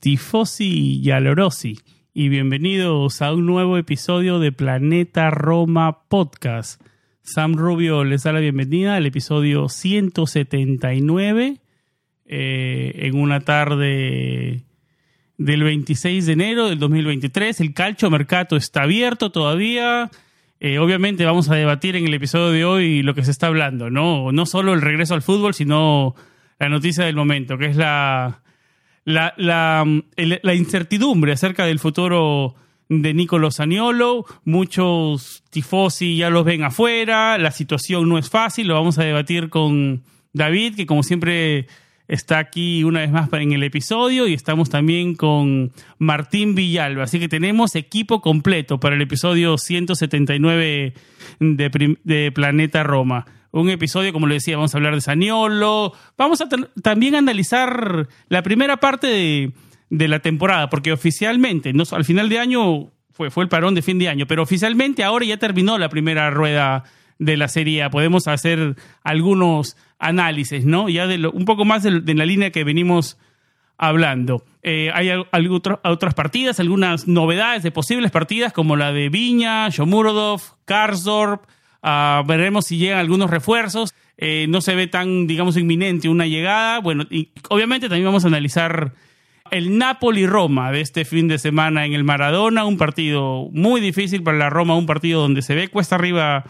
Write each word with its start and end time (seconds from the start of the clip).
Tifosi 0.00 0.98
y 1.02 1.10
alorosi, 1.10 1.78
y 2.14 2.30
bienvenidos 2.30 3.20
a 3.20 3.34
un 3.34 3.44
nuevo 3.44 3.76
episodio 3.76 4.38
de 4.38 4.50
Planeta 4.50 5.28
Roma 5.28 6.04
Podcast. 6.08 6.80
Sam 7.20 7.54
Rubio 7.54 8.02
les 8.04 8.22
da 8.22 8.32
la 8.32 8.40
bienvenida 8.40 8.96
al 8.96 9.04
episodio 9.04 9.68
179 9.68 11.58
eh, 12.24 12.92
en 12.94 13.14
una 13.14 13.40
tarde 13.40 14.64
del 15.36 15.62
26 15.64 16.24
de 16.24 16.32
enero 16.32 16.70
del 16.70 16.78
2023. 16.78 17.60
El 17.60 17.74
calcio 17.74 18.08
mercato 18.08 18.56
está 18.56 18.84
abierto 18.84 19.30
todavía. 19.30 20.10
Eh, 20.60 20.78
obviamente 20.78 21.26
vamos 21.26 21.50
a 21.50 21.56
debatir 21.56 21.94
en 21.96 22.06
el 22.06 22.14
episodio 22.14 22.52
de 22.52 22.64
hoy 22.64 23.02
lo 23.02 23.14
que 23.14 23.22
se 23.22 23.32
está 23.32 23.48
hablando, 23.48 23.90
¿no? 23.90 24.32
No 24.32 24.46
solo 24.46 24.72
el 24.72 24.80
regreso 24.80 25.12
al 25.12 25.20
fútbol, 25.20 25.52
sino 25.52 26.14
la 26.58 26.70
noticia 26.70 27.04
del 27.04 27.16
momento, 27.16 27.58
que 27.58 27.66
es 27.66 27.76
la 27.76 28.40
la, 29.04 29.34
la, 29.36 29.84
el- 30.16 30.40
la 30.42 30.54
incertidumbre 30.54 31.32
acerca 31.32 31.64
del 31.66 31.78
futuro 31.78 32.54
de 32.88 33.14
Nicolo 33.14 33.50
Saniolo. 33.50 34.24
Muchos 34.44 35.42
tifosi 35.50 36.16
ya 36.16 36.30
los 36.30 36.44
ven 36.44 36.64
afuera, 36.64 37.38
la 37.38 37.50
situación 37.50 38.08
no 38.08 38.18
es 38.18 38.28
fácil, 38.30 38.66
lo 38.68 38.74
vamos 38.74 38.98
a 38.98 39.04
debatir 39.04 39.48
con 39.48 40.02
David, 40.32 40.74
que 40.76 40.86
como 40.86 41.02
siempre 41.02 41.66
está 42.08 42.38
aquí 42.38 42.82
una 42.82 43.00
vez 43.00 43.12
más 43.12 43.32
en 43.32 43.52
el 43.52 43.62
episodio, 43.62 44.26
y 44.26 44.34
estamos 44.34 44.68
también 44.68 45.14
con 45.14 45.70
Martín 45.98 46.56
Villalba. 46.56 47.04
Así 47.04 47.20
que 47.20 47.28
tenemos 47.28 47.76
equipo 47.76 48.20
completo 48.20 48.80
para 48.80 48.96
el 48.96 49.02
episodio 49.02 49.56
179 49.58 50.94
de, 51.38 51.96
de 52.02 52.32
Planeta 52.32 52.82
Roma. 52.82 53.26
Un 53.52 53.68
episodio, 53.70 54.12
como 54.12 54.26
le 54.26 54.34
decía, 54.34 54.56
vamos 54.56 54.74
a 54.74 54.78
hablar 54.78 54.94
de 54.94 55.00
Saniolo. 55.00 55.92
Vamos 56.16 56.40
a 56.40 56.48
también 56.82 57.14
analizar 57.16 58.08
la 58.28 58.42
primera 58.42 58.76
parte 58.78 59.06
de, 59.08 59.52
de 59.90 60.08
la 60.08 60.20
temporada, 60.20 60.70
porque 60.70 60.92
oficialmente, 60.92 61.72
no, 61.72 61.82
al 61.90 62.04
final 62.04 62.28
de 62.28 62.38
año 62.38 62.90
fue, 63.10 63.30
fue 63.30 63.42
el 63.42 63.48
parón 63.48 63.74
de 63.74 63.82
fin 63.82 63.98
de 63.98 64.08
año, 64.08 64.26
pero 64.26 64.42
oficialmente 64.42 65.02
ahora 65.02 65.26
ya 65.26 65.36
terminó 65.36 65.78
la 65.78 65.88
primera 65.88 66.30
rueda 66.30 66.84
de 67.18 67.36
la 67.36 67.48
Serie. 67.48 67.90
Podemos 67.90 68.28
hacer 68.28 68.76
algunos 69.02 69.76
análisis, 69.98 70.64
¿no? 70.64 70.88
Ya 70.88 71.06
de 71.06 71.18
lo- 71.18 71.32
un 71.32 71.44
poco 71.44 71.64
más 71.64 71.82
de, 71.82 72.14
la 72.14 72.24
línea 72.24 72.50
que 72.50 72.64
venimos 72.64 73.18
hablando. 73.76 74.44
Eh, 74.62 74.90
hay 74.94 75.10
al- 75.10 75.26
algo 75.32 75.60
otras 75.84 76.14
partidas, 76.14 76.60
algunas 76.60 77.08
novedades 77.08 77.62
de 77.62 77.70
posibles 77.70 78.10
partidas, 78.10 78.52
como 78.52 78.76
la 78.76 78.92
de 78.92 79.08
Viña, 79.08 79.68
Shomurodov, 79.70 80.40
Karsdorp. 80.64 81.42
Ah, 81.82 82.22
veremos 82.26 82.66
si 82.66 82.76
llegan 82.76 82.98
algunos 82.98 83.30
refuerzos. 83.30 83.94
Eh, 84.18 84.46
no 84.48 84.60
se 84.60 84.74
ve 84.74 84.86
tan, 84.86 85.26
digamos, 85.26 85.56
inminente 85.56 86.08
una 86.08 86.26
llegada. 86.26 86.80
Bueno, 86.80 87.04
y 87.10 87.30
obviamente 87.48 87.88
también 87.88 88.04
vamos 88.06 88.24
a 88.24 88.28
analizar 88.28 88.92
el 89.50 89.78
Napoli-Roma 89.78 90.70
de 90.72 90.80
este 90.80 91.04
fin 91.04 91.26
de 91.26 91.38
semana 91.38 91.84
en 91.86 91.92
el 91.94 92.04
Maradona, 92.04 92.64
un 92.64 92.76
partido 92.76 93.48
muy 93.52 93.80
difícil 93.80 94.22
para 94.22 94.38
la 94.38 94.50
Roma, 94.50 94.76
un 94.76 94.86
partido 94.86 95.20
donde 95.22 95.42
se 95.42 95.54
ve 95.54 95.68
cuesta 95.68 95.96
arriba 95.96 96.44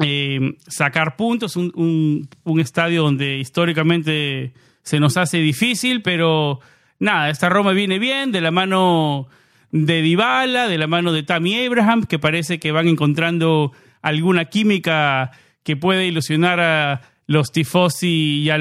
eh, 0.00 0.54
sacar 0.68 1.16
puntos, 1.16 1.56
un, 1.56 2.28
un- 2.44 2.60
estadio 2.60 3.02
donde 3.02 3.38
históricamente 3.38 4.52
se 4.82 5.00
nos 5.00 5.16
hace 5.16 5.38
difícil, 5.38 6.02
pero 6.02 6.60
nada, 6.98 7.30
esta 7.30 7.48
Roma 7.48 7.72
viene 7.72 7.98
bien 7.98 8.32
de 8.32 8.40
la 8.40 8.50
mano 8.52 9.28
de 9.70 10.00
Dybala, 10.00 10.68
de 10.68 10.78
la 10.78 10.86
mano 10.86 11.12
de 11.12 11.24
Tammy 11.24 11.66
Abraham, 11.66 12.04
que 12.04 12.18
parece 12.18 12.58
que 12.58 12.72
van 12.72 12.88
encontrando 12.88 13.72
alguna 14.02 14.46
química 14.46 15.30
que 15.62 15.76
puede 15.76 16.06
ilusionar 16.06 16.60
a 16.60 17.00
los 17.26 17.52
tifosi 17.52 18.40
y 18.42 18.50
a 18.50 18.58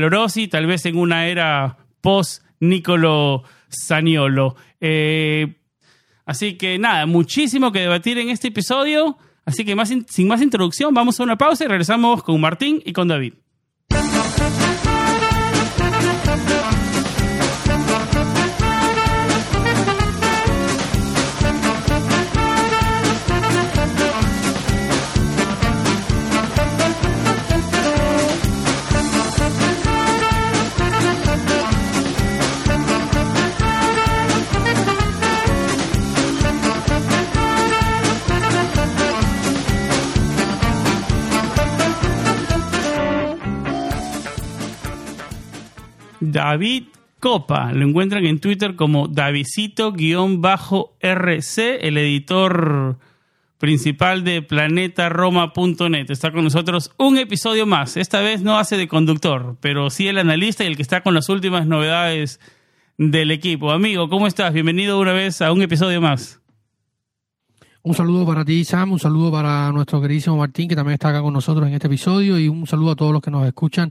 tal 0.47 0.65
vez 0.65 0.85
en 0.85 0.97
una 0.97 1.27
era 1.27 1.77
post 2.01 2.43
Nicolo 2.59 3.43
Saniolo. 3.69 4.55
Eh, 4.81 5.55
Así 6.25 6.57
que 6.57 6.77
nada, 6.77 7.05
muchísimo 7.05 7.71
que 7.71 7.79
debatir 7.79 8.17
en 8.17 8.27
este 8.29 8.49
episodio. 8.49 9.17
Así 9.45 9.63
que 9.63 9.75
más 9.75 9.89
in- 9.91 10.05
sin 10.09 10.27
más 10.27 10.41
introducción, 10.41 10.93
vamos 10.93 11.17
a 11.19 11.23
una 11.23 11.37
pausa 11.37 11.63
y 11.63 11.67
regresamos 11.67 12.21
con 12.21 12.41
Martín 12.41 12.81
y 12.85 12.91
con 12.91 13.07
David. 13.07 13.33
David 46.37 46.83
Copa, 47.19 47.73
lo 47.73 47.87
encuentran 47.87 48.23
en 48.27 48.39
Twitter 48.39 48.75
como 48.75 49.07
Davidcito-RC, 49.07 51.79
el 51.81 51.97
editor 51.97 52.99
principal 53.57 54.23
de 54.23 54.43
planetaroma.net. 54.43 56.11
Está 56.11 56.31
con 56.31 56.43
nosotros 56.43 56.91
un 56.99 57.17
episodio 57.17 57.65
más. 57.65 57.97
Esta 57.97 58.21
vez 58.21 58.43
no 58.43 58.59
hace 58.59 58.77
de 58.77 58.87
conductor, 58.87 59.57
pero 59.61 59.89
sí 59.89 60.07
el 60.07 60.19
analista 60.19 60.63
y 60.63 60.67
el 60.67 60.75
que 60.75 60.83
está 60.83 61.01
con 61.01 61.15
las 61.15 61.27
últimas 61.29 61.65
novedades 61.65 62.39
del 62.99 63.31
equipo. 63.31 63.71
Amigo, 63.71 64.07
¿cómo 64.07 64.27
estás? 64.27 64.53
Bienvenido 64.53 64.99
una 64.99 65.13
vez 65.13 65.41
a 65.41 65.51
un 65.51 65.63
episodio 65.63 65.99
más. 66.01 66.39
Un 67.81 67.95
saludo 67.95 68.27
para 68.27 68.45
ti, 68.45 68.63
Sam, 68.63 68.91
un 68.91 68.99
saludo 68.99 69.31
para 69.31 69.71
nuestro 69.71 69.99
queridísimo 69.99 70.37
Martín, 70.37 70.69
que 70.69 70.75
también 70.75 70.93
está 70.93 71.09
acá 71.09 71.23
con 71.23 71.33
nosotros 71.33 71.67
en 71.67 71.73
este 71.73 71.87
episodio, 71.87 72.37
y 72.37 72.47
un 72.47 72.67
saludo 72.67 72.91
a 72.91 72.95
todos 72.95 73.11
los 73.11 73.23
que 73.23 73.31
nos 73.31 73.47
escuchan 73.47 73.89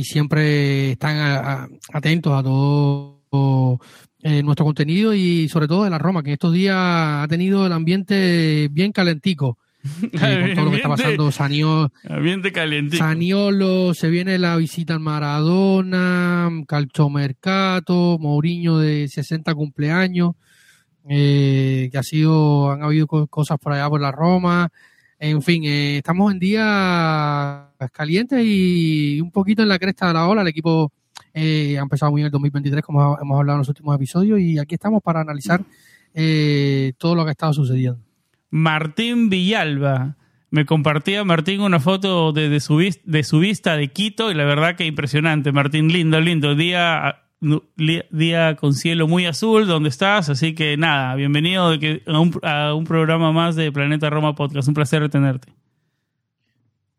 y 0.00 0.04
siempre 0.04 0.92
están 0.92 1.16
a- 1.18 1.38
a- 1.64 1.68
atentos 1.92 2.32
a 2.32 2.42
todo 2.42 3.78
eh, 4.22 4.42
nuestro 4.42 4.64
contenido 4.66 5.14
y 5.14 5.48
sobre 5.48 5.66
todo 5.68 5.84
de 5.84 5.90
la 5.90 5.98
Roma, 5.98 6.22
que 6.22 6.28
en 6.30 6.34
estos 6.34 6.52
días 6.52 6.76
ha 6.76 7.26
tenido 7.28 7.66
el 7.66 7.72
ambiente 7.72 8.68
bien 8.70 8.92
calentico. 8.92 9.56
eh, 10.12 10.42
con 10.48 10.54
todo 10.56 10.64
lo 10.66 10.70
que 10.72 10.76
está 10.76 10.88
pasando, 10.90 11.32
Sanio, 11.32 11.90
Ambiente 12.06 12.52
caliente. 12.52 12.98
Saniolo, 12.98 13.94
se 13.94 14.10
viene 14.10 14.38
la 14.38 14.56
visita 14.56 14.92
al 14.92 15.00
Maradona, 15.00 16.50
Calchomercato, 16.68 18.18
Mourinho 18.20 18.76
de 18.78 19.08
60 19.08 19.54
cumpleaños, 19.54 20.32
eh, 21.08 21.88
que 21.90 21.96
ha 21.98 22.02
sido, 22.02 22.70
han 22.72 22.82
habido 22.82 23.06
co- 23.06 23.26
cosas 23.26 23.58
por 23.58 23.72
allá 23.72 23.88
por 23.88 24.00
la 24.02 24.12
Roma, 24.12 24.68
en 25.22 25.42
fin, 25.42 25.64
eh, 25.64 25.98
estamos 25.98 26.32
en 26.32 26.38
días 26.38 27.68
calientes 27.92 28.42
y 28.42 29.20
un 29.20 29.30
poquito 29.30 29.62
en 29.62 29.68
la 29.68 29.78
cresta 29.78 30.08
de 30.08 30.14
la 30.14 30.26
ola, 30.26 30.40
el 30.40 30.48
equipo 30.48 30.90
eh, 31.34 31.76
ha 31.78 31.82
empezado 31.82 32.10
muy 32.10 32.20
bien 32.20 32.26
el 32.26 32.32
2023, 32.32 32.82
como 32.82 33.18
hemos 33.20 33.38
hablado 33.38 33.56
en 33.56 33.60
los 33.60 33.68
últimos 33.68 33.94
episodios, 33.94 34.40
y 34.40 34.58
aquí 34.58 34.76
estamos 34.76 35.02
para 35.02 35.20
analizar 35.20 35.62
eh, 36.14 36.94
todo 36.96 37.14
lo 37.14 37.24
que 37.24 37.28
ha 37.28 37.32
estado 37.32 37.52
sucediendo. 37.52 38.00
Martín 38.48 39.28
Villalba. 39.28 40.16
Me 40.52 40.66
compartía 40.66 41.22
Martín 41.22 41.60
una 41.60 41.78
foto 41.78 42.32
de, 42.32 42.58
su, 42.58 42.78
de 43.04 43.22
su 43.22 43.38
vista 43.38 43.76
de 43.76 43.86
Quito 43.92 44.32
y 44.32 44.34
la 44.34 44.44
verdad 44.44 44.74
que 44.74 44.84
impresionante, 44.84 45.52
Martín, 45.52 45.92
lindo, 45.92 46.20
lindo. 46.20 46.56
Día 46.56 47.29
día 48.10 48.56
con 48.56 48.74
cielo 48.74 49.08
muy 49.08 49.26
azul 49.26 49.66
donde 49.66 49.88
estás, 49.88 50.28
así 50.28 50.54
que 50.54 50.76
nada, 50.76 51.14
bienvenido 51.14 51.64
a 51.64 52.20
un, 52.20 52.38
a 52.42 52.74
un 52.74 52.84
programa 52.84 53.32
más 53.32 53.56
de 53.56 53.72
Planeta 53.72 54.10
Roma 54.10 54.34
Podcast, 54.34 54.68
un 54.68 54.74
placer 54.74 55.08
tenerte. 55.08 55.48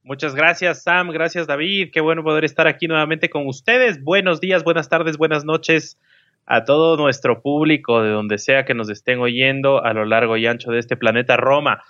Muchas 0.03 0.33
gracias 0.33 0.81
Sam, 0.81 1.09
gracias 1.11 1.45
David, 1.45 1.91
qué 1.93 2.01
bueno 2.01 2.23
poder 2.23 2.43
estar 2.43 2.67
aquí 2.67 2.87
nuevamente 2.87 3.29
con 3.29 3.47
ustedes. 3.47 4.03
Buenos 4.03 4.41
días, 4.41 4.63
buenas 4.63 4.89
tardes, 4.89 5.17
buenas 5.17 5.45
noches 5.45 5.99
a 6.47 6.65
todo 6.65 6.97
nuestro 6.97 7.41
público 7.41 8.01
de 8.01 8.09
donde 8.09 8.39
sea 8.39 8.65
que 8.65 8.73
nos 8.73 8.89
estén 8.89 9.19
oyendo 9.19 9.83
a 9.83 9.93
lo 9.93 10.05
largo 10.05 10.37
y 10.37 10.47
ancho 10.47 10.71
de 10.71 10.79
este 10.79 10.97
planeta 10.97 11.37
Roma. 11.37 11.83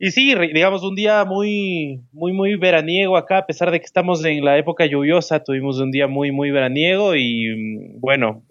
Y 0.00 0.12
sí, 0.12 0.32
digamos, 0.54 0.84
un 0.84 0.94
día 0.94 1.24
muy, 1.24 2.02
muy, 2.12 2.32
muy 2.32 2.54
veraniego 2.54 3.16
acá, 3.16 3.38
a 3.38 3.46
pesar 3.46 3.72
de 3.72 3.80
que 3.80 3.86
estamos 3.86 4.24
en 4.24 4.44
la 4.44 4.56
época 4.56 4.86
lluviosa, 4.86 5.42
tuvimos 5.42 5.80
un 5.80 5.90
día 5.90 6.06
muy, 6.06 6.30
muy 6.30 6.52
veraniego 6.52 7.16
y 7.16 7.48
mm, 7.56 8.00
bueno, 8.00 8.44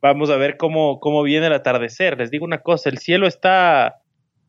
vamos 0.00 0.30
a 0.30 0.36
ver 0.36 0.56
cómo, 0.56 0.98
cómo 0.98 1.22
viene 1.22 1.48
el 1.48 1.52
atardecer. 1.52 2.16
Les 2.16 2.30
digo 2.30 2.46
una 2.46 2.62
cosa, 2.62 2.88
el 2.88 2.96
cielo 2.96 3.26
está 3.26 3.96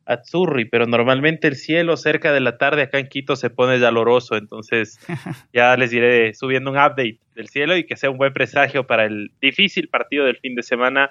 Azzurri, 0.06 0.64
pero 0.64 0.86
normalmente 0.86 1.48
el 1.48 1.56
cielo 1.56 1.98
cerca 1.98 2.32
de 2.32 2.40
la 2.40 2.56
tarde 2.56 2.80
acá 2.80 2.98
en 2.98 3.08
Quito 3.08 3.36
se 3.36 3.50
pone 3.50 3.78
doloroso, 3.78 4.36
entonces 4.36 4.98
ya 5.52 5.76
les 5.76 5.92
iré 5.92 6.32
subiendo 6.32 6.70
un 6.70 6.78
update 6.78 7.20
del 7.34 7.48
cielo 7.48 7.76
y 7.76 7.84
que 7.84 7.96
sea 7.96 8.08
un 8.08 8.16
buen 8.16 8.32
presagio 8.32 8.86
para 8.86 9.04
el 9.04 9.32
difícil 9.42 9.88
partido 9.88 10.24
del 10.24 10.38
fin 10.38 10.54
de 10.54 10.62
semana. 10.62 11.10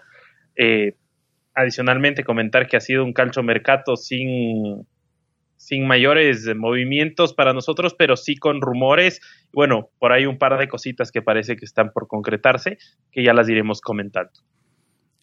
Eh, 0.55 0.95
adicionalmente 1.53 2.23
comentar 2.23 2.67
que 2.67 2.77
ha 2.77 2.81
sido 2.81 3.03
un 3.03 3.13
calcio 3.13 3.43
mercato 3.43 3.95
sin 3.95 4.85
sin 5.57 5.85
mayores 5.85 6.47
movimientos 6.55 7.33
para 7.33 7.53
nosotros, 7.53 7.95
pero 7.97 8.15
sí 8.15 8.37
con 8.37 8.61
rumores. 8.61 9.19
Bueno, 9.51 9.89
por 9.99 10.13
ahí 10.13 10.25
un 10.25 10.37
par 10.37 10.57
de 10.57 10.67
cositas 10.67 11.11
que 11.11 11.21
parece 11.21 11.57
que 11.57 11.65
están 11.65 11.91
por 11.91 12.07
concretarse, 12.07 12.77
que 13.11 13.23
ya 13.23 13.33
las 13.33 13.49
iremos 13.49 13.81
comentando. 13.81 14.31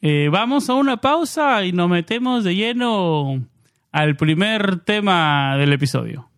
Eh, 0.02 0.28
vamos 0.30 0.68
a 0.68 0.74
una 0.74 1.00
pausa 1.00 1.64
y 1.64 1.72
nos 1.72 1.88
metemos 1.88 2.44
de 2.44 2.54
lleno 2.54 3.42
al 3.90 4.16
primer 4.16 4.80
tema 4.80 5.56
del 5.56 5.72
episodio. 5.72 6.28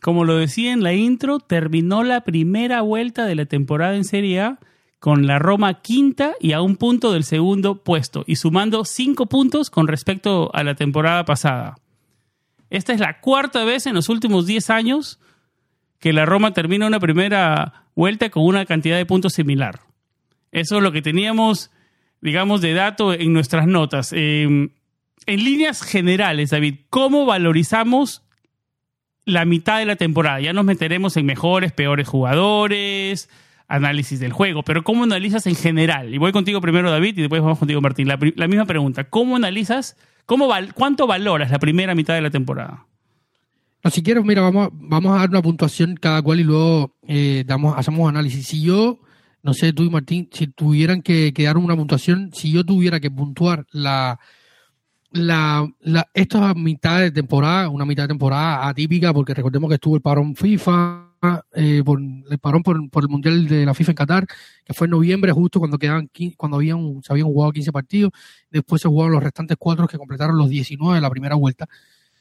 Como 0.00 0.24
lo 0.24 0.36
decía 0.36 0.72
en 0.72 0.82
la 0.82 0.94
intro, 0.94 1.40
terminó 1.40 2.02
la 2.02 2.22
primera 2.22 2.80
vuelta 2.80 3.26
de 3.26 3.34
la 3.34 3.44
temporada 3.44 3.96
en 3.96 4.04
Serie 4.04 4.40
A 4.40 4.58
con 4.98 5.26
la 5.26 5.38
Roma 5.38 5.80
quinta 5.80 6.34
y 6.40 6.52
a 6.52 6.60
un 6.60 6.76
punto 6.76 7.12
del 7.12 7.24
segundo 7.24 7.82
puesto 7.82 8.24
y 8.26 8.36
sumando 8.36 8.84
cinco 8.84 9.26
puntos 9.26 9.70
con 9.70 9.88
respecto 9.88 10.50
a 10.54 10.62
la 10.62 10.74
temporada 10.74 11.24
pasada. 11.24 11.76
Esta 12.68 12.92
es 12.92 13.00
la 13.00 13.20
cuarta 13.20 13.64
vez 13.64 13.86
en 13.86 13.94
los 13.94 14.08
últimos 14.08 14.46
diez 14.46 14.70
años 14.70 15.18
que 15.98 16.12
la 16.12 16.24
Roma 16.24 16.52
termina 16.52 16.86
una 16.86 17.00
primera 17.00 17.86
vuelta 17.94 18.30
con 18.30 18.44
una 18.44 18.64
cantidad 18.64 18.96
de 18.96 19.06
puntos 19.06 19.34
similar. 19.34 19.80
Eso 20.52 20.76
es 20.76 20.82
lo 20.82 20.92
que 20.92 21.02
teníamos, 21.02 21.70
digamos, 22.20 22.60
de 22.60 22.74
dato 22.74 23.12
en 23.12 23.32
nuestras 23.32 23.66
notas. 23.66 24.12
Em, 24.12 24.70
en 25.26 25.44
líneas 25.44 25.82
generales, 25.82 26.50
David, 26.50 26.76
¿cómo 26.88 27.26
valorizamos 27.26 28.22
la 29.30 29.44
mitad 29.44 29.78
de 29.78 29.86
la 29.86 29.96
temporada. 29.96 30.40
Ya 30.40 30.52
nos 30.52 30.64
meteremos 30.64 31.16
en 31.16 31.26
mejores, 31.26 31.72
peores 31.72 32.08
jugadores, 32.08 33.28
análisis 33.68 34.20
del 34.20 34.32
juego, 34.32 34.62
pero 34.62 34.82
¿cómo 34.82 35.04
analizas 35.04 35.46
en 35.46 35.54
general? 35.54 36.12
Y 36.12 36.18
voy 36.18 36.32
contigo 36.32 36.60
primero, 36.60 36.90
David, 36.90 37.16
y 37.16 37.20
después 37.22 37.40
vamos 37.40 37.58
contigo, 37.58 37.80
Martín. 37.80 38.08
La, 38.08 38.48
misma 38.48 38.66
pregunta. 38.66 39.04
¿Cómo 39.04 39.36
analizas, 39.36 39.96
cómo 40.26 40.48
cuánto 40.74 41.06
valoras 41.06 41.50
la 41.50 41.58
primera 41.58 41.94
mitad 41.94 42.14
de 42.14 42.20
la 42.20 42.30
temporada? 42.30 42.86
No, 43.82 43.90
si 43.90 44.02
quieres, 44.02 44.24
mira, 44.24 44.42
vamos, 44.42 44.68
vamos 44.72 45.16
a 45.16 45.20
dar 45.20 45.30
una 45.30 45.40
puntuación 45.40 45.94
cada 45.94 46.20
cual 46.20 46.40
y 46.40 46.44
luego 46.44 46.96
eh, 47.06 47.44
damos, 47.46 47.78
hacemos 47.78 48.08
análisis. 48.08 48.46
Si 48.46 48.62
yo, 48.62 48.98
no 49.42 49.54
sé, 49.54 49.72
tú 49.72 49.84
y 49.84 49.90
Martín, 49.90 50.28
si 50.32 50.48
tuvieran 50.48 51.00
que, 51.00 51.32
que 51.32 51.44
dar 51.44 51.56
una 51.56 51.76
puntuación, 51.76 52.30
si 52.34 52.52
yo 52.52 52.64
tuviera 52.64 53.00
que 53.00 53.10
puntuar 53.10 53.66
la 53.70 54.18
la, 55.12 55.68
la, 55.80 56.08
esta 56.14 56.54
mitad 56.54 57.00
de 57.00 57.10
temporada, 57.10 57.68
una 57.68 57.84
mitad 57.84 58.04
de 58.04 58.08
temporada 58.08 58.68
atípica, 58.68 59.12
porque 59.12 59.34
recordemos 59.34 59.68
que 59.68 59.74
estuvo 59.74 59.96
el 59.96 60.02
parón 60.02 60.34
FIFA, 60.36 61.10
eh, 61.52 61.82
por, 61.84 62.00
el 62.00 62.38
parón 62.38 62.62
por, 62.62 62.76
el 62.76 63.08
Mundial 63.08 63.46
de 63.46 63.66
la 63.66 63.74
FIFA 63.74 63.92
en 63.92 63.96
Qatar, 63.96 64.26
que 64.64 64.72
fue 64.72 64.86
en 64.86 64.92
noviembre, 64.92 65.32
justo 65.32 65.58
cuando 65.58 65.78
quedaban 65.78 66.10
cuando 66.36 66.56
habían, 66.56 67.02
se 67.02 67.12
habían 67.12 67.26
jugado 67.26 67.52
15 67.52 67.72
partidos, 67.72 68.12
después 68.50 68.80
se 68.80 68.88
jugaron 68.88 69.12
los 69.12 69.22
restantes 69.22 69.56
cuatro 69.58 69.86
que 69.86 69.98
completaron 69.98 70.38
los 70.38 70.48
19 70.48 70.94
de 70.94 71.00
la 71.00 71.10
primera 71.10 71.34
vuelta, 71.34 71.68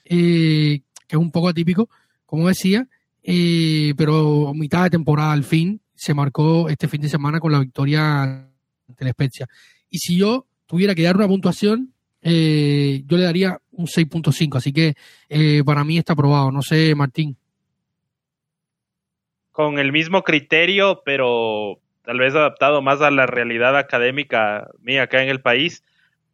eh, 0.04 0.82
que 1.08 1.16
es 1.16 1.22
un 1.22 1.32
poco 1.32 1.50
atípico, 1.50 1.90
como 2.26 2.48
decía, 2.48 2.88
eh, 3.24 3.94
pero 3.96 4.54
mitad 4.54 4.84
de 4.84 4.90
temporada 4.90 5.32
al 5.32 5.44
fin 5.44 5.82
se 5.96 6.14
marcó 6.14 6.70
este 6.70 6.88
fin 6.88 7.02
de 7.02 7.10
semana 7.10 7.40
con 7.40 7.52
la 7.52 7.60
victoria 7.60 8.24
ante 8.24 9.06
la 9.06 9.12
Spezia. 9.12 9.48
Y 9.90 10.00
si 10.00 10.18
yo 10.18 10.48
tuviera 10.66 10.96
que 10.96 11.04
dar 11.04 11.16
una 11.16 11.28
puntuación, 11.28 11.94
eh, 12.22 13.04
yo 13.06 13.18
le 13.18 13.24
daría 13.24 13.60
un 13.72 13.88
6.5, 13.88 14.58
así 14.58 14.74
que 14.74 14.96
eh, 15.30 15.64
para 15.64 15.84
mí 15.84 15.98
está 15.98 16.14
aprobado. 16.14 16.52
No 16.52 16.62
sé, 16.62 16.94
Martín. 16.96 17.38
Con 19.52 19.80
el 19.80 19.92
mismo 19.92 20.24
criterio, 20.24 21.02
pero 21.04 21.80
tal 22.04 22.20
vez 22.20 22.36
adaptado 22.36 22.82
más 22.82 23.02
a 23.02 23.12
la 23.12 23.26
realidad 23.26 23.78
académica 23.78 24.70
mía 24.82 25.04
acá 25.04 25.22
en 25.22 25.30
el 25.30 25.42
país, 25.42 25.84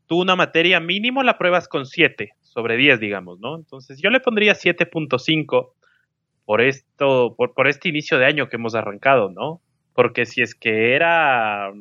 tú 0.08 0.22
una 0.22 0.36
materia 0.36 0.80
mínimo 0.80 1.24
la 1.24 1.38
pruebas 1.38 1.68
con 1.68 1.86
7 1.86 2.34
sobre 2.42 2.78
10, 2.78 3.00
digamos, 3.00 3.40
¿no? 3.40 3.56
Entonces 3.56 4.00
yo 4.02 4.10
le 4.10 4.20
pondría 4.20 4.54
7.5 4.54 5.72
por 6.46 6.62
esto, 6.62 7.36
por, 7.36 7.54
por 7.54 7.68
este 7.68 7.90
inicio 7.90 8.18
de 8.18 8.26
año 8.26 8.48
que 8.48 8.56
hemos 8.56 8.76
arrancado, 8.76 9.32
¿no? 9.32 9.62
Porque 9.94 10.26
si 10.26 10.42
es 10.42 10.56
que 10.56 10.94
era 10.96 11.72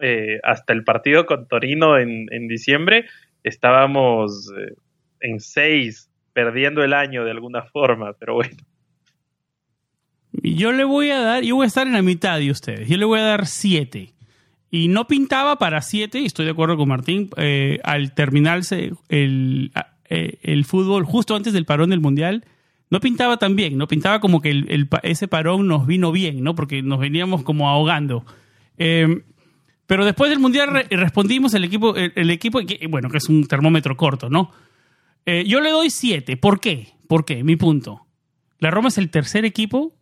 eh, 0.00 0.40
hasta 0.42 0.72
el 0.72 0.84
partido 0.84 1.26
con 1.26 1.48
Torino 1.48 1.98
en, 1.98 2.48
diciembre, 2.48 3.06
estábamos 3.42 4.52
eh, 4.58 4.74
en 5.20 5.40
seis, 5.40 6.10
perdiendo 6.32 6.84
el 6.84 6.92
año 6.92 7.24
de 7.24 7.30
alguna 7.30 7.62
forma, 7.62 8.12
pero 8.14 8.34
bueno. 8.34 8.56
Yo 10.42 10.72
le 10.72 10.84
voy 10.84 11.10
a 11.10 11.20
dar, 11.20 11.42
yo 11.42 11.56
voy 11.56 11.64
a 11.64 11.68
estar 11.68 11.86
en 11.86 11.94
la 11.94 12.02
mitad 12.02 12.38
de 12.38 12.50
ustedes, 12.50 12.88
yo 12.88 12.96
le 12.96 13.04
voy 13.04 13.20
a 13.20 13.24
dar 13.24 13.46
siete. 13.46 14.12
Y 14.70 14.88
no 14.88 15.06
pintaba 15.06 15.56
para 15.56 15.80
siete, 15.80 16.20
y 16.20 16.26
estoy 16.26 16.44
de 16.44 16.50
acuerdo 16.50 16.76
con 16.76 16.88
Martín, 16.88 17.30
eh, 17.36 17.78
al 17.84 18.12
terminarse 18.12 18.92
el, 19.08 19.72
el, 20.08 20.64
fútbol 20.64 21.04
justo 21.04 21.34
antes 21.34 21.52
del 21.52 21.64
parón 21.64 21.90
del 21.90 22.00
Mundial, 22.00 22.44
no 22.90 23.00
pintaba 23.00 23.36
tan 23.38 23.56
bien, 23.56 23.78
no 23.78 23.88
pintaba 23.88 24.20
como 24.20 24.40
que 24.40 24.62
ese 25.02 25.28
parón 25.28 25.66
nos 25.66 25.86
vino 25.86 26.12
bien, 26.12 26.42
¿no? 26.42 26.54
Porque 26.54 26.82
nos 26.82 27.00
veníamos 27.00 27.42
como 27.42 27.68
ahogando. 27.68 28.24
Eh, 28.78 29.22
pero 29.86 30.04
después 30.04 30.30
del 30.30 30.40
Mundial 30.40 30.86
respondimos 30.90 31.54
el 31.54 31.64
equipo, 31.64 31.94
el, 31.96 32.30
equipo 32.30 32.60
bueno, 32.88 33.08
que 33.08 33.18
es 33.18 33.28
un 33.28 33.46
termómetro 33.46 33.96
corto, 33.96 34.28
¿no? 34.28 34.50
Eh, 35.24 35.44
yo 35.46 35.60
le 35.60 35.70
doy 35.70 35.90
7. 35.90 36.36
¿Por 36.36 36.60
qué? 36.60 36.94
¿Por 37.08 37.24
qué? 37.24 37.44
Mi 37.44 37.56
punto. 37.56 38.06
La 38.58 38.70
Roma 38.70 38.88
es 38.88 38.98
el 38.98 39.10
tercer 39.10 39.44
equipo 39.44 39.92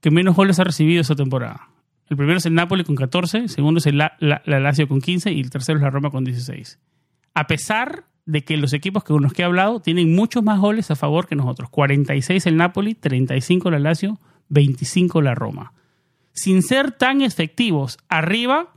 que 0.00 0.10
menos 0.10 0.36
goles 0.36 0.58
ha 0.60 0.64
recibido 0.64 1.00
esta 1.00 1.14
temporada. 1.14 1.68
El 2.08 2.16
primero 2.16 2.36
es 2.36 2.46
el 2.46 2.54
Napoli 2.54 2.84
con 2.84 2.94
14, 2.94 3.38
el 3.38 3.48
segundo 3.48 3.78
es 3.78 3.86
el 3.86 3.96
la, 3.96 4.16
Lazio 4.44 4.86
con 4.86 5.00
15 5.00 5.32
y 5.32 5.40
el 5.40 5.50
tercero 5.50 5.78
es 5.78 5.82
la 5.82 5.90
Roma 5.90 6.10
con 6.10 6.24
16. 6.24 6.78
A 7.32 7.46
pesar 7.46 8.04
de 8.26 8.44
que 8.44 8.56
los 8.56 8.72
equipos 8.72 9.04
con 9.04 9.22
los 9.22 9.32
que 9.32 9.42
he 9.42 9.44
hablado 9.44 9.80
tienen 9.80 10.14
muchos 10.14 10.42
más 10.42 10.60
goles 10.60 10.90
a 10.90 10.96
favor 10.96 11.26
que 11.26 11.36
nosotros. 11.36 11.70
46 11.70 12.46
el 12.46 12.56
Napoli, 12.56 12.94
35 12.94 13.70
la 13.70 13.78
Lazio, 13.78 14.18
25 14.48 15.22
la 15.22 15.34
Roma. 15.34 15.72
Sin 16.32 16.62
ser 16.62 16.92
tan 16.92 17.22
efectivos 17.22 17.98
arriba, 18.08 18.73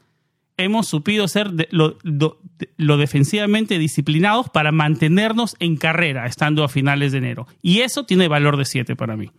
hemos 0.58 0.88
supido 0.88 1.28
ser 1.28 1.52
lo, 1.72 2.98
defensivamente 2.98 3.78
disciplinados 3.78 4.50
para 4.50 4.72
mantenernos 4.72 5.56
en 5.60 5.78
carrera 5.78 6.26
estando 6.26 6.64
a 6.64 6.70
finales 6.70 7.12
de 7.12 7.20
enero. 7.20 7.48
Y 7.62 7.82
eso 7.82 8.06
tiene 8.06 8.28
valor 8.28 8.58
de 8.58 8.66
7 8.66 8.96
para 8.96 9.16
mí. 9.16 9.32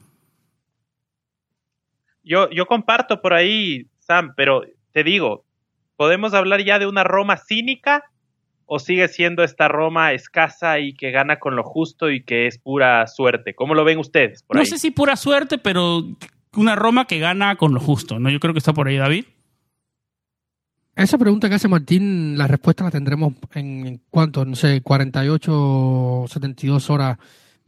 Yo, 2.23 2.49
yo 2.51 2.67
comparto 2.67 3.21
por 3.21 3.35
ahí, 3.35 3.87
Sam, 3.99 4.35
pero 4.37 4.63
te 4.93 5.03
digo, 5.03 5.45
¿podemos 5.97 6.35
hablar 6.35 6.63
ya 6.65 6.79
de 6.79 6.87
una 6.87 7.03
Roma 7.03 7.37
cínica 7.37 8.05
o 8.67 8.79
sigue 8.79 9.09
siendo 9.09 9.43
esta 9.43 9.67
Roma 9.67 10.13
escasa 10.13 10.79
y 10.79 10.93
que 10.93 11.11
gana 11.11 11.39
con 11.39 11.57
lo 11.57 11.65
justo 11.65 12.11
y 12.11 12.23
que 12.23 12.47
es 12.47 12.59
pura 12.59 13.07
suerte? 13.07 13.55
¿Cómo 13.55 13.75
lo 13.75 13.85
ven 13.85 13.99
ustedes? 13.99 14.45
no 14.53 14.65
sé 14.65 14.79
si 14.79 14.91
pura 14.91 15.17
suerte, 15.17 15.59
pero 15.59 16.05
una 16.55 16.77
Roma 16.77 17.07
que 17.07 17.19
gana 17.19 17.57
con 17.57 17.73
lo 17.73 17.81
justo, 17.81 18.19
¿no? 18.19 18.31
Yo 18.31 18.41
creo 18.41 18.53
que 18.53 18.59
está 18.59 18.75
por 18.75 18.89
ahí, 18.89 18.97
David. 18.97 19.25
Esa 20.99 21.17
pregunta 21.17 21.49
que 21.49 21.55
hace 21.55 21.69
Martín, 21.69 22.37
la 22.37 22.49
respuesta 22.49 22.83
la 22.83 22.91
tendremos 22.91 23.35
en, 23.55 24.01
cuánto, 24.11 24.45
no 24.45 24.57
sé, 24.57 24.81
48, 24.81 26.25
72 26.29 26.91
horas 26.91 27.17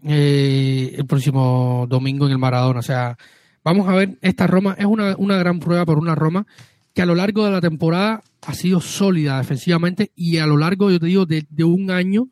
eh, 0.03 0.97
el 0.99 1.07
próximo 1.07 1.87
domingo 1.89 2.27
en 2.27 2.33
el 2.33 2.39
Maradona. 2.39 2.81
O 2.81 2.83
sea, 2.83 3.17
vamos 3.63 3.89
a 3.89 3.93
ver, 3.95 4.19
esta 4.21 4.49
Roma 4.49 4.75
es 4.77 4.85
una, 4.85 5.15
una 5.17 5.37
gran 5.37 5.61
prueba 5.61 5.87
por 5.87 5.99
una 5.99 6.17
Roma 6.17 6.45
que 6.93 7.03
a 7.03 7.07
lo 7.07 7.15
largo 7.15 7.45
de 7.45 7.53
la 7.53 7.61
temporada 7.61 8.21
ha 8.45 8.55
sido 8.55 8.81
sólida 8.81 9.39
defensivamente 9.39 10.11
y 10.17 10.39
a 10.39 10.47
lo 10.47 10.57
largo, 10.57 10.91
yo 10.91 10.99
te 10.99 11.07
digo, 11.07 11.25
de, 11.25 11.47
un 11.63 11.93
año, 11.93 12.27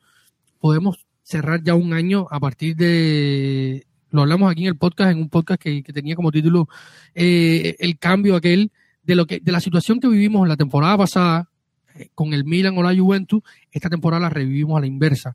podemos 0.58 1.06
cerrar 1.22 1.62
ya 1.62 1.76
un 1.76 1.92
año 1.92 2.26
a 2.28 2.40
partir 2.40 2.74
de, 2.74 3.86
lo 4.10 4.22
hablamos 4.22 4.50
aquí 4.50 4.62
en 4.62 4.70
el 4.70 4.76
podcast, 4.76 5.12
en 5.12 5.18
un 5.18 5.28
podcast 5.28 5.62
que, 5.62 5.80
tenía 5.80 6.16
como 6.16 6.32
título 6.32 6.68
eh, 7.14 7.76
el 7.78 8.00
cambio 8.00 8.34
aquel 8.34 8.72
de 9.08 9.16
lo 9.16 9.26
que, 9.26 9.40
de 9.40 9.52
la 9.52 9.60
situación 9.60 10.00
que 10.00 10.06
vivimos 10.06 10.42
en 10.42 10.50
la 10.50 10.56
temporada 10.56 10.98
pasada 10.98 11.48
eh, 11.94 12.10
con 12.14 12.34
el 12.34 12.44
Milan 12.44 12.76
o 12.76 12.82
la 12.82 12.94
Juventus, 12.94 13.40
esta 13.72 13.88
temporada 13.88 14.20
la 14.20 14.28
revivimos 14.28 14.76
a 14.76 14.80
la 14.80 14.86
inversa. 14.86 15.34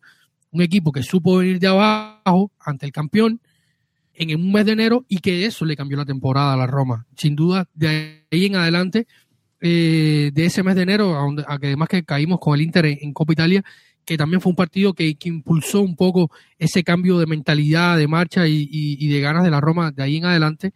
Un 0.51 0.61
equipo 0.61 0.91
que 0.91 1.01
supo 1.01 1.37
venir 1.37 1.59
de 1.59 1.67
abajo 1.67 2.51
ante 2.59 2.85
el 2.85 2.91
campeón 2.91 3.41
en 4.13 4.39
un 4.39 4.51
mes 4.51 4.67
de 4.67 4.73
enero 4.73 5.05
y 5.09 5.17
que 5.17 5.47
eso 5.47 5.65
le 5.65 5.75
cambió 5.75 5.97
la 5.97 6.05
temporada 6.05 6.53
a 6.53 6.57
la 6.57 6.67
Roma. 6.67 7.07
Sin 7.17 7.35
duda, 7.35 7.67
de 7.73 8.27
ahí 8.31 8.45
en 8.45 8.57
adelante 8.57 9.07
eh, 9.59 10.29
de 10.31 10.45
ese 10.45 10.61
mes 10.61 10.75
de 10.75 10.83
enero, 10.83 11.17
a, 11.47 11.57
que 11.57 11.67
además 11.67 11.89
que 11.89 12.03
caímos 12.03 12.39
con 12.39 12.53
el 12.53 12.61
Inter 12.61 12.85
en, 12.85 13.11
Copa 13.11 13.33
Italia, 13.33 13.63
que 14.05 14.17
también 14.17 14.39
fue 14.39 14.51
un 14.51 14.55
partido 14.55 14.93
que, 14.93 15.17
impulsó 15.23 15.81
un 15.81 15.95
poco 15.95 16.29
ese 16.59 16.83
cambio 16.83 17.17
de 17.17 17.25
mentalidad, 17.25 17.97
de 17.97 18.07
marcha 18.07 18.47
y, 18.47 19.07
de 19.07 19.19
ganas 19.19 19.43
de 19.43 19.49
la 19.49 19.61
Roma 19.61 19.89
de 19.89 20.03
ahí 20.03 20.17
en 20.17 20.25
adelante. 20.25 20.73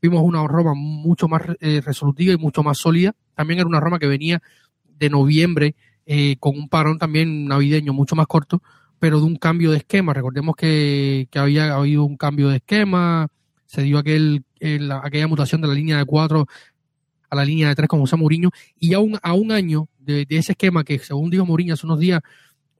Vimos 0.00 0.22
una 0.22 0.46
Roma 0.46 0.72
mucho 0.74 1.28
más 1.28 1.42
eh, 1.60 1.80
resolutiva 1.84 2.32
y 2.32 2.36
mucho 2.36 2.62
más 2.62 2.78
sólida. 2.78 3.14
También 3.34 3.60
era 3.60 3.68
una 3.68 3.80
Roma 3.80 3.98
que 3.98 4.06
venía 4.06 4.42
de 4.98 5.10
noviembre 5.10 5.74
eh, 6.06 6.36
con 6.38 6.56
un 6.56 6.68
parón 6.68 6.98
también 6.98 7.46
navideño 7.46 7.92
mucho 7.92 8.16
más 8.16 8.26
corto, 8.26 8.62
pero 8.98 9.18
de 9.20 9.26
un 9.26 9.36
cambio 9.36 9.70
de 9.70 9.78
esquema. 9.78 10.12
Recordemos 10.12 10.56
que, 10.56 11.28
había 11.34 11.74
habido 11.74 12.04
un 12.04 12.16
cambio 12.16 12.48
de 12.48 12.56
esquema, 12.56 13.28
se 13.66 13.82
dio 13.82 13.98
aquel, 13.98 14.44
aquella 15.02 15.28
mutación 15.28 15.60
de 15.60 15.68
la 15.68 15.74
línea 15.74 15.98
de 15.98 16.04
cuatro 16.04 16.46
a 17.30 17.36
la 17.36 17.44
línea 17.44 17.68
de 17.68 17.74
tres 17.74 17.88
como 17.88 18.02
José 18.02 18.16
Mourinho 18.16 18.50
y 18.78 18.92
a 18.92 18.98
un, 18.98 19.18
a 19.22 19.32
un 19.34 19.52
año 19.52 19.88
de, 20.00 20.26
ese 20.28 20.52
esquema 20.52 20.82
que 20.84 20.98
según 20.98 21.30
dijo 21.30 21.46
Mourinho 21.46 21.74
hace 21.74 21.86
unos 21.86 22.00
días 22.00 22.20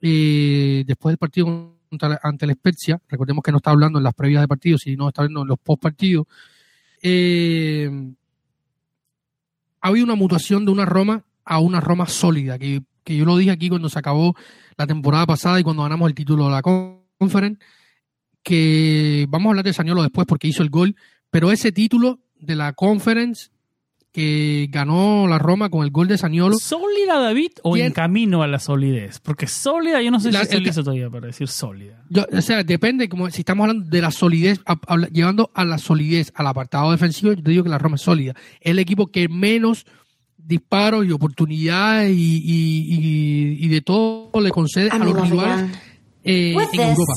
eh, 0.02 0.82
después 0.86 1.12
del 1.12 1.18
partido 1.18 1.76
ante 2.22 2.46
la 2.46 2.52
Spezia, 2.54 3.00
recordemos 3.08 3.42
que 3.42 3.50
no 3.50 3.58
está 3.58 3.70
hablando 3.70 3.98
en 3.98 4.04
las 4.04 4.14
previas 4.14 4.42
de 4.42 4.48
partido, 4.48 4.78
sino 4.78 5.08
está 5.08 5.22
hablando 5.22 5.42
en 5.42 5.48
los 5.48 5.58
post 5.58 5.82
partidos, 5.82 6.26
eh, 7.02 7.90
ha 9.80 9.88
habido 9.88 10.04
una 10.04 10.14
mutación 10.14 10.64
de 10.64 10.72
una 10.72 10.84
Roma 10.84 11.24
a 11.44 11.58
una 11.58 11.80
Roma 11.80 12.06
sólida, 12.06 12.58
que, 12.58 12.82
que, 13.04 13.16
yo 13.16 13.24
lo 13.24 13.36
dije 13.36 13.50
aquí 13.50 13.68
cuando 13.68 13.88
se 13.88 13.98
acabó 13.98 14.34
la 14.76 14.86
temporada 14.86 15.26
pasada 15.26 15.58
y 15.58 15.62
cuando 15.62 15.82
ganamos 15.82 16.08
el 16.08 16.14
título 16.14 16.44
de 16.46 16.50
la 16.50 16.62
Conference, 16.62 17.60
que 18.42 19.26
vamos 19.28 19.46
a 19.46 19.50
hablar 19.50 19.64
de 19.64 19.72
Saniolo 19.72 20.02
después 20.02 20.26
porque 20.26 20.48
hizo 20.48 20.62
el 20.62 20.70
gol, 20.70 20.96
pero 21.30 21.50
ese 21.52 21.72
título 21.72 22.20
de 22.36 22.56
la 22.56 22.72
Conference 22.72 23.50
que 24.12 24.68
ganó 24.70 25.28
la 25.28 25.38
Roma 25.38 25.70
con 25.70 25.84
el 25.84 25.90
gol 25.90 26.08
de 26.08 26.18
Saniolo. 26.18 26.56
¿Sólida, 26.58 27.18
David, 27.20 27.52
o 27.62 27.76
en 27.76 27.92
camino 27.92 28.42
a 28.42 28.48
la 28.48 28.58
solidez? 28.58 29.20
Porque 29.20 29.46
sólida, 29.46 30.02
yo 30.02 30.10
no 30.10 30.18
sé 30.18 30.32
si 30.32 30.38
estoy 30.38 30.60
listo 30.60 30.82
todavía 30.82 31.08
para 31.08 31.28
decir 31.28 31.48
sólida. 31.48 32.04
o 32.32 32.40
sea, 32.42 32.64
depende, 32.64 33.08
como 33.08 33.30
si 33.30 33.42
estamos 33.42 33.64
hablando 33.64 33.88
de 33.88 34.00
la 34.00 34.10
solidez, 34.10 34.60
llevando 35.12 35.50
a 35.54 35.64
la 35.64 35.78
solidez 35.78 36.32
al 36.34 36.46
apartado 36.46 36.90
defensivo, 36.90 37.32
yo 37.32 37.42
te 37.42 37.50
digo 37.50 37.64
que 37.64 37.70
la 37.70 37.78
Roma 37.78 37.96
es 37.96 38.02
sólida. 38.02 38.34
Es 38.60 38.72
el 38.72 38.78
equipo 38.78 39.06
que 39.06 39.28
menos 39.28 39.86
disparos 40.36 41.06
y 41.06 41.12
oportunidades 41.12 42.12
y, 42.12 43.68
de 43.68 43.80
todo 43.82 44.30
le 44.40 44.50
concede 44.50 44.90
a 44.90 44.98
los 44.98 45.30
rivales 45.30 45.70
eh, 46.24 46.56
en 46.72 46.80
Europa. 46.80 47.14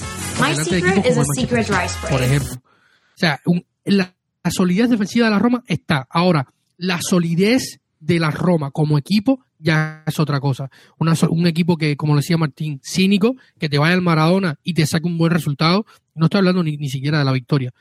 por 2.09 2.21
ejemplo. 2.21 2.53
O 2.55 3.17
sea, 3.17 3.41
la 3.85 4.13
solidez 4.51 4.89
defensiva 4.89 5.25
de 5.25 5.31
la 5.31 5.39
Roma 5.39 5.63
está. 5.67 6.07
Ahora, 6.09 6.47
la 6.83 6.99
solidez 7.01 7.79
de 8.01 8.19
la 8.19 8.29
Roma 8.29 8.69
como 8.71 8.97
equipo 8.97 9.39
ya 9.57 10.03
es 10.05 10.19
otra 10.19 10.41
cosa. 10.41 10.69
un 10.97 11.47
equipo 11.47 11.77
que, 11.77 11.95
como 11.95 12.17
decía 12.17 12.37
Martín, 12.37 12.81
cínico, 12.83 13.37
que 13.57 13.69
te 13.69 13.77
vaya 13.77 13.93
al 13.93 14.01
Maradona 14.01 14.59
y 14.65 14.73
te 14.73 14.85
saque 14.85 15.07
un 15.07 15.17
buen 15.17 15.31
resultado. 15.31 15.85
No 16.13 16.25
estoy 16.25 16.39
hablando 16.39 16.61
ni, 16.61 16.89
siquiera 16.89 17.19
de 17.19 17.23
la 17.23 17.31
victoria. 17.31 17.71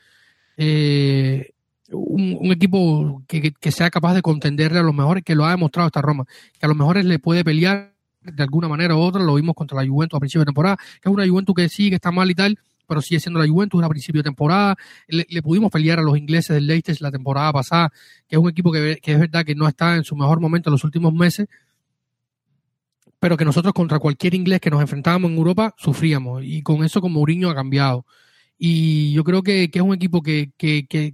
Eh, 0.55 1.51
un, 1.91 2.49
equipo 2.53 3.21
que, 3.27 3.53
sea 3.71 3.89
capaz 3.89 4.13
de 4.13 4.21
contenderle 4.21 4.79
a 4.79 4.83
los 4.83 4.95
mejores, 4.95 5.25
que 5.25 5.35
lo 5.35 5.43
ha 5.43 5.51
demostrado 5.51 5.87
esta 5.87 6.01
Roma, 6.01 6.23
que 6.57 6.65
a 6.65 6.69
los 6.69 6.77
mejores 6.77 7.03
le 7.03 7.19
puede 7.19 7.43
pelear 7.43 7.93
de 8.21 8.43
alguna 8.43 8.69
manera 8.69 8.95
u 8.95 8.99
otra. 8.99 9.21
Lo 9.21 9.35
vimos 9.35 9.53
contra 9.53 9.81
la 9.81 9.85
Juventus 9.85 10.15
a 10.15 10.21
principio 10.21 10.41
de 10.41 10.45
temporada, 10.45 10.77
que 10.77 11.09
es 11.09 11.13
una 11.13 11.27
Juventus 11.27 11.53
que 11.53 11.67
sí, 11.67 11.89
que 11.89 11.95
está 11.95 12.11
mal 12.11 12.31
y 12.31 12.35
tal, 12.35 12.57
pero 12.87 13.01
sigue 13.01 13.19
siendo 13.19 13.39
la 13.39 13.47
Juventus 13.47 13.83
a 13.83 13.89
principio 13.89 14.19
de 14.19 14.23
temporada. 14.23 14.75
Le, 15.07 15.41
pudimos 15.41 15.71
pelear 15.71 15.99
a 15.99 16.01
los 16.01 16.17
ingleses 16.17 16.55
del 16.55 16.67
Leicester 16.67 17.01
la 17.01 17.11
temporada 17.11 17.51
pasada, 17.51 17.91
que 18.33 18.37
es 18.37 18.43
un 18.43 18.49
equipo 18.49 18.71
que, 18.71 18.99
es 18.99 19.19
verdad 19.19 19.45
que 19.45 19.53
no 19.53 19.67
está 19.67 19.95
en 19.95 20.03
su 20.03 20.15
mejor 20.15 20.39
momento 20.39 20.71
en 20.71 20.71
los 20.71 20.83
últimos 20.83 21.13
meses, 21.13 21.47
pero 23.19 23.37
que 23.37 23.45
nosotros 23.45 23.75
contra 23.75 23.99
cualquier 23.99 24.33
inglés 24.33 24.59
que 24.59 24.71
nos 24.71 24.81
enfrentábamos 24.81 25.29
en 25.29 25.37
Europa 25.37 25.75
sufríamos. 25.77 26.43
Y 26.43 26.63
con 26.63 26.83
eso 26.83 26.99
con 26.99 27.11
Mourinho 27.11 27.51
ha 27.51 27.53
cambiado. 27.53 28.07
Y 28.57 29.13
yo 29.13 29.23
creo 29.23 29.43
que, 29.43 29.69
es 29.71 29.81
un 29.83 29.93
equipo 29.93 30.23
que, 30.23 30.49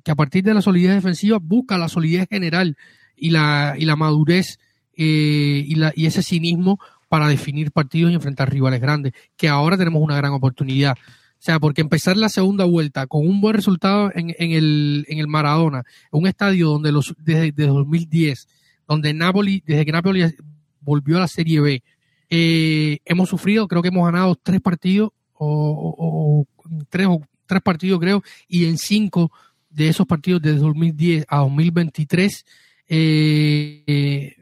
a 0.08 0.16
partir 0.16 0.46
de 0.46 0.54
la 0.54 0.62
solidez 0.62 0.96
defensiva 0.96 1.40
busca 1.42 1.78
la 1.78 1.90
solidez 1.90 2.26
general 2.30 2.78
y 3.18 3.32
la, 3.32 3.76
y 3.78 3.84
la 3.84 3.98
madurez 3.98 4.58
eh, 4.96 5.66
y, 5.68 5.76
la, 5.76 5.92
y 5.94 6.06
ese 6.06 6.24
cinismo 6.24 6.80
para 7.10 7.28
definir 7.28 7.74
partidos 7.74 8.14
y 8.14 8.16
enfrentar 8.16 8.50
rivales 8.50 8.80
grandes, 8.80 9.12
que 9.36 9.50
ahora 9.50 9.78
tenemos 9.78 10.02
una 10.02 10.16
gran 10.16 10.32
oportunidad. 10.32 10.96
O 11.40 11.42
sea, 11.42 11.58
porque 11.58 11.80
empezar 11.80 12.18
la 12.18 12.28
segunda 12.28 12.66
vuelta 12.66 13.08
con 13.08 13.26
un 13.26 13.40
buen 13.40 13.56
resultado 13.56 14.12
en, 14.14 14.36
en, 14.38 14.52
el, 14.52 15.06
en 15.08 15.20
el 15.20 15.28
Maradona, 15.28 15.84
un 16.12 16.28
estadio 16.28 16.68
donde 16.68 16.92
los 16.92 17.16
desde, 17.18 17.54
2010, 17.54 18.48
donde 18.86 19.14
Napoli, 19.14 19.64
desde 19.66 19.86
que 19.86 19.92
Napoli 19.94 20.26
volvió 20.82 21.16
a 21.16 21.22
la 21.22 21.28
Serie 21.30 21.62
B, 21.62 21.82
eh, 22.30 23.00
hemos 23.06 23.30
sufrido, 23.30 23.70
creo 23.70 23.82
que 23.82 23.88
hemos 23.88 24.06
ganado 24.06 24.36
tres 24.36 24.60
partidos 24.60 25.12
o, 25.34 26.46
tres 26.90 27.08
o 27.08 27.22
tres 27.46 27.62
partidos 27.62 28.02
creo, 28.02 28.22
y 28.50 28.66
en 28.66 28.78
cinco 28.78 29.32
de 29.70 29.88
esos 29.88 30.06
partidos 30.06 30.42
desde 30.42 30.60
2010 30.60 31.26
a 31.30 31.38
2023 31.38 32.46
eh, 32.90 33.84
eh, 33.88 34.36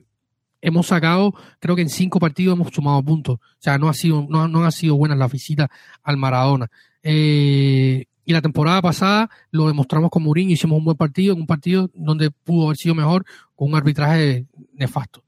hemos 0.62 0.88
sacado, 0.88 1.34
creo 1.60 1.76
que 1.76 1.84
en 1.84 1.90
cinco 1.90 2.20
partidos 2.20 2.56
hemos 2.56 2.74
sumado 2.74 3.04
puntos. 3.04 3.36
O 3.36 3.60
sea, 3.60 3.78
no 3.78 3.88
ha 3.88 3.94
sido, 3.94 4.26
no, 4.28 4.48
no 4.48 4.66
ha 4.66 4.72
sido 4.72 4.96
buena 4.96 5.16
la 5.16 5.28
visita 5.28 5.70
al 6.04 6.18
Maradona. 6.18 6.70
Eh, 7.10 8.04
y 8.26 8.34
la 8.34 8.42
temporada 8.42 8.82
pasada 8.82 9.30
lo 9.52 9.68
demostramos 9.68 10.10
con 10.10 10.24
Mourinho, 10.24 10.52
hicimos 10.52 10.78
un 10.78 10.84
buen 10.84 10.98
partido, 10.98 11.34
un 11.34 11.48
partido 11.48 11.90
donde 11.94 12.32
pudo 12.32 12.66
haber 12.66 12.76
sido 12.76 12.96
mejor 12.96 13.24
con 13.56 13.70
un 13.70 13.76
arbitraje 13.78 14.46
nefasto. 14.74 15.24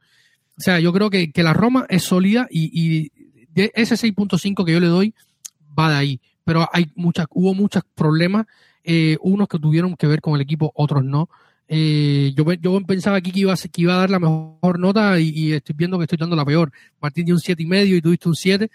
O 0.58 0.62
sea, 0.62 0.82
yo 0.82 0.92
creo 0.92 1.10
que, 1.10 1.32
la 1.36 1.54
Roma 1.54 1.86
es 1.88 2.04
sólida 2.04 2.48
y, 2.52 3.12
de 3.54 3.72
ese 3.76 3.96
6.5 3.96 4.66
que 4.66 4.74
yo 4.74 4.82
le 4.82 4.88
doy 4.88 5.14
va 5.78 5.90
de 5.90 5.96
ahí. 5.96 6.22
Pero 6.44 6.68
hay 6.74 6.92
muchas, 6.96 7.28
hubo 7.30 7.54
muchos 7.54 7.84
problemas, 7.96 8.46
eh, 8.84 9.18
unos 9.22 9.48
que 9.48 9.58
tuvieron 9.58 9.96
que 9.96 10.08
ver 10.08 10.20
con 10.20 10.36
el 10.36 10.42
equipo, 10.42 10.74
otros 10.76 11.06
no. 11.06 11.30
Eh, 11.70 12.34
yo, 12.36 12.52
yo 12.54 12.82
pensaba 12.82 13.16
aquí 13.16 13.32
que 13.32 13.40
iba, 13.40 13.54
a, 13.54 13.56
que 13.56 13.82
iba 13.82 13.94
a 13.94 14.00
dar 14.00 14.10
la 14.10 14.20
mejor 14.20 14.80
nota 14.80 15.18
y, 15.18 15.54
estoy 15.54 15.76
viendo 15.78 15.98
que 15.98 16.04
estoy 16.04 16.18
dando 16.18 16.36
la 16.36 16.44
peor. 16.44 16.74
Martín 17.02 17.26
dio 17.26 17.36
un 17.36 17.40
siete 17.40 17.64
y 17.64 17.68
medio 17.68 17.96
y 17.96 18.02
tuviste 18.02 18.28
un 18.28 18.36
7. 18.36 18.70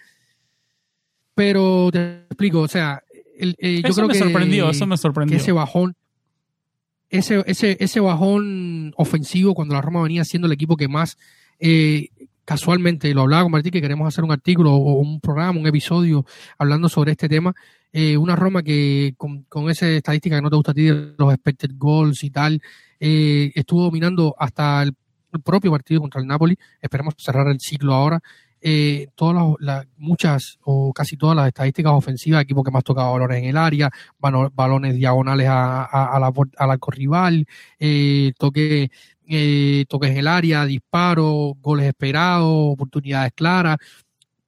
Pero 1.35 1.91
te 1.91 2.25
explico, 2.27 2.61
o 2.61 2.69
sea, 2.69 3.03
el, 3.37 3.57
eh, 3.59 3.83
yo 3.87 3.93
creo 3.93 4.07
me 4.07 4.13
que, 4.13 4.19
sorprendió, 4.19 4.71
eso 4.71 4.87
me 4.87 4.97
sorprendió. 4.97 5.37
ese 5.37 5.53
bajón, 5.53 5.97
ese, 7.11 7.43
ese, 7.47 7.77
ese 7.81 8.01
bajón 8.01 8.93
ofensivo 8.97 9.55
cuando 9.55 9.75
la 9.75 9.83
Roma 9.83 10.03
venía 10.03 10.25
siendo 10.25 10.47
el 10.47 10.53
equipo 10.53 10.77
que 10.77 10.89
más 10.89 11.17
eh, 11.59 12.09
casualmente 12.45 13.13
lo 13.15 13.23
hablaba 13.23 13.45
con 13.45 13.53
Martín 13.53 13.73
que 13.73 13.81
queremos 13.81 14.07
hacer 14.07 14.25
un 14.25 14.33
artículo 14.33 14.73
o 14.73 14.99
un 14.99 15.21
programa, 15.21 15.59
un 15.59 15.67
episodio 15.67 16.25
hablando 16.59 16.89
sobre 16.89 17.13
este 17.13 17.29
tema. 17.29 17.55
Eh, 17.93 18.17
una 18.17 18.35
Roma 18.35 18.63
que 18.63 19.15
con, 19.17 19.43
con 19.45 19.71
esa 19.71 19.89
estadística 19.89 20.37
que 20.37 20.43
no 20.43 20.51
te 20.51 20.57
gusta 20.57 20.73
a 20.73 20.75
ti 20.75 20.83
de 20.83 21.15
los 21.17 21.33
expected 21.33 21.71
goals 21.77 22.25
y 22.25 22.31
tal, 22.31 22.61
eh, 22.99 23.53
estuvo 23.55 23.85
dominando 23.85 24.35
hasta 24.37 24.83
el, 24.83 24.95
el, 25.33 25.41
propio 25.41 25.71
partido 25.71 26.01
contra 26.01 26.21
el 26.21 26.27
Napoli. 26.27 26.59
Esperemos 26.81 27.15
cerrar 27.19 27.47
el 27.49 27.61
ciclo 27.61 27.95
ahora 27.95 28.21
eh, 28.67 29.09
todas 29.15 29.57
las, 29.61 29.87
muchas 29.99 30.59
o 30.63 30.91
casi 30.95 31.19
todas 31.19 31.37
las 31.37 31.49
estadísticas 31.49 31.93
ofensivas, 31.93 32.43
equipo 32.43 32.65
que 32.65 32.71
más 32.71 32.83
tocaba 32.83 33.11
balones 33.13 33.43
en 33.43 33.45
el 33.51 33.59
área, 33.59 33.91
balones 34.19 34.95
diagonales 34.95 35.49
a, 35.51 35.85
a, 35.85 36.19
la, 36.19 36.33
al 36.57 36.71
arco 36.71 36.91
rival, 36.91 37.47
eh, 37.79 38.33
toque, 38.39 38.91
eh, 39.29 39.85
toques 39.87 40.11
en 40.13 40.17
el 40.17 40.27
área, 40.27 40.65
disparos, 40.65 41.53
goles 41.61 41.89
esperados, 41.89 42.73
oportunidades 42.73 43.33
claras. 43.35 43.77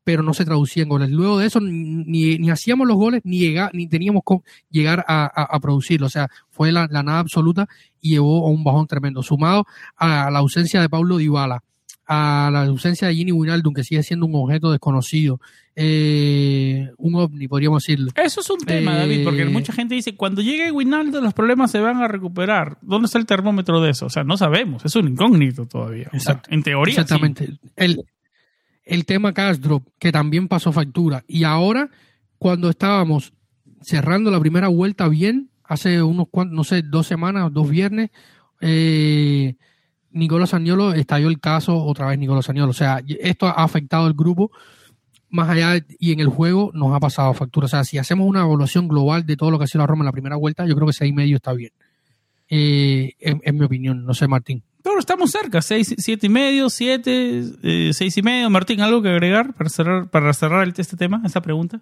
pero 0.02 0.23
no 0.23 0.32
se 0.32 0.46
traducía 0.46 0.85
en 0.85 0.88
goles. 0.88 1.11
Luego 1.11 1.38
de 1.38 1.46
eso, 1.49 1.61
ni, 1.61 2.38
ni 2.38 2.50
hacíamos 2.50 2.87
los 2.88 2.96
goles, 2.96 3.20
ni, 3.25 3.38
llega, 3.40 3.70
ni 3.75 3.87
teníamos 3.87 4.23
que 4.26 4.38
llegar 4.70 5.04
a, 5.08 5.58
producirlo. 5.61 6.06
O 6.06 6.11
sea, 6.11 6.28
fue 6.49 6.73
la, 6.73 6.87
nada 6.88 7.18
absoluta 7.18 7.68
y 8.00 8.12
llevó 8.12 8.46
a 8.46 8.50
un 8.50 8.64
bajón 8.64 8.87
tremendo, 8.87 9.23
sumado 9.23 9.66
a 9.96 10.30
la 10.30 10.38
ausencia 10.38 10.80
de 10.80 10.88
Paulo 10.88 11.18
Dybala, 11.18 11.62
a 12.06 12.50
la 12.52 12.62
ausencia 12.64 13.08
de 13.08 13.14
Gini 13.14 13.32
Wijnaldum, 13.32 13.75
que 13.75 13.82
sigue 13.82 14.02
siendo 14.02 14.26
un 14.26 14.34
objeto 14.36 14.70
desconocido, 14.70 15.40
eh, 15.75 16.90
un 16.98 17.16
ovni, 17.16 17.48
podríamos 17.48 17.82
decirlo. 17.82 18.12
Eso 18.14 18.40
es 18.40 18.50
un 18.50 18.60
tema, 18.60 18.96
David, 18.96 19.25
porque 19.25 19.42
eh, 19.42 19.46
mucha 19.46 19.72
gente 19.72 19.94
dice, 19.94 20.14
cuando 20.14 20.40
llegue 20.40 20.70
Wijnaldum 20.70 21.22
los 21.22 21.34
problemas 21.34 21.70
se 21.70 21.80
van 21.80 21.96
a 22.02 22.08
recuperar. 22.08 22.78
¿Dónde 22.80 23.06
está 23.06 23.18
el 23.18 23.26
termómetro 23.26 23.80
de 23.80 23.90
eso? 23.90 24.06
O 24.06 24.10
sea, 24.10 24.22
no 24.22 24.36
sabemos, 24.36 24.84
es 24.84 24.94
un 24.94 25.08
incógnito 25.08 25.66
todavía. 25.66 26.10
en 26.48 26.62
teoría 26.62 26.92
Exactamente. 26.92 27.58
El, 27.75 28.04
el 28.84 29.04
tema 29.04 29.32
Castro, 29.32 29.82
que 29.98 30.12
también 30.12 30.46
pasó 30.46 30.72
factura. 30.72 31.25
Y 31.26 31.42
ahora, 31.42 31.90
cuando 32.38 32.70
estábamos 32.70 33.32
cerrando 33.82 34.30
la 34.30 34.40
primera 34.40 34.68
vuelta 34.68 35.08
bien, 35.08 35.50
hace 35.64 36.02
unos 36.02 36.28
cuantos, 36.30 36.56
no 36.56 36.64
sé, 36.64 36.82
dos 36.82 37.06
semanas, 37.06 37.52
dos 37.52 37.68
viernes, 37.68 38.10
eh, 38.60 39.56
Nicolás 40.16 40.50
Saniolo 40.50 40.92
estalló 40.94 41.28
el 41.28 41.38
caso 41.38 41.76
otra 41.85 42.06
vez 42.06 42.18
Nicolás 42.18 42.46
Saniolo. 42.46 42.70
O 42.70 42.75
sea, 42.75 43.02
esto 43.20 43.46
ha 43.46 43.62
afectado 43.62 44.06
al 44.06 44.14
grupo 44.14 44.50
más 45.28 45.49
allá 45.49 45.85
y 45.99 46.12
en 46.12 46.20
el 46.20 46.28
juego 46.28 46.70
nos 46.75 46.94
ha 46.94 47.00
pasado 47.00 47.35
factura. 47.35 47.66
O 47.66 47.68
sea, 47.68 47.85
si 47.85 47.99
hacemos 47.99 48.26
una 48.26 48.40
evaluación 48.40 48.88
global 48.88 49.26
de 49.26 49.37
todo 49.37 49.50
lo 49.50 49.58
que 49.58 49.64
ha 49.64 49.66
sido 49.66 49.82
la 49.82 49.87
Roma 49.87 50.02
en 50.02 50.06
la 50.06 50.12
primera 50.12 50.37
vuelta, 50.37 50.66
yo 50.66 50.75
creo 50.75 50.87
que 50.87 50.92
seis 50.92 51.11
y 51.11 51.14
medio 51.14 51.37
está 51.37 51.52
bien. 51.52 51.73
Eh, 52.49 53.12
en, 53.20 53.56
mi 53.56 53.64
opinión, 53.64 54.04
no 54.04 54.14
sé, 54.14 54.28
Martín. 54.28 54.62
Pero 54.82 54.99
estamos 55.00 55.30
cerca, 55.30 55.61
seis, 55.62 55.94
siete 55.99 56.26
y 56.26 56.30
medio, 56.30 56.70
siete, 56.70 57.42
eh, 57.62 57.90
seis 57.92 58.16
y 58.16 58.23
medio. 58.23 58.49
Martín, 58.50 58.80
¿algo 58.80 59.02
que 59.02 59.08
agregar 59.08 59.52
para 59.54 59.68
cerrar, 59.68 60.08
para 60.08 60.32
cerrar 60.32 60.73
este 60.76 60.96
tema, 60.96 61.23
esta 61.25 61.40
pregunta? 61.40 61.80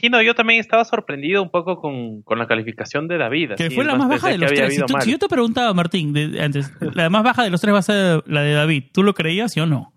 Sí, 0.00 0.08
no, 0.08 0.22
yo 0.22 0.34
también 0.34 0.60
estaba 0.60 0.82
sorprendido 0.86 1.42
un 1.42 1.50
poco 1.50 1.78
con, 1.78 2.22
la 2.38 2.46
calificación 2.46 3.06
de 3.06 3.18
David. 3.18 3.52
Que 3.56 3.70
fue 3.70 3.84
la 3.84 3.96
más 3.96 4.08
baja 4.08 4.28
de 4.30 4.38
los 4.38 4.50
tres. 4.50 4.82
Si, 5.02 5.10
yo 5.10 5.18
te 5.18 5.28
preguntaba, 5.28 5.74
Martín, 5.74 6.16
antes, 6.40 6.72
la 6.94 7.10
más 7.10 7.22
baja 7.22 7.42
de 7.44 7.50
los 7.50 7.60
tres 7.60 7.74
va 7.74 7.80
a 7.80 7.82
ser 7.82 8.22
la 8.26 8.40
de 8.40 8.54
David. 8.54 8.84
¿Tú 8.94 9.02
lo 9.02 9.12
creías, 9.12 9.52
sí 9.52 9.60
o 9.60 9.66
no? 9.66 9.92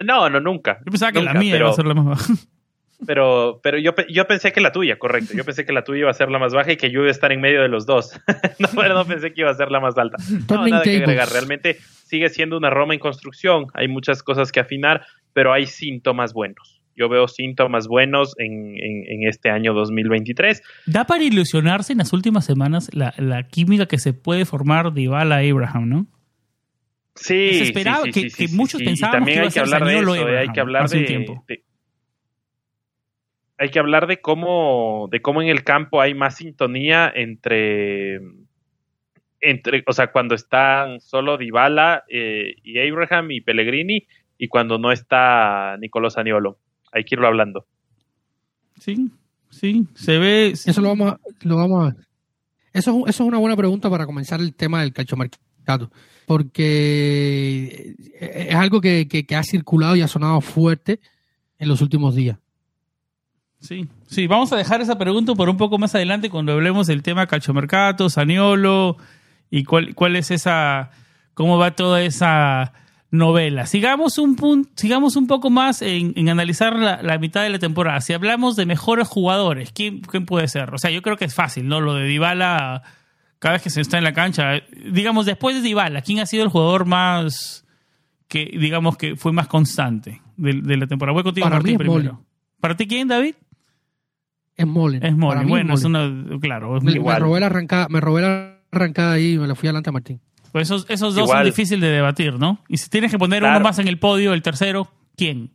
No, 0.00 0.28
no, 0.28 0.40
nunca. 0.40 0.80
Yo 0.84 0.90
pensaba 0.90 1.12
que 1.12 1.22
la 1.22 1.34
mía 1.34 1.56
iba 1.56 1.70
a 1.70 1.72
ser 1.72 1.86
la 1.86 1.94
más 1.94 2.04
baja. 2.04 2.34
Pero, 3.06 3.60
pero 3.62 3.78
yo, 3.78 3.94
yo 4.08 4.26
pensé 4.26 4.52
que 4.52 4.60
la 4.60 4.72
tuya, 4.72 4.98
correcto. 4.98 5.34
Yo 5.36 5.44
pensé 5.44 5.64
que 5.64 5.72
la 5.72 5.84
tuya 5.84 6.00
iba 6.00 6.10
a 6.10 6.14
ser 6.14 6.30
la 6.30 6.40
más 6.40 6.52
baja 6.52 6.72
y 6.72 6.76
que 6.76 6.90
yo 6.90 7.00
iba 7.00 7.08
a 7.08 7.12
estar 7.12 7.30
en 7.30 7.40
medio 7.40 7.62
de 7.62 7.68
los 7.68 7.86
dos. 7.86 8.18
no, 8.58 8.68
pero 8.74 8.94
no 8.94 9.04
pensé 9.04 9.32
que 9.32 9.42
iba 9.42 9.50
a 9.50 9.54
ser 9.54 9.70
la 9.70 9.78
más 9.78 9.96
alta. 9.96 10.16
No, 10.50 10.66
nada 10.66 10.82
que 10.82 10.96
agregar. 10.96 11.28
Realmente 11.28 11.76
sigue 12.06 12.28
siendo 12.28 12.56
una 12.56 12.70
Roma 12.70 12.94
en 12.94 13.00
construcción. 13.00 13.66
Hay 13.74 13.86
muchas 13.86 14.22
cosas 14.22 14.50
que 14.50 14.58
afinar, 14.58 15.06
pero 15.32 15.52
hay 15.52 15.66
síntomas 15.66 16.32
buenos 16.32 16.83
yo 16.96 17.08
veo 17.08 17.28
síntomas 17.28 17.88
buenos 17.88 18.34
en, 18.38 18.76
en, 18.78 19.26
este 19.28 19.50
año 19.50 19.74
2023. 19.74 20.62
Da 20.86 21.04
para 21.04 21.24
ilusionarse 21.24 21.92
en 21.92 21.98
las 21.98 22.12
últimas 22.12 22.44
semanas 22.44 22.90
la, 22.92 23.14
la 23.18 23.48
química 23.48 23.86
que 23.86 23.98
se 23.98 24.12
puede 24.12 24.44
formar 24.44 24.92
de 24.92 25.02
Ibala 25.02 25.36
a 25.36 25.40
Abraham, 25.40 25.88
¿no? 25.88 26.06
Sí, 27.14 27.54
se 27.54 27.64
esperaba 27.64 28.04
que, 28.04 28.28
muchos 28.52 28.82
pensábamos 28.82 29.28
que 29.28 29.34
iba 29.34 29.46
a 29.46 29.50
ser 29.50 29.62
hablar 29.62 29.84
de 29.84 29.98
eso, 29.98 30.12
hay 30.12 30.48
que 30.48 30.60
hablar 30.60 30.88
de, 30.88 31.62
hay 33.56 33.68
que 33.68 33.78
hablar 33.78 34.06
de 34.08 34.20
cómo 34.20 35.08
de 35.12 35.22
cómo 35.22 35.40
en 35.40 35.48
el 35.48 35.62
campo 35.62 36.00
hay 36.00 36.12
más 36.12 36.36
sintonía 36.36 37.12
entre 37.14 38.20
entre 39.40 39.84
o 39.86 39.92
sea 39.92 40.10
cuando 40.10 40.34
están 40.34 41.00
solo 41.00 41.38
Dybala 41.38 42.04
eh, 42.08 42.56
y 42.64 42.78
Abraham 42.80 43.30
y 43.30 43.40
Pellegrini 43.40 44.06
y 44.38 44.48
cuando 44.48 44.78
no 44.78 44.90
está 44.90 45.76
Nicolás 45.78 46.18
Aniolo 46.18 46.58
hay 46.94 47.04
que 47.04 47.16
irlo 47.16 47.26
hablando. 47.26 47.66
Sí, 48.80 49.10
sí, 49.50 49.86
se 49.94 50.18
ve. 50.18 50.48
Eso 50.48 50.80
lo 50.80 50.88
vamos 50.88 51.12
a, 51.12 51.20
lo 51.42 51.56
vamos 51.56 51.82
a 51.82 51.86
ver. 51.86 52.06
Eso, 52.72 53.04
eso 53.06 53.22
es 53.22 53.28
una 53.28 53.38
buena 53.38 53.56
pregunta 53.56 53.90
para 53.90 54.06
comenzar 54.06 54.40
el 54.40 54.54
tema 54.54 54.80
del 54.80 54.92
calchomercato, 54.92 55.90
porque 56.26 57.94
es 58.18 58.54
algo 58.54 58.80
que, 58.80 59.26
ha 59.36 59.42
circulado 59.42 59.96
y 59.96 60.02
ha 60.02 60.08
sonado 60.08 60.40
fuerte 60.40 61.00
en 61.58 61.68
los 61.68 61.82
últimos 61.82 62.14
días. 62.14 62.38
Sí, 63.60 63.88
sí, 64.06 64.26
vamos 64.26 64.52
a 64.52 64.56
dejar 64.56 64.80
esa 64.80 64.98
pregunta 64.98 65.34
por 65.34 65.48
un 65.48 65.56
poco 65.56 65.78
más 65.78 65.94
adelante 65.94 66.30
cuando 66.30 66.52
hablemos 66.52 66.86
del 66.86 67.02
tema 67.02 67.26
calchomercato, 67.26 68.10
Saniolo 68.10 68.96
y 69.50 69.64
cuál, 69.64 69.94
cuál 69.94 70.16
es 70.16 70.30
esa, 70.30 70.90
cómo 71.32 71.58
va 71.58 71.74
toda 71.74 72.02
esa 72.02 72.72
novela. 73.14 73.66
Sigamos 73.66 74.18
un, 74.18 74.36
punto, 74.36 74.70
sigamos 74.76 75.16
un 75.16 75.26
poco 75.26 75.48
más 75.48 75.82
en, 75.82 76.28
analizar 76.28 76.76
la, 76.76 77.18
mitad 77.18 77.42
de 77.42 77.50
la 77.50 77.58
temporada. 77.58 78.00
Si 78.00 78.12
hablamos 78.12 78.56
de 78.56 78.66
mejores 78.66 79.08
jugadores, 79.08 79.72
¿quién, 79.72 80.02
puede 80.02 80.48
ser? 80.48 80.74
O 80.74 80.78
sea, 80.78 80.90
yo 80.90 81.00
creo 81.00 81.16
que 81.16 81.24
es 81.24 81.34
fácil, 81.34 81.68
¿no? 81.68 81.80
Lo 81.80 81.94
de 81.94 82.06
Dybala, 82.06 82.82
cada 83.38 83.54
vez 83.54 83.62
que 83.62 83.70
se 83.70 83.80
está 83.80 83.98
en 83.98 84.04
la 84.04 84.12
cancha. 84.12 84.62
Digamos, 84.90 85.26
después 85.26 85.56
de 85.56 85.62
Dybala, 85.62 86.02
¿quién 86.02 86.18
ha 86.18 86.26
sido 86.26 86.42
el 86.42 86.50
jugador 86.50 86.86
más 86.86 87.64
que, 88.28 88.50
digamos, 88.58 88.96
que 88.96 89.16
fue 89.16 89.32
más 89.32 89.46
constante 89.46 90.20
de, 90.36 90.76
la 90.76 90.86
temporada? 90.86 91.14
Voy 91.14 91.22
contigo, 91.22 91.44
Para 91.44 91.56
Martín, 91.56 91.78
primero. 91.78 92.24
¿Para 92.60 92.76
ti 92.76 92.86
quién, 92.86 93.08
David? 93.08 93.34
Es 94.56 94.66
Molen. 94.66 95.04
Es 95.04 95.16
Molen. 95.16 95.48
Bueno, 95.48 95.74
es 95.74 95.84
una, 95.84 96.10
claro. 96.40 96.80
me, 96.80 97.18
robé 97.18 97.40
la 97.40 97.46
arrancada, 97.46 97.88
me 97.88 98.00
robé 98.00 98.22
la 98.22 98.58
arrancada 98.70 99.12
ahí 99.12 99.34
y 99.34 99.38
me 99.38 99.46
la 99.46 99.54
fui 99.54 99.68
adelante 99.68 99.90
a 99.90 99.92
Martín. 99.92 100.20
Pues 100.54 100.68
esos, 100.68 100.88
esos 100.88 101.16
dos 101.16 101.28
son 101.28 101.42
difíciles 101.42 101.80
de 101.80 101.88
debatir, 101.88 102.34
¿no? 102.34 102.62
Y 102.68 102.76
si 102.76 102.88
tienes 102.88 103.10
que 103.10 103.18
poner 103.18 103.42
uno 103.42 103.58
más 103.58 103.80
en 103.80 103.88
el 103.88 103.98
podio, 103.98 104.32
el 104.32 104.42
tercero, 104.42 104.88
¿quién? 105.16 105.50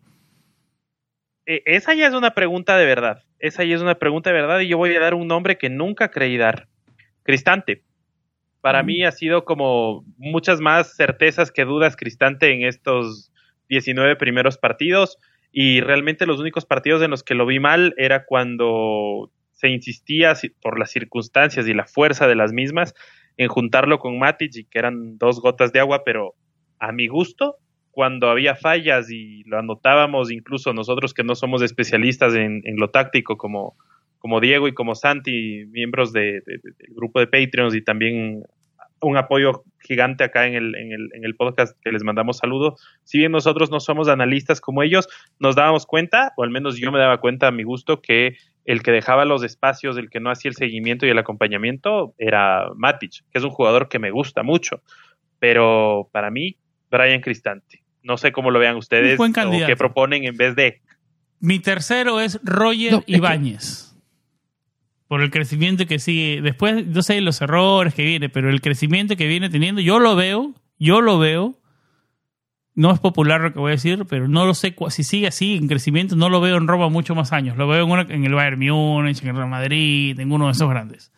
E, 1.46 1.62
esa 1.66 1.94
ya 1.94 2.08
es 2.08 2.14
una 2.14 2.32
pregunta 2.32 2.78
de 2.78 2.86
verdad. 2.86 3.24
Esa 3.40 3.64
ya 3.64 3.76
es 3.76 3.82
una 3.82 3.96
pregunta 3.96 4.30
de 4.30 4.34
verdad 4.34 4.60
y 4.60 4.68
yo 4.68 4.78
voy 4.78 4.94
a 4.94 5.00
dar 5.00 5.14
un 5.14 5.26
nombre 5.26 5.58
que 5.58 5.70
nunca 5.70 6.12
creí 6.12 6.36
dar. 6.36 6.68
Cristante. 7.24 7.84
Para 8.60 8.84
mí 8.84 9.06
ha 9.06 9.14
sido 9.14 9.46
como 9.46 10.04
muchas 10.18 10.60
más 10.60 10.98
certezas 10.98 11.50
que 11.50 11.64
dudas 11.64 11.96
Cristante 11.96 12.52
en 12.52 12.68
estos 12.68 13.32
19 13.70 14.18
primeros 14.18 14.58
partidos 14.58 15.18
y 15.50 15.80
realmente 15.80 16.26
los 16.26 16.42
únicos 16.42 16.66
partidos 16.66 17.02
en 17.04 17.12
los 17.12 17.24
que 17.24 17.36
lo 17.36 17.46
vi 17.46 17.62
mal 17.62 17.94
era 17.96 18.26
cuando 18.26 19.32
se 19.54 19.70
insistía 19.70 20.34
por 20.62 20.78
las 20.78 20.92
circunstancias 20.92 21.70
y 21.70 21.74
la 21.74 21.86
fuerza 21.86 22.28
de 22.28 22.36
las 22.36 22.52
mismas 22.52 22.94
en 23.40 23.48
juntarlo 23.48 24.00
con 24.00 24.20
Matic 24.20 24.54
y 24.58 24.66
que 24.66 24.80
eran 24.80 25.18
dos 25.18 25.40
gotas 25.40 25.72
de 25.72 25.80
agua, 25.80 26.04
pero 26.04 26.36
a 26.78 26.92
mi 26.92 27.08
gusto, 27.08 27.56
cuando 27.90 28.30
había 28.30 28.54
fallas 28.54 29.10
y 29.10 29.44
lo 29.46 29.58
anotábamos, 29.58 30.30
incluso 30.30 30.74
nosotros 30.74 31.14
que 31.14 31.24
no 31.24 31.36
somos 31.36 31.62
especialistas 31.62 32.36
en, 32.36 32.62
lo 32.76 32.90
táctico, 32.90 33.38
como, 33.38 33.78
como 34.18 34.42
Diego 34.42 34.68
y 34.68 34.74
como 34.74 34.94
Santi, 34.94 35.66
miembros 35.68 36.12
del 36.12 36.44
grupo 36.90 37.22
de 37.22 37.28
Patreons 37.28 37.74
y 37.76 37.82
también 37.82 38.44
un 39.02 39.16
apoyo 39.16 39.64
gigante 39.80 40.26
acá 40.26 40.46
en 40.46 40.56
el, 40.56 40.76
en, 40.76 40.92
el, 40.92 41.10
en 41.14 41.24
el 41.24 41.34
podcast 41.38 41.78
que 41.82 41.94
les 41.94 42.04
mandamos 42.04 42.40
saludo. 42.40 42.76
Si 43.06 43.20
bien 43.20 43.32
nosotros 43.32 43.72
no 43.72 43.80
somos 43.80 44.10
analistas 44.10 44.60
como 44.60 44.84
ellos, 44.84 45.08
nos 45.40 45.56
dábamos 45.56 45.86
cuenta, 45.86 46.34
o 46.36 46.44
al 46.44 46.50
menos 46.50 46.78
yo 46.78 46.92
me 46.92 47.00
daba 47.00 47.22
cuenta 47.22 47.48
a 47.48 47.52
mi 47.52 47.64
gusto, 47.64 48.02
que 48.02 48.36
el 48.70 48.84
que 48.84 48.92
dejaba 48.92 49.26
los 49.26 49.44
espacios, 49.44 49.98
el 49.98 50.12
que 50.12 50.20
no 50.20 50.30
hacía 50.30 50.50
el 50.50 50.56
seguimiento 50.56 51.08
y 51.08 51.10
el 51.10 51.18
acompañamiento 51.18 52.14
era 52.20 52.68
Matic, 52.76 53.24
que 53.32 53.40
es 53.40 53.44
un 53.44 53.50
jugador 53.50 53.90
que 53.90 53.98
me 53.98 54.12
gusta 54.12 54.44
mucho. 54.44 54.84
Pero 55.40 56.08
para 56.12 56.30
mí, 56.30 56.56
Brian 56.92 57.22
Cristante. 57.22 57.82
No 58.04 58.18
sé 58.18 58.32
cómo 58.32 58.52
lo 58.52 58.60
vean 58.60 58.76
ustedes 58.76 59.20
o 59.20 59.66
qué 59.66 59.76
proponen 59.76 60.24
en 60.26 60.38
vez 60.38 60.56
de. 60.56 60.82
Mi 61.40 61.58
tercero 61.58 62.20
es 62.20 62.40
Roger 62.44 63.02
Ibáñez. 63.08 63.98
Por 65.08 65.24
el 65.24 65.32
crecimiento 65.32 65.88
que 65.88 65.98
sigue. 65.98 66.40
Después, 66.44 66.86
no 66.86 67.02
sé 67.02 67.22
los 67.22 67.42
errores 67.42 67.96
que 67.96 68.04
viene, 68.04 68.30
pero 68.30 68.52
el 68.52 68.62
crecimiento 68.62 69.16
que 69.16 69.26
viene 69.26 69.50
teniendo, 69.50 69.82
yo 69.82 69.98
lo 69.98 70.16
veo, 70.16 70.54
yo 70.78 71.02
lo 71.02 71.18
veo 71.18 71.59
no 72.80 72.94
es 72.94 73.00
popular 73.00 73.42
lo 73.42 73.52
que 73.52 73.60
voy 73.60 73.72
a 73.72 73.76
decir, 73.76 74.06
pero 74.10 74.30
no 74.30 74.46
lo 74.46 74.54
sé 74.54 74.74
si 74.88 75.04
sigue 75.04 75.28
así 75.28 75.58
en 75.58 75.68
crecimiento, 75.68 76.16
no 76.16 76.30
lo 76.30 76.40
veo 76.40 76.56
en 76.56 76.66
Roma 76.66 76.88
muchos 76.88 77.14
más 77.14 77.34
años. 77.34 77.58
Lo 77.58 77.68
veo 77.68 77.86
en, 78.00 78.24
el 78.24 78.34
Bayern 78.34 78.58
Múnich, 78.58 79.22
en 79.22 79.28
el 79.28 79.36
Real 79.36 79.50
Madrid, 79.50 80.18
en 80.18 80.32
uno 80.32 80.46
de 80.46 80.54
esos 80.54 80.70
grandes. 80.70 81.12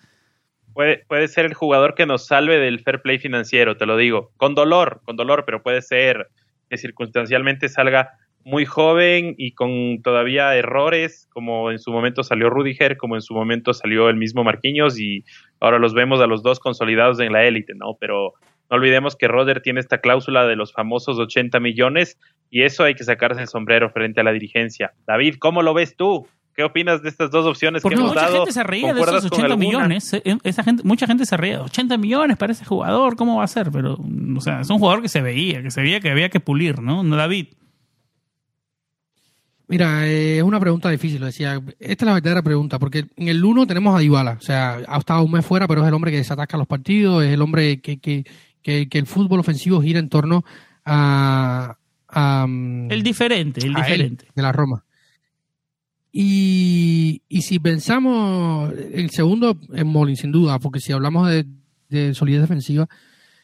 Puede, 0.73 1.03
puede 1.07 1.27
ser 1.27 1.45
el 1.45 1.53
jugador 1.53 1.93
que 1.93 2.07
nos 2.07 2.25
salve 2.25 2.57
del 2.57 2.79
fair 2.79 3.03
play 3.03 3.19
financiero, 3.19 3.77
te 3.77 3.85
lo 3.85 3.95
digo. 3.95 4.31
Con 4.37 4.55
dolor, 4.55 5.01
con 5.05 5.17
dolor, 5.17 5.43
pero 5.45 5.61
puede 5.61 5.83
ser 5.83 6.29
que 6.67 6.77
circunstancialmente 6.77 7.69
salga 7.69 8.13
muy 8.43 8.65
joven 8.65 9.35
y 9.37 9.51
con 9.51 10.01
todavía 10.01 10.55
errores, 10.55 11.27
como 11.31 11.69
en 11.69 11.77
su 11.77 11.91
momento 11.91 12.23
salió 12.23 12.49
Rudiger, 12.49 12.97
como 12.97 13.13
en 13.13 13.21
su 13.21 13.35
momento 13.35 13.75
salió 13.75 14.09
el 14.09 14.15
mismo 14.15 14.43
Marquinhos 14.43 14.99
y 14.99 15.23
ahora 15.59 15.77
los 15.77 15.93
vemos 15.93 16.21
a 16.21 16.25
los 16.25 16.41
dos 16.41 16.59
consolidados 16.59 17.19
en 17.19 17.33
la 17.33 17.43
élite, 17.43 17.75
¿no? 17.75 17.97
Pero 17.99 18.33
no 18.71 18.77
olvidemos 18.77 19.17
que 19.17 19.27
Roder 19.27 19.61
tiene 19.61 19.81
esta 19.81 19.97
cláusula 19.97 20.47
de 20.47 20.55
los 20.55 20.71
famosos 20.71 21.19
80 21.19 21.59
millones 21.59 22.17
y 22.49 22.63
eso 22.63 22.85
hay 22.85 22.95
que 22.95 23.03
sacarse 23.03 23.41
el 23.41 23.49
sombrero 23.49 23.89
frente 23.89 24.21
a 24.21 24.23
la 24.23 24.31
dirigencia. 24.31 24.93
David, 25.05 25.35
¿cómo 25.39 25.61
lo 25.61 25.73
ves 25.73 25.97
tú? 25.97 26.25
¿Qué 26.55 26.63
opinas 26.63 27.03
de 27.03 27.09
estas 27.09 27.31
dos 27.31 27.45
opciones 27.45 27.83
que 27.83 27.93
hemos 27.93 28.13
mucha 28.13 28.27
gente 28.29 28.51
se 28.53 28.63
reía 28.63 28.93
de 28.93 29.01
esos 29.01 29.25
80 29.25 29.57
millones. 29.57 30.13
Eh, 30.13 30.37
esa 30.43 30.63
gente, 30.63 30.83
mucha 30.83 31.05
gente 31.05 31.25
se 31.25 31.35
reía. 31.35 31.61
80 31.61 31.97
millones 31.97 32.37
para 32.37 32.53
ese 32.53 32.63
jugador, 32.63 33.17
¿cómo 33.17 33.37
va 33.37 33.43
a 33.43 33.47
ser? 33.47 33.71
Pero, 33.71 33.97
o 34.35 34.41
sea, 34.41 34.61
es 34.61 34.69
un 34.69 34.79
jugador 34.79 35.01
que 35.01 35.09
se 35.09 35.21
veía, 35.21 35.61
que 35.61 35.71
se 35.71 35.81
veía 35.81 35.99
que 35.99 36.09
había 36.09 36.29
que 36.29 36.39
pulir, 36.39 36.81
¿no? 36.81 37.03
David. 37.03 37.47
Mira, 39.67 40.05
eh, 40.05 40.37
es 40.37 40.43
una 40.43 40.59
pregunta 40.59 40.89
difícil, 40.89 41.19
lo 41.21 41.27
decía. 41.27 41.61
Esta 41.79 42.05
es 42.05 42.07
la 42.07 42.13
verdadera 42.13 42.41
pregunta, 42.41 42.79
porque 42.79 43.05
en 43.15 43.27
el 43.29 43.43
1 43.43 43.67
tenemos 43.67 43.95
a 43.95 43.99
Dybala, 43.99 44.37
o 44.39 44.41
sea, 44.41 44.79
ha 44.85 44.97
estado 44.97 45.23
un 45.23 45.31
mes 45.31 45.45
fuera, 45.45 45.67
pero 45.67 45.81
es 45.81 45.87
el 45.87 45.93
hombre 45.93 46.11
que 46.11 46.17
desatasca 46.17 46.57
los 46.57 46.67
partidos, 46.67 47.23
es 47.23 47.33
el 47.33 47.41
hombre 47.41 47.79
que, 47.79 47.99
que, 47.99 48.25
que, 48.61 48.87
que 48.89 48.97
el 48.99 49.05
fútbol 49.07 49.39
ofensivo 49.39 49.81
gira 49.81 49.99
en 49.99 50.09
torno 50.09 50.43
a... 50.85 51.77
a 52.07 52.45
mm, 52.47 52.91
El 52.91 53.03
diferente, 53.03 53.61
el 53.61 53.67
él, 53.69 53.75
diferente. 53.75 54.27
de 54.35 54.41
la 54.41 54.51
Roma. 54.51 54.83
Y, 56.13 57.21
y 57.29 57.41
si 57.43 57.59
pensamos, 57.59 58.73
el 58.93 59.09
segundo 59.11 59.57
es 59.73 59.85
Molin, 59.85 60.17
sin 60.17 60.31
duda, 60.31 60.59
porque 60.59 60.79
si 60.81 60.91
hablamos 60.91 61.29
de, 61.29 61.45
de 61.89 62.13
solidez 62.13 62.41
defensiva, 62.41 62.89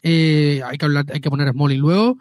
eh, 0.03 0.61
hay 0.65 0.77
que 0.77 0.85
hablar, 0.85 1.05
hay 1.13 1.21
que 1.21 1.29
poner 1.29 1.47
a 1.47 1.51
Smolin. 1.51 1.79
Luego, 1.79 2.17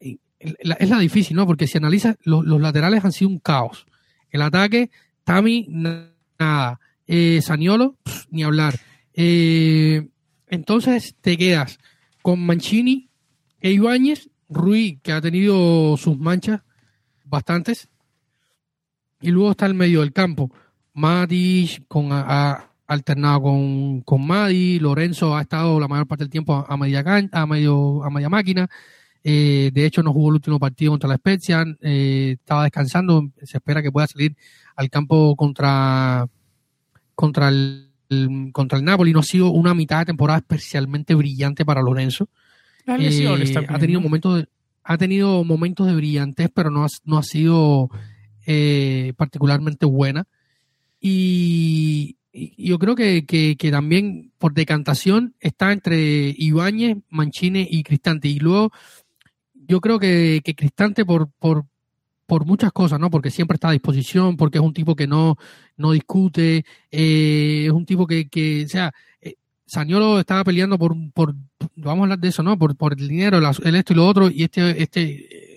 eh, 0.00 0.16
la- 0.62 0.74
es 0.76 0.88
la 0.88 0.98
difícil, 0.98 1.36
¿no? 1.36 1.46
Porque 1.46 1.66
si 1.66 1.76
analizas, 1.76 2.16
lo- 2.24 2.42
los 2.42 2.60
laterales 2.60 3.04
han 3.04 3.12
sido 3.12 3.30
un 3.30 3.38
caos. 3.38 3.86
El 4.30 4.40
ataque, 4.42 4.90
Tami, 5.24 5.66
na- 5.68 6.08
nada. 6.38 6.80
Eh, 7.06 7.40
Saniolo, 7.42 7.96
pff, 8.02 8.26
ni 8.30 8.44
hablar. 8.44 8.74
Eh, 9.12 10.08
entonces 10.48 11.16
te 11.20 11.36
quedas 11.36 11.78
con 12.22 12.44
Mancini 12.44 13.10
e 13.60 13.72
Ibáñez, 13.72 14.30
Rui, 14.48 14.98
que 15.02 15.12
ha 15.12 15.20
tenido 15.20 15.96
sus 15.96 16.18
manchas 16.18 16.62
bastantes, 17.24 17.88
y 19.20 19.30
luego 19.30 19.52
está 19.52 19.66
el 19.66 19.74
medio 19.74 20.00
del 20.00 20.12
campo. 20.12 20.50
Matic 20.94 21.84
con, 21.88 22.08
ha 22.12 22.70
alternado 22.86 23.42
con, 23.42 24.00
con 24.02 24.26
Madi, 24.26 24.78
Lorenzo 24.78 25.36
ha 25.36 25.42
estado 25.42 25.80
la 25.80 25.88
mayor 25.88 26.06
parte 26.06 26.24
del 26.24 26.30
tiempo 26.30 26.54
a, 26.54 26.66
a 26.68 26.76
media, 26.76 27.02
a 27.32 27.46
medio, 27.46 28.04
a 28.04 28.10
media 28.10 28.28
máquina. 28.28 28.68
Eh, 29.24 29.70
de 29.72 29.86
hecho, 29.86 30.02
no 30.02 30.12
jugó 30.12 30.30
el 30.30 30.34
último 30.34 30.58
partido 30.58 30.92
contra 30.92 31.08
la 31.08 31.16
Spezia, 31.16 31.64
eh, 31.80 32.36
estaba 32.40 32.64
descansando, 32.64 33.30
se 33.42 33.56
espera 33.56 33.80
que 33.80 33.92
pueda 33.92 34.08
salir 34.08 34.36
al 34.74 34.90
campo 34.90 35.36
contra, 35.36 36.26
contra 37.14 37.48
el- 37.48 37.91
contra 38.52 38.78
el 38.78 38.84
Napoli. 38.84 39.12
No 39.12 39.20
ha 39.20 39.24
sido 39.24 39.50
una 39.50 39.74
mitad 39.74 40.00
de 40.00 40.06
temporada 40.06 40.38
especialmente 40.38 41.14
brillante 41.14 41.64
para 41.64 41.82
Lorenzo. 41.82 42.28
Las 42.86 42.98
lesiones 42.98 43.50
Eh, 43.50 43.54
también, 43.54 43.74
ha 43.74 43.78
tenido 43.78 44.00
¿no? 44.00 44.04
momentos 44.04 44.36
de, 44.38 44.48
ha 44.84 44.98
tenido 44.98 45.44
momentos 45.44 45.86
de 45.86 45.94
brillantez, 45.94 46.50
pero 46.52 46.70
no 46.70 46.84
ha, 46.84 46.88
no 47.04 47.18
ha 47.18 47.22
sido 47.22 47.88
eh, 48.46 49.12
particularmente 49.16 49.86
buena. 49.86 50.26
Y, 51.00 52.16
y 52.32 52.68
yo 52.68 52.78
creo 52.78 52.94
que, 52.94 53.24
que, 53.26 53.56
que 53.56 53.70
también 53.70 54.32
por 54.38 54.54
decantación 54.54 55.34
está 55.40 55.72
entre 55.72 56.34
Ibáñez, 56.36 56.98
Mancini 57.10 57.66
y 57.70 57.82
Cristante. 57.82 58.28
Y 58.28 58.38
luego 58.38 58.72
yo 59.54 59.80
creo 59.80 59.98
que, 59.98 60.40
que 60.44 60.54
Cristante 60.54 61.04
por, 61.04 61.30
por, 61.38 61.66
por 62.26 62.46
muchas 62.46 62.72
cosas, 62.72 62.98
¿no? 63.00 63.10
Porque 63.10 63.30
siempre 63.30 63.56
está 63.56 63.68
a 63.68 63.72
disposición, 63.72 64.36
porque 64.36 64.58
es 64.58 64.64
un 64.64 64.72
tipo 64.72 64.96
que 64.96 65.06
no, 65.06 65.36
no 65.76 65.92
discute, 65.92 66.64
eh, 66.90 67.64
es 67.66 67.72
un 67.72 67.86
tipo 67.86 68.06
que, 68.06 68.28
que 68.28 68.64
o 68.64 68.68
sea, 68.68 68.92
eh, 69.20 69.34
Saniolo 69.66 70.20
estaba 70.20 70.44
peleando 70.44 70.78
por, 70.78 70.94
por, 71.12 71.34
vamos 71.76 72.00
a 72.00 72.02
hablar 72.04 72.18
de 72.18 72.28
eso, 72.28 72.42
¿no? 72.42 72.58
Por, 72.58 72.76
por 72.76 72.92
el 72.98 73.08
dinero, 73.08 73.38
el 73.38 73.74
esto 73.74 73.92
y 73.92 73.96
lo 73.96 74.06
otro, 74.06 74.30
y 74.30 74.44
este, 74.44 74.82
este 74.82 75.02
eh, 75.02 75.52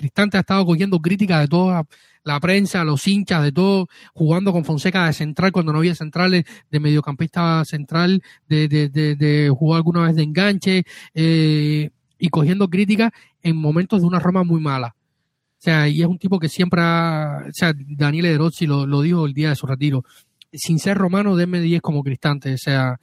Cristante 0.00 0.38
ha 0.38 0.40
estado 0.40 0.64
cogiendo 0.64 0.98
críticas 0.98 1.42
de 1.42 1.48
toda 1.48 1.84
la 2.24 2.40
prensa, 2.40 2.84
los 2.84 3.06
hinchas, 3.06 3.42
de 3.42 3.52
todo, 3.52 3.86
jugando 4.14 4.50
con 4.50 4.64
Fonseca 4.64 5.06
de 5.06 5.12
central 5.12 5.52
cuando 5.52 5.72
no 5.72 5.78
había 5.78 5.94
centrales, 5.94 6.44
de 6.70 6.80
mediocampista 6.80 7.64
central, 7.66 8.22
de, 8.48 8.66
de, 8.66 8.88
de, 8.88 9.14
de 9.14 9.50
jugar 9.50 9.76
alguna 9.76 10.06
vez 10.06 10.16
de 10.16 10.22
enganche, 10.22 10.84
eh, 11.12 11.90
y 12.18 12.28
cogiendo 12.28 12.68
críticas 12.68 13.12
en 13.42 13.56
momentos 13.56 14.00
de 14.00 14.06
una 14.06 14.20
Roma 14.20 14.42
muy 14.42 14.60
mala. 14.60 14.94
O 15.60 15.62
sea, 15.62 15.86
y 15.88 16.00
es 16.00 16.06
un 16.08 16.18
tipo 16.18 16.38
que 16.38 16.48
siempre 16.48 16.80
ha, 16.82 17.44
o 17.46 17.52
sea, 17.52 17.74
Daniele 17.76 18.30
De 18.30 18.38
Rossi 18.38 18.66
lo, 18.66 18.86
lo 18.86 19.02
dijo 19.02 19.26
el 19.26 19.34
día 19.34 19.50
de 19.50 19.56
su 19.56 19.66
retiro, 19.66 20.04
sin 20.52 20.78
ser 20.78 20.96
romano, 20.96 21.36
denme 21.36 21.60
10 21.60 21.82
como 21.82 22.02
Cristante, 22.02 22.54
o 22.54 22.58
sea, 22.58 22.98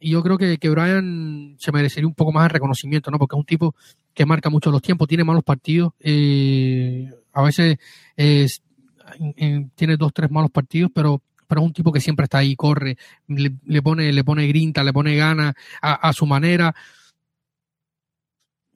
y 0.00 0.10
yo 0.10 0.22
creo 0.22 0.36
que, 0.38 0.58
que 0.58 0.68
Brian 0.68 1.56
se 1.58 1.72
merecería 1.72 2.06
un 2.06 2.14
poco 2.14 2.32
más 2.32 2.44
de 2.44 2.48
reconocimiento, 2.50 3.10
¿no? 3.10 3.18
Porque 3.18 3.36
es 3.36 3.38
un 3.40 3.46
tipo 3.46 3.74
que 4.12 4.26
marca 4.26 4.50
mucho 4.50 4.70
los 4.70 4.82
tiempos, 4.82 5.08
tiene 5.08 5.24
malos 5.24 5.44
partidos, 5.44 5.92
eh, 6.00 7.10
a 7.32 7.42
veces 7.42 7.78
en- 8.16 9.34
en- 9.36 9.70
tiene 9.70 9.96
dos, 9.96 10.12
tres 10.12 10.30
malos 10.30 10.50
partidos, 10.50 10.90
pero, 10.94 11.22
pero 11.46 11.60
es 11.60 11.66
un 11.66 11.72
tipo 11.72 11.92
que 11.92 12.00
siempre 12.00 12.24
está 12.24 12.38
ahí, 12.38 12.56
corre, 12.56 12.96
le, 13.28 13.52
le 13.64 13.82
pone, 13.82 14.12
le 14.12 14.24
pone 14.24 14.46
grinta, 14.48 14.82
le 14.82 14.92
pone 14.92 15.14
gana 15.16 15.54
a, 15.80 15.94
a 16.08 16.12
su 16.12 16.26
manera. 16.26 16.74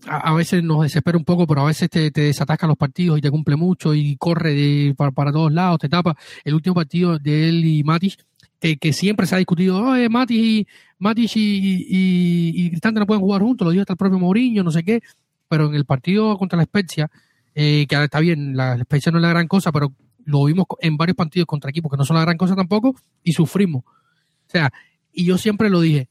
A, 0.07 0.33
veces 0.33 0.63
nos 0.63 0.83
desespera 0.83 1.19
un 1.19 1.25
poco, 1.25 1.47
pero 1.47 1.63
a 1.63 1.67
veces 1.67 1.91
te, 1.91 2.11
te 2.11 2.33
los 2.33 2.77
partidos 2.77 3.19
y 3.19 3.21
te 3.21 3.31
cumple 3.31 3.57
mucho 3.57 3.95
y 3.95 4.17
corre 4.17 4.95
para, 4.97 5.33
todos 5.33 5.53
lados, 5.53 5.79
te 5.79 5.89
tapa. 5.89 6.17
El 6.45 6.55
último 6.55 6.75
partido 6.75 7.19
de 7.19 7.49
él 7.49 7.65
y 7.65 7.85
Matis, 7.85 8.17
que, 8.59 8.77
que 8.79 8.93
siempre 8.93 9.27
se 9.27 9.35
ha 9.35 9.39
discutido, 9.39 9.83
oye, 9.83 10.09
Matis 10.09 10.39
y, 10.39 10.67
Matic 10.99 11.31
y, 11.35 12.71
Cristante 12.71 13.01
no 13.01 13.07
pueden 13.07 13.21
jugar 13.21 13.43
juntos, 13.43 13.67
lo 13.67 13.73
dijo 13.73 13.83
hasta 13.83 13.93
el 13.93 13.99
propio 13.99 14.19
Mourinho, 14.19 14.63
no 14.63 14.71
sé 14.71 14.83
qué, 14.85 15.03
pero 15.49 15.67
en 15.67 15.75
el 15.75 15.85
partido 15.85 16.37
contra 16.39 16.57
la 16.57 16.65
Spezia, 16.65 17.11
eh, 17.55 17.87
que 17.89 18.03
está 18.03 18.21
bien, 18.21 18.57
la 18.57 18.79
Spezia 18.79 19.13
no 19.13 19.19
es 19.19 19.23
la 19.23 19.31
gran 19.31 19.49
cosa, 19.49 19.71
pero 19.73 19.93
lo 20.25 20.45
vimos 20.45 20.67
en 20.81 20.97
varios 20.97 21.17
partidos 21.17 21.47
contra 21.47 21.71
equipos 21.71 21.91
que 21.91 21.97
no 21.97 22.05
son 22.05 22.17
la 22.17 22.23
gran 22.23 22.37
cosa 22.37 22.55
tampoco, 22.55 22.95
y 23.23 23.33
sufrimos. 23.33 23.85
O 23.85 24.51
sea, 24.51 24.73
y 25.13 25.25
yo 25.25 25.39
siempre 25.39 25.71
lo 25.71 25.81
dije, 25.81 26.09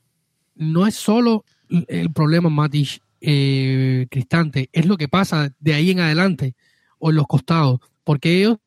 no 0.55 0.85
es 0.85 0.95
solo 0.95 1.45
el 1.69 2.11
problema 2.11 2.49
Matic 2.49 3.01
eh, 3.21 4.07
Cristante, 4.09 4.69
es 4.71 4.85
lo 4.85 4.97
que 4.97 5.07
pasa 5.07 5.53
de 5.59 5.73
ahí 5.73 5.91
en 5.91 5.99
adelante 5.99 6.55
o 6.97 7.09
en 7.09 7.15
los 7.17 7.27
costados, 7.27 7.79
porque 8.03 8.37
ellos, 8.37 8.57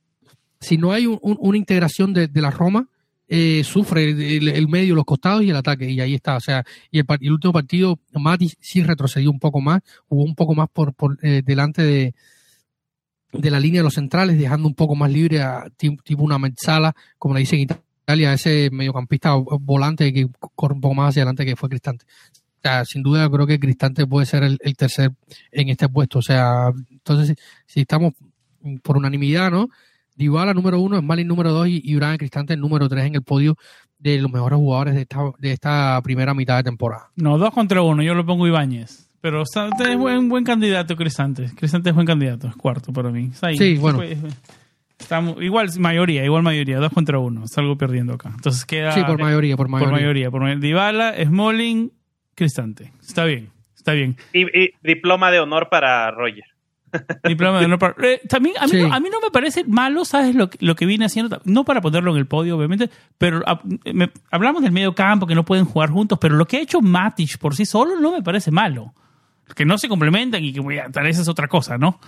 si 0.61 0.77
no 0.79 0.93
hay 0.93 1.07
un- 1.07 1.19
un- 1.23 1.39
una 1.41 1.59
integración 1.59 2.13
de, 2.13 2.29
la 2.35 2.51
Roma, 2.51 2.89
eh, 3.29 3.63
sufre 3.65 4.11
el, 4.11 4.49
el 4.49 4.69
medio, 4.69 4.95
los 4.95 5.05
costados 5.05 5.43
y 5.43 5.51
el 5.51 5.57
ataque, 5.57 5.91
y 5.91 6.01
ahí 6.01 6.15
está. 6.15 6.37
O 6.37 6.41
sea, 6.41 6.65
y 6.91 6.99
el, 6.99 7.07
el 7.21 7.33
último 7.33 7.53
partido, 7.53 7.99
Mati 8.13 8.51
sí 8.61 8.83
retrocedió 8.83 9.31
un 9.31 9.39
poco 9.41 9.61
más, 9.61 9.81
jugó 10.07 10.25
un 10.25 10.35
poco 10.35 10.55
más 10.55 10.69
por, 10.71 10.93
por 10.95 11.19
eh, 11.23 11.41
delante 11.45 11.83
de, 11.83 12.15
de 13.33 13.51
la 13.51 13.59
línea 13.59 13.81
de 13.81 13.85
los 13.85 13.95
centrales, 13.95 14.39
dejando 14.39 14.69
un 14.69 14.75
poco 14.75 14.95
más 14.95 15.11
libre 15.11 15.41
a 15.41 15.65
ti- 15.77 15.97
tipo 16.05 16.23
una 16.23 16.39
mezzala, 16.39 16.95
como 17.19 17.33
le 17.35 17.41
dicen 17.41 17.61
en 17.61 17.69
Italia, 18.05 18.35
ese 18.35 18.69
mediocampista 18.71 19.33
volante 19.35 20.13
que 20.13 20.29
corre 20.55 20.75
un 20.75 20.81
poco 20.83 20.95
más 20.95 21.11
hacia 21.11 21.23
adelante 21.23 21.47
que 21.47 21.57
fue 21.57 21.71
Cristante. 21.71 22.05
O 22.65 22.69
sea, 22.69 22.85
sin 22.85 23.03
duda 23.03 23.29
creo 23.29 23.47
que 23.47 23.59
Cristante 23.59 24.07
puede 24.07 24.25
ser 24.27 24.45
el, 24.45 24.57
el 24.63 24.77
tercer 24.77 25.11
en 25.51 25.69
este 25.69 25.89
puesto. 25.89 26.21
O 26.21 26.23
sea, 26.23 26.71
entonces 26.91 27.29
si, 27.29 27.35
si 27.67 27.81
estamos 27.81 28.13
por 28.83 28.97
unanimidad, 28.97 29.51
¿no? 29.51 29.69
Dybala 30.15 30.55
número 30.55 30.79
uno, 30.79 30.99
Smalling 31.01 31.27
número 31.27 31.51
dos 31.53 31.67
y, 31.67 31.81
y 31.85 31.97
Brian 31.97 32.19
Cristante 32.19 32.57
número 32.57 32.89
tres 32.89 33.07
en 33.07 33.15
el 33.17 33.23
podio 33.23 33.57
de 33.99 34.21
los 34.21 34.31
mejores 34.31 34.59
jugadores 34.59 34.95
de 34.95 35.01
esta, 35.03 35.19
de 35.39 35.53
esta 35.53 36.01
primera 36.03 36.35
mitad 36.35 36.57
de 36.59 36.63
temporada. 36.65 37.11
No, 37.17 37.39
dos 37.39 37.53
contra 37.53 37.83
uno, 37.83 38.03
yo 38.03 38.15
lo 38.15 38.25
pongo 38.25 38.47
Ibáñez. 38.47 39.09
Pero 39.21 39.43
está- 39.43 39.69
es 39.91 39.97
buen, 39.99 40.29
buen 40.29 40.45
candidato, 40.45 40.95
Cristante. 40.97 41.51
Cristante 41.57 41.89
es 41.91 41.95
buen 41.95 42.07
candidato, 42.07 42.47
es 42.47 42.55
cuarto 42.57 42.93
para 42.93 43.11
mí. 43.11 43.31
Ahí. 43.41 43.57
Sí, 43.57 43.77
bueno. 43.77 43.99
Pues, 43.99 44.19
estamos- 44.99 45.37
igual 45.41 45.69
mayoría, 45.79 46.25
igual 46.25 46.43
mayoría, 46.43 46.79
dos 46.79 46.93
contra 46.93 47.19
uno. 47.19 47.47
Salgo 47.47 47.77
perdiendo 47.77 48.15
acá. 48.15 48.31
Entonces 48.35 48.65
queda. 48.65 48.93
Sí, 48.93 49.03
por 49.05 49.21
mayoría, 49.21 49.57
por 49.57 49.67
Por 49.67 49.71
mayoría. 49.81 49.93
mayoría. 49.97 50.31
Por 50.31 50.41
mayoría. 50.43 50.61
Dybala, 50.69 51.15
Smalling, 51.25 51.93
Cristante. 52.35 52.93
Está 53.01 53.25
bien, 53.25 53.51
está 53.77 53.93
bien. 53.93 54.17
Y, 54.33 54.43
y 54.59 54.71
diploma 54.83 55.31
de 55.31 55.41
honor 55.41 55.69
para 55.71 56.11
Roger. 56.11 56.45
Diploma 57.25 57.59
de 57.61 57.65
honor 57.67 57.79
para- 57.79 57.95
Eh, 58.07 58.21
también 58.29 58.57
a 58.59 58.65
mí, 58.65 58.71
Sí. 58.73 58.83
no, 58.83 58.93
a 58.95 59.01
mí 59.01 59.09
no 59.11 59.21
me 59.21 59.31
parece 59.31 59.65
malo, 59.65 60.05
¿sabes? 60.05 60.35
Lo, 60.35 60.51
que- 60.51 60.59
lo 60.61 60.75
que 60.75 60.85
viene 60.87 61.07
haciendo, 61.07 61.41
no 61.45 61.65
para 61.65 61.81
ponerlo 61.81 62.11
en 62.13 62.19
el 62.19 62.27
podio, 62.27 62.57
obviamente, 62.57 62.91
pero 63.19 63.43
ah, 63.47 63.61
me- 63.93 64.11
hablamos 64.31 64.63
del 64.63 64.73
medio 64.73 64.95
campo, 64.95 65.27
que 65.27 65.35
no 65.35 65.45
pueden 65.45 65.65
jugar 65.65 65.91
juntos, 65.91 66.19
pero 66.21 66.35
lo 66.37 66.47
que 66.47 66.59
ha 66.59 66.61
hecho 66.61 66.81
Matic 66.83 67.39
por 67.39 67.55
sí 67.57 67.65
solo 67.65 67.99
no 67.99 68.13
me 68.13 68.23
parece 68.23 68.51
malo. 68.51 68.93
Que 69.57 69.65
no 69.65 69.77
se 69.79 69.89
complementan 69.89 70.43
y 70.45 70.53
que 70.53 70.61
bueno, 70.61 70.83
tal 70.93 71.05
vez 71.05 71.19
es 71.19 71.29
otra 71.29 71.49
cosa, 71.49 71.77
¿no? 71.79 71.99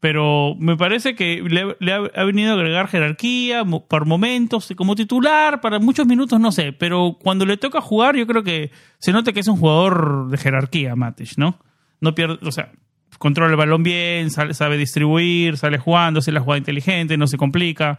Pero 0.00 0.54
me 0.58 0.78
parece 0.78 1.14
que 1.14 1.42
le, 1.42 1.92
ha, 1.92 2.24
venido 2.24 2.52
a 2.52 2.54
agregar 2.54 2.88
jerarquía 2.88 3.64
por 3.64 4.06
momentos, 4.06 4.72
como 4.74 4.94
titular, 4.94 5.60
para 5.60 5.78
muchos 5.78 6.06
minutos, 6.06 6.40
no 6.40 6.52
sé, 6.52 6.72
pero 6.72 7.18
cuando 7.22 7.44
le 7.44 7.58
toca 7.58 7.82
jugar, 7.82 8.16
yo 8.16 8.26
creo 8.26 8.42
que 8.42 8.70
se 8.98 9.12
nota 9.12 9.34
que 9.34 9.40
es 9.40 9.48
un 9.48 9.58
jugador 9.58 10.30
de 10.30 10.38
jerarquía, 10.38 10.96
Matic, 10.96 11.36
¿no? 11.36 11.58
No 12.00 12.14
pierde, 12.14 12.38
o 12.46 12.50
sea, 12.50 12.72
controla 13.18 13.50
el 13.50 13.58
balón 13.58 13.82
bien, 13.82 14.30
sale- 14.30 14.54
sabe 14.54 14.78
distribuir, 14.78 15.58
sale 15.58 15.76
jugando, 15.76 16.20
hace 16.20 16.32
la 16.32 16.40
jugada 16.40 16.56
inteligente, 16.58 17.18
no 17.18 17.26
se 17.26 17.36
complica. 17.36 17.98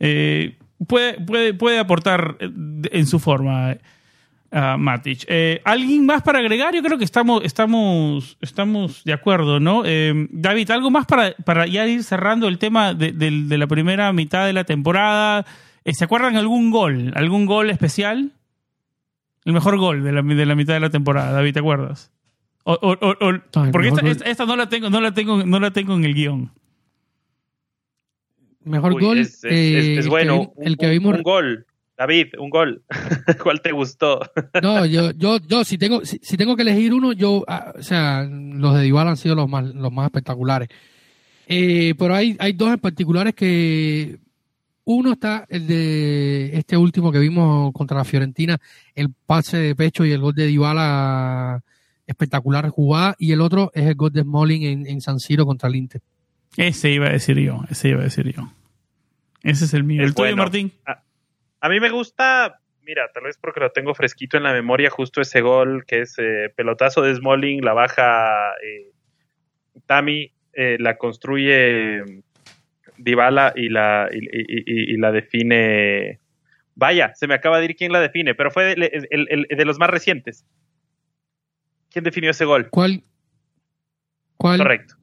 Eh, 0.00 0.56
puede, 0.88 1.20
puede, 1.20 1.52
puede 1.52 1.78
aportar 1.78 2.38
eh, 2.40 2.50
en 2.90 3.06
su 3.06 3.18
forma 3.18 3.76
a 4.52 4.76
Matic. 4.76 5.24
Eh, 5.28 5.60
¿Alguien 5.64 6.04
más 6.06 6.22
para 6.22 6.38
agregar? 6.40 6.74
Yo 6.74 6.82
creo 6.82 6.98
que 6.98 7.04
estamos, 7.04 7.42
estamos, 7.44 8.36
estamos 8.40 9.02
de 9.04 9.12
acuerdo, 9.14 9.58
¿no? 9.60 9.82
Eh, 9.86 10.28
David, 10.30 10.70
¿algo 10.70 10.90
más 10.90 11.06
para, 11.06 11.34
para 11.44 11.66
ya 11.66 11.86
ir 11.86 12.04
cerrando 12.04 12.48
el 12.48 12.58
tema 12.58 12.92
de, 12.94 13.12
de 13.12 13.58
la 13.58 13.66
primera 13.66 14.12
mitad 14.12 14.44
de 14.46 14.52
la 14.52 14.64
temporada? 14.64 15.46
Eh, 15.84 15.94
¿Se 15.94 16.04
acuerdan 16.04 16.36
algún 16.36 16.70
gol? 16.70 17.12
¿Algún 17.16 17.46
gol 17.46 17.70
especial? 17.70 18.32
El 19.44 19.52
mejor 19.54 19.78
gol 19.78 20.04
de 20.04 20.12
la, 20.12 20.22
de 20.22 20.46
la 20.46 20.54
mitad 20.54 20.74
de 20.74 20.80
la 20.80 20.90
temporada, 20.90 21.32
David, 21.32 21.54
¿te 21.54 21.58
acuerdas? 21.60 22.12
O- 22.64 22.74
o- 22.74 22.92
o- 22.92 23.16
o- 23.26 23.30
el 23.30 23.40
porque 23.72 23.88
esta, 23.88 24.06
esta- 24.08 24.24
esta 24.26 24.46
no 24.46 24.54
la 24.54 24.68
tengo, 24.68 24.88
no 24.90 25.00
la 25.00 25.12
tengo, 25.12 25.44
no 25.44 25.58
la 25.58 25.72
tengo 25.72 25.94
en 25.96 26.04
el 26.04 26.14
guion. 26.14 26.52
Mejor 28.64 28.92
Uy, 28.92 29.02
gol. 29.02 29.18
es, 29.18 29.40
eh, 29.42 30.00
bueno. 30.08 30.52
El 30.60 30.76
que 30.76 30.86
un, 30.86 30.92
vimos. 30.92 31.16
un 31.16 31.22
gol. 31.22 31.66
David, 32.02 32.34
un 32.38 32.50
gol. 32.50 32.82
¿Cuál 33.42 33.60
te 33.60 33.72
gustó? 33.72 34.20
No, 34.60 34.84
yo, 34.86 35.12
yo, 35.12 35.38
yo 35.38 35.64
si 35.64 35.78
tengo, 35.78 36.04
si, 36.04 36.18
si 36.20 36.36
tengo 36.36 36.56
que 36.56 36.62
elegir 36.62 36.92
uno, 36.92 37.12
yo, 37.12 37.44
ah, 37.46 37.72
o 37.78 37.82
sea, 37.82 38.24
los 38.24 38.74
de 38.74 38.82
Dybala 38.82 39.10
han 39.10 39.16
sido 39.16 39.36
los 39.36 39.48
más, 39.48 39.64
los 39.64 39.92
más 39.92 40.06
espectaculares. 40.06 40.68
Eh, 41.46 41.94
pero 41.96 42.14
hay, 42.14 42.36
hay 42.40 42.52
dos 42.54 42.72
en 42.72 42.78
particulares 42.78 43.34
que 43.34 44.18
uno 44.84 45.12
está 45.12 45.46
el 45.48 45.66
de 45.68 46.56
este 46.56 46.76
último 46.76 47.12
que 47.12 47.18
vimos 47.20 47.72
contra 47.72 47.98
la 47.98 48.04
Fiorentina, 48.04 48.58
el 48.94 49.10
pase 49.26 49.58
de 49.58 49.76
pecho 49.76 50.04
y 50.04 50.10
el 50.10 50.20
gol 50.20 50.34
de 50.34 50.46
Dybala 50.46 51.62
espectacular 52.06 52.68
jugada, 52.68 53.14
y 53.18 53.30
el 53.30 53.40
otro 53.40 53.70
es 53.74 53.86
el 53.86 53.94
gol 53.94 54.12
de 54.12 54.22
Smalling 54.22 54.64
en, 54.64 54.86
en 54.88 55.00
San 55.00 55.20
Siro 55.20 55.46
contra 55.46 55.68
el 55.68 55.76
Inter. 55.76 56.02
Ese 56.56 56.90
iba 56.90 57.06
a 57.06 57.12
decir 57.12 57.38
yo, 57.38 57.62
ese 57.70 57.90
iba 57.90 58.00
a 58.00 58.04
decir 58.04 58.30
yo. 58.34 58.50
Ese 59.42 59.64
es 59.64 59.74
el 59.74 59.84
mío. 59.84 60.02
Es 60.02 60.08
¿El 60.08 60.14
tuyo, 60.14 60.28
bueno. 60.28 60.42
Martín? 60.42 60.72
A 61.64 61.68
mí 61.68 61.78
me 61.78 61.90
gusta, 61.90 62.58
mira, 62.82 63.08
tal 63.14 63.22
vez 63.22 63.38
porque 63.40 63.60
lo 63.60 63.70
tengo 63.70 63.94
fresquito 63.94 64.36
en 64.36 64.42
la 64.42 64.52
memoria, 64.52 64.90
justo 64.90 65.20
ese 65.20 65.40
gol 65.42 65.84
que 65.86 66.00
es 66.00 66.16
eh, 66.18 66.52
pelotazo 66.56 67.02
de 67.02 67.14
Smalling, 67.14 67.64
la 67.64 67.72
baja 67.72 68.50
eh, 68.64 68.90
Tami, 69.86 70.32
eh, 70.54 70.76
la 70.80 70.98
construye 70.98 72.02
Dybala 72.96 73.52
y 73.54 73.68
la, 73.68 74.08
y, 74.12 74.18
y- 74.18 74.62
y- 74.66 74.94
y 74.94 74.96
la 74.98 75.12
define. 75.12 76.18
Vaya, 76.74 77.14
se 77.14 77.28
me 77.28 77.34
acaba 77.34 77.58
de 77.60 77.66
ir 77.66 77.76
quién 77.76 77.92
la 77.92 78.00
define, 78.00 78.34
pero 78.34 78.50
fue 78.50 78.74
de, 78.74 79.06
el- 79.10 79.28
el- 79.30 79.46
de 79.56 79.64
los 79.64 79.78
más 79.78 79.88
recientes. 79.90 80.44
¿Quién 81.90 82.04
definió 82.04 82.30
ese 82.32 82.44
gol? 82.44 82.70
¿Cuál? 82.70 83.04
¿Cuál? 84.36 84.58
Correcto. 84.58 84.94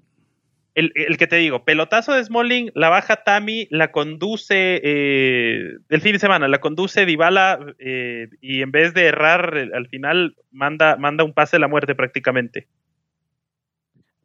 El, 0.80 0.92
el 0.96 1.18
que 1.18 1.28
te 1.28 1.36
digo, 1.36 1.66
pelotazo 1.66 2.14
de 2.14 2.24
Smalling, 2.24 2.72
la 2.74 2.90
baja 2.90 3.18
Tami, 3.24 3.68
la 3.70 3.92
conduce 3.92 4.80
eh, 4.84 5.74
el 5.90 6.02
fin 6.02 6.14
de 6.14 6.20
semana, 6.20 6.48
la 6.48 6.60
conduce 6.60 7.06
Dybala 7.06 7.60
eh, 7.80 8.30
y 8.40 8.62
en 8.62 8.72
vez 8.72 8.94
de 8.94 9.06
errar 9.08 9.58
al 9.74 9.88
final 9.88 10.36
manda, 10.52 10.96
manda 10.96 11.24
un 11.24 11.34
pase 11.34 11.58
de 11.58 11.62
la 11.62 11.68
muerte 11.68 11.96
prácticamente. 11.96 12.68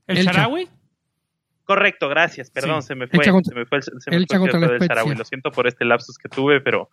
¿El. 0.07 0.19
Sharawi? 0.19 0.69
Correcto, 1.65 2.09
gracias, 2.09 2.51
perdón, 2.51 2.83
Sí. 2.83 2.89
se 2.89 2.95
me 2.95 3.07
fue, 3.07 3.25
contra- 3.27 3.49
se 3.51 3.55
me 3.59 3.65
fue, 3.67 3.79
el- 3.79 3.83
se 3.85 4.11
me 4.11 4.17
Elcha 4.19 4.39
fue 4.39 4.51
el 4.51 4.61
del. 4.79 4.79
Sharawi. 4.89 5.15
Lo 5.15 5.25
siento 5.25 5.51
por 5.51 5.67
este 5.67 5.85
lapsus 5.87 6.19
que 6.19 6.29
tuve, 6.29 6.61
pero, 6.61 6.91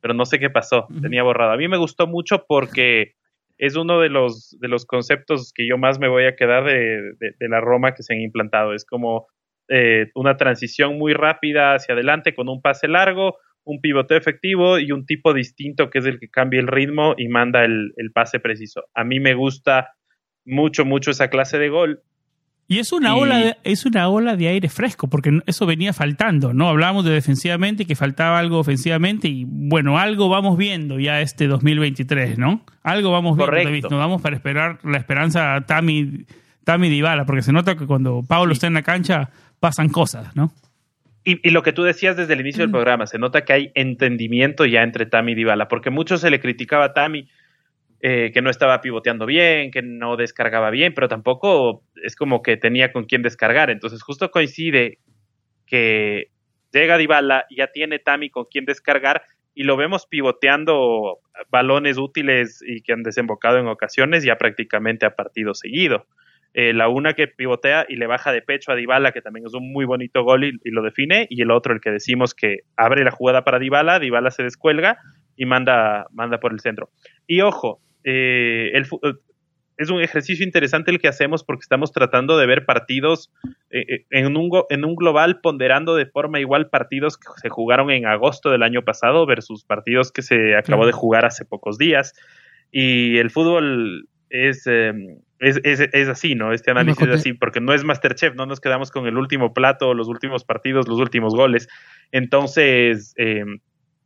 pero 0.00 0.14
no 0.14 0.24
sé 0.24 0.38
qué 0.38 0.48
pasó, 0.48 0.86
tenía 1.00 1.22
borrado. 1.24 1.52
A 1.52 1.56
mí 1.56 1.66
me 1.66 1.76
gustó 1.76 2.06
mucho 2.06 2.44
porque 2.46 3.14
es 3.64 3.76
uno 3.76 4.00
de 4.00 4.08
los, 4.08 4.56
de 4.60 4.66
los 4.66 4.86
conceptos 4.86 5.52
que 5.54 5.68
yo 5.68 5.78
más 5.78 6.00
me 6.00 6.08
voy 6.08 6.24
a 6.24 6.34
quedar 6.34 6.64
de, 6.64 7.12
de- 7.20 7.48
la 7.48 7.60
Roma 7.60 7.94
que 7.94 8.02
se 8.02 8.12
han 8.12 8.20
implantado. 8.20 8.74
Es 8.74 8.84
como 8.84 9.28
eh, 9.68 10.08
una 10.16 10.36
transición 10.36 10.98
muy 10.98 11.14
rápida 11.14 11.74
hacia 11.74 11.94
adelante 11.94 12.34
con 12.34 12.48
un 12.48 12.60
pase 12.60 12.88
largo, 12.88 13.36
un 13.64 13.80
pivoteo 13.80 14.18
efectivo 14.18 14.80
y 14.80 14.90
un 14.90 15.06
tipo 15.06 15.32
distinto 15.32 15.90
que 15.90 16.00
es 16.00 16.06
el 16.06 16.18
que 16.18 16.28
cambia 16.28 16.58
el 16.58 16.66
ritmo 16.66 17.14
y 17.16 17.28
manda 17.28 17.64
el, 17.64 17.92
el 17.98 18.10
pase 18.10 18.40
preciso. 18.40 18.82
A 18.94 19.04
mí 19.04 19.20
me 19.20 19.34
gusta 19.34 19.90
mucho, 20.44 20.84
mucho 20.84 21.12
esa 21.12 21.28
clase 21.30 21.60
de 21.60 21.68
gol. 21.68 22.02
Y 22.68 22.78
es 22.78 22.92
una, 22.92 23.10
Y- 23.10 23.20
ola 23.20 23.38
de, 23.38 23.56
es 23.64 23.84
una 23.84 24.08
ola 24.08 24.34
de 24.36 24.48
aire 24.48 24.68
fresco, 24.68 25.08
porque 25.08 25.40
eso 25.46 25.66
venía 25.66 25.92
faltando, 25.92 26.54
¿no? 26.54 26.68
Hablábamos 26.68 27.04
de 27.04 27.10
defensivamente, 27.10 27.84
que 27.84 27.94
faltaba 27.96 28.38
algo 28.38 28.58
ofensivamente, 28.58 29.28
y 29.28 29.44
bueno, 29.46 29.98
algo 29.98 30.28
vamos 30.28 30.56
viendo 30.56 30.98
ya 30.98 31.20
este 31.20 31.48
2023, 31.48 32.38
¿no? 32.38 32.64
Algo 32.82 33.10
vamos 33.10 33.36
viendo, 33.36 33.44
Correcto. 33.46 33.68
David. 33.68 33.82
Nos 33.90 33.98
vamos 33.98 34.22
para 34.22 34.36
esperar 34.36 34.78
la 34.84 34.96
esperanza 34.96 35.54
a 35.54 35.60
Tami, 35.66 36.24
Tami 36.64 36.88
Dybala, 36.88 37.26
porque 37.26 37.42
se 37.42 37.52
nota 37.52 37.76
que 37.76 37.86
cuando 37.86 38.22
Pablo 38.26 38.52
está 38.54 38.68
en 38.68 38.74
la 38.74 38.82
cancha 38.82 39.30
pasan 39.60 39.88
cosas, 39.90 40.34
¿no? 40.34 40.52
Y, 41.24 41.46
y 41.46 41.52
lo 41.52 41.62
que 41.62 41.72
tú 41.72 41.82
decías 41.82 42.16
desde 42.16 42.32
el 42.32 42.40
inicio 42.40 42.62
del 42.62 42.70
programa, 42.70 43.06
se 43.06 43.18
nota 43.18 43.44
que 43.44 43.52
hay 43.52 43.70
entendimiento 43.74 44.64
ya 44.66 44.82
entre 44.82 45.04
Tami 45.06 45.32
y 45.32 45.34
Dybala, 45.34 45.68
porque 45.68 45.90
mucho 45.90 46.16
se 46.16 46.30
le 46.30 46.40
criticaba 46.40 46.86
a 46.86 46.94
Tami 46.94 47.28
eh, 48.04 48.32
que 48.34 48.42
no 48.42 48.50
estaba 48.50 48.80
pivoteando 48.80 49.26
bien, 49.26 49.70
que 49.70 49.80
no 49.80 50.16
descargaba 50.16 50.70
bien, 50.70 50.92
pero 50.92 51.08
tampoco 51.08 51.84
es 52.02 52.16
como 52.16 52.42
que 52.42 52.56
tenía 52.56 52.90
con 52.90 53.04
quién 53.04 53.22
descargar. 53.22 53.70
Entonces 53.70 54.02
justo 54.02 54.32
coincide 54.32 54.98
que 55.66 56.32
llega 56.72 56.98
Dybala 56.98 57.46
ya 57.48 57.68
tiene 57.68 58.00
Tami 58.00 58.28
con 58.28 58.46
quién 58.50 58.64
descargar 58.64 59.22
y 59.54 59.62
lo 59.62 59.76
vemos 59.76 60.06
pivoteando 60.06 61.20
balones 61.48 61.96
útiles 61.96 62.60
y 62.66 62.82
que 62.82 62.92
han 62.92 63.04
desembocado 63.04 63.58
en 63.58 63.68
ocasiones 63.68 64.24
ya 64.24 64.36
prácticamente 64.36 65.06
a 65.06 65.14
partido 65.14 65.54
seguido. 65.54 66.08
Eh, 66.54 66.72
la 66.72 66.88
una 66.88 67.14
que 67.14 67.28
pivotea 67.28 67.86
y 67.88 67.94
le 67.94 68.08
baja 68.08 68.32
de 68.32 68.42
pecho 68.42 68.72
a 68.72 68.74
Dybala, 68.74 69.12
que 69.12 69.22
también 69.22 69.46
es 69.46 69.54
un 69.54 69.72
muy 69.72 69.84
bonito 69.84 70.24
gol 70.24 70.42
y, 70.42 70.58
y 70.64 70.70
lo 70.72 70.82
define, 70.82 71.28
y 71.30 71.40
el 71.40 71.52
otro 71.52 71.72
el 71.72 71.80
que 71.80 71.92
decimos 71.92 72.34
que 72.34 72.62
abre 72.76 73.04
la 73.04 73.12
jugada 73.12 73.44
para 73.44 73.60
Dybala, 73.60 74.00
Dybala 74.00 74.32
se 74.32 74.42
descuelga 74.42 74.98
y 75.36 75.46
manda, 75.46 76.08
manda 76.10 76.40
por 76.40 76.52
el 76.52 76.60
centro. 76.60 76.90
Y 77.26 77.40
ojo, 77.40 77.80
eh, 78.04 78.70
el, 78.74 78.84
eh, 78.84 79.14
es 79.78 79.90
un 79.90 80.00
ejercicio 80.00 80.44
interesante 80.44 80.90
el 80.90 81.00
que 81.00 81.08
hacemos 81.08 81.44
porque 81.44 81.62
estamos 81.62 81.92
tratando 81.92 82.36
de 82.38 82.46
ver 82.46 82.64
partidos 82.64 83.32
eh, 83.70 84.04
en, 84.10 84.36
un, 84.36 84.50
en 84.70 84.84
un 84.84 84.94
global 84.94 85.40
ponderando 85.40 85.94
de 85.94 86.06
forma 86.06 86.40
igual 86.40 86.68
partidos 86.68 87.18
que 87.18 87.28
se 87.36 87.48
jugaron 87.48 87.90
en 87.90 88.06
agosto 88.06 88.50
del 88.50 88.62
año 88.62 88.82
pasado 88.82 89.26
versus 89.26 89.64
partidos 89.64 90.12
que 90.12 90.22
se 90.22 90.56
acabó 90.56 90.86
de 90.86 90.92
jugar 90.92 91.24
hace 91.24 91.44
pocos 91.44 91.78
días. 91.78 92.14
Y 92.70 93.18
el 93.18 93.30
fútbol 93.30 94.08
es, 94.30 94.66
eh, 94.66 94.92
es, 95.38 95.60
es, 95.62 95.80
es 95.80 96.08
así, 96.08 96.34
¿no? 96.34 96.52
Este 96.52 96.70
análisis 96.70 97.06
es 97.06 97.14
así, 97.14 97.32
porque 97.34 97.60
no 97.60 97.74
es 97.74 97.84
Masterchef, 97.84 98.34
no 98.34 98.46
nos 98.46 98.60
quedamos 98.60 98.90
con 98.90 99.06
el 99.06 99.18
último 99.18 99.52
plato, 99.52 99.92
los 99.92 100.08
últimos 100.08 100.44
partidos, 100.44 100.88
los 100.88 100.98
últimos 100.98 101.34
goles. 101.34 101.68
Entonces, 102.12 103.14
eh, 103.18 103.44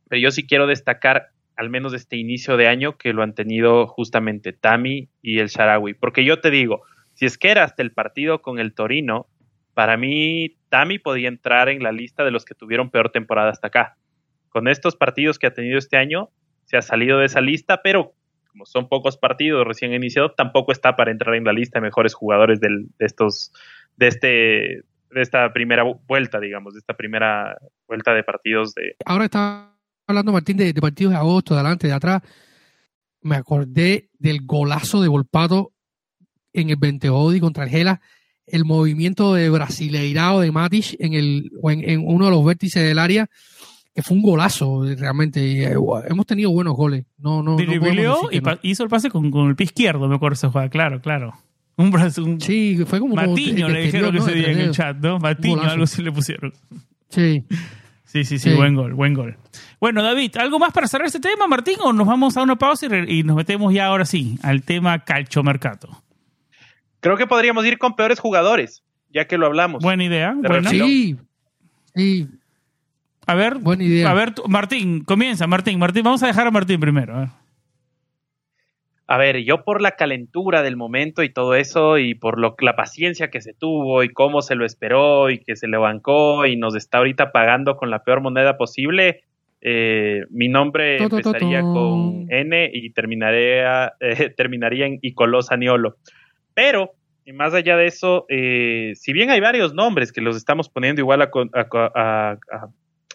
pero 0.09 0.21
yo 0.21 0.31
sí 0.31 0.45
quiero 0.45 0.67
destacar, 0.67 1.29
al 1.57 1.69
menos 1.69 1.93
este 1.93 2.15
inicio 2.17 2.55
de 2.55 2.67
año, 2.67 2.97
que 2.97 3.13
lo 3.13 3.23
han 3.23 3.33
tenido 3.33 3.87
justamente 3.87 4.53
Tami 4.53 5.09
y 5.21 5.39
el 5.39 5.47
Sharawi. 5.47 5.95
Porque 5.95 6.23
yo 6.23 6.39
te 6.39 6.51
digo, 6.51 6.83
si 7.13 7.25
es 7.25 7.37
que 7.37 7.49
era 7.49 7.63
hasta 7.63 7.81
el 7.81 7.91
partido 7.91 8.41
con 8.41 8.59
el 8.59 8.73
Torino, 8.73 9.27
para 9.73 9.97
mí 9.97 10.55
Tami 10.69 10.99
podía 10.99 11.27
entrar 11.27 11.69
en 11.69 11.83
la 11.83 11.91
lista 11.91 12.23
de 12.23 12.31
los 12.31 12.45
que 12.45 12.55
tuvieron 12.55 12.89
peor 12.89 13.09
temporada 13.11 13.49
hasta 13.49 13.67
acá. 13.67 13.97
Con 14.49 14.67
estos 14.67 14.95
partidos 14.95 15.39
que 15.39 15.47
ha 15.47 15.53
tenido 15.53 15.77
este 15.77 15.97
año, 15.97 16.29
se 16.65 16.77
ha 16.77 16.81
salido 16.81 17.19
de 17.19 17.25
esa 17.25 17.41
lista, 17.41 17.81
pero 17.81 18.13
como 18.51 18.65
son 18.65 18.87
pocos 18.89 19.17
partidos 19.17 19.65
recién 19.67 19.93
iniciados, 19.93 20.35
tampoco 20.35 20.71
está 20.71 20.95
para 20.95 21.11
entrar 21.11 21.35
en 21.35 21.43
la 21.43 21.53
lista 21.53 21.79
de 21.79 21.83
mejores 21.83 22.13
jugadores 22.13 22.59
del- 22.59 22.87
de 22.97 23.05
estos, 23.05 23.51
de 23.97 24.07
este, 24.07 24.27
de 25.11 25.21
esta 25.21 25.53
primera 25.53 25.83
vuelta, 25.83 26.39
digamos, 26.39 26.73
de 26.73 26.79
esta 26.79 26.95
primera 26.95 27.57
vuelta 27.87 28.13
de 28.13 28.23
partidos 28.23 28.73
de, 28.73 28.95
Ahora 29.05 29.25
está 29.25 29.76
hablando 30.07 30.31
Martín 30.31 30.57
de, 30.57 30.73
de 30.73 30.81
partidos 30.81 31.11
de 31.11 31.17
agosto, 31.19 31.53
de 31.53 31.59
adelante, 31.59 31.87
de 31.87 31.93
atrás. 31.93 32.21
Me 33.21 33.35
acordé 33.35 34.09
del 34.19 34.45
golazo 34.45 35.01
de 35.01 35.07
Volpato 35.07 35.73
en 36.53 36.69
el 36.69 36.75
Benteodi 36.77 37.39
contra 37.39 37.65
el 37.65 37.69
Gela, 37.69 38.01
el 38.45 38.63
movimiento 38.65 39.33
de 39.33 39.49
brasileirao 39.49 40.39
de 40.39 40.51
Matic 40.51 40.95
en, 40.99 41.13
el, 41.13 41.51
en, 41.63 41.89
en 41.89 42.03
uno 42.07 42.25
de 42.25 42.31
los 42.31 42.45
vértices 42.45 42.81
del 42.83 42.99
área, 42.99 43.29
que 43.93 44.01
fue 44.01 44.15
un 44.15 44.23
golazo 44.23 44.83
realmente. 44.95 45.63
Eh, 45.65 45.75
hemos 46.07 46.25
tenido 46.25 46.51
buenos 46.51 46.75
goles. 46.75 47.05
No, 47.17 47.43
no, 47.43 47.51
no 47.51 47.57
que 47.57 47.63
y 48.33 48.39
no. 48.41 48.59
hizo 48.61 48.83
el 48.83 48.89
pase 48.89 49.09
con, 49.09 49.29
con 49.29 49.49
el 49.49 49.55
pie 49.55 49.65
izquierdo, 49.65 50.07
me 50.07 50.15
acuerdo 50.15 50.35
esa 50.35 50.49
jugada, 50.49 50.69
claro, 50.69 51.01
claro. 51.01 51.33
Un 51.75 51.91
brazo, 51.91 52.23
un 52.23 52.39
Sí, 52.41 52.79
fue 52.87 52.99
como 52.99 53.13
Matiño 53.13 53.67
de- 53.67 53.73
le 53.73 53.81
dijeron 53.83 54.15
ese 54.17 54.31
De 54.31 54.37
día 54.37 54.51
en 54.51 54.59
el 54.59 54.71
chat, 54.71 54.97
¿no? 54.97 55.19
Matiño, 55.19 55.61
algo 55.61 55.83
así 55.83 56.01
le 56.01 56.11
pusieron. 56.11 56.53
Sí. 57.09 57.43
Sí, 58.07 58.23
sí, 58.23 58.39
sí, 58.39 58.51
Sí. 58.51 58.55
buen 58.55 58.73
gol, 58.73 58.93
buen 58.93 59.13
gol. 59.13 59.37
Bueno, 59.79 60.01
David, 60.01 60.37
¿algo 60.37 60.59
más 60.59 60.71
para 60.71 60.87
cerrar 60.87 61.07
este 61.07 61.19
tema, 61.19 61.45
Martín? 61.45 61.75
¿O 61.81 61.91
nos 61.91 62.07
vamos 62.07 62.37
a 62.37 62.41
una 62.41 62.55
pausa 62.55 62.87
y, 63.07 63.23
nos 63.23 63.35
metemos 63.35 63.73
ya 63.73 63.85
ahora 63.85 64.05
sí 64.05 64.39
al 64.41 64.63
tema 64.63 65.03
calchomercato? 65.03 66.03
Creo 67.01 67.17
que 67.17 67.27
podríamos 67.27 67.65
ir 67.65 67.77
con 67.77 67.95
peores 67.95 68.19
jugadores, 68.19 68.81
ya 69.13 69.25
que 69.25 69.37
lo 69.37 69.45
hablamos. 69.45 69.83
Buena 69.83 70.05
idea. 70.05 70.35
Refilón. 70.41 70.87
Sí. 70.87 71.17
Sí, 71.93 72.27
a 73.25 73.35
ver, 73.35 73.55
buena 73.55 73.83
idea. 73.83 74.09
a 74.09 74.13
ver, 74.13 74.33
Martín, 74.47 75.03
comienza, 75.03 75.47
Martín, 75.47 75.77
Martín, 75.77 76.03
vamos 76.03 76.23
a 76.23 76.27
dejar 76.27 76.47
a 76.47 76.51
Martín 76.51 76.79
primero. 76.79 77.13
a 77.13 77.19
ver. 77.19 77.29
A 79.09 79.17
ver, 79.17 79.37
yo 79.43 79.63
por 79.63 79.81
la 79.81 79.91
calentura 79.91 80.63
del 80.63 80.75
momento 80.75 81.23
y 81.23 81.31
todo 81.31 81.55
eso, 81.55 81.97
y 81.97 82.13
por 82.13 82.37
lo, 82.39 82.55
la 82.59 82.75
paciencia 82.75 83.29
que 83.29 83.39
se 83.41 83.53
tuvo, 83.53 84.03
y 84.03 84.09
cómo 84.09 84.41
se 84.41 84.55
lo 84.55 84.65
esperó, 84.65 85.29
y 85.29 85.39
que 85.39 85.55
se 85.55 85.67
le 85.69 85.77
bancó, 85.77 86.45
y 86.45 86.57
nos 86.57 86.75
está 86.75 86.97
ahorita 86.97 87.31
pagando 87.31 87.77
con 87.77 87.89
la 87.89 88.03
peor 88.03 88.19
moneda 88.21 88.57
posible, 88.57 89.23
eh, 89.61 90.23
mi 90.29 90.49
nombre 90.49 90.97
empezaría 91.31 91.63
con 91.71 92.25
N 92.27 92.69
y 92.73 92.89
terminaré 92.91 93.65
a- 93.65 93.93
eh, 94.01 94.29
terminaría 94.35 94.85
en 94.85 94.99
Icolós 95.01 95.51
Aniolo. 95.51 95.95
Pero, 96.53 96.91
y 97.23 97.31
más 97.31 97.53
allá 97.53 97.77
de 97.77 97.87
eso, 97.87 98.25
eh, 98.29 98.91
si 98.95 99.13
bien 99.13 99.29
hay 99.29 99.39
varios 99.39 99.73
nombres 99.73 100.11
que 100.11 100.21
los 100.21 100.35
estamos 100.35 100.67
poniendo 100.69 101.01
igual 101.01 101.21
a, 101.21 101.29
a- 101.53 101.67
a- 101.95 102.67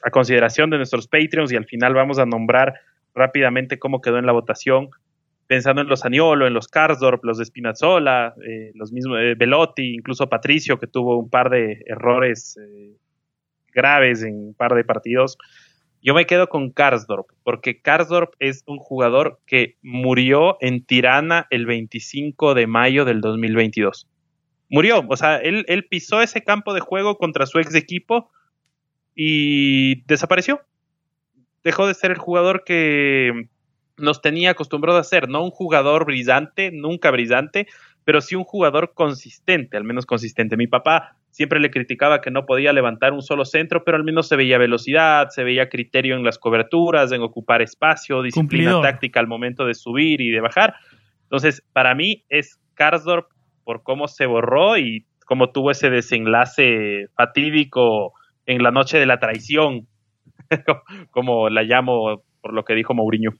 a 0.05 0.11
consideración 0.11 0.71
de 0.71 0.79
nuestros 0.79 1.07
Patreons, 1.07 1.53
y 1.53 1.57
al 1.57 1.67
final 1.67 1.93
vamos 1.93 2.19
a 2.19 2.25
nombrar 2.27 2.75
rápidamente 3.15 3.79
cómo 3.79 4.01
quedó 4.01 4.19
en 4.19 4.25
la 4.27 4.33
votación, 4.33 4.89
pensando 5.53 5.83
en 5.83 5.89
los 5.89 6.07
Aniolo, 6.07 6.47
en 6.47 6.55
los 6.55 6.67
Karsdorp, 6.67 7.23
los 7.27 7.37
de 7.37 7.45
Spinazzola, 7.45 8.35
eh, 8.43 8.73
los 8.75 8.91
mismos 8.91 9.19
eh, 9.21 9.35
Velotti, 9.37 9.97
incluso 9.97 10.27
Patricio, 10.27 10.79
que 10.79 10.87
tuvo 10.87 11.19
un 11.19 11.29
par 11.29 11.51
de 11.51 11.85
errores 11.85 12.57
eh, 12.57 12.97
graves 13.75 14.23
en 14.23 14.35
un 14.35 14.55
par 14.55 14.75
de 14.75 14.83
partidos. 14.83 15.37
Yo 16.01 16.15
me 16.15 16.25
quedo 16.25 16.49
con 16.49 16.71
Karsdorp, 16.71 17.27
porque 17.43 17.83
Karsdorp 17.83 18.33
es 18.39 18.63
un 18.67 18.79
jugador 18.79 19.41
que 19.45 19.77
murió 19.83 20.57
en 20.63 20.87
Tirana 20.87 21.49
el 21.51 21.67
25 21.67 22.55
de 22.55 22.67
mayo 22.67 23.05
del 23.05 23.21
2022. 23.21 24.09
Murió, 24.71 25.05
o 25.07 25.17
sea, 25.19 25.37
él, 25.37 25.67
él 25.69 25.85
pisó 25.85 26.23
ese 26.23 26.43
campo 26.43 26.73
de 26.73 26.81
juego 26.81 27.19
contra 27.19 27.45
su 27.45 27.59
ex 27.59 27.75
equipo 27.75 28.31
y 29.15 30.03
desapareció. 30.07 30.63
Dejó 31.63 31.87
de 31.87 31.93
ser 31.93 32.11
el 32.11 32.17
jugador 32.17 32.65
que 32.65 33.51
nos 33.97 34.21
tenía 34.23 34.51
acostumbrado 34.51 34.99
a 34.99 35.05
ser, 35.05 35.29
no 35.29 35.43
un 35.45 35.51
jugador 35.51 36.05
brillante, 36.05 36.71
nunca 36.73 37.11
brillante, 37.11 37.67
pero 38.05 38.21
sí 38.21 38.35
un 38.35 38.45
jugador 38.45 38.93
consistente, 38.95 39.77
al 39.77 39.85
menos 39.85 40.07
consistente. 40.07 40.57
Mi 40.57 40.67
papá 40.67 41.17
siempre 41.31 41.61
le 41.61 41.71
criticaba 41.71 42.21
que 42.21 42.31
no 42.31 42.47
podía 42.47 42.73
levantar 42.73 43.13
un 43.13 43.23
solo 43.23 43.45
centro, 43.45 43.85
pero 43.85 43.97
al 43.97 44.05
menos 44.05 44.29
se 44.29 44.37
veía 44.37 44.59
velocidad, 44.59 45.29
se 45.31 45.45
veía 45.45 45.69
criterio 45.69 46.17
en 46.17 46.25
las 46.25 46.39
coberturas, 46.39 47.13
en 47.13 47.23
ocupar 47.23 47.63
espacio, 47.63 48.23
disciplina 48.23 48.81
táctica 48.81 49.21
al 49.21 49.29
momento 49.29 49.65
de 49.65 49.75
subir 49.75 50.21
y 50.21 50.31
de 50.31 50.41
bajar. 50.41 50.75
Entonces, 51.25 51.63
para 51.73 51.95
mí 51.95 52.25
es 52.29 52.61
Karsdorp 52.75 53.29
por 53.65 53.83
cómo 53.83 54.09
se 54.09 54.27
borró 54.27 54.77
y 54.77 55.07
cómo 55.25 55.51
tuvo 55.51 55.71
ese 55.71 55.89
desenlace 55.89 57.07
fatídico 57.15 58.13
en 58.47 58.63
la 58.63 58.71
noche 58.71 58.99
de 58.99 59.07
la 59.07 59.19
traición, 59.19 59.87
como 61.11 61.49
la 61.49 61.63
llamo 61.63 62.23
por 62.41 62.53
lo 62.53 62.65
que 62.65 62.75
dijo 62.75 62.93
Mourinho. 62.93 63.31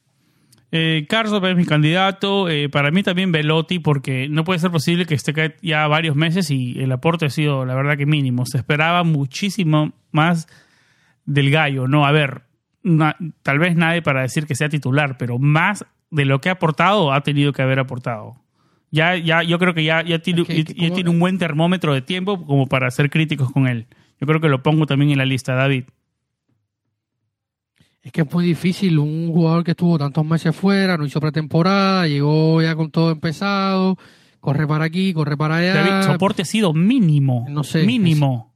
Eh, 0.75 1.07
Carlos 1.07 1.43
es 1.45 1.57
mi 1.57 1.67
candidato. 1.67 2.49
Eh, 2.49 2.71
para 2.71 2.91
mí 2.91 3.03
también 3.03 3.31
Velotti, 3.31 3.79
porque 3.79 4.29
no 4.29 4.43
puede 4.43 4.59
ser 4.59 4.71
posible 4.71 5.05
que 5.05 5.15
esté 5.15 5.55
ya 5.61 5.87
varios 5.87 6.17
meses 6.17 6.51
y 6.51 6.81
el 6.81 6.91
aporte 6.91 7.27
ha 7.27 7.31
sido, 7.31 7.67
la 7.67 7.75
verdad, 7.75 7.99
que 7.99 8.07
mínimo. 8.07 8.47
Se 8.47 8.57
esperaba 8.57 9.05
muchísimo 9.05 9.93
más 10.11 10.49
del 11.27 11.51
gallo. 11.51 11.87
No, 11.87 12.07
a 12.07 12.11
ver, 12.11 12.43
tal 13.43 13.59
vez 13.59 13.77
nadie 13.77 14.01
para 14.01 14.23
decir 14.23 14.47
que 14.47 14.55
sea 14.55 14.71
titular, 14.71 15.19
pero 15.19 15.39
más 15.39 15.85
de 16.11 16.25
lo 16.25 16.41
que 16.41 16.49
ha 16.49 16.53
aportado 16.53 17.13
ha 17.13 17.21
tenido 17.21 17.53
que 17.53 17.63
haber 17.63 17.79
aportado. 17.79 18.37
Ya, 18.91 19.17
ya, 19.17 19.43
yo 19.43 19.59
creo 19.59 19.75
que 19.75 19.85
ya, 19.85 20.03
ya, 20.03 20.19
tiene, 20.21 20.45
ya 20.45 20.93
tiene 20.93 21.11
un 21.11 21.19
buen 21.19 21.39
termómetro 21.39 21.95
de 21.95 22.03
tiempo 22.03 22.45
como 22.45 22.67
para 22.67 22.91
ser 22.91 23.11
críticos 23.11 23.51
con 23.53 23.67
él. 23.67 23.87
Yo 24.21 24.27
creo 24.27 24.41
que 24.41 24.49
lo 24.49 24.63
pongo 24.63 24.87
también 24.87 25.11
en 25.11 25.19
la 25.19 25.25
lista, 25.25 25.55
David. 25.55 25.85
Es 28.03 28.11
que 28.11 28.23
es 28.23 28.33
muy 28.33 28.45
difícil 28.45 28.99
un 28.99 29.33
jugador 29.33 29.63
que 29.63 29.71
estuvo 29.73 29.97
tantos 29.97 30.25
meses 30.25 30.55
fuera, 30.55 30.97
no 30.97 31.07
hizo 31.07 31.21
pretemporada, 31.21 32.09
llegó 32.09 32.61
ya 32.61 32.75
con 32.75 32.91
todo 32.91 33.13
empezado, 33.13 33.97
corre 34.41 34.67
para 34.67 34.85
aquí, 34.85 35.13
corre 35.13 35.37
para 35.37 35.57
allá. 35.57 35.75
David, 35.75 36.13
soporte 36.13 36.43
ha 36.43 36.45
sido 36.45 36.73
mínimo. 36.73 37.47
No 37.49 37.63
sé. 37.63 37.85
Mínimo. 37.85 38.53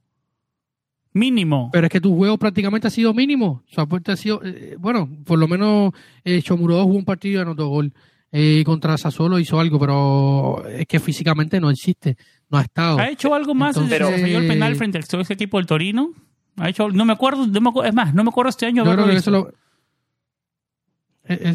Mínimo. 1.13 1.71
Pero 1.73 1.87
es 1.87 1.93
que 1.93 2.01
tu 2.01 2.15
juego 2.17 2.37
prácticamente 2.37 2.89
ha 2.89 2.91
sido 2.91 3.15
mínimo. 3.15 3.63
Soporte 3.69 4.13
ha 4.13 4.17
sido, 4.17 4.43
eh, 4.45 4.77
bueno, 4.79 5.09
por 5.25 5.39
lo 5.39 5.47
menos 5.47 5.93
eh, 6.25 6.43
Chomuro 6.43 6.83
jugó 6.83 6.97
un 6.97 7.05
partido 7.05 7.39
y 7.39 7.43
anotó 7.43 7.69
gol. 7.69 7.93
Eh, 8.33 8.65
contra 8.67 8.99
Sassuolo 8.99 9.39
hizo 9.39 9.61
algo, 9.61 9.79
pero 9.79 10.67
es 10.69 10.87
que 10.87 10.99
físicamente 10.99 11.61
no 11.61 11.71
existe, 11.71 12.17
no 12.51 12.59
ha 12.59 12.63
estado. 12.63 12.99
¿Ha 12.99 13.09
hecho 13.09 13.33
algo 13.33 13.55
más 13.55 13.77
desde 13.77 13.97
que 13.97 14.19
falló 14.19 14.39
el 14.39 14.49
penal 14.49 14.75
frente 14.75 14.99
al 14.99 15.21
ese 15.21 15.33
equipo 15.33 15.57
del 15.57 15.67
Torino? 15.67 16.13
Ha 16.57 16.69
hecho, 16.71 16.89
no 16.89 17.05
me 17.05 17.13
acuerdo, 17.13 17.45
es 17.85 17.95
más, 17.95 18.15
no 18.15 18.25
me 18.25 18.31
acuerdo 18.31 18.49
este 18.51 18.67
año. 18.67 18.85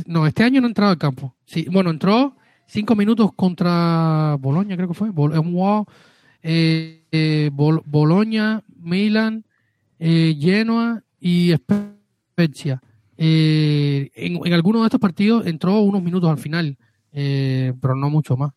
no, 0.06 0.28
este 0.28 0.44
año 0.44 0.62
no 0.62 0.68
ha 0.68 0.70
entrado 0.70 0.92
al 0.92 0.98
campo. 0.98 1.36
Sí, 1.46 1.66
bueno, 1.72 1.90
entró 1.90 2.36
cinco 2.68 2.96
minutos 2.96 3.32
contra 3.36 4.38
Boloña, 4.40 4.76
creo 4.76 4.88
que 4.88 4.94
fue. 4.94 5.10
Eh, 6.44 7.04
eh, 7.12 7.50
Boloña, 7.54 8.64
Milan, 8.78 9.46
eh, 10.00 10.36
Genoa 10.40 11.04
y 11.20 11.54
Spezia. 11.54 12.82
en, 13.18 14.10
en 14.16 14.54
algunos 14.54 14.82
de 14.84 14.86
estos 14.88 15.00
partidos 15.00 15.46
entró 15.46 15.80
unos 15.82 16.02
minutos 16.02 16.30
al 16.30 16.38
final, 16.38 16.78
pero 17.12 17.96
no 17.96 18.10
mucho 18.10 18.38
más. 18.38 18.52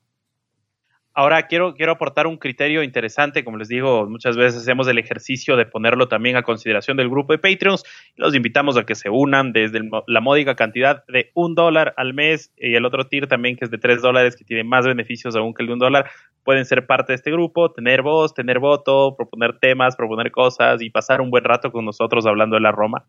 Ahora 1.17 1.47
quiero, 1.47 1.75
quiero 1.75 1.93
aportar 1.93 2.27
un 2.27 2.39
criterio 2.39 2.83
interesante, 2.83 3.45
como 3.45 3.57
les 3.57 3.69
digo, 3.69 4.09
muchas 4.11 4.37
veces 4.37 4.63
hacemos 4.63 4.89
el 4.89 4.99
ejercicio 4.99 5.57
de 5.57 5.65
ponerlo 5.65 6.09
también 6.09 6.37
a 6.37 6.43
consideración 6.43 6.97
del 6.97 7.09
grupo 7.09 7.33
de 7.33 7.39
Patreons 7.39 7.85
los 8.17 8.35
invitamos 8.35 8.77
a 8.77 8.85
que 8.85 8.97
se 8.97 9.11
unan 9.11 9.53
desde 9.53 9.81
la 10.09 10.21
módica 10.21 10.57
cantidad 10.57 11.05
de 11.07 11.31
un 11.35 11.55
dólar 11.55 11.95
al 11.97 12.15
mes 12.15 12.53
y 12.57 12.75
el 12.75 12.85
otro 12.85 13.07
tier 13.07 13.29
también 13.29 13.57
que 13.57 13.65
es 13.65 13.71
de 13.71 13.79
tres 13.79 14.03
dólares 14.03 14.35
que 14.35 14.45
tiene 14.45 14.65
más 14.65 14.87
beneficios 14.87 15.37
aún 15.37 15.55
que 15.55 15.63
el 15.63 15.69
de 15.69 15.73
un 15.75 15.79
dólar, 15.79 16.11
pueden 16.43 16.65
ser 16.65 16.85
parte 16.85 17.13
de 17.13 17.17
este 17.17 17.31
grupo, 17.31 17.71
tener 17.71 18.03
voz, 18.03 18.35
tener 18.35 18.59
voto, 18.59 19.15
proponer 19.17 19.59
temas, 19.61 19.95
proponer 19.95 20.33
cosas 20.33 20.83
y 20.83 20.91
pasar 20.91 21.21
un 21.21 21.31
buen 21.31 21.45
rato 21.45 21.71
con 21.71 21.85
nosotros 21.85 22.27
hablando 22.27 22.57
de 22.57 22.63
la 22.63 22.73
Roma. 22.73 23.05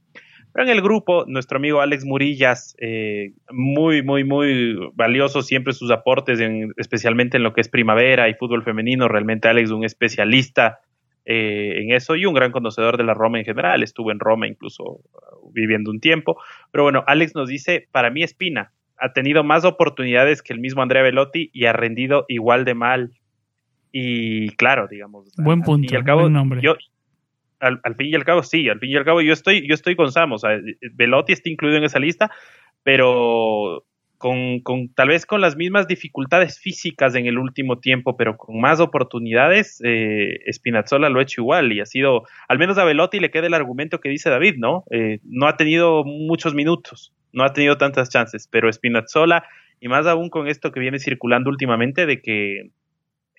Pero 0.55 0.69
en 0.69 0.73
el 0.73 0.81
grupo, 0.81 1.25
nuestro 1.27 1.57
amigo 1.57 1.81
Alex 1.81 2.05
Murillas, 2.05 2.77
eh, 2.79 3.33
muy, 3.51 4.03
muy, 4.03 4.23
muy 4.23 4.77
valioso 4.93 5.41
siempre 5.41 5.73
sus 5.73 5.91
aportes, 5.91 6.39
especialmente 6.77 7.35
en 7.35 7.43
lo 7.43 7.51
que 7.51 7.59
es 7.59 7.67
primavera 7.67 8.29
y 8.29 8.35
fútbol 8.35 8.63
femenino. 8.63 9.09
Realmente 9.09 9.49
Alex 9.49 9.67
es 9.67 9.75
un 9.75 9.83
especialista 9.83 10.79
eh, 11.25 11.81
en 11.81 11.91
eso 11.91 12.15
y 12.15 12.25
un 12.25 12.33
gran 12.33 12.53
conocedor 12.53 12.95
de 12.95 13.03
la 13.03 13.13
Roma 13.13 13.37
en 13.37 13.43
general. 13.43 13.83
Estuvo 13.83 14.13
en 14.13 14.19
Roma 14.21 14.47
incluso 14.47 14.83
uh, 14.83 15.51
viviendo 15.51 15.91
un 15.91 15.99
tiempo. 15.99 16.37
Pero 16.71 16.85
bueno, 16.85 17.03
Alex 17.05 17.35
nos 17.35 17.49
dice, 17.49 17.89
para 17.91 18.09
mí 18.09 18.23
Espina 18.23 18.71
ha 18.97 19.11
tenido 19.11 19.43
más 19.43 19.65
oportunidades 19.65 20.41
que 20.41 20.53
el 20.53 20.61
mismo 20.61 20.81
Andrea 20.81 21.03
Velotti 21.03 21.49
y 21.51 21.65
ha 21.65 21.73
rendido 21.73 22.23
igual 22.29 22.63
de 22.63 22.75
mal. 22.75 23.11
Y 23.91 24.51
claro, 24.51 24.87
digamos. 24.87 25.29
Buen 25.35 25.63
punto. 25.63 25.93
Y 25.93 25.97
al 25.97 26.05
cabo, 26.05 26.21
buen 26.21 26.31
nombre. 26.31 26.61
Yo, 26.61 26.77
al, 27.65 27.95
fin 27.95 28.07
y 28.07 28.15
al 28.15 28.23
cabo, 28.23 28.43
sí, 28.43 28.69
al 28.69 28.79
fin 28.79 28.91
y 28.91 28.95
al 28.95 29.05
cabo 29.05 29.21
yo 29.21 29.33
estoy, 29.33 29.67
yo 29.67 29.73
estoy 29.73 29.95
con 29.95 30.11
Sam, 30.11 30.33
o 30.33 30.37
Velotti 30.93 31.33
está 31.33 31.49
incluido 31.49 31.77
en 31.77 31.83
esa 31.83 31.99
lista, 31.99 32.31
pero 32.83 33.85
con, 34.17 34.61
con, 34.61 34.93
tal 34.93 35.09
vez 35.09 35.25
con 35.25 35.41
las 35.41 35.55
mismas 35.55 35.87
dificultades 35.87 36.59
físicas 36.59 37.15
en 37.15 37.25
el 37.25 37.37
último 37.37 37.79
tiempo, 37.79 38.15
pero 38.17 38.37
con 38.37 38.59
más 38.59 38.79
oportunidades, 38.79 39.81
eh, 39.83 40.39
Spinazzola 40.51 41.09
lo 41.09 41.19
ha 41.19 41.23
hecho 41.23 41.41
igual 41.41 41.71
y 41.71 41.81
ha 41.81 41.85
sido, 41.85 42.23
al 42.47 42.57
menos 42.57 42.77
a 42.77 42.85
Velotti 42.85 43.19
le 43.19 43.31
queda 43.31 43.47
el 43.47 43.53
argumento 43.53 43.99
que 43.99 44.09
dice 44.09 44.29
David, 44.29 44.55
¿no? 44.57 44.83
Eh, 44.91 45.19
no 45.23 45.47
ha 45.47 45.57
tenido 45.57 46.03
muchos 46.03 46.53
minutos, 46.53 47.13
no 47.33 47.43
ha 47.43 47.53
tenido 47.53 47.77
tantas 47.77 48.09
chances, 48.09 48.47
pero 48.49 48.71
Spinazzola, 48.71 49.45
y 49.79 49.87
más 49.89 50.07
aún 50.07 50.29
con 50.29 50.47
esto 50.47 50.71
que 50.71 50.79
viene 50.79 50.99
circulando 50.99 51.49
últimamente 51.49 52.05
de 52.05 52.21
que 52.21 52.69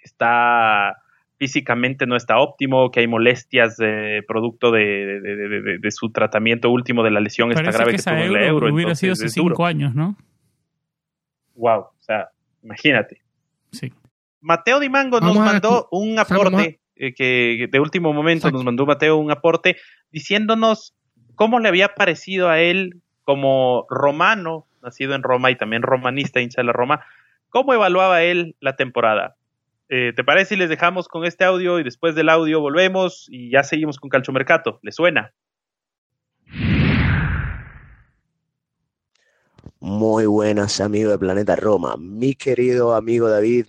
está 0.03 0.97
físicamente 1.39 2.07
no 2.07 2.17
está 2.17 2.39
óptimo, 2.39 2.91
que 2.91 3.01
hay 3.01 3.07
molestias 3.07 3.77
de 3.77 4.25
producto 4.27 4.71
de, 4.71 5.79
su 5.91 6.11
tratamiento 6.11 6.71
último 6.71 7.03
de 7.03 7.11
la 7.11 7.21
lesión 7.21 7.51
esta 7.51 7.63
grave 7.63 7.93
que, 7.93 8.03
tuvo 8.03 8.15
en 8.15 8.33
la 8.33 8.47
euro. 8.47 8.73
Hubiera 8.73 8.95
sido 8.95 9.13
hace 9.13 9.29
cinco 9.29 9.67
años, 9.67 9.95
¿no? 9.95 10.17
Wow, 11.55 11.81
o 11.81 12.01
sea, 12.01 12.29
imagínate. 12.63 13.23
Sí. 13.73 13.93
Mateo 14.41 14.81
Di 14.81 14.89
Mango 14.89 15.21
nos 15.21 15.37
mandó 15.37 15.89
un 15.91 16.19
aporte 16.19 16.81
eh, 16.95 17.15
que 17.15 17.69
de 17.71 17.81
último 17.81 18.13
momento 18.13 18.51
nos 18.51 18.65
mandó 18.65 18.87
Mateo 18.87 19.17
un 19.17 19.31
aporte 19.31 19.77
diciéndonos 20.11 20.95
cómo 21.35 21.61
le 21.61 21.69
había 21.69 21.95
parecido 21.95 22.49
a 22.49 22.61
él 22.61 23.03
como 23.25 23.87
romano, 23.91 24.67
nacido 24.83 25.15
en 25.15 25.23
Roma 25.23 25.51
y 25.51 25.57
también 25.57 25.83
romanista, 25.83 26.41
hincha 26.41 26.63
de 26.63 26.67
la 26.67 26.73
Roma, 26.73 27.05
cómo 27.49 27.75
evaluaba 27.75 28.23
él 28.23 28.55
la 28.61 28.77
temporada. 28.77 29.37
Eh, 29.89 30.13
¿Te 30.17 30.25
parece 30.25 30.51
si 30.51 30.57
les 30.57 30.69
dejamos 30.69 31.07
con 31.07 31.25
este 31.25 31.45
audio 31.45 31.79
y 31.79 31.85
después 31.85 32.15
del 32.15 32.29
audio 32.29 32.61
volvemos 32.61 33.27
y 33.29 33.51
ya 33.51 33.63
seguimos 33.63 33.99
con 33.99 34.11
Calchomercato? 34.11 34.81
¿Le 34.83 34.91
suena? 34.91 35.33
Muy 39.79 40.27
buenas, 40.27 40.81
amigo 40.81 41.11
de 41.11 41.19
Planeta 41.19 41.55
Roma. 41.55 41.97
Mi 41.99 42.35
querido 42.35 42.95
amigo 42.95 43.29
David 43.29 43.67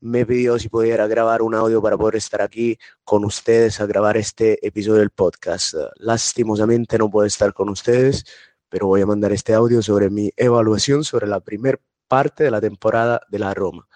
me 0.00 0.26
pidió 0.26 0.58
si 0.58 0.68
pudiera 0.68 1.06
grabar 1.06 1.40
un 1.40 1.54
audio 1.54 1.80
para 1.80 1.96
poder 1.96 2.16
estar 2.16 2.42
aquí 2.42 2.78
con 3.04 3.24
ustedes 3.24 3.80
a 3.80 3.86
grabar 3.86 4.18
este 4.18 4.66
episodio 4.66 4.98
del 5.00 5.08
podcast. 5.08 5.74
Lastimosamente 5.96 6.98
no 6.98 7.10
puedo 7.10 7.26
estar 7.26 7.54
con 7.54 7.70
ustedes, 7.70 8.26
pero 8.68 8.88
voy 8.88 9.00
a 9.00 9.06
mandar 9.06 9.32
este 9.32 9.54
audio 9.54 9.80
sobre 9.80 10.10
mi 10.10 10.30
evaluación 10.36 11.04
sobre 11.04 11.26
la 11.26 11.40
primera 11.40 11.80
parte 12.06 12.44
de 12.44 12.50
la 12.50 12.60
temporada 12.60 13.22
de 13.30 13.38
la 13.38 13.54
Roma. 13.54 13.88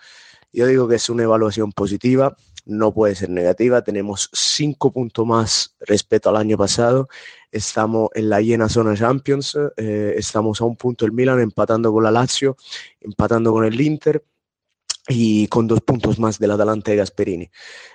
Yo 0.52 0.66
digo 0.66 0.88
que 0.88 0.96
es 0.96 1.10
una 1.10 1.24
evaluación 1.24 1.72
positiva, 1.72 2.36
no 2.68 2.92
puede 2.92 3.14
ser 3.14 3.30
negativa. 3.30 3.82
Tenemos 3.82 4.30
cinco 4.32 4.92
puntos 4.92 5.26
más 5.26 5.76
respecto 5.80 6.28
al 6.28 6.36
año 6.36 6.56
pasado. 6.56 7.08
Estamos 7.50 8.10
en 8.14 8.28
la 8.28 8.40
llena 8.40 8.68
zona 8.68 8.94
Champions, 8.94 9.58
eh, 9.76 10.14
estamos 10.16 10.60
a 10.60 10.64
un 10.64 10.76
punto 10.76 11.06
el 11.06 11.12
Milan 11.12 11.40
empatando 11.40 11.92
con 11.92 12.04
la 12.04 12.10
Lazio, 12.10 12.56
empatando 13.00 13.52
con 13.52 13.64
el 13.64 13.80
Inter 13.80 14.22
y 15.08 15.48
con 15.48 15.66
dos 15.66 15.80
puntos 15.80 16.18
más 16.18 16.38
del 16.38 16.50
Atalanta 16.50 16.90
de 16.90 16.98
Gasperini. 16.98 17.50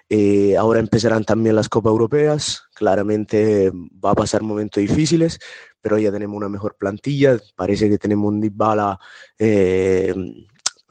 Eh, 0.10 0.58
ahora 0.58 0.80
empezarán 0.80 1.24
también 1.24 1.56
las 1.56 1.70
Copas 1.70 1.92
Europeas, 1.92 2.64
claramente 2.74 3.72
va 4.04 4.12
a 4.12 4.16
pasar 4.16 4.42
momentos 4.42 4.82
difíciles, 4.82 5.40
pero 5.80 6.00
ya 6.00 6.12
tenemos 6.12 6.36
una 6.36 6.50
mejor 6.50 6.76
plantilla, 6.76 7.38
parece 7.56 7.90
que 7.90 8.00
tenemos 8.00 8.28
un 8.30 8.42
Dybala 8.42 9.00
eh, 9.38 10.16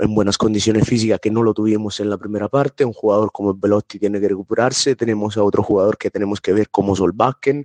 en 0.02 0.14
buenas 0.14 0.36
condiciones 0.36 0.86
físicas 0.86 1.20
que 1.20 1.30
no 1.30 1.42
lo 1.42 1.54
tuvimos 1.54 2.00
en 2.00 2.10
la 2.10 2.18
primera 2.18 2.48
parte. 2.48 2.84
Un 2.84 2.92
jugador 2.92 3.30
como 3.32 3.54
Velotti 3.54 4.00
tiene 4.00 4.20
que 4.20 4.28
recuperarse. 4.28 4.96
Tenemos 4.96 5.36
a 5.36 5.44
otro 5.44 5.62
jugador 5.62 5.96
que 5.96 6.10
tenemos 6.10 6.40
que 6.40 6.52
ver 6.52 6.70
como 6.70 6.96
Solbakken. 6.96 7.64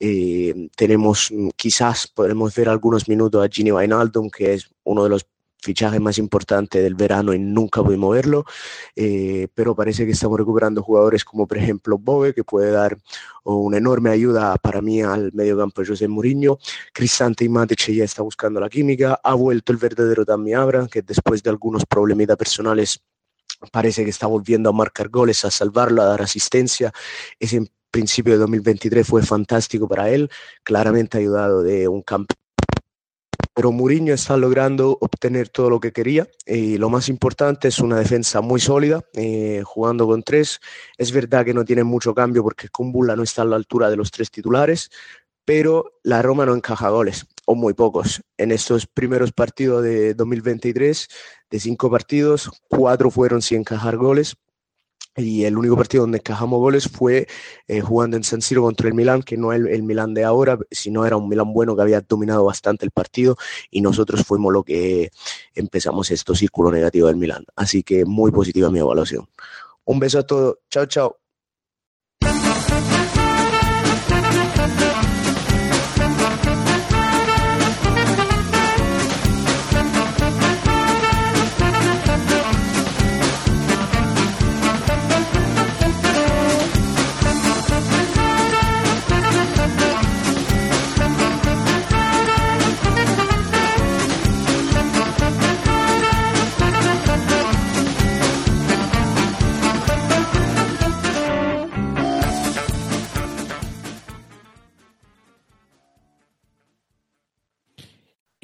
Eh, 0.00 0.68
tenemos 0.76 1.30
mm, 1.30 1.50
quizás 1.54 2.08
podremos 2.08 2.54
ver 2.54 2.68
algunos 2.68 3.08
minutos 3.08 3.44
a 3.44 3.48
Gini 3.48 3.70
Wijnaldum, 3.70 4.30
que 4.30 4.54
es 4.54 4.68
uno 4.82 5.04
de 5.04 5.10
los 5.10 5.26
fichaje 5.62 5.98
más 6.00 6.18
importante 6.18 6.80
del 6.80 6.94
verano 6.94 7.34
y 7.34 7.38
nunca 7.38 7.82
pudimos 7.82 8.14
verlo, 8.14 8.44
eh, 8.94 9.48
pero 9.54 9.74
parece 9.74 10.04
que 10.04 10.12
estamos 10.12 10.38
recuperando 10.38 10.82
jugadores 10.82 11.24
como 11.24 11.46
por 11.46 11.58
ejemplo 11.58 11.98
Bove, 11.98 12.34
que 12.34 12.44
puede 12.44 12.70
dar 12.70 12.96
una 13.44 13.78
enorme 13.78 14.10
ayuda 14.10 14.56
para 14.56 14.80
mí 14.80 15.02
al 15.02 15.32
medio 15.32 15.56
campo 15.56 15.80
de 15.80 15.88
José 15.88 16.08
Mourinho, 16.08 16.58
Cristante 16.92 17.44
y 17.44 17.48
Matic 17.48 17.92
ya 17.92 18.04
está 18.04 18.22
buscando 18.22 18.60
la 18.60 18.68
química, 18.68 19.20
ha 19.22 19.34
vuelto 19.34 19.72
el 19.72 19.78
verdadero 19.78 20.24
Tammy 20.24 20.54
Abra, 20.54 20.86
que 20.88 21.02
después 21.02 21.42
de 21.42 21.50
algunos 21.50 21.84
problemitas 21.84 22.36
personales 22.36 23.00
parece 23.72 24.04
que 24.04 24.10
está 24.10 24.26
volviendo 24.26 24.70
a 24.70 24.72
marcar 24.72 25.08
goles, 25.08 25.44
a 25.44 25.50
salvarlo, 25.50 26.02
a 26.02 26.06
dar 26.06 26.22
asistencia, 26.22 26.92
ese 27.38 27.70
principio 27.90 28.34
de 28.34 28.40
2023 28.40 29.06
fue 29.06 29.22
fantástico 29.22 29.88
para 29.88 30.10
él, 30.10 30.30
claramente 30.62 31.18
ayudado 31.18 31.62
de 31.62 31.88
un 31.88 32.02
campeón 32.02 32.45
pero 33.56 33.72
Mourinho 33.72 34.12
está 34.12 34.36
logrando 34.36 34.98
obtener 35.00 35.48
todo 35.48 35.70
lo 35.70 35.80
que 35.80 35.90
quería 35.90 36.28
y 36.44 36.76
lo 36.76 36.90
más 36.90 37.08
importante 37.08 37.68
es 37.68 37.78
una 37.78 37.98
defensa 37.98 38.42
muy 38.42 38.60
sólida, 38.60 39.02
eh, 39.14 39.62
jugando 39.64 40.06
con 40.06 40.22
tres. 40.22 40.60
Es 40.98 41.10
verdad 41.10 41.42
que 41.42 41.54
no 41.54 41.64
tiene 41.64 41.82
mucho 41.82 42.14
cambio 42.14 42.42
porque 42.42 42.68
Kumbula 42.68 43.16
no 43.16 43.22
está 43.22 43.40
a 43.40 43.44
la 43.46 43.56
altura 43.56 43.88
de 43.88 43.96
los 43.96 44.10
tres 44.10 44.30
titulares, 44.30 44.90
pero 45.46 45.94
la 46.02 46.20
Roma 46.20 46.44
no 46.44 46.54
encaja 46.54 46.90
goles, 46.90 47.24
o 47.46 47.54
muy 47.54 47.72
pocos. 47.72 48.20
En 48.36 48.52
estos 48.52 48.86
primeros 48.86 49.32
partidos 49.32 49.82
de 49.82 50.12
2023, 50.12 51.08
de 51.48 51.58
cinco 51.58 51.90
partidos, 51.90 52.50
cuatro 52.68 53.10
fueron 53.10 53.40
sin 53.40 53.60
encajar 53.60 53.96
goles 53.96 54.36
y 55.16 55.44
el 55.44 55.56
único 55.56 55.76
partido 55.76 56.02
donde 56.02 56.18
encajamos 56.18 56.58
goles 56.58 56.88
fue 56.88 57.26
eh, 57.68 57.80
jugando 57.80 58.16
en 58.16 58.24
San 58.24 58.42
Siro 58.42 58.62
contra 58.62 58.88
el 58.88 58.94
Milán, 58.94 59.22
que 59.22 59.36
no 59.36 59.52
es 59.52 59.60
el, 59.60 59.68
el, 59.68 59.82
Milán 59.82 60.14
de 60.14 60.24
ahora, 60.24 60.58
sino 60.70 61.06
era 61.06 61.16
un 61.16 61.28
Milán 61.28 61.52
bueno 61.52 61.74
que 61.74 61.82
había 61.82 62.00
dominado 62.00 62.44
bastante 62.44 62.84
el 62.84 62.90
partido 62.90 63.36
y 63.70 63.80
nosotros 63.80 64.22
fuimos 64.24 64.52
lo 64.52 64.62
que 64.62 65.10
empezamos 65.54 66.10
esto 66.10 66.34
círculo 66.34 66.70
negativo 66.70 67.08
del 67.08 67.16
Milán. 67.16 67.44
Así 67.56 67.82
que 67.82 68.04
muy 68.04 68.30
positiva 68.30 68.70
mi 68.70 68.78
evaluación. 68.78 69.26
Un 69.84 69.98
beso 70.00 70.18
a 70.18 70.26
todos. 70.26 70.58
Chao, 70.70 70.86
chao. 70.86 71.25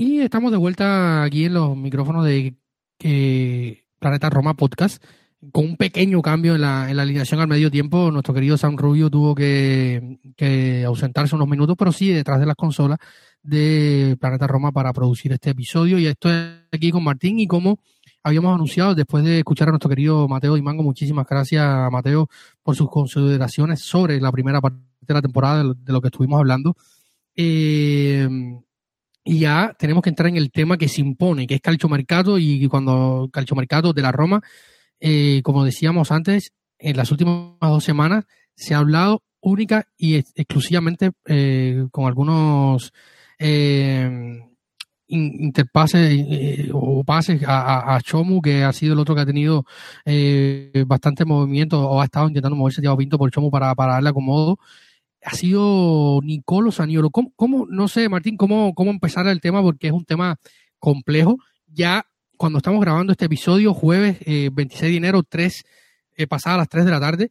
Y 0.03 0.19
estamos 0.19 0.51
de 0.51 0.57
vuelta 0.57 1.23
aquí 1.23 1.45
en 1.45 1.55
los 1.55 1.77
micrófonos 1.77 2.25
de 2.25 2.57
eh, 3.05 3.85
Planeta 4.01 4.31
Roma 4.31 4.55
Podcast, 4.55 5.01
con 5.53 5.65
un 5.65 5.77
pequeño 5.77 6.21
cambio 6.23 6.57
en 6.57 6.63
la, 6.63 6.91
en 6.91 6.97
la, 6.97 7.05
alineación 7.05 7.39
al 7.39 7.47
medio 7.47 7.71
tiempo. 7.71 8.11
Nuestro 8.11 8.35
querido 8.35 8.59
Sam 8.59 8.77
Rubio 8.77 9.11
tuvo 9.11 9.37
que, 9.37 10.19
que, 10.37 10.83
ausentarse 10.85 11.37
unos 11.37 11.47
minutos, 11.47 11.77
pero 11.79 11.93
sí 11.93 12.09
detrás 12.09 12.41
de 12.41 12.47
las 12.47 12.57
consolas 12.57 12.99
de 13.45 14.17
Planeta 14.21 14.49
Roma 14.49 14.73
para 14.73 14.93
producir 14.93 15.31
este 15.31 15.51
episodio. 15.51 16.01
Y 16.01 16.07
estoy 16.09 16.33
aquí 16.73 16.91
con 16.91 17.05
Martín 17.05 17.39
y 17.39 17.47
como 17.47 17.79
habíamos 18.25 18.53
anunciado 18.53 18.97
después 18.97 19.23
de 19.23 19.39
escuchar 19.39 19.69
a 19.69 19.71
nuestro 19.71 19.89
querido 19.89 20.27
Mateo 20.27 20.61
Mango, 20.65 20.83
muchísimas 20.83 21.29
gracias 21.29 21.65
Mateo 21.93 22.29
por 22.65 22.75
sus 22.75 22.91
consideraciones 22.91 23.79
sobre 23.79 24.21
la 24.21 24.33
primera 24.33 24.61
parte 24.61 24.81
de 25.01 25.15
la 25.15 25.23
temporada 25.23 25.63
de, 25.63 25.75
de 25.77 25.93
lo 25.93 26.01
que 26.01 26.09
estuvimos 26.09 26.41
hablando. 26.41 26.75
Eh, 27.37 28.29
y 29.25 29.41
ya 29.41 29.75
tenemos 29.79 30.03
que 30.03 30.11
entrar 30.11 30.29
en 30.29 30.37
el 30.37 30.51
tema 30.51 30.77
que 30.77 30.89
se 30.89 31.01
impone, 31.01 31.47
que 31.47 31.55
es 31.55 31.61
calchomercato 31.61 32.39
y 32.39 32.67
cuando 32.69 33.29
calchomercato 33.33 33.93
de 33.93 34.03
la 34.03 34.13
Roma, 34.13 34.41
eh, 35.01 35.41
como 35.43 35.65
decíamos 35.65 36.11
antes, 36.13 36.53
en 36.79 36.97
las 36.97 37.11
últimas 37.11 37.55
dos 37.61 37.85
semanas 37.85 38.25
se 38.55 38.75
ha 38.75 38.79
hablado 38.79 39.23
única 39.41 39.87
y 39.97 40.17
ex 40.17 40.33
exclusivamente 40.37 41.11
eh, 41.27 41.87
con 41.91 42.07
algunos 42.07 42.93
eh, 43.39 44.41
interpases 45.09 46.11
eh, 46.13 46.71
o 46.73 47.05
pases 47.05 47.43
a, 47.47 47.99
Chomu, 48.03 48.41
que 48.41 48.65
ha 48.65 48.73
sido 48.73 48.95
el 48.95 49.01
otro 49.01 49.15
que 49.15 49.21
ha 49.21 49.27
tenido 49.27 49.65
eh, 50.05 50.85
bastante 50.87 51.25
movimiento 51.25 51.81
o 51.81 52.01
ha 52.01 52.05
estado 52.05 52.29
intentando 52.29 52.57
moverse 52.57 52.81
Thiago 52.81 52.97
Pinto 52.97 53.19
por 53.19 53.31
Chomu 53.31 53.51
para, 53.51 53.75
para 53.75 53.95
darle 53.95 54.11
acomodo 54.11 54.59
ha 55.25 55.35
sido 55.35 56.21
Nicolo 56.23 56.73
Saniolo. 56.73 57.11
¿Cómo, 57.11 57.33
¿Cómo, 57.37 57.67
no 57.69 57.89
sé, 57.89 58.09
Martín, 58.09 58.37
cómo, 58.37 58.75
cómo 58.75 58.91
empezar 58.91 59.27
el 59.27 59.41
tema? 59.41 59.63
Porque 59.63 59.89
es 59.89 59.93
un 59.93 60.05
tema 60.05 60.37
complejo. 60.79 61.39
Ya 61.67 62.05
cuando 62.37 62.59
estamos 62.59 62.81
grabando 62.81 63.13
este 63.13 63.27
episodio, 63.27 63.75
jueves 63.75 64.19
eh, 64.27 64.51
26 64.53 64.91
de 64.93 64.97
enero, 64.97 65.23
3, 65.23 65.65
eh, 66.17 66.27
pasadas 66.27 66.59
las 66.59 66.69
3 66.69 66.85
de 66.85 66.91
la 66.91 67.01
tarde, 67.01 67.31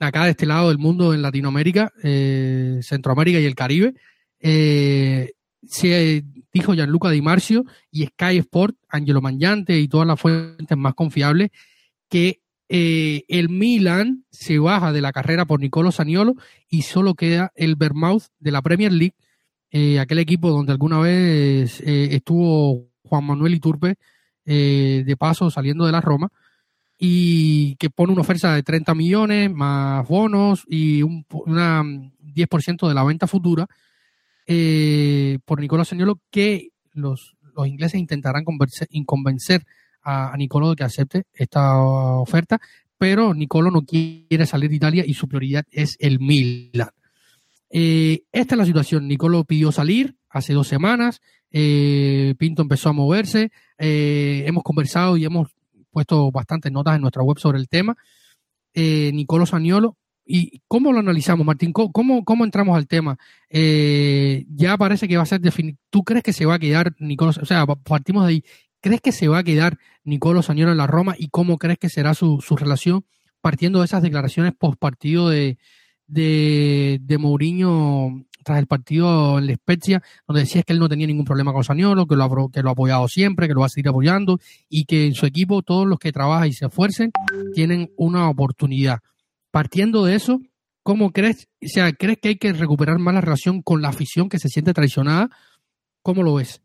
acá 0.00 0.24
de 0.24 0.30
este 0.30 0.46
lado 0.46 0.68
del 0.68 0.78
mundo, 0.78 1.14
en 1.14 1.22
Latinoamérica, 1.22 1.92
eh, 2.02 2.80
Centroamérica 2.82 3.38
y 3.40 3.44
el 3.44 3.54
Caribe, 3.54 3.94
eh, 4.40 5.32
se 5.66 6.24
dijo 6.52 6.74
Gianluca 6.74 7.10
Di 7.10 7.22
Marcio 7.22 7.64
y 7.90 8.06
Sky 8.06 8.38
Sport, 8.38 8.76
Angelo 8.88 9.20
Mangiante 9.20 9.78
y 9.78 9.88
todas 9.88 10.06
las 10.06 10.20
fuentes 10.20 10.76
más 10.76 10.94
confiables, 10.94 11.50
que 12.08 12.40
eh, 12.68 13.24
el 13.28 13.48
Milan 13.48 14.24
se 14.30 14.58
baja 14.58 14.92
de 14.92 15.00
la 15.00 15.12
carrera 15.12 15.44
por 15.44 15.60
Nicolo 15.60 15.92
Saniolo 15.92 16.34
y 16.68 16.82
solo 16.82 17.14
queda 17.14 17.52
el 17.54 17.76
Vermouth 17.76 18.24
de 18.40 18.50
la 18.50 18.62
Premier 18.62 18.92
League, 18.92 19.14
eh, 19.70 20.00
aquel 20.00 20.18
equipo 20.18 20.50
donde 20.50 20.72
alguna 20.72 20.98
vez 20.98 21.80
eh, 21.80 22.08
estuvo 22.12 22.88
Juan 23.04 23.24
Manuel 23.24 23.54
Iturbe 23.54 23.96
de 24.44 25.16
paso 25.18 25.50
saliendo 25.50 25.86
de 25.86 25.92
la 25.92 26.00
Roma 26.00 26.28
y 26.96 27.74
que 27.76 27.90
pone 27.90 28.12
una 28.12 28.20
oferta 28.20 28.54
de 28.54 28.62
30 28.62 28.94
millones 28.94 29.52
más 29.52 30.06
bonos 30.06 30.62
y 30.68 31.02
un 31.02 31.26
una 31.30 31.82
10% 31.82 32.86
de 32.86 32.94
la 32.94 33.02
venta 33.02 33.26
futura 33.26 33.66
por 35.44 35.60
Nicolo 35.60 35.84
Saniolo 35.84 36.20
que 36.30 36.68
los, 36.92 37.36
los 37.56 37.66
ingleses 37.66 37.98
intentarán 37.98 38.44
convencer 38.44 39.66
a, 40.06 40.34
Nicolo 40.36 40.70
de 40.70 40.76
que 40.76 40.84
acepte 40.84 41.24
esta 41.34 41.78
oferta, 41.78 42.60
pero 42.96 43.34
Nicolo 43.34 43.70
no 43.70 43.82
quiere 43.82 44.46
salir 44.46 44.70
de 44.70 44.76
Italia 44.76 45.04
y 45.06 45.14
su 45.14 45.28
prioridad 45.28 45.64
es 45.70 45.96
el 45.98 46.20
Milan. 46.20 46.90
Eh, 47.68 48.22
esta 48.32 48.54
es 48.54 48.58
la 48.58 48.64
situación. 48.64 49.08
Nicolo 49.08 49.44
pidió 49.44 49.72
salir 49.72 50.16
hace 50.30 50.54
dos 50.54 50.68
semanas. 50.68 51.20
Eh, 51.50 52.34
Pinto 52.38 52.62
empezó 52.62 52.88
a 52.88 52.92
moverse. 52.92 53.50
Eh, 53.78 54.44
hemos 54.46 54.62
conversado 54.62 55.16
y 55.16 55.24
hemos 55.24 55.50
puesto 55.90 56.30
bastantes 56.30 56.70
notas 56.70 56.94
en 56.94 57.02
nuestra 57.02 57.22
web 57.22 57.38
sobre 57.38 57.58
el 57.58 57.68
tema. 57.68 57.96
Nicolo 58.74 59.46
Saniolo. 59.46 59.96
¿Y 60.28 60.60
cómo 60.66 60.92
lo 60.92 60.98
analizamos, 60.98 61.46
Martín? 61.46 61.72
¿Cómo, 61.72 62.24
cómo 62.24 62.44
entramos 62.44 62.76
al 62.76 62.86
tema? 62.86 63.16
Ya 63.50 64.76
parece 64.76 65.06
que 65.08 65.16
va 65.16 65.22
a 65.22 65.26
ser 65.26 65.40
definitivo. 65.40 65.80
¿Tú 65.88 66.02
crees 66.02 66.22
que 66.22 66.32
se 66.32 66.44
va 66.44 66.54
a 66.54 66.58
quedar 66.58 66.94
Nicolo? 66.98 67.30
O 67.40 67.46
sea, 67.46 67.64
partimos 67.66 68.24
de 68.24 68.30
ahí. 68.30 68.44
¿Crees 68.80 69.00
que 69.00 69.12
se 69.12 69.28
va 69.28 69.38
a 69.38 69.44
quedar 69.44 69.78
Nicolo 70.04 70.42
Saniolo 70.42 70.72
en 70.72 70.78
la 70.78 70.86
Roma 70.86 71.14
y 71.18 71.28
cómo 71.28 71.58
crees 71.58 71.78
que 71.78 71.88
será 71.88 72.14
su, 72.14 72.40
su 72.40 72.56
relación 72.56 73.04
partiendo 73.40 73.80
de 73.80 73.86
esas 73.86 74.02
declaraciones 74.02 74.54
post 74.58 74.78
partido 74.78 75.28
de, 75.28 75.58
de, 76.06 76.98
de 77.00 77.18
Mourinho 77.18 78.26
tras 78.46 78.60
el 78.60 78.68
partido 78.68 79.38
en 79.38 79.48
la 79.48 79.54
Spezia, 79.54 80.02
donde 80.26 80.42
decía 80.42 80.62
que 80.62 80.72
él 80.72 80.78
no 80.78 80.88
tenía 80.88 81.08
ningún 81.08 81.24
problema 81.24 81.52
con 81.52 81.64
Saniolo, 81.64 82.06
que 82.06 82.14
lo, 82.14 82.22
ha, 82.22 82.50
que 82.52 82.62
lo 82.62 82.68
ha 82.68 82.72
apoyado 82.72 83.08
siempre, 83.08 83.48
que 83.48 83.54
lo 83.54 83.60
va 83.60 83.66
a 83.66 83.68
seguir 83.68 83.88
apoyando 83.88 84.38
y 84.68 84.84
que 84.84 85.06
en 85.06 85.14
su 85.14 85.26
equipo 85.26 85.62
todos 85.62 85.84
los 85.84 85.98
que 85.98 86.12
trabajan 86.12 86.48
y 86.48 86.52
se 86.52 86.66
esfuercen 86.66 87.10
tienen 87.54 87.90
una 87.96 88.28
oportunidad. 88.28 89.00
Partiendo 89.50 90.04
de 90.04 90.14
eso, 90.14 90.40
¿cómo 90.84 91.10
crees? 91.10 91.48
O 91.60 91.66
sea, 91.66 91.92
¿crees 91.92 92.18
que 92.22 92.28
hay 92.28 92.36
que 92.36 92.52
recuperar 92.52 93.00
más 93.00 93.14
la 93.14 93.20
relación 93.20 93.62
con 93.62 93.82
la 93.82 93.88
afición 93.88 94.28
que 94.28 94.38
se 94.38 94.48
siente 94.48 94.72
traicionada? 94.72 95.28
¿Cómo 96.02 96.22
lo 96.22 96.34
ves? 96.34 96.62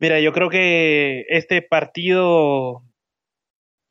Mira, 0.00 0.18
yo 0.18 0.32
creo 0.32 0.48
que 0.48 1.26
este 1.28 1.60
partido 1.60 2.82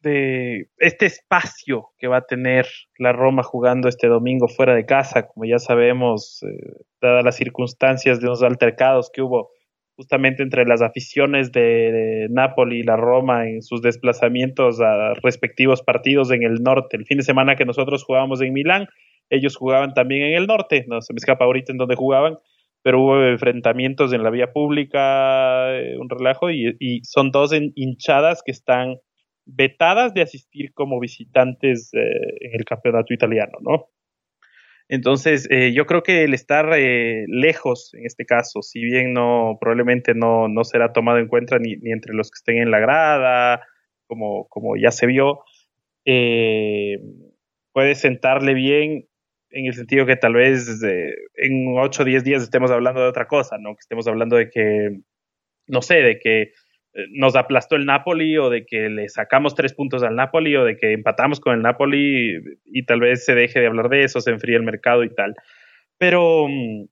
de 0.01 0.67
este 0.77 1.05
espacio 1.05 1.89
que 1.99 2.07
va 2.07 2.17
a 2.17 2.25
tener 2.25 2.65
la 2.97 3.11
Roma 3.13 3.43
jugando 3.43 3.87
este 3.87 4.07
domingo 4.07 4.47
fuera 4.47 4.73
de 4.73 4.87
casa, 4.87 5.27
como 5.27 5.45
ya 5.45 5.59
sabemos, 5.59 6.41
eh, 6.41 6.83
dadas 6.99 7.23
las 7.23 7.35
circunstancias 7.35 8.19
de 8.19 8.25
unos 8.25 8.41
altercados 8.41 9.11
que 9.13 9.21
hubo 9.21 9.51
justamente 9.95 10.41
entre 10.41 10.65
las 10.65 10.81
aficiones 10.81 11.51
de, 11.51 12.27
Napoli 12.31 12.79
y 12.79 12.83
la 12.83 12.95
Roma 12.95 13.47
en 13.47 13.61
sus 13.61 13.83
desplazamientos 13.83 14.81
a 14.81 15.13
respectivos 15.21 15.83
partidos 15.83 16.31
en 16.31 16.41
el 16.41 16.63
norte. 16.63 16.97
El 16.97 17.05
fin 17.05 17.17
de 17.17 17.23
semana 17.23 17.55
que 17.55 17.65
nosotros 17.65 18.03
jugábamos 18.03 18.41
en 18.41 18.53
Milán, 18.53 18.87
ellos 19.29 19.57
jugaban 19.57 19.93
también 19.93 20.23
en 20.23 20.35
el 20.35 20.47
norte, 20.47 20.85
no 20.87 21.01
se 21.01 21.13
me 21.13 21.17
escapa 21.17 21.45
ahorita 21.45 21.71
en 21.71 21.77
donde 21.77 21.95
jugaban, 21.95 22.39
pero 22.89 23.03
hubo 23.03 23.23
enfrentamientos 23.23 24.13
en 24.13 24.23
la 24.23 24.31
vía 24.31 24.51
pública, 24.51 25.77
eh, 25.77 25.95
un 25.99 26.09
relajo, 26.09 26.49
y, 26.49 27.01
son 27.03 27.29
dos 27.29 27.51
hinchadas 27.53 28.41
que 28.43 28.51
están 28.51 28.95
vetadas 29.45 30.15
de 30.15 30.23
asistir 30.23 30.73
como 30.73 30.99
visitantes 30.99 31.93
eh, 31.93 31.99
en 32.39 32.55
el 32.55 32.65
campeonato 32.65 33.13
italiano, 33.13 33.59
¿no? 33.61 33.89
Entonces, 34.87 35.47
eh, 35.51 35.71
yo 35.71 35.85
creo 35.85 36.01
que 36.01 36.23
el 36.23 36.33
estar 36.33 36.73
eh, 36.75 37.25
lejos, 37.27 37.93
en 37.93 38.07
este 38.07 38.25
caso, 38.25 38.63
si 38.63 38.83
bien 38.83 39.13
no, 39.13 39.59
probablemente 39.61 40.15
no, 40.15 40.47
no 40.47 40.63
será 40.63 40.91
tomado 40.91 41.19
en 41.19 41.27
cuenta 41.27 41.59
ni, 41.59 41.75
ni, 41.75 41.91
entre 41.91 42.15
los 42.15 42.31
que 42.31 42.37
estén 42.37 42.57
en 42.57 42.71
la 42.71 42.79
grada, 42.79 43.61
como, 44.07 44.47
como 44.47 44.77
ya 44.77 44.89
se 44.89 45.05
vio, 45.05 45.43
eh, 46.05 46.97
puede 47.71 47.93
sentarle 47.93 48.55
bien 48.55 49.08
en 49.51 49.65
el 49.65 49.73
sentido 49.73 50.05
que 50.05 50.15
tal 50.15 50.33
vez 50.33 50.81
en 50.83 51.75
8 51.77 52.01
o 52.01 52.05
10 52.05 52.23
días 52.23 52.43
estemos 52.43 52.71
hablando 52.71 53.01
de 53.01 53.07
otra 53.07 53.27
cosa, 53.27 53.57
¿no? 53.57 53.75
Que 53.75 53.81
estemos 53.81 54.07
hablando 54.07 54.35
de 54.35 54.49
que, 54.49 54.99
no 55.67 55.81
sé, 55.81 55.95
de 55.95 56.19
que 56.19 56.41
eh, 56.41 57.05
nos 57.11 57.35
aplastó 57.35 57.75
el 57.75 57.85
Napoli 57.85 58.37
o 58.37 58.49
de 58.49 58.65
que 58.65 58.89
le 58.89 59.09
sacamos 59.09 59.55
tres 59.55 59.73
puntos 59.73 60.03
al 60.03 60.15
Napoli 60.15 60.55
o 60.55 60.65
de 60.65 60.77
que 60.77 60.93
empatamos 60.93 61.39
con 61.39 61.55
el 61.55 61.61
Napoli 61.61 62.39
y, 62.65 62.85
tal 62.85 62.99
vez 62.99 63.25
se 63.25 63.35
deje 63.35 63.59
de 63.59 63.67
hablar 63.67 63.89
de 63.89 64.03
eso, 64.03 64.21
se 64.21 64.31
enfríe 64.31 64.55
el 64.55 64.63
mercado 64.63 65.03
y 65.03 65.13
tal. 65.13 65.35
Pero 65.97 66.47
mm, 66.47 66.85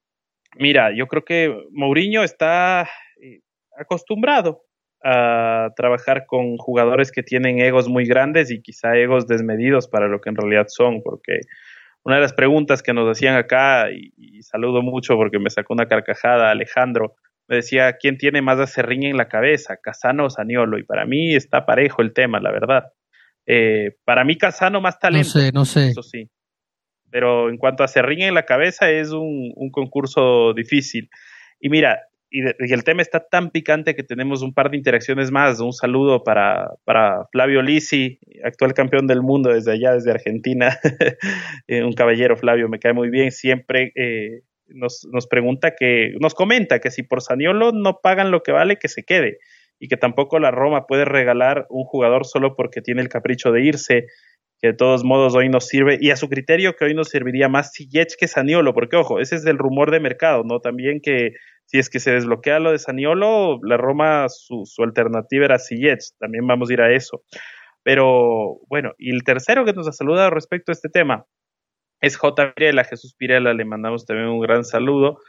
mira, 0.57 0.91
yo 0.95 1.07
creo 1.07 1.23
que 1.23 1.55
Mourinho 1.71 2.23
está 2.23 2.87
eh, 3.21 3.41
acostumbrado 3.77 4.63
a 5.03 5.69
trabajar 5.75 6.25
con 6.25 6.57
jugadores 6.57 7.11
que 7.11 7.23
tienen 7.23 7.59
egos 7.59 7.87
muy 7.87 8.05
grandes 8.05 8.51
y 8.51 8.61
quizá 8.61 8.97
egos 8.97 9.27
desmedidos 9.27 9.87
para 9.87 10.07
lo 10.07 10.21
que 10.21 10.29
en 10.29 10.35
realidad 10.35 10.65
son, 10.69 11.01
porque 11.03 11.41
una 12.03 12.15
de 12.15 12.21
las 12.21 12.33
preguntas 12.33 12.81
que 12.81 12.93
nos 12.93 13.09
hacían 13.09 13.35
acá, 13.35 13.91
y, 13.91 14.13
y 14.17 14.41
saludo 14.43 14.81
mucho 14.81 15.15
porque 15.15 15.39
me 15.39 15.49
sacó 15.49 15.73
una 15.73 15.87
carcajada 15.87 16.51
Alejandro, 16.51 17.15
me 17.47 17.57
decía, 17.57 17.93
¿quién 17.97 18.17
tiene 18.17 18.41
más 18.41 18.59
acerrín 18.59 19.03
en 19.03 19.17
la 19.17 19.29
cabeza, 19.29 19.77
Casano 19.81 20.25
o 20.25 20.29
Saniolo? 20.29 20.77
Y 20.77 20.83
para 20.83 21.05
mí 21.05 21.33
está 21.33 21.65
parejo 21.65 22.01
el 22.01 22.13
tema, 22.13 22.39
la 22.39 22.51
verdad. 22.51 22.91
Eh, 23.45 23.95
para 24.03 24.25
mí 24.25 24.37
Casano 24.37 24.81
más 24.81 24.99
talento. 24.99 25.29
No 25.35 25.41
sé, 25.41 25.51
no 25.53 25.65
sé. 25.65 25.89
Eso 25.89 26.03
sí. 26.03 26.29
Pero 27.09 27.49
en 27.49 27.57
cuanto 27.57 27.83
a 27.83 27.87
Serrín 27.87 28.21
en 28.21 28.33
la 28.33 28.43
cabeza 28.43 28.89
es 28.89 29.11
un, 29.11 29.53
concurso 29.71 30.53
difícil. 30.53 31.09
Y 31.61 31.69
mira, 31.69 32.01
y, 32.29 32.41
el 32.73 32.83
tema 32.83 33.01
está 33.01 33.19
tan 33.19 33.51
picante 33.51 33.95
que 33.95 34.03
tenemos 34.03 34.41
un 34.41 34.53
par 34.53 34.69
de 34.69 34.77
interacciones 34.77 35.31
más. 35.31 35.59
Un 35.59 35.73
saludo 35.73 36.23
para, 36.23 36.71
para 36.83 37.25
Flavio 37.31 37.61
Lisi, 37.61 38.19
actual 38.43 38.73
campeón 38.73 39.07
del 39.07 39.21
mundo 39.21 39.51
desde 39.51 39.73
allá, 39.73 39.93
desde 39.93 40.11
Argentina. 40.11 40.77
Eh, 41.67 41.83
un 41.83 41.93
caballero, 41.93 42.37
Flavio, 42.37 42.69
me 42.69 42.79
cae 42.79 42.93
muy 42.93 43.09
bien. 43.09 43.31
Siempre 43.31 43.91
eh, 43.95 44.41
nos, 44.67 45.05
nos 45.11 45.27
pregunta 45.27 45.75
que, 45.77 46.13
nos 46.21 46.33
comenta 46.33 46.79
que 46.79 46.91
si 46.91 47.03
por 47.03 47.21
Saniolo 47.21 47.71
no 47.73 47.99
pagan 48.01 48.31
lo 48.31 48.41
que 48.41 48.53
vale, 48.53 48.77
que 48.77 48.87
se 48.87 49.03
quede 49.03 49.39
y 49.79 49.87
que 49.87 49.97
tampoco 49.97 50.39
la 50.39 50.51
Roma 50.51 50.87
puede 50.87 51.05
regalar 51.05 51.65
un 51.69 51.83
jugador 51.83 52.25
solo 52.25 52.55
porque 52.55 52.81
tiene 52.81 53.01
el 53.01 53.09
capricho 53.09 53.51
de 53.51 53.63
irse, 53.63 54.07
que 54.59 54.69
de 54.69 54.73
todos 54.73 55.03
modos 55.03 55.35
hoy 55.35 55.49
nos 55.49 55.67
sirve, 55.67 55.97
y 56.01 56.09
a 56.09 56.15
su 56.15 56.29
criterio 56.29 56.75
que 56.75 56.85
hoy 56.85 56.93
nos 56.93 57.09
serviría 57.09 57.47
más 57.47 57.73
Ziyech 57.75 58.15
que 58.17 58.27
Saniolo, 58.27 58.73
porque 58.73 58.95
ojo, 58.95 59.19
ese 59.19 59.35
es 59.35 59.45
el 59.45 59.57
rumor 59.57 59.91
de 59.91 59.99
mercado, 59.99 60.43
¿no? 60.43 60.59
También 60.59 60.99
que 61.01 61.33
si 61.67 61.79
es 61.79 61.89
que 61.89 61.99
se 61.99 62.11
desbloquea 62.11 62.59
lo 62.59 62.71
de 62.71 62.79
Saniolo, 62.79 63.59
la 63.61 63.75
Roma 63.77 64.27
su, 64.29 64.65
alternativa 64.79 65.45
era 65.45 65.59
Ziyech, 65.59 65.99
también 66.17 66.47
vamos 66.47 66.69
a 66.69 66.73
ir 66.73 66.81
a 66.81 66.93
eso. 66.93 67.23
Pero 67.83 68.59
bueno, 68.69 68.93
y 68.97 69.13
el 69.13 69.23
tercero 69.23 69.65
que 69.65 69.73
nos 69.73 69.87
ha 69.87 69.91
saludado 69.91 70.29
respecto 70.29 70.71
a 70.71 70.73
este 70.73 70.89
tema, 70.89 71.25
es 72.01 72.15
J. 72.15 72.53
Pirela, 72.53 72.85
Jesús 72.85 73.15
Pirela, 73.15 73.53
le 73.53 73.65
mandamos 73.65 74.05
también 74.05 74.29
un 74.29 74.39
gran 74.39 74.63
saludo, 74.63 75.19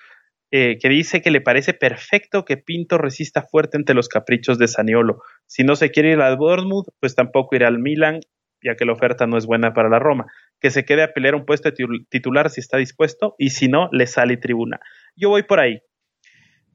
eh, 0.52 0.78
que 0.80 0.88
dice 0.88 1.22
que 1.22 1.32
le 1.32 1.40
parece 1.40 1.74
perfecto 1.74 2.44
que 2.44 2.56
Pinto 2.56 2.98
resista 2.98 3.42
fuerte 3.42 3.76
ante 3.76 3.94
los 3.94 4.08
caprichos 4.08 4.58
de 4.58 4.68
Saniolo. 4.68 5.20
Si 5.46 5.64
no 5.64 5.74
se 5.74 5.90
quiere 5.90 6.12
ir 6.12 6.20
al 6.20 6.36
Bournemouth, 6.36 6.86
pues 7.00 7.16
tampoco 7.16 7.56
irá 7.56 7.66
al 7.66 7.80
Milan, 7.80 8.20
ya 8.62 8.76
que 8.76 8.84
la 8.84 8.92
oferta 8.92 9.26
no 9.26 9.36
es 9.36 9.46
buena 9.46 9.72
para 9.72 9.88
la 9.88 9.98
Roma. 9.98 10.26
Que 10.60 10.70
se 10.70 10.84
quede 10.84 11.02
a 11.02 11.12
pelear 11.12 11.34
un 11.34 11.44
puesto 11.44 11.68
de 11.70 11.76
titular 12.08 12.48
si 12.48 12.60
está 12.60 12.76
dispuesto, 12.78 13.34
y 13.38 13.50
si 13.50 13.68
no, 13.68 13.88
le 13.92 14.06
sale 14.06 14.36
tribuna. 14.36 14.78
Yo 15.16 15.30
voy 15.30 15.42
por 15.42 15.58
ahí. 15.58 15.80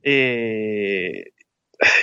Eh, 0.03 1.33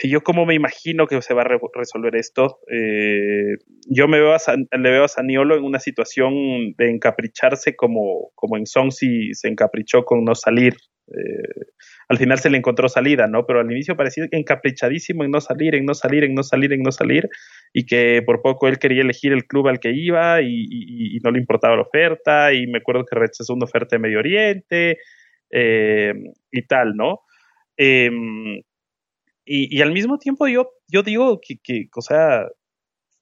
yo 0.03 0.23
como 0.23 0.47
me 0.47 0.55
imagino 0.55 1.07
que 1.07 1.21
se 1.23 1.35
va 1.35 1.43
a 1.43 1.59
resolver 1.75 2.17
esto, 2.17 2.59
eh, 2.71 3.57
yo 3.89 4.09
me 4.09 4.21
veo 4.21 4.35
a 4.35 4.39
le 4.57 4.91
veo 4.91 5.05
a 5.05 5.09
Saniolo 5.09 5.57
en 5.57 5.65
una 5.65 5.79
situación 5.79 6.75
de 6.77 6.91
encapricharse 6.91 7.77
como, 7.77 8.31
como 8.35 8.57
en 8.57 8.67
Song 8.67 8.91
si 8.91 9.35
se 9.35 9.49
encaprichó 9.49 10.05
con 10.05 10.25
no 10.25 10.35
salir. 10.35 10.75
Eh, 11.09 11.71
al 12.09 12.19
final 12.19 12.39
se 12.39 12.51
le 12.51 12.59
encontró 12.59 12.89
salida, 12.89 13.27
¿no? 13.27 13.47
Pero 13.47 13.61
al 13.61 13.71
inicio 13.71 13.97
parecía 13.97 14.27
encaprichadísimo 14.31 15.25
en 15.25 15.31
no 15.31 15.41
salir, 15.41 15.75
en 15.75 15.85
no 15.85 15.95
salir, 15.95 16.25
en 16.25 16.35
no 16.35 16.43
salir, 16.43 16.73
en 16.73 16.83
no 16.83 16.93
salir, 16.93 17.29
y 17.73 17.87
que 17.87 18.23
por 18.25 18.43
poco 18.43 18.69
él 18.69 18.79
quería 18.79 19.03
elegir 19.03 19.33
el 19.33 19.45
club 19.47 19.69
al 19.69 19.81
que 19.81 19.93
iba 19.93 20.43
y, 20.43 21.19
no 21.23 21.31
le 21.31 21.39
importaba 21.39 21.77
la 21.77 21.83
oferta, 21.83 22.53
y 22.53 22.67
me 22.67 22.79
acuerdo 22.79 23.05
que 23.05 23.17
rechazó 23.19 23.55
una 23.55 23.65
oferta 23.65 23.97
de 23.97 24.01
Medio 24.01 24.19
Oriente 24.19 24.99
eh, 25.51 26.15
y 26.51 26.67
tal, 26.67 26.95
¿no? 26.97 27.21
Em, 27.83 28.61
y, 29.47 29.81
al 29.81 29.93
mismo 29.93 30.19
tiempo 30.19 30.47
yo, 30.47 30.71
yo 30.87 31.03
digo 31.03 31.41
que, 31.41 31.57
que, 31.63 31.89
o 31.97 32.03
sea, 32.03 32.47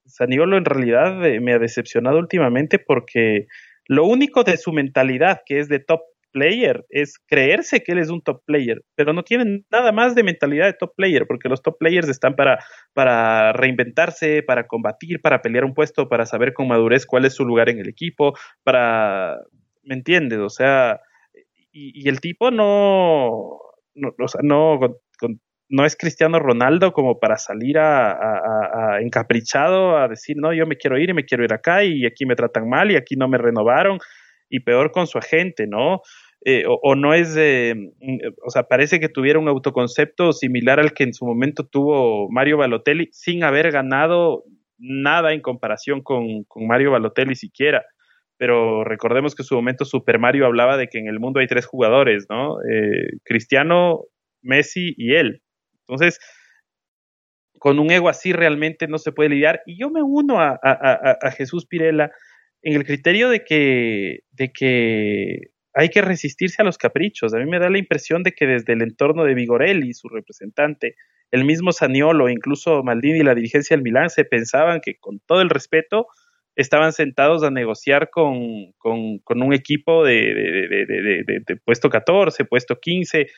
Saniolo 0.06 0.56
en 0.58 0.64
realidad 0.64 1.24
eh, 1.24 1.40
me 1.40 1.54
ha 1.54 1.60
decepcionado 1.60 2.18
últimamente 2.18 2.80
porque 2.80 3.46
lo 3.86 4.04
único 4.04 4.42
de 4.42 4.56
su 4.56 4.72
mentalidad, 4.72 5.42
que 5.46 5.60
es 5.60 5.68
de 5.68 5.78
top 5.78 6.00
player, 6.32 6.84
es 6.90 7.20
creerse 7.28 7.84
que 7.84 7.92
él 7.92 7.98
es 7.98 8.10
un 8.10 8.20
top 8.20 8.42
player, 8.46 8.82
pero 8.96 9.12
no 9.12 9.22
tiene 9.22 9.62
nada 9.70 9.92
más 9.92 10.16
de 10.16 10.24
mentalidad 10.24 10.66
de 10.66 10.72
top 10.72 10.92
player, 10.96 11.26
porque 11.28 11.48
los 11.48 11.62
top 11.62 11.78
players 11.78 12.08
están 12.08 12.34
para, 12.34 12.58
para 12.94 13.52
reinventarse, 13.52 14.42
para 14.42 14.66
combatir, 14.66 15.20
para 15.22 15.40
pelear 15.40 15.64
un 15.64 15.74
puesto, 15.74 16.08
para 16.08 16.26
saber 16.26 16.52
con 16.52 16.66
madurez 16.66 17.06
cuál 17.06 17.26
es 17.26 17.34
su 17.34 17.44
lugar 17.44 17.68
en 17.68 17.78
el 17.78 17.88
equipo, 17.88 18.36
para, 18.64 19.38
¿me 19.84 19.94
entiendes? 19.94 20.40
O 20.40 20.50
sea, 20.50 21.00
y 21.72 22.08
el 22.08 22.20
tipo 22.20 22.50
no, 22.50 23.67
no, 23.98 24.14
o 24.18 24.28
sea, 24.28 24.40
no, 24.42 24.78
con, 25.18 25.40
no 25.68 25.84
es 25.84 25.96
Cristiano 25.96 26.38
Ronaldo 26.38 26.92
como 26.92 27.18
para 27.20 27.36
salir 27.36 27.78
a, 27.78 28.98
encaprichado 29.00 29.98
a 29.98 30.08
decir, 30.08 30.36
no, 30.38 30.52
yo 30.52 30.66
me 30.66 30.76
quiero 30.76 30.98
ir 30.98 31.10
y 31.10 31.14
me 31.14 31.24
quiero 31.24 31.44
ir 31.44 31.52
acá 31.52 31.84
y 31.84 32.06
aquí 32.06 32.26
me 32.26 32.36
tratan 32.36 32.68
mal 32.68 32.90
y 32.90 32.96
aquí 32.96 33.16
no 33.16 33.28
me 33.28 33.38
renovaron 33.38 33.98
y 34.48 34.60
peor 34.60 34.92
con 34.92 35.06
su 35.06 35.18
agente, 35.18 35.66
¿no? 35.66 36.00
Eh, 36.44 36.64
o, 36.66 36.94
no 36.94 37.14
es, 37.14 37.36
mm, 37.36 38.18
o 38.46 38.50
sea, 38.50 38.62
parece 38.62 39.00
que 39.00 39.08
tuviera 39.08 39.38
un 39.38 39.48
autoconcepto 39.48 40.32
similar 40.32 40.80
al 40.80 40.94
que 40.94 41.04
en 41.04 41.12
su 41.12 41.26
momento 41.26 41.66
tuvo 41.66 42.30
Mario 42.30 42.56
Balotelli 42.58 43.08
sin 43.12 43.42
haber 43.44 43.70
ganado 43.72 44.44
nada 44.78 45.32
en 45.32 45.40
comparación 45.40 46.02
con, 46.02 46.46
Mario 46.56 46.92
Balotelli 46.92 47.34
siquiera. 47.34 47.84
Pero 48.38 48.84
recordemos 48.84 49.34
que 49.34 49.42
en 49.42 49.46
su 49.46 49.56
momento 49.56 49.84
Super 49.84 50.18
Mario 50.18 50.46
hablaba 50.46 50.76
de 50.76 50.88
que 50.88 50.98
en 50.98 51.08
el 51.08 51.20
mundo 51.20 51.40
hay 51.40 51.46
tres 51.46 51.66
jugadores, 51.66 52.26
¿no? 52.30 52.56
Eh, 52.62 53.18
Cristiano, 53.24 54.04
Messi 54.42 54.94
y 54.96 55.14
él. 55.14 55.42
Entonces, 55.80 56.20
con 57.58 57.78
un 57.78 57.90
ego 57.90 58.08
así 58.08 58.32
realmente 58.32 58.86
no 58.86 58.98
se 58.98 59.12
puede 59.12 59.30
lidiar. 59.30 59.62
Y 59.66 59.78
yo 59.78 59.90
me 59.90 60.02
uno 60.02 60.40
a, 60.40 61.30
Jesús 61.36 61.66
Pirela 61.66 62.10
en 62.62 62.74
el 62.74 62.84
criterio 62.84 63.28
de 63.28 63.44
que, 63.44 64.20
de 64.30 64.52
que 64.52 65.50
hay 65.74 65.88
que 65.90 66.02
resistirse 66.02 66.62
a 66.62 66.64
los 66.64 66.78
caprichos. 66.78 67.34
A 67.34 67.38
mí 67.38 67.46
me 67.46 67.58
da 67.58 67.70
la 67.70 67.78
impresión 67.78 68.22
de 68.22 68.32
que 68.32 68.46
desde 68.46 68.72
el 68.72 68.82
entorno 68.82 69.24
de 69.24 69.34
Vigorelli, 69.34 69.92
su 69.94 70.08
representante, 70.08 70.94
el 71.30 71.44
mismo 71.44 71.72
Saniolo, 71.72 72.28
incluso 72.28 72.82
Maldini 72.82 73.20
y 73.20 73.24
la 73.24 73.34
dirigencia 73.34 73.76
del 73.76 73.84
Milán 73.84 74.10
se 74.10 74.24
pensaban 74.24 74.80
que 74.80 74.96
con 74.98 75.20
todo 75.26 75.42
el 75.42 75.50
respeto 75.50 76.06
estaban 76.58 76.92
sentados 76.92 77.44
a 77.44 77.50
negociar 77.50 78.10
con, 78.10 78.72
con, 78.78 79.42
un 79.42 79.54
equipo 79.54 80.04
de, 80.04 81.56
puesto 81.64 81.88
14, 81.88 82.44
puesto 82.46 82.80
15, 82.80 83.28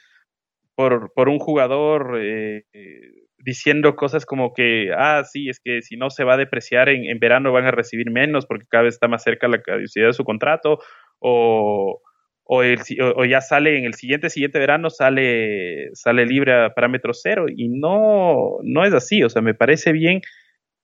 por, 0.75 1.13
por 1.13 1.29
un 1.29 1.39
jugador 1.39 2.19
eh, 2.19 2.65
eh, 2.73 3.01
diciendo 3.37 3.95
cosas 3.95 4.25
como 4.25 4.55
que, 4.55 4.91
ah, 4.97 5.23
sí, 5.31 5.51
es 5.51 5.61
que 5.63 5.83
si 5.83 5.99
no 5.99 6.09
se 6.09 6.25
va 6.25 6.35
a 6.35 6.39
depreciar 6.39 6.89
en, 6.89 7.05
en, 7.05 7.19
verano 7.19 7.53
van 7.53 7.67
a 7.67 7.73
recibir 7.73 8.11
menos 8.11 8.47
porque 8.47 8.65
cada 8.71 8.85
vez 8.85 8.95
está 8.95 9.07
más 9.07 9.23
cerca 9.23 9.49
la 9.49 9.61
caducidad 9.61 10.07
de 10.07 10.13
su 10.15 10.25
contrato, 10.25 10.79
o, 11.19 12.01
o, 12.45 13.25
ya 13.27 13.43
sale 13.43 13.77
en 13.77 13.85
el 13.85 13.93
siguiente, 13.93 14.31
siguiente 14.31 14.59
verano 14.59 14.89
sale, 14.89 15.91
sale 15.93 16.25
libre 16.25 16.55
a 16.55 16.71
parámetro 16.71 17.13
cero, 17.13 17.45
y 17.55 17.69
no, 17.69 18.61
no 18.63 18.85
es 18.87 18.95
así, 18.95 19.23
o 19.23 19.29
sea, 19.29 19.43
me 19.43 19.53
parece 19.53 19.93
bien 19.93 20.23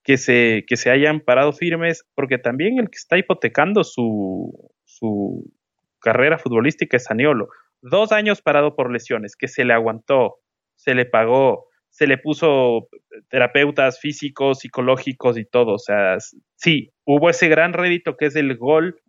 que 0.07 0.17
se, 0.17 0.65
que 0.67 0.77
se 0.77 0.91
hayan 0.91 1.21
parado 1.21 1.53
firmes, 1.53 2.07
porque 2.15 2.39
también 2.39 2.79
el 2.79 2.89
que 2.89 2.97
está 2.97 3.19
hipotecando 3.19 3.85
su, 3.85 4.73
su 4.85 5.53
carrera 5.99 6.39
futbolística 6.39 6.97
es 6.97 7.05
Saniolo 7.05 7.49
dos 7.83 8.13
años 8.13 8.43
parado 8.43 8.75
por 8.75 8.91
lesiones, 8.91 9.37
que 9.37 9.49
se 9.49 9.65
le 9.65 9.73
aguantó, 9.73 10.37
se 10.75 10.95
le 10.95 11.07
pagó, 11.07 11.67
se 11.89 12.07
le 12.07 12.19
puso 12.19 12.89
terapeutas 13.29 14.01
físicos, 14.01 14.61
psicológicos 14.61 15.39
y 15.39 15.45
todo. 15.45 15.75
O 15.75 15.79
sea, 15.79 16.19
sí, 16.57 16.91
hubo 17.05 17.31
ese 17.31 17.49
gran 17.49 17.73
rédito 17.73 18.17
que 18.17 18.27
es 18.27 18.37
el 18.37 18.57
gol 18.57 19.01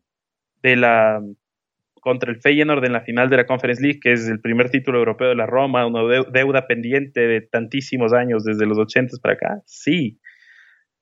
de 0.61 0.75
la 0.75 1.21
contra 2.01 2.31
el 2.31 2.39
Feyenoord 2.39 2.85
en 2.85 2.93
la 2.93 3.01
final 3.01 3.29
de 3.29 3.35
la 3.35 3.45
Conference 3.45 3.81
League, 3.81 3.99
que 4.01 4.13
es 4.13 4.29
el 4.29 4.39
primer 4.39 4.69
título 4.69 4.99
europeo 4.99 5.27
de 5.27 5.35
la 5.35 5.45
Roma, 5.45 5.85
una 5.85 6.03
deuda 6.31 6.65
pendiente 6.65 7.19
de 7.21 7.41
tantísimos 7.41 8.13
años, 8.13 8.45
desde 8.45 8.65
los 8.65 8.77
80 8.77 9.17
para 9.21 9.33
acá. 9.33 9.61
Sí, 9.65 10.17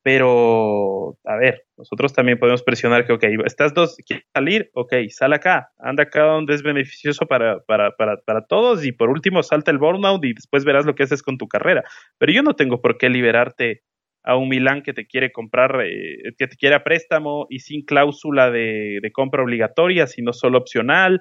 pero, 0.06 1.18
a 1.26 1.36
ver, 1.36 1.64
nosotros 1.78 2.14
también 2.14 2.38
podemos 2.38 2.62
presionar 2.62 3.08
que, 3.08 3.14
ok, 3.14 3.24
estas 3.44 3.74
dos, 3.74 3.98
¿quieres 4.06 4.28
salir? 4.32 4.70
Ok, 4.76 4.94
sal 5.10 5.34
acá, 5.34 5.72
anda 5.80 6.04
acá 6.04 6.22
donde 6.22 6.54
es 6.54 6.62
beneficioso 6.62 7.26
para, 7.26 7.62
para, 7.62 7.90
para, 7.96 8.18
para 8.18 8.46
todos 8.46 8.86
y 8.86 8.92
por 8.92 9.10
último 9.10 9.42
salta 9.42 9.72
el 9.72 9.80
burnout 9.80 10.24
y 10.24 10.34
después 10.36 10.64
verás 10.64 10.86
lo 10.86 10.94
que 10.94 11.02
haces 11.02 11.24
con 11.24 11.40
tu 11.40 11.48
carrera. 11.48 11.84
Pero 12.20 12.32
yo 12.32 12.44
no 12.44 12.56
tengo 12.56 12.82
por 12.82 13.00
qué 13.00 13.10
liberarte 13.10 13.82
a 14.22 14.38
un 14.38 14.48
Milán 14.48 14.84
que 14.84 14.94
te 14.94 15.08
quiere 15.08 15.32
comprar, 15.32 15.82
eh, 15.84 16.36
que 16.38 16.46
te 16.46 16.56
quiere 16.56 16.76
a 16.76 16.84
préstamo 16.84 17.48
y 17.50 17.62
sin 17.62 17.84
cláusula 17.84 18.52
de, 18.52 19.02
compra 19.12 19.42
obligatoria, 19.42 20.06
sino 20.06 20.34
solo 20.34 20.60
opcional, 20.60 21.20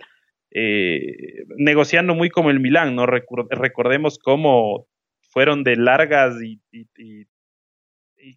eh, 0.50 1.44
negociando 1.56 2.14
muy 2.14 2.28
como 2.28 2.50
el 2.50 2.60
Milán, 2.60 2.96
¿no? 2.96 3.06
recordemos 3.06 4.18
cómo 4.18 4.88
fueron 5.22 5.64
de 5.64 5.76
largas 5.76 6.34
y 6.42 6.60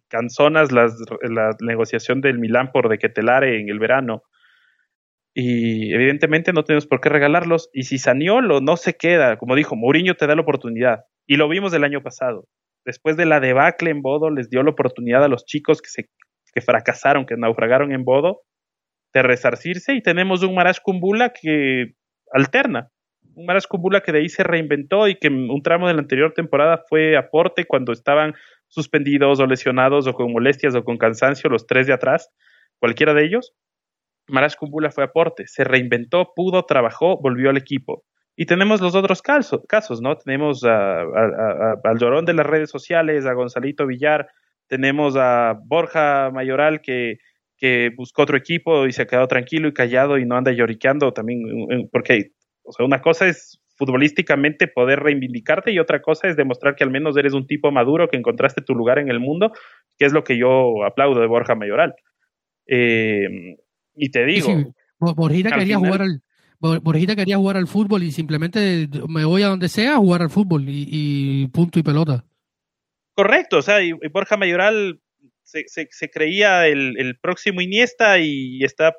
canzonas 0.08 0.72
la 0.72 0.88
negociación 1.60 2.20
del 2.20 2.38
Milán 2.38 2.70
por 2.72 2.88
de 2.88 2.98
Ketelare 2.98 3.60
en 3.60 3.68
el 3.68 3.78
verano. 3.78 4.22
Y 5.40 5.94
evidentemente 5.94 6.52
no 6.52 6.64
tenemos 6.64 6.86
por 6.86 7.00
qué 7.00 7.08
regalarlos. 7.08 7.70
Y 7.72 7.84
si 7.84 7.98
Saniolo 7.98 8.60
no 8.60 8.76
se 8.76 8.94
queda, 8.94 9.36
como 9.36 9.54
dijo, 9.54 9.76
Mourinho 9.76 10.14
te 10.16 10.26
da 10.26 10.34
la 10.34 10.42
oportunidad. 10.42 11.04
Y 11.28 11.36
lo 11.36 11.48
vimos 11.48 11.72
el 11.74 11.84
año 11.84 12.02
pasado. 12.02 12.48
Después 12.84 13.16
de 13.16 13.26
la 13.26 13.38
debacle 13.38 13.90
en 13.90 14.02
Bodo, 14.02 14.30
les 14.30 14.50
dio 14.50 14.62
la 14.62 14.70
oportunidad 14.70 15.22
a 15.22 15.28
los 15.28 15.44
chicos 15.44 15.80
que, 15.80 16.06
que 16.52 16.60
fracasaron, 16.60 17.26
que 17.26 17.36
naufragaron 17.36 17.92
en 17.92 18.02
Bodo, 18.02 18.40
de 19.14 19.22
resarcirse. 19.22 19.94
Y 19.94 20.02
tenemos 20.02 20.42
un 20.42 20.54
Marash 20.54 20.78
Kumbula 20.82 21.32
que 21.32 21.92
alterna. 22.32 22.88
Un 23.34 23.46
Marash 23.46 23.66
Kumbula 23.68 24.00
que 24.00 24.10
de 24.10 24.18
ahí 24.18 24.28
se 24.28 24.42
reinventó 24.42 25.06
y 25.06 25.16
que 25.16 25.28
un 25.28 25.62
tramo 25.62 25.86
de 25.86 25.94
la 25.94 26.00
anterior 26.00 26.32
temporada 26.32 26.82
fue 26.88 27.16
aporte 27.16 27.64
cuando 27.64 27.92
estaban 27.92 28.34
suspendidos 28.68 29.40
o 29.40 29.46
lesionados 29.46 30.06
o 30.06 30.12
con 30.12 30.32
molestias 30.32 30.74
o 30.74 30.84
con 30.84 30.96
cansancio, 30.96 31.50
los 31.50 31.66
tres 31.66 31.86
de 31.86 31.92
atrás, 31.92 32.30
cualquiera 32.78 33.14
de 33.14 33.24
ellos, 33.24 33.54
Marash 34.28 34.56
Kumbula 34.56 34.90
fue 34.90 35.04
aporte, 35.04 35.46
se 35.46 35.64
reinventó, 35.64 36.32
pudo, 36.34 36.64
trabajó, 36.64 37.18
volvió 37.20 37.50
al 37.50 37.56
equipo. 37.56 38.04
Y 38.36 38.46
tenemos 38.46 38.80
los 38.80 38.94
otros 38.94 39.20
casos, 39.20 40.00
¿no? 40.00 40.16
Tenemos 40.16 40.62
al 40.62 41.98
llorón 41.98 42.24
de 42.24 42.34
las 42.34 42.46
redes 42.46 42.70
sociales, 42.70 43.26
a 43.26 43.32
Gonzalito 43.32 43.86
Villar, 43.86 44.28
tenemos 44.68 45.16
a 45.16 45.58
Borja 45.64 46.30
Mayoral 46.30 46.80
que, 46.80 47.16
que 47.56 47.90
buscó 47.96 48.22
otro 48.22 48.36
equipo 48.36 48.86
y 48.86 48.92
se 48.92 49.02
ha 49.02 49.06
quedado 49.06 49.26
tranquilo 49.26 49.66
y 49.68 49.72
callado 49.72 50.18
y 50.18 50.24
no 50.24 50.36
anda 50.36 50.52
lloriqueando 50.52 51.12
también, 51.12 51.40
porque, 51.90 52.30
o 52.62 52.72
sea, 52.72 52.86
una 52.86 53.00
cosa 53.00 53.26
es 53.26 53.60
futbolísticamente 53.78 54.66
poder 54.66 54.98
reivindicarte 55.00 55.70
y 55.70 55.78
otra 55.78 56.02
cosa 56.02 56.28
es 56.28 56.36
demostrar 56.36 56.74
que 56.74 56.82
al 56.82 56.90
menos 56.90 57.16
eres 57.16 57.32
un 57.32 57.46
tipo 57.46 57.70
maduro, 57.70 58.08
que 58.08 58.16
encontraste 58.16 58.60
tu 58.60 58.74
lugar 58.74 58.98
en 58.98 59.08
el 59.08 59.20
mundo, 59.20 59.52
que 59.96 60.04
es 60.04 60.12
lo 60.12 60.24
que 60.24 60.36
yo 60.36 60.84
aplaudo 60.84 61.20
de 61.20 61.28
Borja 61.28 61.54
Mayoral. 61.54 61.94
Eh, 62.66 63.56
y 63.94 64.10
te 64.10 64.24
digo... 64.26 64.74
Borjita 64.98 65.56
quería 65.56 65.78
jugar 65.78 66.02
al... 66.02 66.22
Borjita 66.60 67.14
quería 67.14 67.36
jugar 67.36 67.56
al 67.56 67.68
fútbol 67.68 68.02
y 68.02 68.10
simplemente 68.10 68.88
me 69.08 69.24
voy 69.24 69.42
a 69.42 69.46
donde 69.46 69.68
sea 69.68 69.94
a 69.94 69.98
jugar 69.98 70.22
al 70.22 70.30
fútbol 70.30 70.64
y, 70.66 71.46
punto 71.52 71.78
y 71.78 71.84
pelota. 71.84 72.24
Correcto, 73.14 73.58
o 73.58 73.62
sea, 73.62 73.80
y, 73.80 73.92
Borja 74.12 74.36
Mayoral 74.36 75.00
se, 75.44 75.64
se, 75.68 76.10
creía 76.10 76.66
el, 76.66 76.98
el, 76.98 77.16
próximo 77.16 77.60
Iniesta 77.60 78.18
y 78.18 78.64
está 78.64 78.92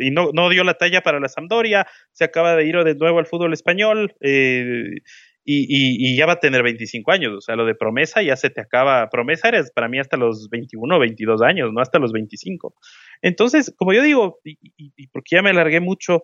y 0.00 0.10
no, 0.10 0.30
no 0.32 0.48
dio 0.48 0.64
la 0.64 0.74
talla 0.74 1.00
para 1.00 1.20
la 1.20 1.28
Sampdoria, 1.28 1.86
se 2.12 2.24
acaba 2.24 2.56
de 2.56 2.66
ir 2.66 2.76
de 2.84 2.94
nuevo 2.94 3.18
al 3.18 3.26
fútbol 3.26 3.52
español 3.52 4.14
eh, 4.20 5.00
y, 5.44 6.16
ya 6.16 6.26
va 6.26 6.34
a 6.34 6.40
tener 6.40 6.62
25 6.62 7.10
años, 7.10 7.32
o 7.36 7.40
sea, 7.40 7.56
lo 7.56 7.64
de 7.64 7.74
promesa 7.74 8.22
ya 8.22 8.36
se 8.36 8.50
te 8.50 8.60
acaba, 8.60 9.08
promesa 9.08 9.48
eres 9.48 9.72
para 9.72 9.88
mí 9.88 9.98
hasta 9.98 10.16
los 10.16 10.48
21, 10.50 10.98
22 10.98 11.42
años, 11.42 11.72
no 11.72 11.80
hasta 11.80 11.98
los 11.98 12.12
25. 12.12 12.74
Entonces, 13.22 13.74
como 13.76 13.92
yo 13.92 14.02
digo, 14.02 14.38
y, 14.44 14.58
y 14.76 15.06
porque 15.08 15.36
ya 15.36 15.42
me 15.42 15.50
alargué 15.50 15.80
mucho, 15.80 16.22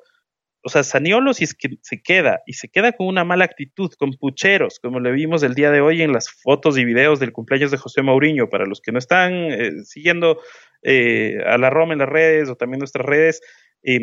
o 0.67 0.69
sea, 0.69 0.83
Saniolo 0.83 1.33
si 1.33 1.45
es 1.45 1.55
que 1.55 1.79
se 1.81 2.03
queda 2.03 2.41
y 2.45 2.55
se 2.55 2.69
queda 2.69 2.91
con 2.91 3.07
una 3.07 3.23
mala 3.23 3.45
actitud, 3.45 3.89
con 3.97 4.11
pucheros, 4.15 4.81
como 4.81 4.99
le 4.99 5.13
vimos 5.13 5.45
el 5.45 5.55
día 5.55 5.71
de 5.71 5.81
hoy 5.81 6.03
en 6.03 6.13
las 6.13 6.29
fotos 6.29 6.77
y 6.77 6.85
videos 6.85 7.21
del 7.21 7.31
cumpleaños 7.31 7.71
de 7.71 7.77
José 7.77 8.03
Mourinho, 8.03 8.51
para 8.51 8.67
los 8.67 8.81
que 8.81 8.91
no 8.91 8.99
están 8.99 9.33
eh, 9.33 9.85
siguiendo 9.85 10.41
eh, 10.83 11.39
a 11.47 11.57
la 11.57 11.71
Roma 11.71 11.93
en 11.93 12.01
las 12.01 12.09
redes 12.09 12.49
o 12.49 12.57
también 12.57 12.81
nuestras 12.81 13.07
redes, 13.07 13.41
em, 13.85 14.03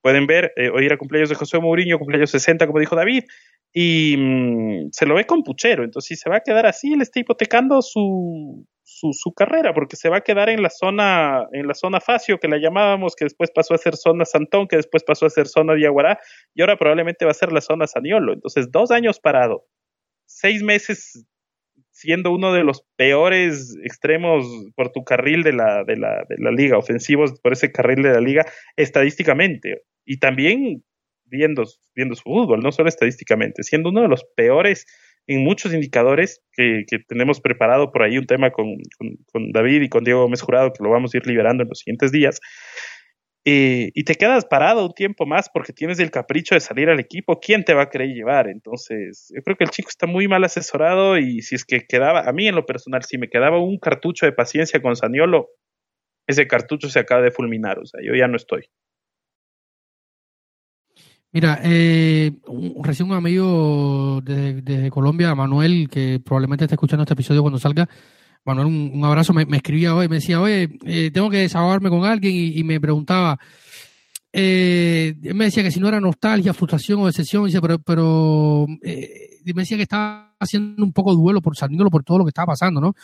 pueden 0.00 0.26
ver, 0.26 0.50
eh, 0.56 0.70
hoy 0.70 0.86
era 0.86 0.96
cumpleaños 0.96 1.28
de 1.28 1.34
José 1.34 1.58
Mourinho, 1.58 1.98
cumpleaños 1.98 2.30
60, 2.30 2.66
como 2.66 2.80
dijo 2.80 2.96
David, 2.96 3.24
y 3.70 4.16
mm, 4.16 4.88
se 4.92 5.04
lo 5.04 5.14
ve 5.14 5.26
con 5.26 5.42
puchero, 5.42 5.84
entonces 5.84 6.08
si 6.08 6.16
se 6.16 6.30
va 6.30 6.36
a 6.36 6.42
quedar 6.42 6.64
así, 6.64 6.94
él 6.94 7.02
está 7.02 7.20
hipotecando 7.20 7.82
su, 7.82 8.66
su, 8.88 9.32
carrera, 9.34 9.74
porque 9.74 9.96
se 9.96 10.08
va 10.08 10.18
a 10.18 10.20
quedar 10.22 10.48
en 10.48 10.62
la 10.62 10.70
zona, 10.70 11.46
en 11.52 11.66
la 11.66 11.74
zona 11.74 12.00
Facio, 12.00 12.38
que 12.38 12.48
la 12.48 12.58
llamábamos, 12.58 13.14
que 13.14 13.26
después 13.26 13.50
pasó 13.50 13.74
a 13.74 13.78
ser 13.78 13.96
zona 13.96 14.24
Santón, 14.24 14.66
que 14.66 14.76
después 14.76 15.04
pasó 15.04 15.26
a 15.26 15.30
ser 15.30 15.46
zona 15.46 15.74
Diaguará, 15.74 16.18
y 16.54 16.62
ahora 16.62 16.78
probablemente 16.78 17.24
va 17.24 17.32
a 17.32 17.34
ser 17.34 17.52
la 17.52 17.60
zona 17.60 17.86
Saniolo. 17.86 18.32
Entonces, 18.32 18.70
dos 18.72 18.90
años 18.90 19.20
parado, 19.20 19.66
seis 20.26 20.62
meses 20.62 21.26
siendo 21.90 22.32
uno 22.32 22.52
de 22.52 22.64
los 22.64 22.84
peores 22.96 23.76
extremos 23.84 24.46
por 24.74 24.90
tu 24.90 25.04
carril 25.04 25.42
de 25.42 25.52
la, 25.52 25.84
de 25.84 25.96
la, 25.96 26.24
de 26.28 26.36
la 26.38 26.52
liga, 26.52 26.78
ofensivos 26.78 27.38
por 27.40 27.52
ese 27.52 27.72
carril 27.72 28.02
de 28.02 28.12
la 28.12 28.20
liga, 28.20 28.46
estadísticamente. 28.76 29.82
Y 30.04 30.18
también 30.18 30.84
viendo, 31.24 31.64
viendo 31.94 32.14
su 32.14 32.22
fútbol, 32.22 32.60
no 32.60 32.72
solo 32.72 32.88
estadísticamente, 32.88 33.62
siendo 33.62 33.90
uno 33.90 34.02
de 34.02 34.08
los 34.08 34.24
peores 34.36 34.86
en 35.28 35.44
muchos 35.44 35.74
indicadores 35.74 36.42
que, 36.52 36.84
tenemos 37.06 37.40
preparado 37.40 37.92
por 37.92 38.02
ahí 38.02 38.16
un 38.16 38.26
tema 38.26 38.50
con, 38.50 38.78
David 39.52 39.82
y 39.82 39.88
con 39.88 40.02
Diego 40.02 40.22
Gómez 40.22 40.40
Jurado, 40.40 40.72
que 40.72 40.82
lo 40.82 40.90
vamos 40.90 41.14
a 41.14 41.18
ir 41.18 41.26
liberando 41.26 41.62
en 41.62 41.68
los 41.68 41.78
siguientes 41.78 42.10
días. 42.10 42.40
Eh, 43.44 43.90
y 43.94 44.04
te 44.04 44.14
quedas 44.14 44.46
parado 44.46 44.86
un 44.86 44.92
tiempo 44.92 45.26
más 45.26 45.48
porque 45.52 45.72
tienes 45.72 45.98
el 46.00 46.10
capricho 46.10 46.54
de 46.54 46.60
salir 46.60 46.88
al 46.88 46.98
equipo, 46.98 47.40
¿quién 47.40 47.64
te 47.64 47.74
va 47.74 47.82
a 47.82 47.90
querer 47.90 48.08
llevar? 48.08 48.48
Entonces, 48.48 49.30
yo 49.34 49.42
creo 49.42 49.56
que 49.56 49.64
el 49.64 49.70
chico 49.70 49.90
está 49.90 50.06
muy 50.06 50.28
mal 50.28 50.44
asesorado 50.44 51.18
y 51.18 51.42
si 51.42 51.54
es 51.54 51.64
que 51.64 51.86
quedaba, 51.86 52.20
a 52.20 52.32
mí 52.32 52.48
en 52.48 52.54
lo 52.54 52.66
personal, 52.66 53.04
si 53.04 53.18
me 53.18 53.28
quedaba 53.28 53.62
un 53.62 53.78
cartucho 53.78 54.26
de 54.26 54.32
paciencia 54.32 54.80
con 54.80 54.96
Saniolo, 54.96 55.48
ese 56.26 56.46
cartucho 56.46 56.88
se 56.88 56.98
acaba 56.98 57.22
de 57.22 57.30
fulminar, 57.30 57.78
o 57.78 57.86
sea, 57.86 58.00
yo 58.02 58.14
ya 58.14 58.28
no 58.28 58.36
estoy. 58.36 58.68
Mira, 61.30 61.60
eh, 61.62 62.32
recién 62.82 63.10
un 63.10 63.14
amigo 63.14 64.20
desde, 64.24 64.90
Colombia, 64.90 65.34
Manuel, 65.34 65.88
que 65.90 66.20
probablemente 66.24 66.64
está 66.64 66.74
escuchando 66.74 67.02
este 67.02 67.12
episodio 67.12 67.42
cuando 67.42 67.58
salga. 67.58 67.88
Manuel, 68.44 68.66
un, 68.66 69.04
abrazo, 69.04 69.34
me, 69.34 69.44
escribía 69.56 69.94
hoy, 69.94 70.08
me 70.08 70.16
decía, 70.16 70.40
oye, 70.40 70.78
eh, 70.84 71.10
tengo 71.12 71.28
que 71.28 71.38
desahogarme 71.38 71.90
con 71.90 72.04
alguien 72.06 72.34
y, 72.34 72.64
me 72.64 72.80
preguntaba, 72.80 73.38
eh, 74.32 75.16
me 75.34 75.46
decía 75.46 75.62
que 75.62 75.70
si 75.70 75.80
no 75.80 75.88
era 75.88 76.00
nostalgia, 76.00 76.54
frustración 76.54 77.00
o 77.00 77.06
decepción, 77.06 77.44
dice, 77.44 77.60
pero, 77.60 77.78
pero 77.78 78.66
eh, 78.82 79.40
me 79.54 79.62
decía 79.62 79.76
que 79.76 79.82
estaba 79.82 80.34
haciendo 80.40 80.82
un 80.82 80.92
poco 80.94 81.14
duelo 81.14 81.42
por 81.42 81.56
saliéndolo 81.56 81.90
por 81.90 82.04
todo 82.04 82.18
lo 82.18 82.24
que 82.24 82.30
estaba 82.30 82.52
pasando, 82.52 82.80
¿no? 82.80 82.94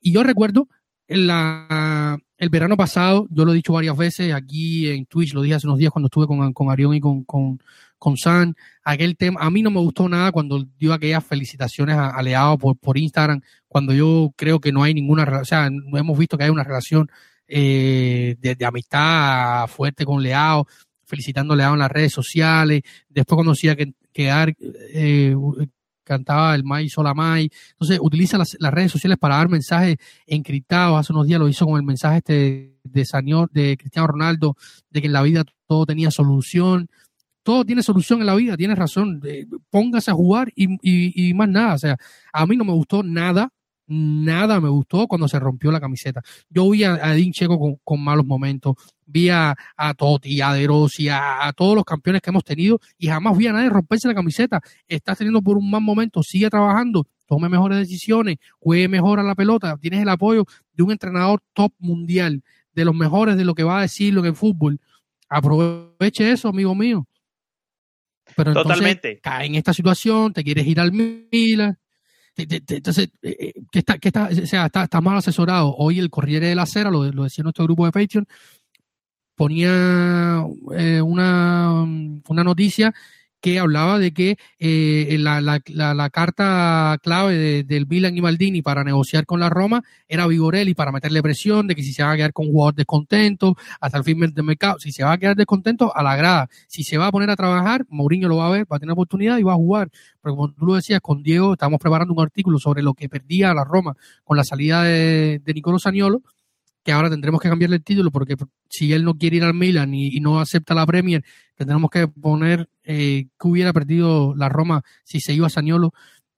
Y 0.00 0.12
yo 0.12 0.22
recuerdo 0.22 0.68
la, 1.08 2.18
el 2.38 2.48
verano 2.50 2.76
pasado, 2.76 3.26
yo 3.30 3.44
lo 3.44 3.52
he 3.52 3.56
dicho 3.56 3.72
varias 3.72 3.96
veces 3.96 4.32
aquí 4.34 4.88
en 4.88 5.06
Twitch, 5.06 5.32
lo 5.32 5.42
dije 5.42 5.54
hace 5.54 5.66
unos 5.66 5.78
días 5.78 5.90
cuando 5.90 6.06
estuve 6.06 6.26
con, 6.26 6.52
con 6.52 6.70
Arión 6.70 6.94
y 6.94 7.00
con, 7.00 7.24
con, 7.24 7.60
con 7.98 8.16
San, 8.16 8.54
aquel 8.84 9.16
tema, 9.16 9.40
a 9.40 9.50
mí 9.50 9.62
no 9.62 9.70
me 9.70 9.80
gustó 9.80 10.08
nada 10.08 10.32
cuando 10.32 10.64
dio 10.78 10.92
aquellas 10.92 11.24
felicitaciones 11.24 11.96
a, 11.96 12.20
Leao 12.22 12.58
por, 12.58 12.76
por 12.76 12.98
Instagram, 12.98 13.40
cuando 13.68 13.94
yo 13.94 14.32
creo 14.36 14.60
que 14.60 14.72
no 14.72 14.82
hay 14.82 14.92
ninguna, 14.92 15.24
o 15.40 15.44
sea, 15.44 15.66
hemos 15.66 16.18
visto 16.18 16.36
que 16.36 16.44
hay 16.44 16.50
una 16.50 16.64
relación 16.64 17.10
eh, 17.48 18.36
de, 18.38 18.66
amistad 18.66 19.66
fuerte 19.68 20.04
con 20.04 20.22
Leao, 20.22 20.66
felicitando 21.04 21.54
a 21.54 21.56
Leao 21.56 21.72
en 21.72 21.80
las 21.80 21.90
redes 21.90 22.12
sociales, 22.12 22.82
después 23.08 23.36
cuando 23.36 23.52
decía 23.52 23.76
que, 23.76 23.94
que 24.12 24.28
eh, 24.92 25.34
cantaba 26.06 26.54
el 26.54 26.64
Mai 26.64 26.88
Sola 26.88 27.12
Mai. 27.12 27.50
Entonces 27.72 27.98
utiliza 28.00 28.38
las, 28.38 28.56
redes 28.58 28.92
sociales 28.92 29.18
para 29.18 29.36
dar 29.36 29.48
mensajes 29.48 29.96
encriptados. 30.26 30.98
Hace 30.98 31.12
unos 31.12 31.26
días 31.26 31.40
lo 31.40 31.48
hizo 31.48 31.66
con 31.66 31.76
el 31.76 31.82
mensaje 31.82 32.18
este 32.18 32.78
de 32.84 33.04
señor, 33.04 33.50
de 33.50 33.76
Cristiano 33.76 34.06
Ronaldo, 34.06 34.56
de 34.88 35.00
que 35.00 35.08
en 35.08 35.12
la 35.12 35.22
vida 35.22 35.44
todo 35.66 35.84
tenía 35.84 36.10
solución. 36.10 36.88
Todo 37.42 37.64
tiene 37.64 37.82
solución 37.82 38.20
en 38.20 38.26
la 38.26 38.34
vida, 38.34 38.56
tienes 38.56 38.78
razón. 38.78 39.20
póngase 39.70 40.10
a 40.10 40.14
jugar 40.14 40.52
y, 40.56 40.78
y, 40.82 41.34
más 41.34 41.48
nada. 41.48 41.74
O 41.74 41.78
sea, 41.78 41.96
a 42.32 42.46
mí 42.46 42.56
no 42.56 42.64
me 42.64 42.72
gustó 42.72 43.02
nada 43.02 43.52
nada 43.86 44.60
me 44.60 44.68
gustó 44.68 45.06
cuando 45.06 45.28
se 45.28 45.38
rompió 45.38 45.70
la 45.70 45.80
camiseta. 45.80 46.22
Yo 46.48 46.70
vi 46.70 46.84
a, 46.84 46.94
a 46.94 47.16
Checo 47.30 47.78
con, 47.82 48.02
malos 48.02 48.26
momentos, 48.26 48.74
vi 49.04 49.28
a, 49.28 49.54
a 49.76 49.94
Totti, 49.94 50.40
a 50.40 50.52
De 50.52 50.66
Rossi, 50.66 51.08
a, 51.08 51.52
todos 51.56 51.74
los 51.74 51.84
campeones 51.84 52.22
que 52.22 52.30
hemos 52.30 52.44
tenido 52.44 52.80
y 52.98 53.06
jamás 53.06 53.36
vi 53.36 53.46
a 53.46 53.52
nadie 53.52 53.68
romperse 53.68 54.08
la 54.08 54.14
camiseta. 54.14 54.60
Estás 54.86 55.18
teniendo 55.18 55.42
por 55.42 55.56
un 55.56 55.70
mal 55.70 55.82
momento, 55.82 56.22
sigue 56.22 56.50
trabajando, 56.50 57.06
tome 57.26 57.48
mejores 57.48 57.78
decisiones, 57.78 58.36
juegue 58.58 58.88
mejor 58.88 59.20
a 59.20 59.22
la 59.22 59.34
pelota, 59.34 59.76
tienes 59.80 60.00
el 60.00 60.08
apoyo 60.08 60.44
de 60.72 60.82
un 60.82 60.90
entrenador 60.92 61.40
top 61.52 61.72
mundial, 61.78 62.42
de 62.72 62.84
los 62.84 62.94
mejores 62.94 63.36
de 63.36 63.44
lo 63.44 63.54
que 63.54 63.64
va 63.64 63.78
a 63.78 63.82
decirlo 63.82 64.20
en 64.20 64.26
el 64.26 64.34
fútbol. 64.34 64.80
Aproveche 65.28 66.30
eso, 66.30 66.48
amigo 66.48 66.74
mío. 66.74 67.06
Pero 68.34 68.52
Totalmente. 68.52 69.20
cae 69.20 69.46
en 69.46 69.54
esta 69.54 69.72
situación, 69.72 70.32
te 70.32 70.42
quieres 70.42 70.66
ir 70.66 70.80
al 70.80 70.92
Milan. 70.92 71.78
Entonces, 72.36 73.08
eh, 73.22 73.36
eh, 73.38 73.62
que 73.70 73.78
está, 73.78 73.98
que 73.98 74.08
está, 74.08 74.28
o 74.30 74.46
sea, 74.46 74.66
está, 74.66 74.84
está, 74.84 75.00
mal 75.00 75.16
asesorado. 75.16 75.74
Hoy 75.76 75.98
el 75.98 76.10
Corriere 76.10 76.48
de 76.48 76.54
la 76.54 76.66
Cera, 76.66 76.90
lo, 76.90 77.10
lo 77.12 77.24
decía 77.24 77.42
nuestro 77.42 77.64
grupo 77.64 77.86
de 77.86 77.92
Patreon, 77.92 78.26
ponía 79.34 80.44
eh, 80.76 81.00
una, 81.00 81.82
una 82.28 82.44
noticia 82.44 82.94
que 83.46 83.60
hablaba 83.60 84.00
de 84.00 84.12
que 84.12 84.38
eh, 84.58 85.16
la, 85.20 85.40
la, 85.40 85.62
la, 85.94 86.10
carta 86.10 86.98
clave 87.00 87.62
del 87.62 87.86
Milan 87.86 88.16
y 88.16 88.20
Maldini 88.20 88.60
para 88.60 88.82
negociar 88.82 89.24
con 89.24 89.38
la 89.38 89.48
Roma 89.48 89.84
era 90.08 90.26
Vigorelli 90.26 90.74
para 90.74 90.90
meterle 90.90 91.22
presión 91.22 91.68
de 91.68 91.76
que 91.76 91.84
si 91.84 91.92
se 91.92 92.02
va 92.02 92.10
a 92.10 92.16
quedar 92.16 92.32
con 92.32 92.46
jugadores 92.46 92.78
descontentos 92.78 93.54
hasta 93.80 93.98
el 93.98 94.02
fin 94.02 94.18
del 94.18 94.44
mercado, 94.44 94.80
si 94.80 94.90
se 94.90 95.04
va 95.04 95.12
a 95.12 95.18
quedar 95.18 95.36
descontento, 95.36 95.94
a 95.94 96.02
la 96.02 96.16
grada. 96.16 96.48
Si 96.66 96.82
se 96.82 96.98
va 96.98 97.06
a 97.06 97.12
poner 97.12 97.30
a 97.30 97.36
trabajar, 97.36 97.86
Mourinho 97.88 98.26
lo 98.26 98.38
va 98.38 98.48
a 98.48 98.50
ver, 98.50 98.66
va 98.66 98.78
a 98.78 98.80
tener 98.80 98.94
oportunidad 98.94 99.38
y 99.38 99.44
va 99.44 99.52
a 99.52 99.56
jugar. 99.56 99.90
Pero 100.20 100.34
como 100.34 100.52
tú 100.52 100.66
lo 100.66 100.74
decías, 100.74 100.98
con 101.00 101.22
Diego 101.22 101.52
estamos 101.52 101.78
preparando 101.78 102.14
un 102.14 102.22
artículo 102.24 102.58
sobre 102.58 102.82
lo 102.82 102.94
que 102.94 103.08
perdía 103.08 103.54
la 103.54 103.62
Roma 103.62 103.94
con 104.24 104.36
la 104.36 104.42
salida 104.42 104.82
de, 104.82 105.40
de 105.44 105.54
Nicolo 105.54 105.78
Saniolo 105.78 106.22
que 106.86 106.92
ahora 106.92 107.10
tendremos 107.10 107.40
que 107.40 107.48
cambiarle 107.48 107.76
el 107.76 107.82
título 107.82 108.12
porque 108.12 108.36
si 108.70 108.92
él 108.92 109.02
no 109.02 109.14
quiere 109.14 109.38
ir 109.38 109.42
al 109.42 109.54
Milan 109.54 109.92
y, 109.92 110.20
no 110.20 110.38
acepta 110.38 110.72
la 110.72 110.86
Premier, 110.86 111.24
tendremos 111.56 111.90
que 111.90 112.06
poner 112.06 112.68
eh, 112.84 113.26
que 113.40 113.48
hubiera 113.48 113.72
perdido 113.72 114.36
la 114.36 114.48
Roma 114.48 114.84
si 115.02 115.18
se 115.18 115.34
iba 115.34 115.48
a 115.48 115.50
Saniolo. 115.50 115.92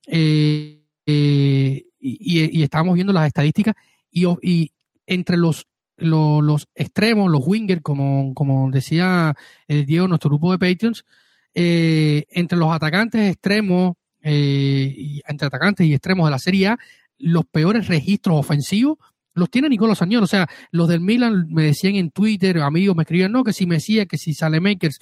Eh, 0.07 0.81
eh, 1.05 1.85
y, 2.01 2.63
estábamos 2.63 2.95
viendo 2.95 3.13
las 3.13 3.27
estadísticas 3.27 3.75
y, 4.11 4.25
y 4.41 4.73
entre 5.07 5.37
los, 5.37 5.67
los, 5.99 6.67
extremos, 6.75 7.31
los 7.31 7.43
wingers, 7.47 7.83
como, 7.83 8.33
como 8.33 8.71
decía 8.71 9.37
Diego, 9.69 10.09
nuestro 10.09 10.31
grupo 10.31 10.51
de 10.51 10.59
Patreons, 10.59 11.05
entre 11.53 12.57
los 12.57 12.73
atacantes 12.73 13.33
extremos, 13.33 13.97
entre 14.23 15.47
atacantes 15.47 15.87
y 15.87 15.93
extremos 15.93 16.27
de 16.27 16.31
la 16.31 16.39
Serie 16.39 16.69
A, 16.69 16.79
los 17.19 17.45
peores 17.45 17.89
registros 17.89 18.39
ofensivos 18.39 18.97
los 19.39 19.51
tiene 19.51 19.69
Nicolás 19.69 19.99
Sañol. 19.99 20.23
O 20.23 20.27
sea, 20.27 20.49
los 20.71 20.89
del 20.89 21.01
Milan 21.01 21.47
me 21.49 21.65
decían 21.65 21.95
en 21.97 22.11
Twitter, 22.11 22.59
amigos 22.59 22.97
me 22.97 23.03
escribían, 23.03 23.33
no, 23.33 23.45
que 23.45 23.53
si 23.53 23.67
Mesías, 23.67 24.07
que 24.07 24.19
si 24.19 24.35
sale 24.35 24.61
Makers. 24.61 24.99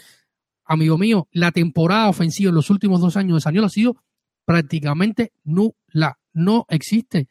Amigo 0.64 0.99
mío, 0.99 1.28
la 1.32 1.53
temporada 1.53 2.09
ofensiva 2.09 2.49
en 2.49 2.57
los 2.57 2.70
últimos 2.70 3.01
dos 3.01 3.16
años 3.16 3.37
de 3.37 3.41
Sañol 3.41 3.64
ha 3.64 3.68
sido 3.68 3.97
prácticamente 4.45 5.32
nula. 5.45 6.18
No 6.32 6.66
existe. 6.68 7.28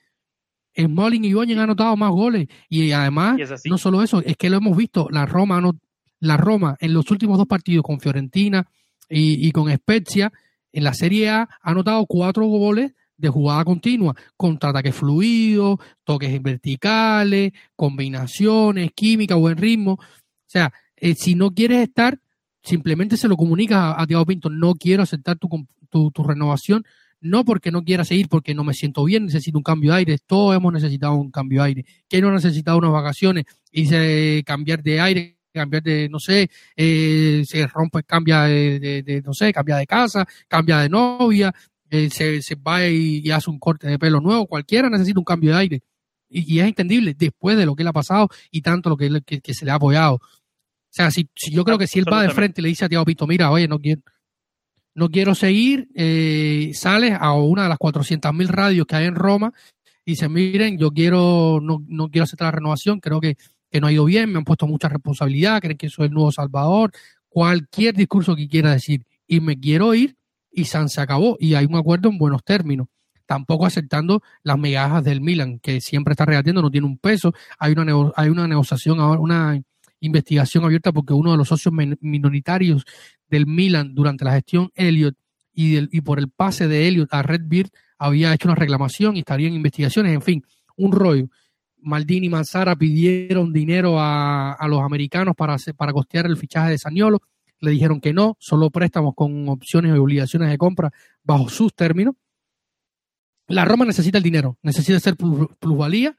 Smalling 0.78 1.26
y 1.26 1.34
Oñen 1.34 1.58
han 1.58 1.66
anotado 1.66 1.96
más 1.96 2.12
goles. 2.12 2.48
Y 2.70 2.92
además, 2.92 3.38
no 3.66 3.78
solo 3.78 4.04
eso, 4.04 4.22
es 4.22 4.36
que 4.38 4.50
lo 4.50 4.58
hemos 4.58 4.76
visto, 4.76 5.08
la 5.12 5.26
Roma, 5.26 5.62
no, 5.62 5.78
la 6.20 6.38
Roma 6.38 6.76
en 6.80 6.94
los 6.94 7.10
últimos 7.12 7.38
dos 7.38 7.48
partidos 7.48 7.84
con 7.84 8.00
Fiorentina 8.00 8.68
y, 9.10 9.48
y 9.48 9.52
con 9.52 9.72
Spezia, 9.72 10.32
en 10.72 10.84
la 10.84 10.94
Serie 10.94 11.30
A, 11.30 11.42
ha 11.42 11.72
anotado 11.72 12.06
cuatro 12.06 12.46
goles 12.46 12.94
de 13.18 13.30
jugada 13.30 13.64
continua, 13.64 14.16
contraataques 14.38 14.96
fluidos, 14.96 15.80
toques 16.04 16.42
verticales, 16.42 17.54
combinaciones, 17.76 18.92
química, 18.94 19.36
buen 19.36 19.58
ritmo. 19.58 19.94
O 19.94 20.48
sea, 20.48 20.74
eh, 20.98 21.16
si 21.16 21.36
no 21.36 21.52
quieres 21.52 21.88
estar, 21.88 22.20
simplemente 22.62 23.18
se 23.18 23.28
lo 23.28 23.38
comunicas 23.38 23.78
a, 23.78 24.02
a 24.02 24.26
Pinto, 24.26 24.50
no 24.50 24.76
quiero 24.76 25.04
aceptar 25.04 25.38
tu, 25.38 25.50
tu, 25.90 26.12
tu, 26.12 26.24
renovación, 26.24 26.86
no 27.22 27.46
porque 27.46 27.72
no 27.72 27.84
quiera 27.84 28.04
seguir, 28.04 28.28
porque 28.28 28.54
no 28.54 28.64
me 28.64 28.74
siento 28.74 29.04
bien, 29.04 29.26
necesito 29.26 29.58
un 29.58 29.64
cambio 29.64 29.92
de 29.92 29.98
aire, 29.98 30.18
todos 30.26 30.56
hemos 30.56 30.74
necesitado 30.74 31.14
un 31.14 31.32
cambio 31.32 31.62
de 31.62 31.68
aire. 31.68 31.86
que 32.08 32.22
no 32.22 32.30
ha 32.30 32.34
necesitado 32.34 32.78
unas 32.78 32.92
vacaciones? 32.92 33.46
y 33.72 34.44
cambiar 34.44 34.82
de 34.82 35.02
aire, 35.02 35.38
cambiar 35.54 35.84
de, 35.84 36.08
no 36.10 36.20
sé, 36.20 36.50
eh, 36.76 37.44
se 37.46 37.68
rompe, 37.68 38.04
cambia 38.04 38.44
de, 38.44 39.04
de, 39.04 39.22
no 39.22 39.34
sé, 39.34 39.52
cambia 39.52 39.78
de 39.78 39.88
casa, 39.88 40.26
cambia 40.48 40.80
de 40.80 40.90
novia, 40.90 41.54
eh, 41.90 42.10
se, 42.10 42.42
se, 42.42 42.56
va 42.56 42.88
y, 42.88 43.30
hace 43.32 43.50
un 43.50 43.60
corte 43.60 43.88
de 43.88 44.00
pelo 44.00 44.20
nuevo, 44.20 44.48
cualquiera 44.48 44.90
necesita 44.90 45.20
un 45.20 45.26
cambio 45.26 45.52
de 45.52 45.58
aire. 45.58 45.84
Y, 46.30 46.60
es 46.60 46.66
entendible 46.66 47.14
después 47.18 47.58
de 47.58 47.66
lo 47.66 47.76
que 47.76 47.84
le 47.84 47.90
ha 47.90 47.94
pasado 47.94 48.30
y 48.52 48.62
tanto 48.62 48.90
lo 48.90 48.98
que, 48.98 49.22
que, 49.22 49.54
se 49.54 49.66
le 49.66 49.72
ha 49.72 49.76
apoyado. 49.76 50.16
O 50.16 50.22
sea, 50.90 51.12
si, 51.12 51.30
yo 51.52 51.64
creo 51.64 51.78
que 51.78 51.88
si 51.88 52.00
él 52.00 52.06
va 52.12 52.24
de 52.24 52.30
frente 52.30 52.62
y 52.62 52.64
le 52.64 52.70
dice 52.70 52.86
a 52.86 52.90
Tiago 52.90 53.06
Pito, 53.06 53.28
mira, 53.28 53.52
oye, 53.52 53.68
no 53.68 53.80
quiero, 53.80 54.02
no 54.96 55.10
quiero 55.10 55.36
seguir, 55.36 55.90
eh, 55.94 56.72
sales 56.74 57.14
a 57.20 57.34
una 57.34 57.64
de 57.64 57.70
las 57.70 57.78
400.000 57.78 58.48
radios 58.48 58.88
que 58.88 58.96
hay 58.96 59.06
en 59.06 59.16
Roma 59.16 59.54
y 60.06 60.12
dice, 60.12 60.30
miren, 60.30 60.78
yo 60.78 60.92
quiero, 60.92 61.60
no, 61.62 61.84
no 61.88 62.10
quiero 62.10 62.24
aceptar 62.24 62.48
la 62.48 62.52
renovación, 62.60 63.00
creo 63.00 63.20
que, 63.20 63.38
que 63.70 63.82
no 63.82 63.88
ha 63.88 63.92
ido 63.92 64.06
bien, 64.06 64.32
me 64.32 64.38
han 64.38 64.46
puesto 64.46 64.68
mucha 64.68 64.88
responsabilidad, 64.88 65.62
creen 65.62 65.78
que 65.78 65.90
soy 65.90 66.08
el 66.08 66.14
nuevo 66.14 66.32
Salvador, 66.32 66.92
cualquier 67.28 67.96
discurso 67.96 68.36
que 68.36 68.48
quiera 68.48 68.72
decir, 68.72 69.06
y 69.28 69.42
me 69.42 69.60
quiero 69.60 69.94
ir, 69.94 70.16
y 70.56 70.66
San 70.66 70.90
se 70.90 71.02
acabó 71.02 71.38
y 71.40 71.54
hay 71.56 71.66
un 71.66 71.76
acuerdo 71.76 72.10
en 72.10 72.18
buenos 72.18 72.44
términos. 72.44 72.88
Tampoco 73.26 73.66
aceptando 73.66 74.22
las 74.44 74.58
migajas 74.58 75.04
del 75.04 75.20
Milan, 75.20 75.60
que 75.60 75.82
siempre 75.82 76.14
está 76.14 76.26
regateando, 76.26 76.62
no 76.62 76.72
tiene 76.72 76.88
un 76.88 76.98
peso. 76.98 77.34
Hay 77.58 77.74
una, 77.74 78.12
hay 78.16 78.30
una 78.30 78.48
negociación, 78.48 79.00
una 79.00 79.60
investigación 80.00 80.64
abierta 80.64 80.92
porque 80.92 81.14
uno 81.14 81.32
de 81.32 81.38
los 81.38 81.48
socios 81.48 81.74
minoritarios 82.00 82.86
del 83.28 83.48
Milan 83.48 83.96
durante 83.96 84.24
la 84.24 84.34
gestión 84.34 84.72
Elliot 84.76 85.16
y, 85.54 85.98
y 85.98 86.02
por 86.02 86.20
el 86.20 86.30
pase 86.30 86.68
de 86.68 86.88
Elliot 86.88 87.12
a 87.12 87.24
Red 87.24 87.42
Beard 87.46 87.70
había 87.98 88.34
hecho 88.34 88.48
una 88.48 88.56
reclamación 88.56 89.16
y 89.16 89.20
estarían 89.20 89.54
investigaciones, 89.54 90.14
en 90.14 90.22
fin, 90.22 90.44
un 90.78 90.92
rollo. 90.92 91.28
Maldini 91.78 92.28
y 92.28 92.30
Manzara 92.30 92.76
pidieron 92.76 93.54
dinero 93.54 94.00
a, 94.00 94.54
a 94.54 94.68
los 94.68 94.82
americanos 94.82 95.36
para, 95.36 95.56
para 95.78 95.94
costear 95.94 96.26
el 96.26 96.38
fichaje 96.38 96.72
de 96.72 96.78
Saniolo 96.78 97.22
le 97.60 97.72
dijeron 97.72 98.02
que 98.02 98.14
no, 98.14 98.36
solo 98.40 98.70
préstamos 98.70 99.14
con 99.16 99.50
opciones 99.50 99.96
y 99.96 99.98
obligaciones 99.98 100.50
de 100.50 100.58
compra 100.58 100.92
bajo 101.24 101.50
sus 101.50 101.74
términos. 101.74 102.16
La 103.48 103.66
Roma 103.66 103.86
necesita 103.86 104.18
el 104.18 104.24
dinero, 104.24 104.58
necesita 104.62 105.00
ser 105.00 105.16
plusvalía, 105.16 106.18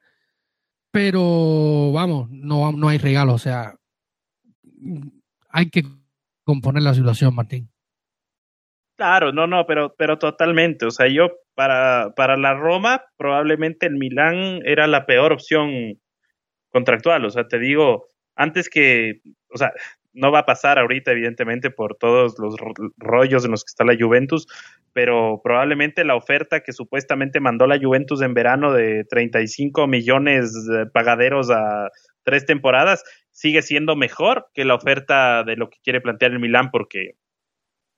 pero 0.90 1.92
vamos, 1.92 2.30
no, 2.30 2.72
no 2.72 2.88
hay 2.88 2.98
regalo, 2.98 3.34
o 3.34 3.38
sea, 3.38 3.74
hay 5.50 5.70
que 5.70 5.84
componer 6.44 6.82
la 6.82 6.94
situación, 6.94 7.34
Martín. 7.34 7.68
Claro, 8.96 9.32
no, 9.32 9.46
no, 9.46 9.66
pero, 9.66 9.94
pero 9.98 10.18
totalmente. 10.18 10.86
O 10.86 10.90
sea, 10.90 11.06
yo 11.08 11.28
para, 11.54 12.14
para 12.16 12.36
la 12.36 12.54
Roma, 12.54 13.04
probablemente 13.18 13.86
el 13.86 13.96
Milán 13.96 14.60
era 14.64 14.86
la 14.86 15.04
peor 15.04 15.32
opción 15.32 16.00
contractual. 16.70 17.24
O 17.26 17.30
sea, 17.30 17.46
te 17.46 17.58
digo, 17.58 18.06
antes 18.36 18.70
que, 18.70 19.20
o 19.52 19.58
sea, 19.58 19.72
no 20.16 20.32
va 20.32 20.40
a 20.40 20.46
pasar 20.46 20.78
ahorita, 20.78 21.12
evidentemente, 21.12 21.70
por 21.70 21.96
todos 21.96 22.38
los 22.38 22.56
rollos 22.96 23.44
en 23.44 23.52
los 23.52 23.64
que 23.64 23.68
está 23.68 23.84
la 23.84 23.96
Juventus, 23.98 24.46
pero 24.92 25.40
probablemente 25.44 26.04
la 26.04 26.16
oferta 26.16 26.60
que 26.60 26.72
supuestamente 26.72 27.38
mandó 27.38 27.66
la 27.66 27.78
Juventus 27.78 28.22
en 28.22 28.34
verano 28.34 28.72
de 28.72 29.04
35 29.04 29.86
millones 29.86 30.52
pagaderos 30.92 31.50
a 31.50 31.90
tres 32.24 32.44
temporadas 32.44 33.04
sigue 33.30 33.62
siendo 33.62 33.94
mejor 33.96 34.48
que 34.54 34.64
la 34.64 34.74
oferta 34.74 35.44
de 35.44 35.56
lo 35.56 35.68
que 35.68 35.78
quiere 35.84 36.00
plantear 36.00 36.32
el 36.32 36.40
Milán, 36.40 36.70
porque, 36.70 37.12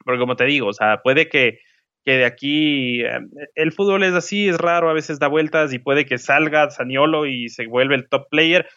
porque 0.05 0.19
como 0.19 0.35
te 0.35 0.45
digo, 0.45 0.67
o 0.67 0.73
sea, 0.73 1.01
puede 1.03 1.29
que, 1.29 1.61
que 2.05 2.19
de 2.19 2.25
aquí 2.25 3.03
eh, 3.03 3.21
el 3.55 3.73
fútbol 3.73 4.03
es 4.03 4.15
así, 4.15 4.49
es 4.49 4.59
raro, 4.59 4.91
a 4.91 4.95
veces 4.95 5.21
da 5.21 5.29
vueltas 5.29 5.73
y 5.73 5.79
puede 5.79 6.05
que 6.05 6.19
salga 6.19 6.71
Saniolo 6.71 7.27
y 7.27 7.49
se 7.49 7.67
vuelve 7.67 7.95
el 7.95 8.09
top 8.09 8.29
player, 8.29 8.69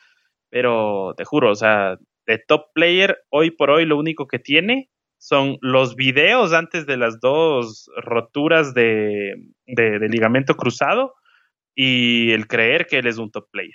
pero 0.49 1.15
te 1.17 1.25
juro, 1.25 1.49
o 1.51 1.55
sea, 1.55 1.97
de 2.27 2.39
top 2.39 2.65
player, 2.73 3.17
hoy 3.29 3.51
por 3.51 3.69
hoy 3.69 3.85
lo 3.85 3.97
único 3.97 4.27
que 4.27 4.39
tiene 4.39 4.89
son 5.17 5.57
los 5.61 5.95
videos 5.95 6.51
antes 6.51 6.87
de 6.87 6.97
las 6.97 7.19
dos 7.19 7.89
roturas 7.95 8.73
de, 8.73 9.35
de, 9.67 10.09
ligamento 10.09 10.55
cruzado 10.55 11.13
y 11.75 12.31
el 12.31 12.47
creer 12.47 12.87
que 12.87 12.97
él 12.97 13.07
es 13.07 13.19
un 13.19 13.29
top 13.29 13.45
player. 13.51 13.71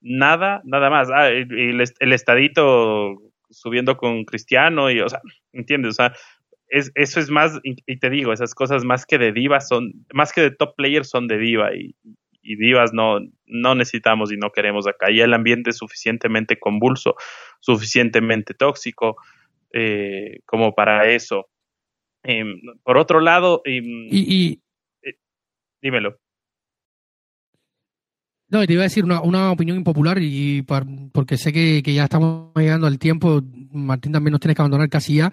Nada, 0.00 0.62
nada 0.64 0.88
más. 0.88 1.10
Ah, 1.12 1.28
el, 1.28 1.82
el, 1.98 2.12
estadito 2.12 3.14
subiendo 3.50 3.98
con 3.98 4.24
Cristiano 4.24 4.90
y, 4.90 5.00
o 5.00 5.08
sea, 5.08 5.20
¿entiendes? 5.52 5.90
O 5.90 5.94
sea, 5.94 6.14
es, 6.68 6.90
eso 6.94 7.20
es 7.20 7.28
más, 7.28 7.60
y, 7.62 7.76
y, 7.86 7.98
te 7.98 8.08
digo, 8.08 8.32
esas 8.32 8.54
cosas 8.54 8.84
más 8.84 9.04
que 9.04 9.18
de 9.18 9.32
diva 9.32 9.60
son, 9.60 9.92
más 10.14 10.32
que 10.32 10.40
de 10.40 10.50
top 10.50 10.76
player 10.76 11.04
son 11.04 11.28
de 11.28 11.36
diva 11.36 11.74
y, 11.74 11.94
y 12.46 12.56
divas 12.56 12.92
no, 12.92 13.18
no 13.46 13.74
necesitamos 13.74 14.32
y 14.32 14.36
no 14.36 14.50
queremos 14.50 14.86
acá. 14.86 15.10
Y 15.10 15.20
el 15.20 15.34
ambiente 15.34 15.70
es 15.70 15.76
suficientemente 15.76 16.58
convulso, 16.58 17.16
suficientemente 17.60 18.54
tóxico 18.54 19.16
eh, 19.72 20.40
como 20.46 20.74
para 20.74 21.10
eso. 21.10 21.48
Em, 22.22 22.60
por 22.82 22.98
otro 22.98 23.20
lado, 23.20 23.62
em, 23.64 24.08
y, 24.10 24.60
eh, 25.02 25.14
dímelo. 25.82 26.18
No, 28.48 28.64
te 28.64 28.72
iba 28.72 28.82
a 28.82 28.84
decir 28.84 29.04
una, 29.04 29.20
una 29.22 29.50
opinión 29.50 29.76
impopular 29.76 30.18
y, 30.20 30.62
porque 31.12 31.36
sé 31.36 31.52
que, 31.52 31.82
ya 31.82 32.04
estamos 32.04 32.52
llegando 32.54 32.86
al 32.86 32.98
tiempo, 32.98 33.42
Martín 33.72 34.12
también 34.12 34.32
nos 34.32 34.40
tiene 34.40 34.54
que 34.54 34.62
abandonar 34.62 34.88
casi 34.88 35.16
ya. 35.16 35.32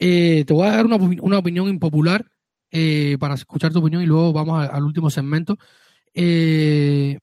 Eh, 0.00 0.44
te 0.46 0.54
voy 0.54 0.66
a 0.66 0.72
dar 0.72 0.86
una, 0.86 0.96
una 0.96 1.38
opinión 1.38 1.68
impopular 1.68 2.24
eh, 2.70 3.16
para 3.20 3.34
escuchar 3.34 3.72
tu 3.72 3.78
opinión 3.78 4.02
y 4.02 4.06
luego 4.06 4.32
vamos 4.32 4.68
al 4.68 4.84
último 4.84 5.10
segmento. 5.10 5.58
Eh, 6.18 7.18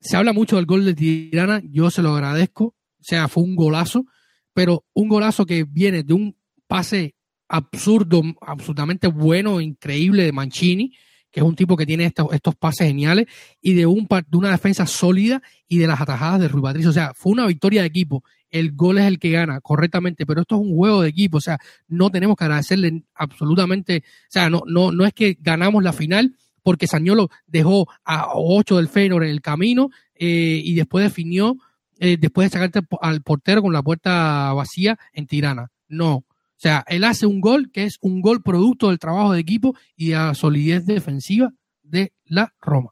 se 0.00 0.16
habla 0.16 0.32
mucho 0.32 0.56
del 0.56 0.64
gol 0.64 0.86
de 0.86 0.94
Tirana, 0.94 1.62
yo 1.70 1.90
se 1.90 2.00
lo 2.00 2.14
agradezco, 2.14 2.64
o 2.64 2.74
sea, 3.04 3.28
fue 3.28 3.42
un 3.42 3.54
golazo, 3.54 4.06
pero 4.54 4.84
un 4.94 5.08
golazo 5.08 5.44
que 5.44 5.64
viene 5.64 6.02
de 6.02 6.14
un 6.14 6.36
pase 6.66 7.14
absurdo, 7.48 8.22
absolutamente 8.40 9.08
bueno, 9.08 9.60
increíble 9.60 10.24
de 10.24 10.32
Mancini, 10.32 10.96
que 11.30 11.40
es 11.40 11.46
un 11.46 11.54
tipo 11.54 11.76
que 11.76 11.84
tiene 11.84 12.06
estos, 12.06 12.32
estos 12.32 12.56
pases 12.56 12.86
geniales, 12.86 13.26
y 13.60 13.74
de, 13.74 13.84
un, 13.84 14.08
de 14.08 14.36
una 14.38 14.50
defensa 14.50 14.86
sólida 14.86 15.42
y 15.68 15.76
de 15.78 15.86
las 15.86 16.00
atajadas 16.00 16.40
de 16.40 16.48
Rui 16.48 16.62
Patricio. 16.62 16.90
O 16.90 16.94
sea, 16.94 17.12
fue 17.14 17.32
una 17.32 17.46
victoria 17.46 17.82
de 17.82 17.88
equipo. 17.88 18.24
El 18.50 18.72
gol 18.72 18.98
es 18.98 19.04
el 19.04 19.18
que 19.18 19.30
gana, 19.30 19.60
correctamente, 19.60 20.26
pero 20.26 20.42
esto 20.42 20.56
es 20.56 20.62
un 20.62 20.74
juego 20.74 21.02
de 21.02 21.10
equipo. 21.10 21.38
O 21.38 21.40
sea, 21.40 21.58
no 21.88 22.10
tenemos 22.10 22.36
que 22.36 22.44
agradecerle 22.44 23.02
absolutamente. 23.14 24.02
O 24.04 24.30
sea, 24.30 24.50
no, 24.50 24.62
no, 24.66 24.92
no 24.92 25.06
es 25.06 25.14
que 25.14 25.38
ganamos 25.40 25.82
la 25.82 25.92
final 25.92 26.36
porque 26.62 26.86
Sañolo 26.86 27.28
dejó 27.46 27.88
a 28.04 28.32
ocho 28.34 28.76
del 28.76 28.88
Feyenoord 28.88 29.24
en 29.24 29.30
el 29.30 29.40
camino 29.40 29.90
eh, 30.14 30.60
y 30.62 30.74
después 30.74 31.04
definió, 31.04 31.56
eh, 31.98 32.16
después 32.18 32.50
de 32.50 32.58
sacarte 32.58 32.80
al 33.00 33.22
portero 33.22 33.62
con 33.62 33.72
la 33.72 33.82
puerta 33.82 34.52
vacía 34.52 34.98
en 35.12 35.26
Tirana. 35.26 35.70
No, 35.88 36.24
o 36.62 36.62
sea, 36.62 36.84
él 36.86 37.02
hace 37.02 37.26
un 37.26 37.40
gol 37.40 37.72
que 37.72 37.82
es 37.82 37.98
un 38.00 38.20
gol 38.20 38.40
producto 38.40 38.88
del 38.88 39.00
trabajo 39.00 39.32
de 39.32 39.40
equipo 39.40 39.74
y 39.96 40.10
de 40.10 40.14
la 40.14 40.34
solidez 40.34 40.86
defensiva 40.86 41.50
de 41.82 42.12
la 42.24 42.54
Roma. 42.60 42.90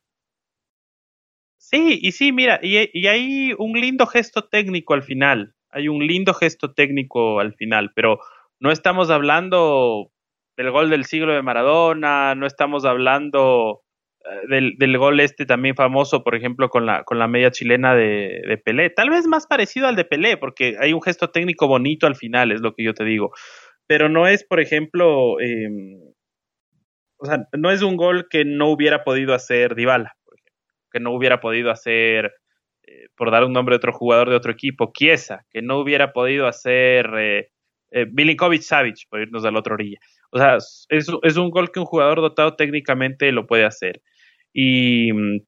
Sí, 1.57 2.01
y 2.03 2.11
sí, 2.11 2.33
mira, 2.33 2.59
y, 2.61 3.07
hay 3.07 3.53
un 3.57 3.81
lindo 3.81 4.07
gesto 4.07 4.49
técnico 4.49 4.95
al 4.95 5.05
final. 5.05 5.55
Hay 5.71 5.87
un 5.87 6.05
lindo 6.05 6.35
gesto 6.35 6.73
técnico 6.73 7.39
al 7.39 7.55
final, 7.55 7.93
pero 7.95 8.19
no 8.59 8.73
estamos 8.73 9.09
hablando 9.09 10.11
del 10.63 10.71
gol 10.71 10.91
del 10.91 11.05
siglo 11.05 11.33
de 11.33 11.43
Maradona, 11.43 12.35
no 12.35 12.47
estamos 12.47 12.85
hablando 12.85 13.83
eh, 14.25 14.75
del, 14.77 14.99
gol 14.99 15.21
este 15.21 15.47
también 15.47 15.75
famoso, 15.75 16.23
por 16.23 16.35
ejemplo, 16.35 16.69
con 16.69 16.87
la, 16.87 17.05
con 17.05 17.19
la 17.19 17.29
media 17.29 17.51
chilena 17.51 17.95
de, 17.95 18.43
de, 18.47 18.59
Pelé. 18.59 18.91
Tal 18.91 19.11
vez 19.11 19.27
más 19.27 19.47
parecido 19.47 19.89
al 19.89 19.97
de 19.97 20.05
Pelé, 20.05 20.37
porque 20.37 20.77
hay 20.81 20.93
un 20.93 21.03
gesto 21.03 21.31
técnico 21.31 21.67
bonito 21.67 22.07
al 22.07 22.17
final, 22.17 22.53
es 22.53 22.61
lo 22.61 22.75
que 22.75 22.85
yo 22.85 22.95
te 22.95 23.05
digo 23.05 23.33
pero 23.91 24.09
no 24.09 24.29
es, 24.29 24.45
por 24.45 24.61
ejemplo, 24.61 25.41
em, 25.41 26.01
o 27.19 27.27
sea, 27.27 27.49
no 27.59 27.73
es 27.73 27.83
un 27.83 27.97
gol 27.97 28.29
que 28.31 28.45
no 28.45 28.69
hubiera 28.69 29.03
podido 29.03 29.35
hacer 29.35 29.75
Dybala, 29.75 30.15
por 30.25 30.35
ejemplo, 30.39 30.63
que 30.93 31.01
no 31.01 31.11
hubiera 31.11 31.41
podido 31.41 31.73
hacer, 31.73 32.33
eh, 32.87 33.09
por 33.17 33.33
dar 33.33 33.43
un 33.43 33.53
nombre 33.53 33.73
de 33.73 33.79
otro 33.79 33.93
jugador 33.93 34.31
de 34.31 34.37
otro 34.37 34.53
equipo, 34.53 34.93
Chiesa, 34.97 35.45
que 35.51 35.61
no 35.61 35.81
hubiera 35.81 36.13
podido 36.13 36.47
hacer 36.47 37.11
eh, 37.19 37.49
eh 37.91 38.07
Savic, 38.61 39.09
por 39.09 39.21
irnos 39.21 39.45
a 39.45 39.51
la 39.51 39.59
otra 39.59 39.75
orilla. 39.75 39.99
O 40.31 40.39
sea, 40.39 40.57
es, 40.57 41.07
es 41.23 41.37
un 41.37 41.51
gol 41.51 41.71
que 41.73 41.81
un 41.81 41.87
jugador 41.87 42.21
dotado 42.21 42.55
técnicamente 42.57 43.33
lo 43.33 43.47
puede 43.47 43.65
hacer. 43.65 44.03
Y 44.53 45.13
mm, 45.13 45.41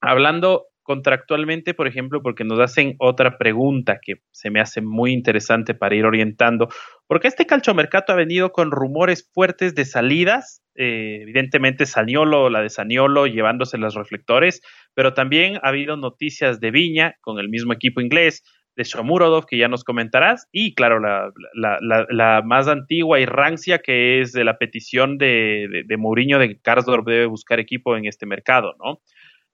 hablando 0.00 0.66
contractualmente, 0.82 1.74
por 1.74 1.86
ejemplo, 1.86 2.22
porque 2.22 2.44
nos 2.44 2.58
hacen 2.58 2.96
otra 2.98 3.38
pregunta 3.38 3.98
que 4.02 4.16
se 4.30 4.50
me 4.50 4.60
hace 4.60 4.80
muy 4.80 5.12
interesante 5.12 5.74
para 5.74 5.94
ir 5.94 6.04
orientando, 6.04 6.68
porque 7.06 7.28
este 7.28 7.46
calchomercato 7.46 8.12
ha 8.12 8.16
venido 8.16 8.52
con 8.52 8.70
rumores 8.70 9.28
fuertes 9.32 9.74
de 9.74 9.84
salidas, 9.84 10.62
eh, 10.74 11.20
evidentemente 11.22 11.86
Saniolo, 11.86 12.50
la 12.50 12.62
de 12.62 12.70
Saniolo 12.70 13.26
llevándose 13.26 13.78
los 13.78 13.94
reflectores, 13.94 14.60
pero 14.94 15.14
también 15.14 15.56
ha 15.62 15.68
habido 15.68 15.96
noticias 15.96 16.60
de 16.60 16.70
Viña 16.70 17.14
con 17.20 17.38
el 17.38 17.48
mismo 17.48 17.72
equipo 17.72 18.00
inglés, 18.00 18.42
de 18.76 18.84
Shomurodov, 18.84 19.46
que 19.46 19.58
ya 19.58 19.68
nos 19.68 19.84
comentarás, 19.84 20.48
y 20.50 20.74
claro, 20.74 20.98
la, 20.98 21.30
la, 21.54 22.42
más 22.42 22.68
antigua 22.68 23.20
y 23.20 23.26
rancia 23.26 23.78
que 23.80 24.20
es 24.20 24.32
de 24.32 24.44
la 24.44 24.56
petición 24.56 25.18
de, 25.18 25.84
de, 25.86 25.96
Mourinho 25.96 26.38
de 26.38 26.48
que 26.48 26.60
Karsdorp 26.60 27.06
debe 27.06 27.26
buscar 27.26 27.60
equipo 27.60 27.96
en 27.96 28.06
este 28.06 28.24
mercado, 28.24 28.74
¿no? 28.78 29.00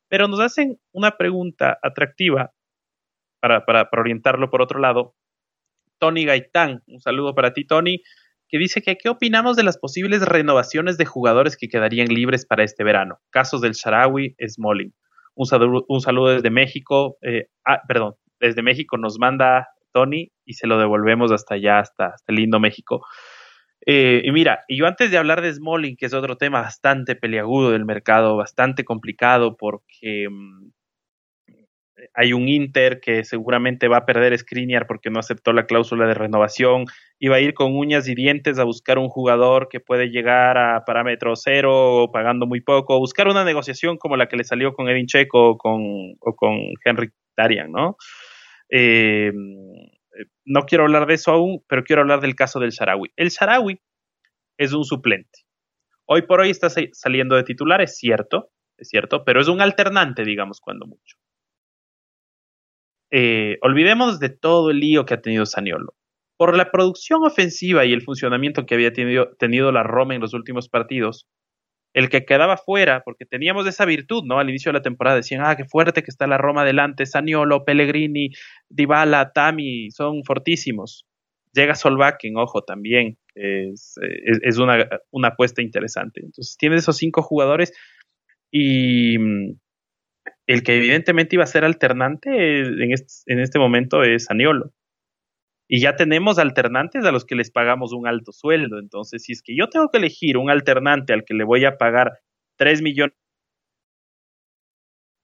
Pero 0.09 0.29
nos 0.29 0.41
hacen 0.41 0.79
una 0.93 1.17
pregunta 1.17 1.79
atractiva 1.83 2.53
para, 3.41 3.65
para, 3.65 3.89
orientarlo 3.93 4.51
por 4.51 4.63
otro 4.63 4.79
lado. 4.79 5.15
Tony 5.99 6.25
Gaitán, 6.25 6.83
un 6.87 7.01
saludo 7.01 7.35
para 7.35 7.53
ti, 7.53 7.67
Tony, 7.67 8.03
que 8.49 8.59
dice 8.59 8.81
que 8.83 8.97
qué 8.97 9.09
opinamos 9.09 9.57
de 9.57 9.65
las 9.65 9.79
posibles 9.79 10.23
renovaciones 10.23 10.97
de 10.97 11.05
jugadores 11.05 11.57
que 11.57 11.69
quedarían 11.69 12.09
libres 12.09 12.47
para 12.47 12.63
este 12.63 12.85
verano. 12.85 13.19
Casos 13.31 13.61
del 13.61 13.73
Sharawi, 13.73 14.37
Smalling. 14.47 14.95
Un 15.35 15.47
saludo, 15.47 15.85
un 15.89 16.01
saludo 16.01 16.35
desde 16.35 16.51
México. 16.51 17.19
Eh, 17.21 17.49
ah, 17.65 17.83
perdón, 17.87 18.15
desde 18.41 18.63
México 18.63 18.97
nos 18.97 19.19
manda 19.19 19.69
Tony 19.93 20.31
y 20.45 20.55
se 20.55 20.67
lo 20.67 20.79
devolvemos 20.79 21.33
hasta 21.33 21.55
allá, 21.55 21.81
hasta, 21.81 22.07
hasta 22.07 22.33
el 22.33 22.37
lindo 22.37 22.61
México. 22.61 23.05
Eh, 23.87 24.23
y 24.25 24.33
mira, 24.33 24.65
y 24.69 24.77
yo 24.77 24.87
antes 24.87 25.11
de 25.11 25.19
hablar 25.19 25.41
de 25.41 25.53
Smalling, 25.53 25.97
que 25.97 26.07
es 26.07 26.15
otro 26.15 26.37
tema 26.37 26.61
bastante 26.61 27.17
peliagudo 27.17 27.71
del 27.71 27.85
mercado, 27.85 28.37
bastante 28.37 28.85
complicado, 28.85 29.57
porque 29.57 30.29
mm, 30.31 30.71
hay 32.15 32.33
un 32.33 32.49
Inter 32.49 33.01
que 33.01 33.25
seguramente 33.25 33.89
va 33.89 33.99
a 33.99 34.07
perder 34.07 34.37
Skriniar 34.37 34.87
porque 34.87 35.11
no 35.11 35.19
aceptó 35.19 35.53
la 35.53 35.67
cláusula 35.67 36.07
de 36.07 36.15
renovación 36.15 36.85
y 37.19 37.29
va 37.29 37.37
a 37.37 37.41
ir 37.41 37.55
con 37.55 37.77
uñas 37.77 38.09
y 38.09 38.15
dientes 38.15 38.59
a 38.59 38.65
buscar 38.65 38.99
un 38.99 39.09
jugador 39.09 39.69
que 39.69 39.81
puede 39.81 40.11
llegar 40.11 40.59
a 40.59 40.85
parámetro 40.85 41.35
cero 41.37 42.11
pagando 42.13 42.47
muy 42.47 42.61
poco, 42.61 42.99
buscar 42.99 43.29
una 43.29 43.45
negociación 43.45 43.97
como 43.97 44.17
la 44.17 44.29
que 44.29 44.37
le 44.37 44.45
salió 44.45 44.75
con 44.75 44.89
Edin 44.89 45.07
Checo 45.07 45.51
o 45.51 45.59
con, 45.59 45.83
o 46.21 46.37
con 46.37 46.59
Henry 46.85 47.11
Tarian, 47.35 47.71
¿no? 47.73 47.97
Eh, 48.71 49.33
no 50.45 50.63
quiero 50.63 50.85
hablar 50.85 51.07
de 51.07 51.15
eso 51.15 51.33
aún, 51.33 51.65
pero 51.69 51.85
quiero 51.85 52.03
hablar 52.03 52.21
del 52.21 52.35
caso 52.35 52.59
del 52.59 52.71
Sharawi. 52.71 53.13
El 53.17 53.29
Sharawi 53.29 53.81
es 54.59 54.73
un 54.73 54.85
suplente. 54.85 55.41
Hoy 56.07 56.23
por 56.23 56.41
hoy 56.41 56.51
está 56.51 56.69
saliendo 56.93 57.37
de 57.37 57.45
titular, 57.45 57.81
es 57.83 57.97
cierto, 57.97 58.51
es 58.79 58.89
cierto, 58.89 59.25
pero 59.25 59.41
es 59.41 59.49
un 59.49 59.61
alternante, 59.61 60.25
digamos, 60.25 60.61
cuando 60.61 60.87
mucho. 60.87 61.17
Eh, 63.11 63.59
olvidemos 63.63 64.19
de 64.19 64.31
todo 64.31 64.71
el 64.71 64.81
lío 64.81 65.05
que 65.05 65.15
ha 65.15 65.21
tenido 65.21 65.47
Saniolo. 65.47 65.95
Por 66.37 66.57
la 66.57 66.71
producción 66.71 67.25
ofensiva 67.25 67.85
y 67.85 67.93
el 67.93 68.03
funcionamiento 68.03 68.65
que 68.65 68.75
había 68.75 68.93
tenido 68.93 69.73
la 69.73 69.83
Roma 69.83 70.15
en 70.15 70.21
los 70.21 70.35
últimos 70.35 70.69
partidos, 70.69 71.27
el 71.95 72.09
que 72.09 72.25
quedaba 72.25 72.57
fuera, 72.57 73.03
porque 73.05 73.25
teníamos 73.25 73.67
esa 73.67 73.85
virtud, 73.85 74.25
¿no? 74.25 74.39
Al 74.39 74.49
inicio 74.49 74.71
de 74.71 74.79
la 74.79 74.83
temporada 74.83 75.17
decían, 75.17 75.43
ah, 75.45 75.57
qué 75.57 75.65
fuerte 75.65 76.03
que 76.03 76.11
está 76.11 76.27
la 76.27 76.39
Roma 76.39 76.63
adelante, 76.63 77.07
Saniolo, 77.07 77.65
Pellegrini, 77.65 78.31
Dybala, 78.69 79.33
Tami, 79.33 79.91
son 79.91 80.23
fortísimos. 80.25 81.07
Llega 81.53 81.75
Solbakken, 81.75 82.37
ojo, 82.37 82.63
también, 82.63 83.17
es, 83.35 83.95
es, 84.43 84.59
una, 84.59 84.87
una, 85.11 85.29
apuesta 85.29 85.63
interesante. 85.63 86.21
Entonces, 86.21 86.57
tienes 86.59 86.83
esos 86.83 86.97
cinco 86.99 87.23
jugadores 87.23 87.73
y 88.51 89.19
mm, 89.19 89.59
el 90.47 90.63
que 90.63 90.77
evidentemente 90.77 91.37
iba 91.37 91.45
a 91.45 91.49
ser 91.49 91.65
alternante 91.65 92.61
en 92.61 92.93
este, 92.93 93.33
en 93.33 93.41
este 93.41 93.59
momento 93.59 94.03
es 94.03 94.27
Saniolo 94.27 94.73
y 95.69 95.81
ya 95.81 95.97
tenemos 95.97 96.39
alternantes 96.39 97.05
a 97.05 97.13
los 97.13 97.27
que 97.27 97.37
les 97.37 97.51
pagamos 97.51 97.93
un 97.93 98.09
alto 98.09 98.33
sueldo. 98.33 98.79
Entonces, 98.79 99.23
si 99.23 99.33
es 99.33 99.43
que 99.43 99.55
yo 99.55 99.69
tengo 99.69 99.91
que 99.91 99.99
elegir 99.99 100.39
un 100.39 100.51
alternante 100.51 101.13
al 101.13 101.25
que 101.25 101.35
le 101.35 101.45
voy 101.45 101.67
a 101.67 101.77
pagar 101.77 102.21
3 102.57 102.81
millones, 102.81 103.15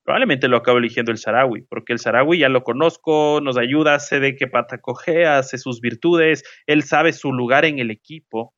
probablemente 0.05 0.49
lo 0.49 0.59
acabo 0.59 0.77
eligiendo 0.77 1.11
el 1.13 1.19
Sarawi, 1.19 1.63
porque 1.63 1.95
el 1.95 1.99
Sarawi 1.99 2.41
ya 2.41 2.51
lo 2.51 2.63
conozco, 2.63 3.41
nos 3.43 3.57
ayuda, 3.57 3.99
sé 3.99 4.21
de 4.21 4.37
qué 4.37 4.47
pata 4.47 4.83
coge, 4.83 5.25
hace 5.25 5.57
sus 5.57 5.81
virtudes, 5.81 6.45
él 6.67 6.83
sabe 6.83 7.15
su 7.15 7.33
lugar 7.33 7.65
en 7.65 7.79
el 7.79 7.91
equipo. 7.91 8.55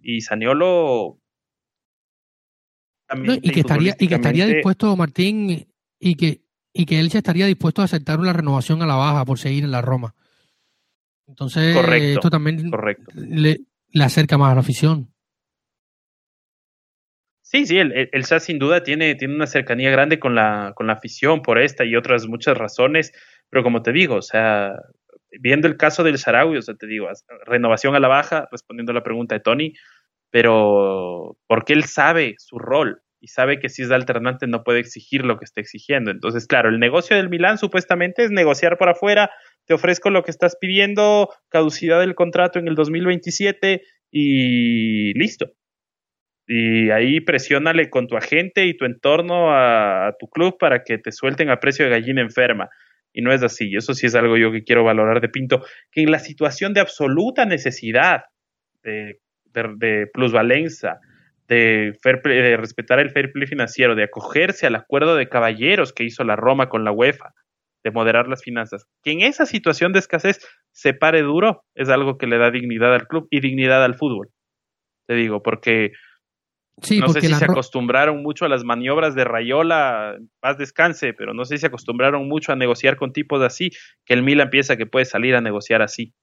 Y 0.00 0.20
Saniolo. 0.20 1.18
y, 3.42 3.50
que 3.50 3.60
estaría, 3.60 3.96
y 3.98 4.06
que 4.06 4.14
estaría 4.14 4.46
dispuesto, 4.46 4.96
Martín, 4.96 5.66
y 5.98 6.14
que, 6.14 6.44
y 6.72 6.86
que 6.86 7.00
él 7.00 7.08
ya 7.08 7.18
estaría 7.18 7.46
dispuesto 7.46 7.82
a 7.82 7.86
aceptar 7.86 8.20
una 8.20 8.32
renovación 8.32 8.80
a 8.80 8.86
la 8.86 8.94
baja 8.94 9.24
por 9.24 9.40
seguir 9.40 9.64
en 9.64 9.72
la 9.72 9.82
Roma. 9.82 10.14
Entonces, 11.28 11.76
esto 11.76 12.30
también 12.30 12.70
Le, 13.14 13.60
acerca 14.00 14.38
más 14.38 14.52
a 14.52 14.54
la 14.54 14.60
afición. 14.60 15.12
Sí, 17.42 17.66
sí, 17.66 17.78
el, 17.78 18.10
el, 18.12 18.24
SAS 18.24 18.44
sin 18.44 18.58
duda 18.58 18.82
tiene, 18.82 19.14
tiene 19.14 19.34
una 19.34 19.46
cercanía 19.46 19.90
grande 19.90 20.18
con 20.18 20.34
la, 20.34 20.72
con 20.74 20.86
la 20.86 20.94
afición 20.94 21.40
por 21.42 21.58
esta 21.58 21.84
y 21.84 21.96
otras 21.96 22.26
muchas 22.26 22.58
razones, 22.58 23.12
pero 23.48 23.62
como 23.62 23.82
te 23.82 23.92
digo, 23.92 24.16
o 24.16 24.22
sea, 24.22 24.74
viendo 25.40 25.66
el 25.66 25.76
caso 25.76 26.02
del 26.02 26.18
Sarawi, 26.18 26.58
o 26.58 26.62
sea, 26.62 26.74
te 26.74 26.86
digo, 26.86 27.08
renovación 27.46 27.94
a 27.94 28.00
la 28.00 28.08
baja, 28.08 28.48
respondiendo 28.50 28.92
a 28.92 28.94
la 28.94 29.02
pregunta 29.02 29.34
de 29.34 29.40
Tony, 29.40 29.72
pero 30.30 31.38
porque 31.46 31.72
él 31.72 31.84
sabe 31.84 32.34
su 32.38 32.58
rol 32.58 33.00
y 33.20 33.28
sabe 33.28 33.58
que 33.58 33.68
si 33.68 33.82
es 33.82 33.90
alternante 33.90 34.46
no 34.46 34.62
puede 34.62 34.80
exigir 34.80 35.24
lo 35.24 35.38
que 35.38 35.44
está 35.44 35.60
exigiendo. 35.60 36.10
Entonces, 36.10 36.46
claro, 36.46 36.68
el 36.68 36.78
negocio 36.78 37.16
del 37.16 37.28
Milán 37.28 37.58
supuestamente 37.58 38.24
es 38.24 38.30
negociar 38.30 38.78
por 38.78 38.88
afuera, 38.88 39.30
te 39.68 39.74
ofrezco 39.74 40.08
lo 40.08 40.24
que 40.24 40.30
estás 40.30 40.56
pidiendo, 40.58 41.28
caducidad 41.50 42.00
del 42.00 42.14
contrato 42.14 42.58
en 42.58 42.68
el 42.68 42.74
2027 42.74 43.82
y 44.10 45.12
listo. 45.12 45.52
Y 46.46 46.88
ahí 46.88 47.20
presiónale 47.20 47.90
con 47.90 48.06
tu 48.06 48.16
agente 48.16 48.64
y 48.64 48.74
tu 48.74 48.86
entorno 48.86 49.54
a, 49.54 50.14
tu 50.18 50.26
club 50.28 50.56
para 50.58 50.82
que 50.84 50.96
te 50.96 51.12
suelten 51.12 51.50
a 51.50 51.60
precio 51.60 51.84
de 51.84 51.90
gallina 51.90 52.22
enferma. 52.22 52.70
Y 53.12 53.20
no 53.20 53.30
es 53.30 53.42
así. 53.42 53.76
Eso 53.76 53.92
sí 53.92 54.06
es 54.06 54.14
algo 54.14 54.38
yo 54.38 54.50
que 54.50 54.64
quiero 54.64 54.84
valorar 54.84 55.20
de 55.20 55.28
Pinto, 55.28 55.62
que 55.92 56.00
en 56.00 56.10
la 56.10 56.18
situación 56.18 56.72
de 56.72 56.80
absoluta 56.80 57.44
necesidad 57.44 58.22
de, 58.82 59.20
de, 59.52 60.06
plusvalenza, 60.06 60.98
de, 61.46 61.92
de 62.24 62.56
respetar 62.56 63.00
el 63.00 63.10
fair 63.10 63.32
play 63.32 63.46
financiero, 63.46 63.94
de 63.94 64.04
acogerse 64.04 64.66
al 64.66 64.76
acuerdo 64.76 65.14
de 65.14 65.28
caballeros 65.28 65.92
que 65.92 66.04
hizo 66.04 66.24
la 66.24 66.36
Roma 66.36 66.70
con 66.70 66.84
la 66.84 66.92
UEFA, 66.92 67.34
de 67.88 67.94
moderar 67.94 68.28
las 68.28 68.42
finanzas, 68.42 68.86
que 69.02 69.12
en 69.12 69.22
esa 69.22 69.46
situación 69.46 69.92
de 69.92 69.98
escasez 69.98 70.46
se 70.72 70.94
pare 70.94 71.22
duro, 71.22 71.64
es 71.74 71.88
algo 71.88 72.18
que 72.18 72.26
le 72.26 72.38
da 72.38 72.50
dignidad 72.50 72.94
al 72.94 73.08
club 73.08 73.26
y 73.30 73.40
dignidad 73.40 73.84
al 73.84 73.96
fútbol. 73.96 74.28
Te 75.06 75.14
digo, 75.14 75.42
porque 75.42 75.92
no 77.00 77.08
sé 77.08 77.20
si 77.20 77.34
se 77.34 77.44
acostumbraron 77.44 78.22
mucho 78.22 78.44
a 78.44 78.48
las 78.48 78.64
maniobras 78.64 79.14
de 79.14 79.24
Rayola, 79.24 80.16
paz 80.40 80.58
descanse, 80.58 81.12
pero 81.12 81.34
no 81.34 81.44
sé 81.44 81.56
si 81.56 81.62
se 81.62 81.66
acostumbraron 81.66 82.28
mucho 82.28 82.52
a 82.52 82.56
negociar 82.56 82.96
con 82.96 83.12
tipos 83.12 83.42
así, 83.42 83.70
que 84.04 84.14
el 84.14 84.22
Milan 84.22 84.50
piensa 84.50 84.76
que 84.76 84.86
puede 84.86 85.04
salir 85.04 85.34
a 85.34 85.40
negociar 85.40 85.82
así. 85.82 86.14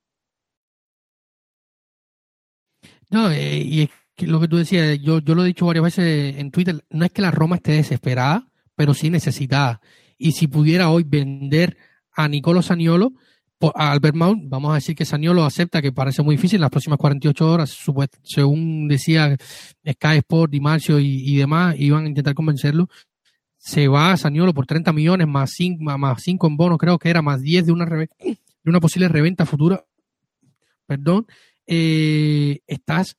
No, 3.10 3.30
eh, 3.32 3.58
y 3.58 3.84
es 3.84 3.90
que 4.16 4.28
lo 4.28 4.40
que 4.40 4.48
tú 4.48 4.58
decías, 4.58 5.00
yo, 5.02 5.20
yo 5.20 5.36
lo 5.36 5.44
he 5.44 5.48
dicho 5.48 5.66
varias 5.66 5.84
veces 5.84 6.38
en 6.38 6.52
Twitter, 6.52 6.76
no 6.90 7.06
es 7.06 7.12
que 7.12 7.22
la 7.22 7.32
Roma 7.32 7.58
esté 7.58 7.74
desesperada, 7.74 8.48
pero 8.76 8.94
sí 8.94 9.10
necesitada. 9.10 9.82
Y 10.18 10.32
si 10.32 10.48
pudiera 10.48 10.90
hoy 10.90 11.04
vender 11.04 11.78
a 12.14 12.28
Nicolo 12.28 12.62
Saniolo, 12.62 13.14
a 13.74 13.92
Albert 13.92 14.16
Mount, 14.16 14.44
vamos 14.48 14.72
a 14.72 14.76
decir 14.76 14.96
que 14.96 15.06
Saniolo 15.06 15.44
acepta 15.44 15.82
que 15.82 15.92
parece 15.92 16.22
muy 16.22 16.36
difícil 16.36 16.58
en 16.58 16.62
las 16.62 16.70
próximas 16.70 17.00
48 17.00 17.52
horas, 17.52 17.78
según 18.24 18.88
decía 18.88 19.36
Sky 19.88 20.18
Sport, 20.18 20.52
Di 20.52 20.60
Marcio 20.60 21.00
y, 21.00 21.36
demás, 21.36 21.76
iban 21.78 22.06
a 22.06 22.08
intentar 22.08 22.34
convencerlo. 22.34 22.90
Se 23.58 23.88
va 23.88 24.12
a 24.12 24.18
Saniolo 24.18 24.54
por 24.54 24.66
30 24.68 24.94
millones 24.94 25.28
más 25.28 25.52
5, 25.56 25.98
más 25.98 26.22
5 26.22 26.48
en 26.48 26.58
bono, 26.58 26.78
creo 26.78 27.00
que 27.00 27.10
era 27.10 27.22
más 27.22 27.42
10 27.42 27.66
de 27.66 27.72
una, 27.72 27.86
de 27.86 28.08
una 28.66 28.80
posible 28.80 29.08
reventa 29.08 29.46
futura. 29.46 29.84
Perdón. 30.86 31.26
Eh, 31.66 32.60
estás, 32.68 33.18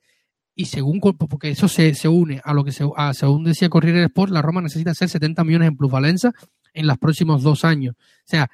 y 0.55 0.67
según, 0.67 1.01
porque 1.01 1.51
eso 1.51 1.67
se, 1.67 1.95
se 1.95 2.07
une 2.07 2.41
a 2.45 2.55
lo 2.55 2.63
que 2.63 2.71
se, 2.71 2.89
a, 2.97 3.13
según 3.13 3.43
decía 3.43 3.69
Corriere 3.69 4.05
Sport, 4.05 4.31
la 4.31 4.43
Roma 4.43 4.63
necesita 4.63 4.93
hacer 4.93 5.09
70 5.09 5.43
millones 5.43 5.69
en 5.69 5.77
plusvalenza 5.77 6.33
en 6.77 6.87
los 6.87 6.99
próximos 6.99 7.43
dos 7.43 7.65
años. 7.65 7.95
O 7.99 8.25
sea, 8.25 8.49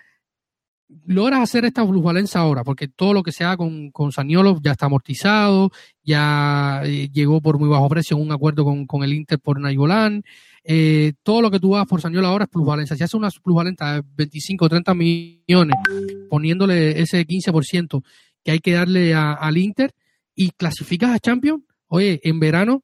logras 1.07 1.41
hacer 1.41 1.65
esta 1.65 1.87
plusvalencia 1.87 2.41
ahora, 2.41 2.65
porque 2.65 2.89
todo 2.89 3.15
lo 3.15 3.23
que 3.23 3.33
se 3.33 3.45
haga 3.45 3.57
con, 3.57 3.91
con 3.91 4.13
Saniolo 4.13 4.59
ya 4.63 4.73
está 4.73 4.87
amortizado, 4.87 5.71
ya 6.03 6.83
eh, 6.85 7.09
llegó 7.13 7.41
por 7.41 7.59
muy 7.59 7.69
bajo 7.69 7.89
precio 7.89 8.17
un 8.17 8.33
acuerdo 8.33 8.65
con, 8.87 9.03
el 9.03 9.13
Inter 9.13 9.39
por 9.39 9.61
Nainggolan. 9.61 10.23
Eh, 10.65 11.15
todo 11.23 11.43
lo 11.43 11.51
que 11.51 11.59
tú 11.59 11.75
hagas 11.75 11.89
por 11.89 12.01
Saniolo 12.01 12.29
ahora 12.29 12.45
es 12.45 12.51
plusvalencia. 12.51 12.97
Si 12.97 13.03
haces 13.03 13.15
una 13.15 13.31
plusvalencia 13.43 13.95
de 13.95 14.03
25 14.17 14.65
o 14.65 14.69
30 14.69 14.95
millones, 14.95 15.77
poniéndole 16.29 17.01
ese 17.01 17.27
15% 17.27 18.03
que 18.45 18.51
hay 18.53 18.59
que 18.59 18.73
darle 18.73 19.15
al 19.15 19.57
Inter 19.57 19.95
y 20.35 20.51
clasificas 20.51 21.11
a 21.11 21.19
Champions, 21.19 21.63
oye, 21.89 22.21
en 22.25 22.41
verano 22.41 22.83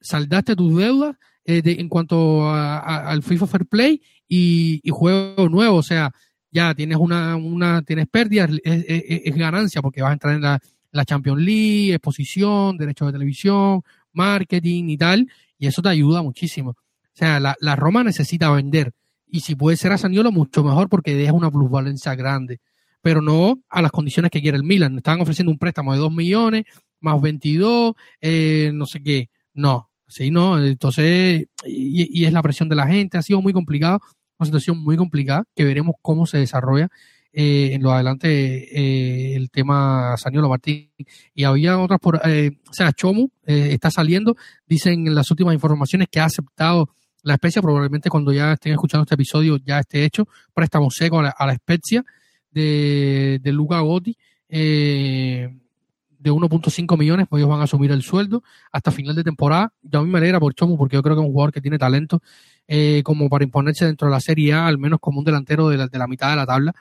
saldaste 0.00 0.56
tus 0.56 0.76
deudas 0.76 1.16
eh, 1.44 1.62
en 1.64 1.88
cuanto 1.88 2.48
al 2.52 3.22
FIFA 3.22 3.46
Fair 3.46 3.66
Play 3.66 4.02
y, 4.34 4.80
y 4.82 4.88
juego 4.88 5.46
nuevo, 5.50 5.76
o 5.76 5.82
sea, 5.82 6.10
ya 6.50 6.74
tienes 6.74 6.96
una, 6.96 7.36
una 7.36 7.82
tienes 7.82 8.08
pérdidas, 8.08 8.48
es, 8.64 9.36
ganancia 9.36 9.82
porque 9.82 10.00
vas 10.00 10.08
a 10.08 10.12
entrar 10.14 10.34
en 10.34 10.40
la, 10.40 10.58
la 10.90 11.04
Champions 11.04 11.42
League, 11.42 11.92
exposición, 11.92 12.78
derechos 12.78 13.08
de 13.08 13.12
televisión, 13.12 13.82
marketing 14.14 14.88
y 14.88 14.96
tal, 14.96 15.28
y 15.58 15.66
eso 15.66 15.82
te 15.82 15.90
ayuda 15.90 16.22
muchísimo. 16.22 16.70
O 16.70 17.12
sea, 17.12 17.40
la, 17.40 17.54
la 17.60 17.76
Roma 17.76 18.02
necesita 18.04 18.50
vender, 18.50 18.94
y 19.26 19.40
si 19.40 19.54
puede 19.54 19.76
ser 19.76 19.92
a 19.92 19.98
Saniolo, 19.98 20.32
mucho 20.32 20.64
mejor 20.64 20.88
porque 20.88 21.14
deja 21.14 21.34
una 21.34 21.50
plusvalencia 21.50 22.14
grande, 22.14 22.58
pero 23.02 23.20
no 23.20 23.60
a 23.68 23.82
las 23.82 23.90
condiciones 23.90 24.30
que 24.30 24.40
quiere 24.40 24.56
el 24.56 24.64
Milan. 24.64 24.96
Están 24.96 25.20
ofreciendo 25.20 25.52
un 25.52 25.58
préstamo 25.58 25.92
de 25.92 25.98
2 25.98 26.10
millones, 26.10 26.64
más 27.00 27.20
22, 27.20 27.92
eh, 28.22 28.70
no 28.72 28.86
sé 28.86 29.02
qué. 29.02 29.28
No, 29.52 29.90
sí, 30.06 30.30
no. 30.30 30.64
Entonces, 30.64 31.48
y, 31.66 32.20
y 32.20 32.24
es 32.24 32.32
la 32.32 32.42
presión 32.42 32.70
de 32.70 32.76
la 32.76 32.86
gente, 32.86 33.18
ha 33.18 33.22
sido 33.22 33.42
muy 33.42 33.52
complicado 33.52 34.00
una 34.42 34.46
situación 34.46 34.82
muy 34.82 34.96
complicada 34.96 35.44
que 35.54 35.64
veremos 35.64 35.94
cómo 36.02 36.26
se 36.26 36.38
desarrolla 36.38 36.88
eh, 37.32 37.70
en 37.72 37.82
lo 37.82 37.92
adelante 37.92 38.28
eh, 38.28 39.36
el 39.36 39.50
tema 39.50 40.16
Saniolo 40.18 40.48
Martín. 40.48 40.90
Y 41.34 41.44
había 41.44 41.78
otras 41.78 41.98
por, 42.00 42.20
eh, 42.28 42.58
o 42.68 42.74
sea, 42.74 42.92
Chomu 42.92 43.28
está 43.44 43.90
saliendo, 43.90 44.36
dicen 44.66 45.06
en 45.06 45.14
las 45.14 45.30
últimas 45.30 45.54
informaciones 45.54 46.08
que 46.10 46.20
ha 46.20 46.26
aceptado 46.26 46.90
la 47.22 47.34
especie, 47.34 47.62
probablemente 47.62 48.10
cuando 48.10 48.32
ya 48.32 48.52
estén 48.52 48.72
escuchando 48.72 49.04
este 49.04 49.14
episodio 49.14 49.56
ya 49.64 49.78
esté 49.78 50.04
hecho, 50.04 50.26
préstamo 50.52 50.90
seco 50.90 51.20
a 51.20 51.22
la, 51.22 51.30
a 51.30 51.46
la 51.46 51.52
especia 51.52 52.04
de, 52.50 53.38
de 53.40 53.52
Luca 53.52 53.80
Gotti. 53.80 54.16
De 56.22 56.30
1.5 56.30 56.96
millones, 56.96 57.26
pues 57.28 57.40
ellos 57.40 57.50
van 57.50 57.60
a 57.60 57.64
asumir 57.64 57.90
el 57.90 58.02
sueldo 58.02 58.42
hasta 58.70 58.92
final 58.92 59.16
de 59.16 59.24
temporada. 59.24 59.72
Yo 59.82 60.00
a 60.00 60.04
mí 60.04 60.10
me 60.10 60.18
alegra 60.18 60.38
por 60.38 60.54
Chomu 60.54 60.78
porque 60.78 60.94
yo 60.94 61.02
creo 61.02 61.16
que 61.16 61.20
es 61.22 61.26
un 61.26 61.32
jugador 61.32 61.52
que 61.52 61.60
tiene 61.60 61.78
talento 61.78 62.22
eh, 62.68 63.02
como 63.04 63.28
para 63.28 63.44
imponerse 63.44 63.84
dentro 63.86 64.06
de 64.06 64.12
la 64.12 64.20
Serie 64.20 64.52
A, 64.52 64.66
al 64.68 64.78
menos 64.78 65.00
como 65.00 65.18
un 65.18 65.24
delantero 65.24 65.68
de 65.68 65.78
la, 65.78 65.88
de 65.88 65.98
la 65.98 66.06
mitad 66.06 66.30
de 66.30 66.36
la 66.36 66.46
tabla. 66.46 66.72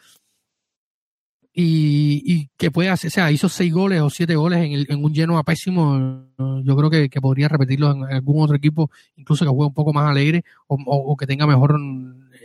Y, 1.54 2.22
y, 2.26 2.50
que 2.56 2.72
puede 2.72 2.88
hacer, 2.90 3.10
o 3.10 3.12
sea, 3.12 3.30
hizo 3.30 3.50
seis 3.50 3.74
goles 3.74 4.00
o 4.00 4.10
siete 4.10 4.36
goles 4.38 4.60
en, 4.60 4.72
el, 4.72 4.86
en 4.90 5.04
un 5.04 5.14
lleno 5.14 5.44
pésimo. 5.44 6.28
Yo 6.64 6.78
creo 6.78 6.90
que, 6.90 7.10
que 7.10 7.20
podría 7.20 7.50
repetirlo 7.50 7.92
en, 7.92 8.04
algún 8.06 8.42
otro 8.42 8.56
equipo, 8.56 8.90
incluso 9.18 9.44
que 9.44 9.50
juegue 9.50 9.68
un 9.68 9.74
poco 9.74 9.92
más 9.92 10.10
alegre 10.10 10.46
o, 10.68 10.78
o, 10.86 11.18
que 11.18 11.28
tenga 11.28 11.46
mejor 11.46 11.78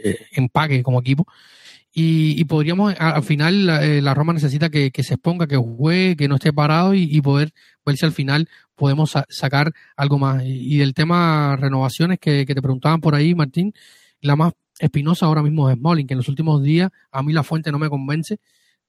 eh, 0.02 0.26
empaque 0.32 0.82
como 0.82 1.00
equipo. 1.00 1.26
Y, 1.98 2.38
y 2.38 2.44
podríamos, 2.44 2.94
al 2.98 3.22
final, 3.22 3.64
la, 3.64 3.82
eh, 3.82 4.14
Roma 4.14 4.34
necesita 4.34 4.68
que, 4.68 4.92
se 5.02 5.14
exponga, 5.14 5.46
que 5.46 5.56
juegue, 5.56 6.14
que 6.14 6.28
no 6.28 6.34
esté 6.34 6.52
parado 6.52 6.92
y, 6.92 7.22
poder 7.22 7.54
ver 7.86 7.96
si 7.96 8.04
al 8.04 8.12
final 8.12 8.50
podemos 8.74 9.14
sacar 9.30 9.72
algo 9.96 10.18
más. 10.18 10.42
Y, 10.44 10.76
del 10.76 10.92
tema 10.92 11.56
renovaciones 11.56 12.18
que, 12.18 12.44
te 12.44 12.60
preguntaban 12.60 13.00
por 13.00 13.14
ahí, 13.14 13.34
Martín, 13.34 13.72
la 14.20 14.36
más 14.36 14.52
espinosa 14.78 15.24
ahora 15.24 15.42
mismo 15.42 15.70
es 15.70 15.76
Smolin, 15.78 16.06
que 16.06 16.12
en 16.12 16.18
los 16.18 16.28
últimos 16.28 16.62
días 16.62 16.90
a 17.10 17.22
mí 17.22 17.32
la 17.32 17.42
fuente 17.42 17.72
no 17.72 17.78
me 17.78 17.88
convence. 17.88 18.40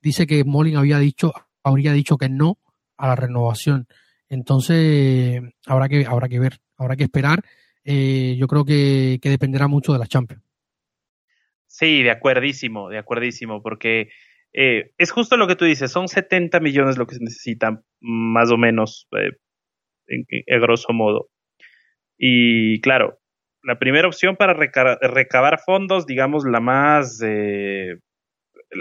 Dice 0.01 0.27
que 0.27 0.41
Smolin 0.41 0.75
había 0.75 0.99
dicho, 0.99 1.31
habría 1.63 1.93
dicho 1.93 2.17
que 2.17 2.27
no 2.27 2.57
a 2.97 3.07
la 3.07 3.15
renovación. 3.15 3.87
Entonces, 4.27 5.41
habrá 5.65 5.87
que, 5.87 6.05
habrá 6.05 6.27
que 6.27 6.39
ver, 6.39 6.59
habrá 6.75 6.97
que 6.97 7.05
esperar. 7.05 7.41
Eh, 7.85 8.35
yo 8.37 8.47
creo 8.47 8.65
que, 8.65 9.17
que 9.21 9.29
dependerá 9.29 9.69
mucho 9.69 9.93
de 9.93 9.99
la 9.99 10.07
Champions. 10.07 10.43
Sí, 11.77 12.01
de 12.01 12.09
acuerdísimo, 12.09 12.89
de 12.89 12.97
acuerdísimo, 12.97 13.61
porque 13.61 14.09
eh, 14.51 14.93
es 14.97 15.11
justo 15.11 15.37
lo 15.37 15.47
que 15.47 15.55
tú 15.55 15.63
dices, 15.65 15.91
son 15.91 16.07
70 16.07 16.59
millones 16.59 16.97
lo 16.97 17.05
que 17.05 17.13
se 17.13 17.23
necesitan, 17.23 17.83
más 17.99 18.49
o 18.49 18.57
menos, 18.57 19.07
eh, 19.15 19.29
en, 20.07 20.59
grosso 20.59 20.91
modo. 20.91 21.29
Y 22.17 22.81
claro, 22.81 23.19
la 23.61 23.77
primera 23.77 24.07
opción 24.07 24.37
para 24.37 24.53
recabar 24.55 25.59
fondos, 25.63 26.07
digamos, 26.07 26.45
la 26.45 26.59
más, 26.61 27.21
eh, 27.23 27.97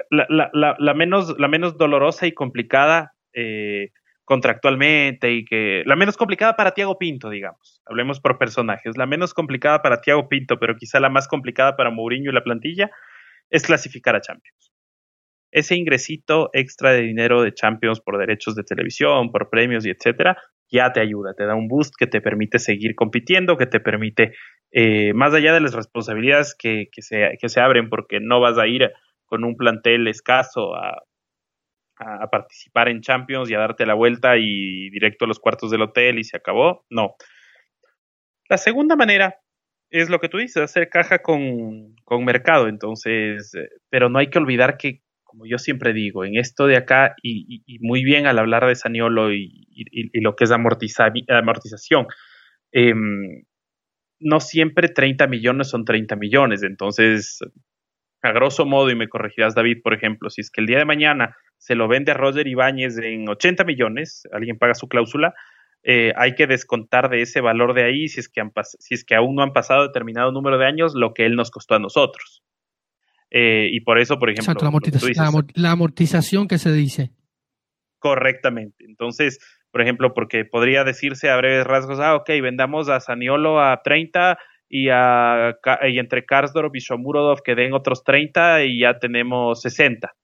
la, 0.09 0.95
menos, 0.95 1.39
la 1.39 1.49
menos 1.49 1.77
dolorosa 1.77 2.27
y 2.27 2.33
complicada 2.33 3.13
eh, 3.35 3.91
contractualmente 4.27 5.33
y 5.33 5.45
que 5.45 5.85
la 5.87 5.95
menos 5.95 6.17
complicada 6.17 6.57
para 6.57 6.73
Tiago 6.73 6.99
Pinto, 6.99 7.31
digamos. 7.31 7.81
Hablemos 7.87 8.21
por 8.21 8.39
personajes. 8.39 8.99
La 8.99 9.07
menos 9.07 9.33
complicada 9.33 9.81
para 9.83 10.01
Tiago 10.01 10.29
Pinto, 10.29 10.59
pero 10.59 10.77
quizá 10.77 10.99
la 10.99 11.09
más 11.09 11.29
complicada 11.29 11.77
para 11.77 11.91
Mourinho 11.91 12.31
y 12.31 12.35
la 12.35 12.43
plantilla, 12.43 12.91
es 13.51 13.63
clasificar 13.63 14.17
a 14.17 14.21
Champions. 14.21 14.73
Ese 15.53 15.77
ingresito 15.77 16.51
extra 16.53 16.91
de 16.91 17.03
dinero 17.03 17.41
de 17.41 17.55
Champions 17.55 18.01
por 18.01 18.19
derechos 18.19 18.57
de 18.57 18.65
televisión, 18.65 19.31
por 19.31 19.49
premios 19.49 19.87
y 19.87 19.91
etcétera, 19.91 20.37
ya 20.73 20.93
te 20.93 21.01
ayuda, 21.01 21.33
te 21.35 21.47
da 21.47 21.55
un 21.55 21.69
boost 21.69 21.95
que 21.97 22.09
te 22.09 22.21
permite 22.21 22.59
seguir 22.59 22.97
compitiendo, 22.97 23.57
que 23.57 23.67
te 23.67 23.79
permite, 23.79 24.35
eh, 24.73 25.15
más 25.15 25.35
allá 25.35 25.55
de 25.55 25.61
las 25.61 25.73
responsabilidades 25.73 26.57
que, 26.59 26.89
que, 26.91 27.01
se, 27.01 27.39
que 27.41 27.49
se 27.49 27.61
abren, 27.61 27.89
porque 27.89 28.19
no 28.21 28.41
vas 28.41 28.59
a 28.59 28.67
ir 28.67 28.91
con 29.25 29.45
un 29.45 29.57
plantel 29.57 30.09
escaso 30.09 30.75
a, 30.75 31.05
a, 31.99 32.29
participar 32.31 32.89
en 32.89 33.01
Champions 33.01 33.51
y 33.51 33.55
a 33.55 33.59
darte 33.59 33.87
la 33.87 33.95
vuelta 33.95 34.37
y 34.37 34.91
directo 34.91 35.25
a 35.25 35.29
los 35.29 35.41
cuartos 35.41 35.71
del 35.71 35.83
hotel 35.83 36.19
y 36.19 36.25
se 36.25 36.37
acabó. 36.37 36.85
No. 36.91 37.17
La 38.49 38.59
segunda 38.59 38.97
manera 38.97 39.37
es 39.91 40.11
lo 40.11 40.21
que 40.21 40.29
tú 40.29 40.39
dices, 40.39 40.63
hacer 40.63 40.89
caja 40.89 41.21
con, 41.21 41.97
con 42.05 42.25
mercado. 42.25 42.69
Entonces, 42.69 43.55
eh, 43.55 43.69
pero 43.89 44.09
no 44.09 44.19
hay 44.19 44.31
que 44.31 44.39
olvidar 44.39 44.77
que 44.77 45.03
como 45.37 45.45
yo 45.45 45.59
siempre 45.59 45.93
digo, 45.93 46.25
en 46.25 46.39
esto 46.39 46.67
de 46.67 46.77
acá, 46.79 47.15
y, 47.23 47.63
muy 47.81 48.05
bien 48.05 48.27
al 48.27 48.39
hablar 48.39 48.65
de 48.67 48.75
Saniolo 48.75 49.35
y, 49.35 49.67
lo 50.15 50.35
que 50.35 50.45
es 50.45 50.51
amortización, 50.51 52.07
em, 52.73 53.45
no 54.19 54.41
siempre 54.41 54.89
30 54.89 55.27
millones 55.27 55.69
son 55.69 55.85
30 55.85 56.17
millones. 56.17 56.63
Entonces, 56.63 57.41
a 58.23 58.33
grosso 58.33 58.65
modo, 58.65 58.91
y 58.91 58.95
me 58.95 59.09
corregirás, 59.09 59.55
David, 59.55 59.83
por 59.83 59.93
ejemplo, 59.93 60.31
si 60.31 60.41
es 60.41 60.51
que 60.51 60.63
el 60.63 60.67
día 60.67 60.79
de 60.79 60.87
mañana 60.87 61.37
se 61.59 61.75
lo 61.75 61.89
vende 61.89 62.13
a 62.13 62.15
Roger 62.15 62.47
Ibáñez 62.47 62.99
en 62.99 63.29
80 63.29 63.65
millones, 63.65 64.23
alguien 64.33 64.59
paga 64.59 64.75
su 64.75 64.89
cláusula, 64.89 65.35
eh, 65.83 66.13
hay 66.17 66.35
que 66.35 66.47
descontar 66.47 67.09
de 67.11 67.23
ese 67.23 67.41
valor 67.41 67.75
de 67.75 67.85
ahí, 67.85 68.09
si 68.09 68.21
es, 68.21 68.29
que 68.29 68.43
si 68.81 68.95
es 68.95 69.05
que 69.05 69.15
aún 69.15 69.37
no 69.37 69.43
han 69.43 69.53
pasado 69.53 69.87
determinado 69.87 70.33
número 70.33 70.59
de 70.59 70.67
años, 70.67 70.95
lo 70.95 71.15
que 71.15 71.25
él 71.25 71.37
nos 71.37 71.51
costó 71.51 71.77
a 71.77 71.79
nosotros. 71.79 72.43
Eh, 73.31 73.69
y 73.71 73.81
por 73.81 73.99
eso, 73.99 74.19
por 74.19 74.31
ejemplo, 74.31 74.55
la, 75.55 75.71
amortización 75.71 76.49
que 76.49 76.59
se 76.59 76.73
dice. 76.73 77.13
Correctamente. 77.99 78.85
Entonces, 78.85 79.39
por 79.71 79.81
ejemplo, 79.81 80.13
porque 80.15 80.45
podría 80.45 80.85
decirse 80.85 81.31
a 81.31 81.37
breves 81.37 81.65
rasgos, 81.65 82.01
ah, 82.01 82.17
ok, 82.17 82.31
vendamos 82.43 82.89
a 82.89 83.01
Saniolo 83.01 83.61
a 83.61 83.81
30 83.83 84.39
y, 84.69 84.89
a, 84.91 85.57
y 85.89 85.99
entre 85.99 86.25
Karsdorp 86.25 86.75
y 86.75 86.81
Shomurodov 86.81 87.43
que 87.43 87.55
den 87.55 87.73
otros 87.75 88.03
30 88.03 88.65
y 88.65 88.81
ya 88.81 88.99
tenemos 88.99 89.63
60 89.63 90.15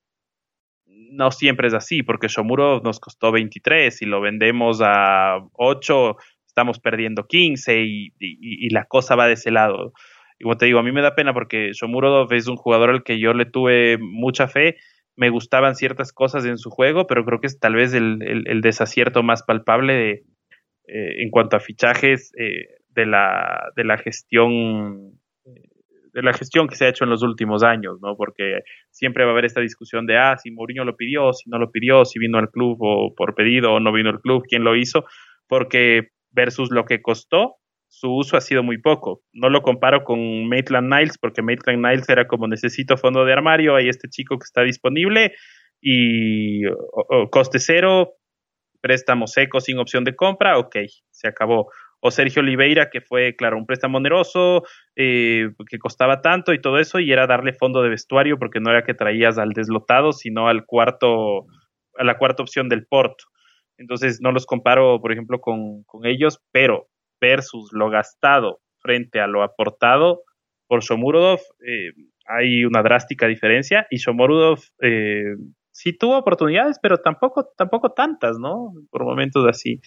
no 1.13 1.31
siempre 1.31 1.69
es 1.69 1.75
así, 1.75 2.03
porque 2.03 2.29
Shomuro 2.29 2.81
nos 2.83 2.99
costó 2.99 3.33
23 3.33 4.03
y 4.03 4.07
lo 4.07 4.21
vendemos 4.21 4.81
a 4.83 5.39
8, 5.53 6.17
estamos 6.47 6.81
perdiendo 6.81 7.27
15 7.27 7.83
y, 7.83 8.69
la 8.71 8.85
cosa 8.87 9.15
va 9.15 9.27
de 9.27 9.35
ese 9.35 9.51
lado. 9.51 9.93
Y 10.39 10.45
como 10.45 10.57
te 10.57 10.67
digo, 10.67 10.79
a 10.79 10.83
mí 10.83 10.93
me 10.93 11.03
da 11.03 11.15
pena 11.15 11.35
porque 11.35 11.73
Shomurodov 11.73 12.33
es 12.33 12.49
un 12.49 12.57
jugador 12.57 12.91
al 12.91 13.05
que 13.05 13.19
yo 13.19 13.35
le 13.35 13.45
tuve 13.45 13.99
mucha 13.99 14.49
fe, 14.49 14.77
me 15.15 15.29
gustaban 15.29 15.77
ciertas 15.77 16.13
cosas 16.13 16.45
en 16.47 16.57
su 16.57 16.71
juego, 16.71 17.07
pero 17.07 17.25
creo 17.25 17.41
que 17.41 17.47
es 17.47 17.61
tal 17.61 17.75
vez 17.75 17.93
el, 17.93 18.61
desacierto 18.63 19.23
más 19.23 19.43
palpable 19.43 20.25
eh, 20.89 21.23
en 21.23 21.31
cuanto 21.31 21.57
a 21.57 21.61
fichajes 21.61 22.33
eh, 22.39 22.67
de, 22.89 23.07
la, 23.07 23.71
de 23.77 23.85
la 23.85 23.99
gestión 23.99 25.21
de 26.13 26.23
la 26.23 26.33
gestión 26.33 26.69
que 26.69 26.77
se 26.77 26.85
ha 26.85 26.89
hecho 26.89 27.05
en 27.05 27.11
los 27.11 27.23
últimos 27.23 27.63
años, 27.63 27.99
¿no? 28.03 28.17
Porque 28.17 28.61
siempre 28.91 29.25
va 29.25 29.31
a 29.31 29.33
haber 29.33 29.47
esta 29.47 29.61
discusión 29.61 30.07
de, 30.07 30.19
ah, 30.19 30.37
si 30.37 30.51
Mourinho 30.51 30.85
lo 30.85 30.97
pidió, 30.97 31.33
si 31.33 31.49
no 31.49 31.59
lo 31.59 31.71
pidió, 31.71 32.05
si 32.05 32.19
vino 32.19 32.39
al 32.39 32.51
club 32.51 32.77
o 32.81 33.15
por 33.15 33.35
pedido 33.35 33.73
o 33.73 33.81
no 33.81 33.93
vino 33.93 34.11
al 34.11 34.21
club, 34.21 34.45
quién 34.49 34.65
lo 34.65 34.77
hizo, 34.77 35.05
porque 35.49 36.09
versus 36.31 36.71
lo 36.71 36.85
que 36.85 37.01
costó, 37.01 37.57
su 37.89 38.11
uso 38.11 38.37
ha 38.37 38.41
sido 38.41 38.63
muy 38.63 38.79
poco. 38.79 39.23
No 39.33 39.51
lo 39.51 39.63
comparo 39.63 40.03
con 40.05 40.49
Maitland 40.49 40.93
Niles, 40.93 41.19
porque 41.19 41.43
Maitland 41.43 41.85
Niles 41.85 42.09
era 42.09 42.27
como 42.27 42.49
necesito 42.49 42.97
fondo 42.97 43.25
de 43.25 43.33
armario, 43.33 43.77
hay 43.77 43.89
este 43.89 44.09
chico 44.09 44.39
que 44.39 44.45
está 44.45 44.63
disponible 44.63 45.35
y 45.81 46.63
coste 47.31 47.59
cero, 47.59 48.15
préstamo 48.81 49.27
seco 49.27 49.61
sin 49.61 49.79
opción 49.79 50.05
de 50.05 50.17
compra, 50.17 50.59
ok, 50.59 50.77
se 51.11 51.29
acabó 51.29 51.71
o 52.05 52.11
Sergio 52.11 52.43
Oliveira, 52.43 52.91
que 52.91 53.01
fue, 53.01 53.37
claro, 53.37 53.57
un 53.57 53.65
préstamo 53.65 53.99
oneroso, 53.99 54.65
eh, 54.97 55.51
que 55.69 55.79
costaba 55.79 56.21
tanto 56.21 56.53
y 56.53 56.61
todo 56.61 56.79
eso, 56.79 56.99
y 56.99 57.13
era 57.13 57.29
darle 57.29 57.53
fondo 57.53 57.81
de 57.81 57.91
vestuario, 57.91 58.39
porque 58.39 58.59
no 58.59 58.71
era 58.71 58.83
que 58.83 58.93
traías 58.93 59.39
al 59.39 59.51
deslotado, 59.51 60.13
sino 60.13 60.49
al 60.49 60.67
cuarto, 60.67 61.47
a 61.97 62.03
la 62.03 62.19
cuarta 62.19 62.43
opción 62.43 62.69
del 62.69 62.87
Porto. 62.87 63.25
Entonces 63.79 64.21
no 64.21 64.33
los 64.33 64.47
comparo, 64.47 65.01
por 65.01 65.13
ejemplo, 65.13 65.41
con, 65.41 65.85
ellos, 66.03 66.43
pero 66.51 66.89
versus 67.21 67.73
lo 67.73 67.89
gastado 67.89 68.61
frente 68.81 69.21
a 69.21 69.29
lo 69.29 69.45
aportado 69.45 70.23
por 70.67 70.83
Shomurodov, 70.83 71.39
eh, 71.65 71.93
hay 72.27 72.65
una 72.65 72.83
drástica 72.83 73.29
diferencia, 73.29 73.87
y 73.91 73.99
Shomurodov 73.99 74.59
eh, 74.81 75.37
sí 75.71 75.97
tuvo 75.97 76.19
oportunidades, 76.19 76.79
pero 76.83 76.99
tampoco, 76.99 77.49
tampoco 77.57 77.93
tantas, 77.93 78.39
¿no? 78.41 78.73
Por 78.91 79.05
momentos 79.05 79.47
así. 79.49 79.81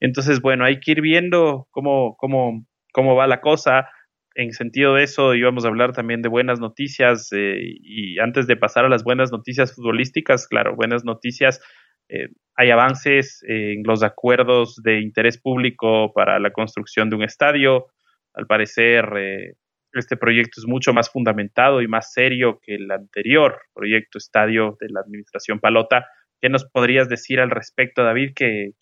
Entonces, 0.00 0.40
bueno, 0.40 0.64
hay 0.64 0.80
que 0.80 0.92
ir 0.92 1.00
viendo 1.02 1.68
cómo, 1.70 2.16
cómo, 2.16 2.66
cómo 2.92 3.14
va 3.14 3.26
la 3.26 3.40
cosa. 3.40 3.88
En 4.34 4.52
sentido 4.52 4.94
de 4.94 5.04
eso, 5.04 5.34
íbamos 5.34 5.64
a 5.64 5.68
hablar 5.68 5.92
también 5.92 6.22
de 6.22 6.28
buenas 6.28 6.60
noticias 6.60 7.28
eh, 7.32 7.60
y 7.60 8.18
antes 8.18 8.46
de 8.46 8.56
pasar 8.56 8.84
a 8.84 8.88
las 8.88 9.04
buenas 9.04 9.30
noticias 9.32 9.74
futbolísticas, 9.74 10.48
claro, 10.48 10.74
buenas 10.74 11.04
noticias. 11.04 11.60
Eh, 12.08 12.28
hay 12.56 12.70
avances 12.70 13.42
en 13.46 13.82
los 13.84 14.02
acuerdos 14.02 14.76
de 14.82 15.00
interés 15.00 15.38
público 15.38 16.12
para 16.12 16.38
la 16.38 16.52
construcción 16.52 17.10
de 17.10 17.16
un 17.16 17.22
estadio. 17.22 17.86
Al 18.34 18.46
parecer, 18.46 19.06
eh, 19.16 19.54
este 19.92 20.16
proyecto 20.16 20.60
es 20.60 20.66
mucho 20.66 20.92
más 20.92 21.10
fundamentado 21.10 21.82
y 21.82 21.88
más 21.88 22.12
serio 22.12 22.60
que 22.62 22.76
el 22.76 22.90
anterior 22.90 23.58
proyecto 23.74 24.18
estadio 24.18 24.76
de 24.80 24.88
la 24.90 25.00
administración 25.00 25.58
Palota 25.58 26.06
¿Qué 26.40 26.48
nos 26.48 26.64
podrías 26.64 27.08
decir 27.08 27.40
al 27.40 27.50
respecto, 27.50 28.02
David, 28.02 28.32
que, 28.34 28.72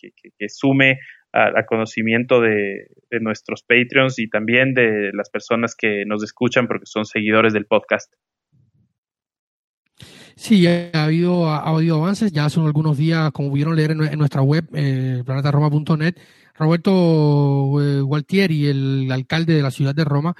sume 0.48 1.00
a, 1.32 1.66
conocimiento 1.66 2.40
de, 2.40 2.86
nuestros 3.20 3.62
Patreons 3.62 4.18
y 4.18 4.28
también 4.28 4.74
de 4.74 5.10
las 5.12 5.28
personas 5.30 5.74
que 5.76 6.04
nos 6.06 6.22
escuchan 6.22 6.68
porque 6.68 6.86
son 6.86 7.04
seguidores 7.04 7.52
del 7.52 7.66
podcast? 7.66 8.12
Sí, 10.36 10.68
ha 10.68 11.04
habido, 11.04 11.50
ha 11.50 11.68
habido 11.68 11.96
avances. 11.96 12.30
Ya 12.30 12.44
hace 12.44 12.60
algunos 12.60 12.96
días, 12.96 13.32
como 13.32 13.50
pudieron 13.50 13.74
leer 13.74 13.90
en, 13.90 14.18
nuestra 14.18 14.40
web, 14.40 14.68
eh, 14.72 15.22
planetaroma.net, 15.26 16.14
Roberto 16.54 17.82
eh, 17.82 18.00
Gualtieri, 18.02 18.68
el 18.68 19.10
alcalde 19.10 19.54
de 19.54 19.62
la 19.62 19.72
ciudad 19.72 19.96
de 19.96 20.04
Roma, 20.04 20.36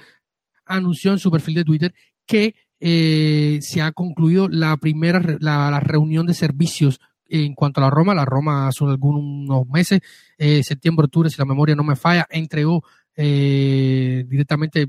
anunció 0.65 1.11
en 1.11 1.19
su 1.19 1.29
perfil 1.29 1.55
de 1.55 1.65
Twitter 1.65 1.93
que 2.25 2.55
eh, 2.79 3.59
se 3.61 3.81
ha 3.81 3.91
concluido 3.91 4.47
la 4.47 4.77
primera 4.77 5.21
la, 5.39 5.79
reunión 5.79 6.25
de 6.25 6.33
servicios 6.33 6.99
en 7.27 7.53
cuanto 7.53 7.79
a 7.79 7.83
la 7.83 7.89
Roma. 7.89 8.15
La 8.15 8.25
Roma 8.25 8.67
hace 8.67 8.85
algunos 8.85 9.67
meses, 9.67 10.01
eh, 10.37 10.63
septiembre, 10.63 11.05
octubre, 11.05 11.29
si 11.29 11.37
la 11.37 11.45
memoria 11.45 11.75
no 11.75 11.83
me 11.83 11.95
falla, 11.95 12.27
entregó 12.29 12.83
eh, 13.15 14.25
directamente 14.27 14.87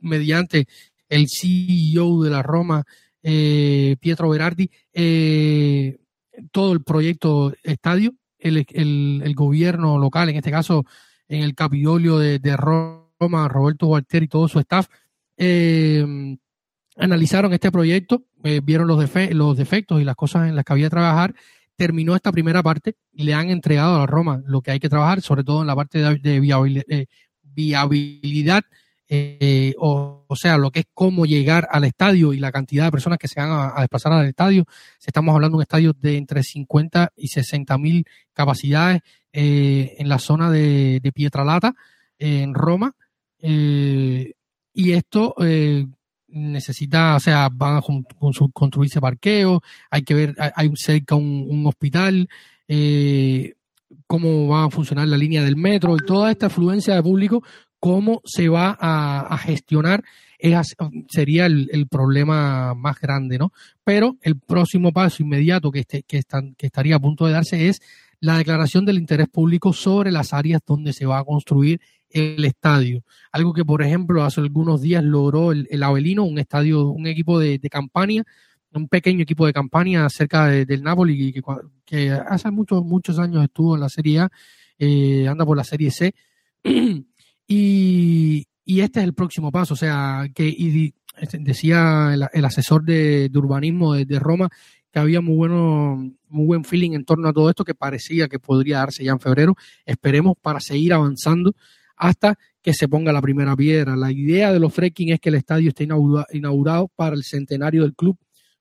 mediante 0.00 0.66
el 1.08 1.26
CEO 1.28 2.22
de 2.22 2.30
la 2.30 2.42
Roma, 2.42 2.84
eh, 3.22 3.96
Pietro 4.00 4.28
Berardi, 4.28 4.70
eh, 4.92 5.98
todo 6.50 6.72
el 6.72 6.82
proyecto 6.82 7.54
estadio, 7.62 8.14
el, 8.38 8.66
el, 8.70 9.22
el, 9.24 9.34
gobierno 9.34 9.98
local, 9.98 10.28
en 10.28 10.36
este 10.36 10.50
caso 10.50 10.84
en 11.28 11.42
el 11.42 11.54
Capitolio 11.54 12.18
de, 12.18 12.38
de 12.38 12.56
Roma, 12.56 13.48
Roberto 13.48 13.88
Walter 13.88 14.22
y 14.22 14.28
todo 14.28 14.48
su 14.48 14.58
staff, 14.60 14.88
eh, 15.36 16.36
analizaron 16.96 17.52
este 17.52 17.70
proyecto, 17.70 18.24
eh, 18.42 18.60
vieron 18.62 18.88
los, 18.88 18.98
defectos 18.98 20.00
y 20.00 20.04
las 20.04 20.16
cosas 20.16 20.48
en 20.48 20.56
las 20.56 20.64
que 20.64 20.72
había 20.72 20.86
que 20.86 20.90
trabajar, 20.90 21.34
terminó 21.76 22.16
esta 22.16 22.32
primera 22.32 22.62
parte 22.62 22.96
y 23.12 23.24
le 23.24 23.34
han 23.34 23.50
entregado 23.50 23.96
a 23.96 23.98
la 24.00 24.06
Roma 24.06 24.42
lo 24.46 24.62
que 24.62 24.70
hay 24.70 24.80
que 24.80 24.88
trabajar, 24.88 25.20
sobre 25.20 25.44
todo 25.44 25.60
en 25.60 25.66
la 25.66 25.76
parte 25.76 25.98
de, 25.98 26.40
viabilidad, 27.42 28.64
eh, 29.08 29.74
o, 29.78 30.24
sea, 30.34 30.58
lo 30.58 30.70
que 30.70 30.80
es 30.80 30.86
cómo 30.92 31.26
llegar 31.26 31.68
al 31.70 31.84
estadio 31.84 32.32
y 32.32 32.38
la 32.38 32.50
cantidad 32.50 32.86
de 32.86 32.90
personas 32.90 33.18
que 33.18 33.28
se 33.28 33.40
van 33.40 33.50
a, 33.50 33.80
desplazar 33.80 34.12
al 34.12 34.26
estadio. 34.26 34.64
Estamos 35.04 35.34
hablando 35.34 35.56
de 35.56 35.58
un 35.58 35.62
estadio 35.62 35.92
de 35.92 36.16
entre 36.16 36.42
50 36.42 37.12
y 37.16 37.28
60 37.28 37.78
mil 37.78 38.06
capacidades 38.32 39.02
eh, 39.32 39.96
en 39.98 40.08
la 40.08 40.18
zona 40.18 40.50
de, 40.50 41.12
Pietralata, 41.14 41.74
en 42.18 42.54
Roma. 42.54 42.94
y 43.38 44.92
esto 44.92 45.34
necesita, 46.28 47.16
o 47.16 47.20
sea, 47.20 47.48
van 47.52 47.78
a 47.78 47.82
construirse 48.52 49.00
parqueos, 49.00 49.60
hay 49.90 50.02
que 50.02 50.14
ver, 50.14 50.36
hay 50.38 50.70
cerca 50.76 51.14
un, 51.14 51.66
hospital, 51.66 52.28
eh, 52.68 53.54
cómo 54.06 54.48
va 54.48 54.64
a 54.64 54.70
funcionar 54.70 55.08
la 55.08 55.16
línea 55.16 55.42
del 55.42 55.56
metro 55.56 55.96
y 55.96 56.04
toda 56.04 56.30
esta 56.30 56.46
afluencia 56.46 56.94
de 56.94 57.02
público, 57.02 57.42
cómo 57.78 58.20
se 58.24 58.48
va 58.48 58.76
a, 58.80 59.38
gestionar, 59.38 60.02
sería 61.08 61.46
el, 61.46 61.86
problema 61.88 62.74
más 62.74 63.00
grande, 63.00 63.38
¿no? 63.38 63.52
Pero 63.84 64.16
el 64.22 64.38
próximo 64.38 64.92
paso 64.92 65.22
inmediato 65.22 65.70
que, 65.70 65.80
este, 65.80 66.02
que, 66.02 66.18
están, 66.18 66.54
que 66.54 66.66
estaría 66.66 66.96
a 66.96 67.00
punto 67.00 67.26
de 67.26 67.32
darse 67.32 67.68
es 67.68 67.80
la 68.20 68.38
declaración 68.38 68.84
del 68.84 68.98
interés 68.98 69.28
público 69.28 69.72
sobre 69.72 70.10
las 70.10 70.32
áreas 70.32 70.62
donde 70.66 70.92
se 70.92 71.06
va 71.06 71.18
a 71.18 71.24
construir 71.24 71.80
el 72.10 72.44
estadio. 72.44 73.02
Algo 73.32 73.52
que, 73.52 73.64
por 73.64 73.82
ejemplo, 73.82 74.22
hace 74.24 74.40
algunos 74.40 74.80
días 74.80 75.04
logró 75.04 75.52
el, 75.52 75.66
el 75.70 75.82
Avelino, 75.82 76.24
un 76.24 76.38
estadio, 76.38 76.88
un 76.88 77.06
equipo 77.06 77.38
de, 77.38 77.58
campaña, 77.70 78.24
un 78.72 78.88
pequeño 78.88 79.22
equipo 79.22 79.46
de 79.46 79.52
campaña 79.52 80.08
cerca 80.08 80.46
del 80.46 80.82
Napoli, 80.82 81.34
que, 81.84 82.10
hace 82.10 82.50
muchos, 82.50 82.84
muchos 82.84 83.18
años 83.18 83.44
estuvo 83.44 83.74
en 83.74 83.80
la 83.80 83.88
Serie 83.88 84.20
A, 84.20 84.30
eh, 84.78 85.26
anda 85.28 85.44
por 85.46 85.56
la 85.56 85.64
Serie 85.64 85.90
C. 85.90 86.14
y, 87.48 88.46
y, 88.64 88.80
este 88.80 89.00
es 89.00 89.04
el 89.04 89.14
próximo 89.14 89.50
paso, 89.50 89.74
o 89.74 89.76
sea, 89.76 90.28
que 90.34 90.46
y, 90.46 90.94
decía 91.38 92.14
el, 92.32 92.44
asesor 92.44 92.84
de, 92.84 93.30
urbanismo 93.34 93.94
de, 93.94 94.18
Roma 94.18 94.48
que 94.92 94.98
había 94.98 95.20
muy 95.20 95.36
bueno, 95.36 96.12
muy 96.28 96.46
buen 96.46 96.64
feeling 96.64 96.92
en 96.92 97.04
torno 97.04 97.28
a 97.28 97.32
todo 97.32 97.50
esto 97.50 97.64
que 97.64 97.74
parecía 97.74 98.28
que 98.28 98.38
podría 98.38 98.78
darse 98.78 99.04
ya 99.04 99.12
en 99.12 99.20
febrero. 99.20 99.54
Esperemos 99.84 100.34
para 100.40 100.60
seguir 100.60 100.92
avanzando 100.92 101.54
hasta 101.96 102.38
que 102.62 102.72
se 102.74 102.88
ponga 102.88 103.12
la 103.12 103.22
primera 103.22 103.54
piedra. 103.56 103.96
La 103.96 104.10
idea 104.10 104.52
de 104.52 104.60
los 104.60 104.74
fracking 104.74 105.12
es 105.12 105.20
que 105.20 105.28
el 105.28 105.36
estadio 105.36 105.68
esté 105.68 105.86
inaugurado 106.32 106.88
para 106.94 107.14
el 107.14 107.24
centenario 107.24 107.82
del 107.82 107.94
club, 107.94 108.18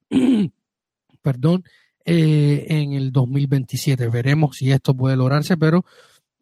perdón, 1.22 1.64
eh, 2.06 2.66
en 2.70 2.94
el 2.94 3.12
2027. 3.12 4.08
Veremos 4.10 4.58
si 4.58 4.72
esto 4.72 4.96
puede 4.96 5.16
lograrse, 5.16 5.58
pero 5.58 5.84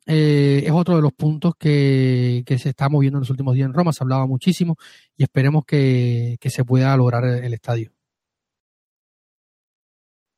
eh, 0.06 0.64
es 0.66 0.72
otro 0.72 0.98
de 0.98 1.02
los 1.02 1.14
puntos 1.14 1.54
que, 1.58 2.44
se 2.58 2.70
está 2.70 2.90
moviendo 2.90 3.18
en 3.18 3.22
los 3.22 3.30
últimos 3.30 3.56
días 3.56 3.68
en 3.68 3.74
Roma. 3.74 3.94
Se 3.94 4.04
hablaba 4.04 4.28
muchísimo 4.28 4.76
y 5.16 5.24
esperemos 5.24 5.64
que, 5.66 6.38
que 6.40 6.50
se 6.50 6.66
pueda 6.66 6.96
lograr 6.98 7.24
el 7.26 7.54
estadio. 7.54 7.92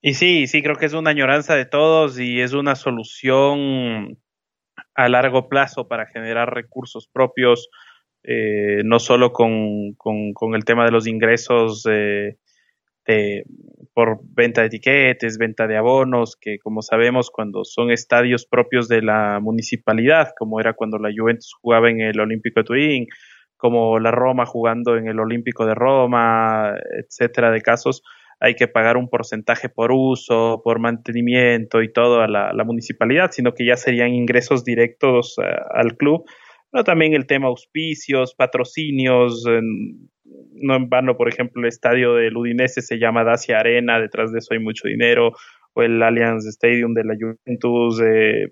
Y 0.08 0.14
sí, 0.14 0.46
sí, 0.46 0.62
creo 0.62 0.76
que 0.76 0.86
es 0.86 0.94
una 0.94 1.10
añoranza 1.10 1.56
de 1.56 1.66
todos 1.66 2.20
y 2.20 2.40
es 2.40 2.54
una 2.54 2.76
solución 2.76 4.20
a 4.96 5.10
largo 5.10 5.50
plazo 5.50 5.88
para 5.88 6.08
generar 6.08 6.54
recursos 6.54 7.08
propios, 7.08 7.70
eh, 8.24 8.82
no 8.84 9.00
solo 9.00 9.34
con, 9.34 9.94
con, 9.96 10.56
el 10.56 10.66
tema 10.66 10.86
de 10.86 10.92
los 10.92 11.06
ingresos 11.06 11.84
de, 11.84 12.38
por 13.94 14.20
venta 14.24 14.62
de 14.62 14.68
etiquetes, 14.68 15.38
venta 15.38 15.68
de 15.68 15.78
abonos, 15.78 16.38
que 16.40 16.58
como 16.60 16.82
sabemos 16.82 17.30
cuando 17.30 17.64
son 17.64 17.92
estadios 17.92 18.46
propios 18.46 18.88
de 18.88 19.02
la 19.02 19.40
municipalidad, 19.42 20.30
como 20.38 20.60
era 20.60 20.74
cuando 20.74 20.98
la 20.98 21.12
Juventus 21.16 21.54
jugaba 21.62 21.90
en 21.90 22.02
el 22.02 22.20
Olímpico 22.20 22.62
de 22.62 22.66
Turín, 22.66 23.08
como 23.58 24.00
la 24.00 24.12
Roma 24.12 24.46
jugando 24.46 24.98
en 24.98 25.08
el 25.08 25.20
Olímpico 25.20 25.66
de 25.66 25.76
Roma, 25.76 26.74
etcétera, 26.98 27.52
de 27.52 27.62
casos, 27.62 28.02
hay 28.40 28.56
que 28.56 28.68
pagar 28.68 28.98
un 28.98 29.10
porcentaje 29.10 29.70
por 29.70 29.92
uso, 29.92 30.62
por 30.64 30.80
mantenimiento 30.80 31.82
y 31.82 31.92
todo 31.92 32.22
a 32.22 32.28
la, 32.28 32.64
municipalidad, 32.64 33.32
sino 33.32 33.54
que 33.54 33.66
ya 33.66 33.78
serían 33.78 34.14
ingresos 34.14 34.64
directos 34.64 35.36
eh, 35.42 35.46
al 35.74 35.96
club. 35.98 36.26
Pero 36.72 36.84
también 36.84 37.14
el 37.14 37.26
tema 37.26 37.48
auspicios, 37.48 38.36
patrocinios, 38.36 39.46
no 40.54 40.76
en 40.76 40.90
vano, 40.90 41.16
por 41.16 41.30
ejemplo, 41.30 41.62
el 41.62 41.68
estadio 41.68 42.16
del 42.16 42.36
Udinese 42.36 42.82
se 42.82 42.98
llama 42.98 43.24
Dacia 43.24 43.60
Arena, 43.60 44.00
detrás 44.00 44.32
de 44.32 44.40
eso 44.40 44.54
hay 44.54 44.60
mucho 44.60 44.88
dinero, 44.88 45.32
o 45.74 45.84
el 45.84 46.02
Allianz 46.02 46.46
Stadium 46.46 46.94
de 46.94 47.04
la 47.04 47.16
Juventus. 47.16 48.02
Eh, 48.02 48.48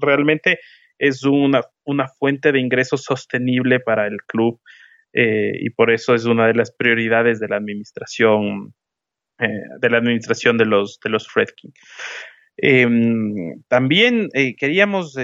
realmente 0.00 0.58
es 0.98 1.24
una, 1.24 1.62
una 1.84 2.08
fuente 2.08 2.52
de 2.52 2.60
ingresos 2.60 3.02
sostenible 3.02 3.80
para 3.80 4.06
el 4.06 4.18
club 4.26 4.60
eh, 5.12 5.52
y 5.60 5.70
por 5.70 5.90
eso 5.90 6.14
es 6.14 6.24
una 6.26 6.46
de 6.46 6.54
las 6.54 6.72
prioridades 6.72 7.40
de 7.40 7.48
la 7.48 7.56
administración 7.56 8.74
eh, 9.38 9.48
de 9.80 9.90
la 9.90 9.98
administración 9.98 10.58
de 10.58 10.66
los 10.66 10.98
de 11.02 11.10
los 11.10 11.28
Fredkin. 11.28 11.72
Em, 12.58 13.62
también 13.68 14.28
eh, 14.34 14.54
queríamos 14.56 15.14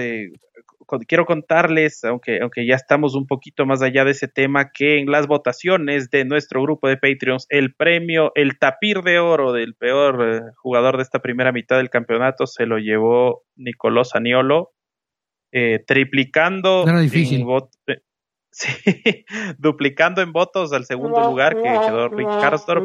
quiero 1.07 1.25
contarles, 1.25 2.03
aunque, 2.03 2.39
aunque 2.41 2.67
ya 2.67 2.75
estamos 2.75 3.15
un 3.15 3.25
poquito 3.25 3.65
más 3.65 3.81
allá 3.81 4.03
de 4.03 4.11
ese 4.11 4.27
tema, 4.27 4.71
que 4.71 4.99
en 4.99 5.09
las 5.09 5.27
votaciones 5.27 6.09
de 6.09 6.25
nuestro 6.25 6.61
grupo 6.61 6.87
de 6.87 6.97
Patreons, 6.97 7.47
el 7.49 7.73
premio, 7.73 8.31
el 8.35 8.59
tapir 8.59 9.01
de 9.01 9.17
oro 9.17 9.53
del 9.53 9.75
peor 9.75 10.53
jugador 10.57 10.97
de 10.97 11.03
esta 11.03 11.19
primera 11.19 11.51
mitad 11.51 11.77
del 11.77 11.89
campeonato 11.89 12.45
se 12.45 12.65
lo 12.65 12.77
llevó 12.77 13.43
Nicolás 13.55 14.15
Aniolo, 14.15 14.71
triplicando 15.87 16.85
difícil. 16.99 17.45
Sí, 18.53 19.25
duplicando 19.57 20.21
en 20.21 20.31
votos 20.31 20.73
al 20.73 20.85
segundo 20.85 21.21
lugar 21.21 21.55
que 21.55 21.63
quedó 21.63 22.07
Rick 22.07 22.27
Karsdorp 22.27 22.83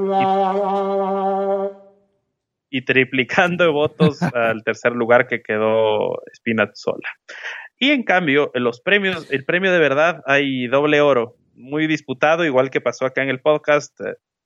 y, 2.70 2.82
triplicando 2.82 3.64
en 3.64 3.72
votos 3.72 4.22
al 4.34 4.64
tercer 4.64 4.92
lugar 4.92 5.26
que 5.28 5.42
quedó 5.42 6.22
Spinazzola. 6.34 7.08
Y 7.78 7.90
en 7.90 8.02
cambio, 8.02 8.50
en 8.54 8.64
los 8.64 8.80
premios, 8.80 9.30
el 9.30 9.44
premio 9.44 9.70
de 9.70 9.78
verdad 9.78 10.22
hay 10.24 10.66
doble 10.68 11.02
oro, 11.02 11.36
muy 11.54 11.86
disputado, 11.86 12.46
igual 12.46 12.70
que 12.70 12.80
pasó 12.80 13.04
acá 13.04 13.22
en 13.22 13.28
el 13.28 13.40
podcast, 13.40 13.94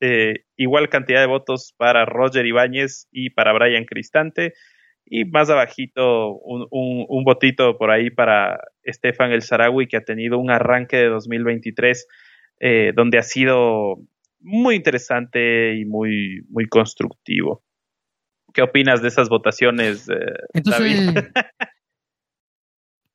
eh, 0.01 0.43
igual 0.57 0.89
cantidad 0.89 1.21
de 1.21 1.27
votos 1.27 1.73
para 1.77 2.03
Roger 2.03 2.45
Ibáñez 2.45 3.07
y 3.13 3.29
para 3.29 3.53
Brian 3.53 3.85
Cristante 3.85 4.53
y 5.05 5.25
más 5.25 5.49
abajito, 5.49 6.33
un, 6.37 6.67
un, 6.71 7.23
botito 7.23 7.77
por 7.77 7.91
ahí 7.91 8.09
para 8.09 8.59
Estefan 8.83 9.31
El 9.31 9.41
Sarawi, 9.41 9.87
que 9.87 9.97
ha 9.97 10.03
tenido 10.03 10.39
un 10.39 10.49
arranque 10.49 10.97
de 10.97 11.09
2023 11.09 12.07
eh, 12.59 12.93
donde 12.95 13.17
ha 13.17 13.23
sido 13.23 13.97
muy 14.39 14.75
interesante 14.75 15.75
y 15.75 15.85
muy, 15.85 16.43
muy 16.49 16.67
constructivo. 16.67 17.63
¿Qué 18.53 18.61
opinas 18.61 19.01
de 19.01 19.07
esas 19.07 19.29
votaciones, 19.29 20.07
eh, 20.09 20.61
David? 20.63 21.17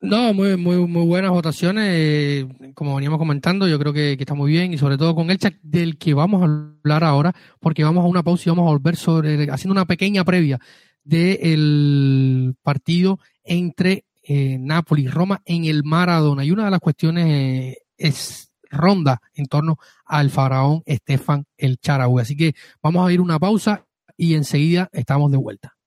No, 0.00 0.32
muy, 0.32 0.56
muy, 0.56 0.76
muy 0.76 1.04
buenas 1.06 1.32
votaciones. 1.32 2.46
Como 2.74 2.94
veníamos 2.94 3.18
comentando, 3.18 3.66
yo 3.66 3.80
creo 3.80 3.92
que, 3.92 4.16
que, 4.16 4.22
está 4.22 4.34
muy 4.34 4.52
bien 4.52 4.72
y 4.72 4.78
sobre 4.78 4.96
todo 4.96 5.16
con 5.16 5.28
el 5.28 5.38
chat 5.38 5.54
del 5.60 5.98
que 5.98 6.14
vamos 6.14 6.40
a 6.40 6.44
hablar 6.44 7.02
ahora, 7.02 7.32
porque 7.58 7.82
vamos 7.82 8.04
a 8.04 8.06
una 8.06 8.22
pausa 8.22 8.44
y 8.46 8.50
vamos 8.50 8.68
a 8.68 8.74
volver 8.74 8.94
sobre, 8.94 9.50
haciendo 9.50 9.72
una 9.72 9.86
pequeña 9.86 10.22
previa 10.22 10.60
del 11.08 12.54
partido 12.62 13.18
entre 13.44 14.04
eh, 14.22 14.58
Napoli 14.58 15.04
y 15.04 15.08
Roma 15.08 15.40
en 15.46 15.64
el 15.64 15.84
Maradona. 15.84 16.44
Y 16.44 16.50
una 16.50 16.66
de 16.66 16.70
las 16.70 16.80
cuestiones 16.80 17.26
eh, 17.26 17.78
es 17.96 18.52
ronda 18.70 19.20
en 19.34 19.46
torno 19.46 19.78
al 20.04 20.28
faraón 20.30 20.82
Estefan 20.84 21.46
el 21.56 21.78
Charaui. 21.78 22.20
Así 22.20 22.36
que 22.36 22.54
vamos 22.82 23.08
a 23.08 23.12
ir 23.12 23.20
una 23.22 23.38
pausa 23.38 23.86
y 24.18 24.34
enseguida 24.34 24.90
estamos 24.92 25.30
de 25.30 25.38
vuelta. 25.38 25.77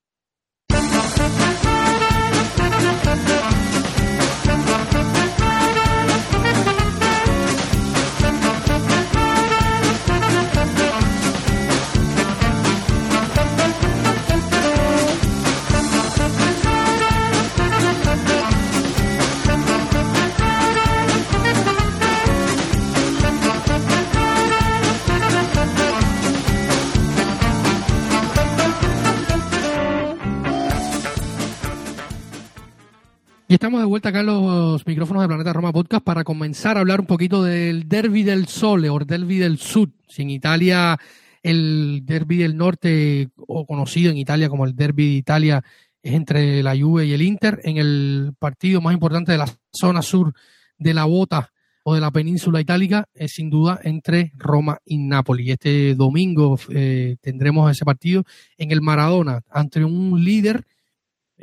Y 33.51 33.55
estamos 33.55 33.81
de 33.81 33.85
vuelta 33.85 34.07
acá 34.07 34.21
en 34.21 34.27
los 34.27 34.87
micrófonos 34.87 35.23
de 35.23 35.27
Planeta 35.27 35.51
Roma 35.51 35.73
Podcast 35.73 36.05
para 36.05 36.23
comenzar 36.23 36.77
a 36.77 36.79
hablar 36.79 37.01
un 37.01 37.05
poquito 37.05 37.43
del 37.43 37.89
Derby 37.89 38.23
del 38.23 38.47
Sole 38.47 38.89
o 38.89 38.97
Derby 38.99 39.39
del 39.39 39.57
Sud. 39.57 39.89
Si 40.07 40.21
en 40.21 40.29
Italia 40.29 40.97
el 41.43 42.03
Derby 42.05 42.37
del 42.37 42.55
Norte, 42.55 43.27
o 43.35 43.65
conocido 43.65 44.09
en 44.09 44.17
Italia 44.17 44.47
como 44.47 44.63
el 44.63 44.73
Derby 44.73 45.03
de 45.03 45.15
Italia, 45.15 45.61
es 46.01 46.13
entre 46.13 46.63
la 46.63 46.79
Juve 46.79 47.07
y 47.07 47.11
el 47.11 47.21
Inter, 47.21 47.59
en 47.65 47.75
el 47.75 48.31
partido 48.39 48.79
más 48.79 48.93
importante 48.93 49.33
de 49.33 49.39
la 49.39 49.53
zona 49.69 50.01
sur 50.01 50.33
de 50.77 50.93
la 50.93 51.03
Bota 51.03 51.51
o 51.83 51.93
de 51.93 51.99
la 51.99 52.09
península 52.09 52.61
itálica, 52.61 53.09
es 53.13 53.33
sin 53.33 53.49
duda 53.49 53.81
entre 53.83 54.31
Roma 54.37 54.77
y 54.85 54.97
Nápoles. 54.97 55.49
Este 55.49 55.93
domingo 55.95 56.57
eh, 56.69 57.17
tendremos 57.19 57.69
ese 57.69 57.83
partido 57.83 58.23
en 58.57 58.71
el 58.71 58.81
Maradona 58.81 59.41
ante 59.49 59.83
un 59.83 60.23
líder 60.23 60.63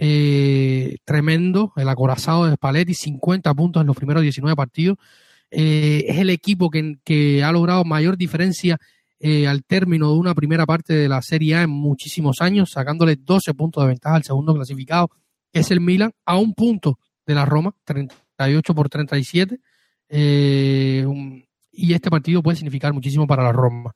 eh, 0.00 0.98
tremendo, 1.04 1.72
el 1.74 1.88
acorazado 1.88 2.46
de 2.46 2.54
Spalletti, 2.54 2.94
50 2.94 3.52
puntos 3.52 3.80
en 3.80 3.88
los 3.88 3.96
primeros 3.96 4.22
19 4.22 4.54
partidos. 4.54 4.96
Eh, 5.50 6.04
es 6.06 6.18
el 6.18 6.30
equipo 6.30 6.70
que, 6.70 7.42
ha 7.44 7.50
logrado 7.50 7.84
mayor 7.84 8.16
diferencia 8.16 8.78
eh, 9.18 9.48
al 9.48 9.64
término 9.64 10.12
de 10.12 10.18
una 10.18 10.34
primera 10.36 10.66
parte 10.66 10.94
de 10.94 11.08
la 11.08 11.20
Serie 11.20 11.56
A 11.56 11.62
en 11.62 11.70
muchísimos 11.70 12.40
años, 12.40 12.70
sacándole 12.70 13.16
12 13.16 13.54
puntos 13.54 13.82
de 13.82 13.88
ventaja 13.88 14.14
al 14.14 14.22
segundo 14.22 14.54
clasificado, 14.54 15.10
que 15.52 15.60
es 15.60 15.70
el 15.72 15.80
Milan, 15.80 16.12
a 16.24 16.36
un 16.36 16.54
punto 16.54 17.00
de 17.26 17.34
la 17.34 17.44
Roma, 17.44 17.74
38 17.82 18.74
por 18.74 18.88
37. 18.88 19.58
y 21.72 21.92
este 21.92 22.10
partido 22.10 22.40
puede 22.40 22.56
significar 22.56 22.92
muchísimo 22.92 23.26
para 23.26 23.42
la 23.42 23.50
Roma. 23.50 23.92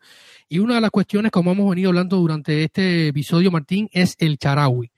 Y 0.48 0.58
una 0.58 0.74
de 0.74 0.80
las 0.80 0.90
cuestiones, 0.90 1.30
como 1.30 1.52
hemos 1.52 1.70
venido 1.70 1.90
hablando 1.90 2.16
durante 2.16 2.64
este 2.64 3.06
episodio, 3.06 3.52
Martín, 3.52 3.88
es 3.92 4.16
el 4.18 4.36
Charawi 4.36 4.90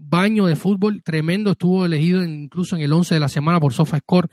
baño 0.00 0.46
de 0.46 0.56
fútbol 0.56 1.02
tremendo, 1.02 1.52
estuvo 1.52 1.84
elegido 1.84 2.24
incluso 2.24 2.76
en 2.76 2.82
el 2.82 2.92
11 2.92 3.14
de 3.14 3.20
la 3.20 3.28
semana 3.28 3.60
por 3.60 3.72
SofaScore, 3.72 4.28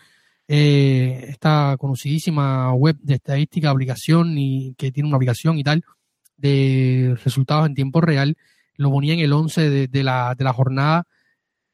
eh, 0.47 1.25
esta 1.27 1.75
conocidísima 1.77 2.73
web 2.73 2.97
de 3.01 3.15
estadística, 3.15 3.69
aplicación 3.69 4.37
y 4.37 4.73
que 4.77 4.91
tiene 4.91 5.07
una 5.07 5.17
aplicación 5.17 5.57
y 5.57 5.63
tal 5.63 5.83
de 6.37 7.17
resultados 7.23 7.67
en 7.67 7.75
tiempo 7.75 7.99
real, 7.99 8.37
lo 8.75 8.91
ponía 8.91 9.13
en 9.13 9.19
el 9.19 9.33
11 9.33 9.87
de, 9.87 10.03
la, 10.03 10.35
de 10.35 10.43
la 10.43 10.53
jornada 10.53 11.05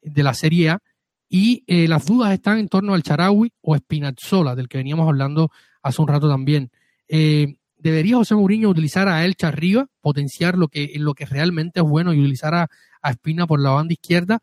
de 0.02 0.24
la 0.24 0.34
Serie 0.34 0.70
A. 0.70 0.80
Y 1.30 1.64
eh, 1.68 1.88
las 1.88 2.06
dudas 2.06 2.32
están 2.32 2.60
en 2.60 2.70
torno 2.70 2.94
al 2.94 3.04
Charawi 3.04 3.52
o 3.62 3.76
Spinazzola, 3.76 4.56
del 4.56 4.70
que 4.70 4.78
veníamos 4.78 5.08
hablando 5.08 5.52
hace 5.82 6.02
un 6.02 6.08
rato 6.08 6.30
también. 6.30 6.72
Eh, 7.08 7.56
¿Debería 7.84 8.16
José 8.16 8.34
Mourinho 8.34 8.70
utilizar 8.70 9.10
a 9.10 9.26
Elcha 9.26 9.50
arriba, 9.50 9.88
potenciar 10.00 10.58
lo 10.58 10.70
que, 10.70 10.94
lo 10.96 11.14
que 11.14 11.26
realmente 11.26 11.82
es 11.82 11.86
bueno 11.86 12.14
y 12.14 12.20
utilizar 12.20 12.54
a, 12.56 12.70
a 13.02 13.12
Espina 13.12 13.46
por 13.46 13.60
la 13.60 13.72
banda 13.72 13.92
izquierda 13.92 14.40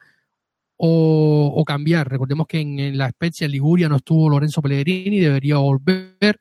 o, 0.77 1.65
cambiar. 1.67 2.11
Recordemos 2.11 2.47
que 2.47 2.61
en, 2.61 2.99
la 2.99 3.07
especie 3.07 3.47
en 3.47 3.53
Liguria 3.53 3.89
no 3.89 3.97
estuvo 3.97 4.29
Lorenzo 4.29 4.61
Pellegrini, 4.61 5.21
debería 5.21 5.57
volver. 5.57 6.39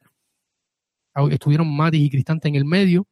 Estuvieron 1.31 1.73
Matis 1.73 2.01
y 2.01 2.09
Cristante 2.09 2.49
en 2.49 2.55
el 2.55 2.65
medio. 2.65 3.07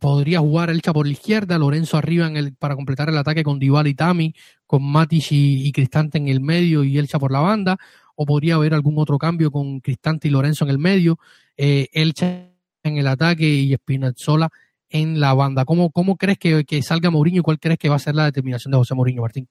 Podría 0.00 0.40
jugar 0.40 0.70
Elcha 0.70 0.94
por 0.94 1.06
la 1.06 1.12
izquierda, 1.12 1.58
Lorenzo 1.58 1.98
arriba 1.98 2.26
en 2.26 2.38
el, 2.38 2.54
para 2.54 2.74
completar 2.74 3.10
el 3.10 3.18
ataque 3.18 3.44
con 3.44 3.58
Dival 3.58 3.86
y 3.86 3.94
Tami, 3.94 4.34
con 4.66 4.82
Matis 4.82 5.28
y, 5.30 5.70
Cristante 5.72 6.16
en 6.16 6.28
el 6.28 6.40
medio 6.40 6.84
y 6.84 6.96
Elcha 6.98 7.18
por 7.18 7.32
la 7.32 7.40
banda. 7.40 7.76
O 8.14 8.24
podría 8.24 8.54
haber 8.54 8.72
algún 8.72 8.98
otro 8.98 9.18
cambio 9.18 9.50
con 9.50 9.80
Cristante 9.80 10.28
y 10.28 10.30
Lorenzo 10.30 10.64
en 10.64 10.70
el 10.70 10.78
medio, 10.78 11.18
eh, 11.58 11.88
en 12.86 12.98
el 12.98 13.06
ataque 13.06 13.44
y 13.44 13.72
Espinazzola 13.72 14.50
en 14.90 15.20
la 15.20 15.34
banda. 15.34 15.64
¿Cómo, 15.64 15.90
cómo 15.90 16.16
crees 16.16 16.38
que, 16.38 16.82
salga 16.82 17.10
Mourinho 17.10 17.40
y 17.40 17.42
cuál 17.42 17.58
crees 17.58 17.78
que 17.78 17.88
va 17.88 17.96
a 17.96 18.00
ser 18.00 18.14
la 18.14 18.24
determinación 18.24 18.72
de 18.72 18.78
José 18.78 18.94
Mourinho, 18.94 19.22
Martín? 19.22 19.48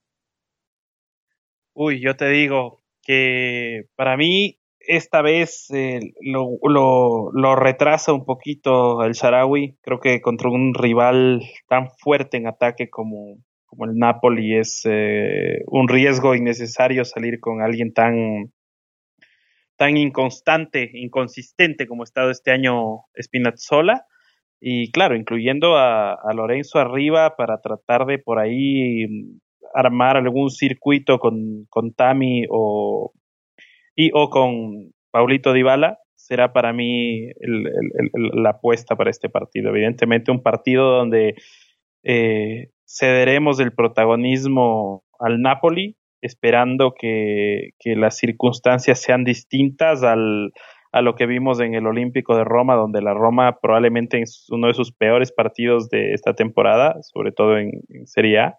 Uy, 1.74 2.00
yo 2.00 2.16
te 2.16 2.30
digo 2.30 2.82
que 3.04 3.84
para 3.96 4.16
mí 4.16 4.58
esta 4.80 5.22
vez 5.22 5.68
eh, 5.72 6.00
lo, 6.22 6.58
lo, 6.62 7.56
retrasa 7.56 8.14
un 8.14 8.24
poquito 8.24 9.04
el 9.04 9.14
Sharawi. 9.14 9.78
Creo 9.82 10.00
que 10.00 10.22
contra 10.22 10.50
un 10.50 10.74
rival 10.74 11.42
tan 11.68 11.90
fuerte 11.98 12.38
en 12.38 12.48
ataque 12.48 12.90
como, 12.90 13.38
como 13.66 13.86
el 13.86 13.98
Napoli 13.98 14.56
es 14.56 14.84
eh, 14.86 15.64
un 15.68 15.88
riesgo 15.88 16.36
innecesario 16.36 17.04
salir 17.04 17.40
con 17.40 17.62
alguien 17.62 17.94
tan, 17.94 18.54
tan 19.78 19.98
inconstante, 19.98 20.90
inconsistente 20.94 21.88
como 21.88 22.04
ha 22.04 22.06
estado 22.06 22.32
este 22.32 22.52
año 22.52 23.02
Spinazzola. 23.20 24.06
Y 24.60 24.92
claro, 24.92 25.16
incluyendo 25.16 25.78
a, 25.78 26.18
Lorenzo 26.34 26.80
arriba 26.80 27.36
para 27.36 27.62
tratar 27.62 28.06
de 28.06 28.20
por 28.20 28.40
ahí 28.40 29.06
mm, 29.08 29.40
armar 29.74 30.18
algún 30.18 30.50
circuito 30.50 31.20
con, 31.20 31.66
con 31.70 31.94
Tami 31.94 32.46
o, 32.50 33.12
y 33.96 34.12
o 34.14 34.30
con 34.30 34.94
Paulito 35.12 35.54
Dybala 35.54 36.00
será 36.16 36.54
para 36.54 36.74
mí 36.74 37.28
la 38.14 38.50
apuesta 38.52 38.96
para 38.96 39.12
este 39.12 39.30
partido. 39.30 39.70
Evidentemente 39.70 40.32
un 40.32 40.42
partido 40.42 40.98
donde 40.98 41.36
eh, 42.04 42.70
cederemos 42.88 43.60
el 43.60 43.74
protagonismo 43.74 45.04
al 45.20 45.42
Napoli, 45.42 45.96
esperando 46.26 46.94
que, 46.98 47.72
las 47.84 48.18
circunstancias 48.18 49.02
sean 49.02 49.24
distintas 49.24 50.04
al, 50.04 50.52
a 50.92 51.02
lo 51.02 51.16
que 51.16 51.26
vimos 51.26 51.60
en 51.60 51.76
el 51.76 51.88
Olímpico 51.88 52.36
de 52.36 52.44
Roma, 52.44 52.76
donde 52.76 53.02
la 53.02 53.14
Roma 53.14 53.60
probablemente 53.62 54.22
es 54.22 54.48
uno 54.50 54.68
de 54.68 54.74
sus 54.74 54.92
peores 54.92 55.32
partidos 55.32 55.90
de 55.90 56.14
esta 56.14 56.34
temporada, 56.34 57.02
sobre 57.02 57.32
todo 57.32 57.58
en 57.58 57.72
Serie 58.06 58.40
A 58.40 58.56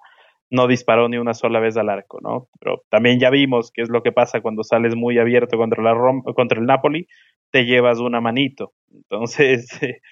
no 0.50 0.66
disparó 0.68 1.08
ni 1.08 1.18
una 1.18 1.34
sola 1.34 1.60
vez 1.60 1.76
al 1.76 1.88
arco, 1.88 2.20
¿no? 2.20 2.48
Pero 2.60 2.82
también 2.88 3.18
ya 3.18 3.30
vimos 3.30 3.72
qué 3.72 3.82
es 3.82 3.88
lo 3.88 4.02
que 4.02 4.12
pasa 4.12 4.40
cuando 4.40 4.62
sales 4.62 4.94
muy 4.94 5.18
abierto 5.18 5.56
contra, 5.56 5.82
la 5.82 5.94
contra 6.34 6.60
el 6.60 6.66
Napoli, 6.66 7.06
te 7.50 7.64
llevas 7.64 7.98
una 7.98 8.20
manito. 8.20 8.72
Entonces, 8.92 9.68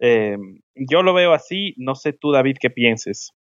eh, 0.00 0.36
yo 0.74 1.02
lo 1.02 1.14
veo 1.14 1.32
así, 1.32 1.74
no 1.76 1.94
sé 1.94 2.12
tú, 2.12 2.32
David, 2.32 2.56
qué 2.60 2.70
pienses. 2.70 3.32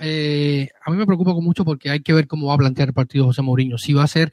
Eh, 0.00 0.68
a 0.84 0.90
mí 0.90 0.96
me 0.96 1.06
preocupa 1.06 1.32
mucho 1.34 1.64
porque 1.64 1.90
hay 1.90 2.00
que 2.00 2.12
ver 2.12 2.26
cómo 2.26 2.48
va 2.48 2.54
a 2.54 2.58
plantear 2.58 2.88
el 2.88 2.94
partido 2.94 3.26
José 3.26 3.42
Mourinho. 3.42 3.78
Si 3.78 3.92
va 3.92 4.04
a 4.04 4.08
ser 4.08 4.32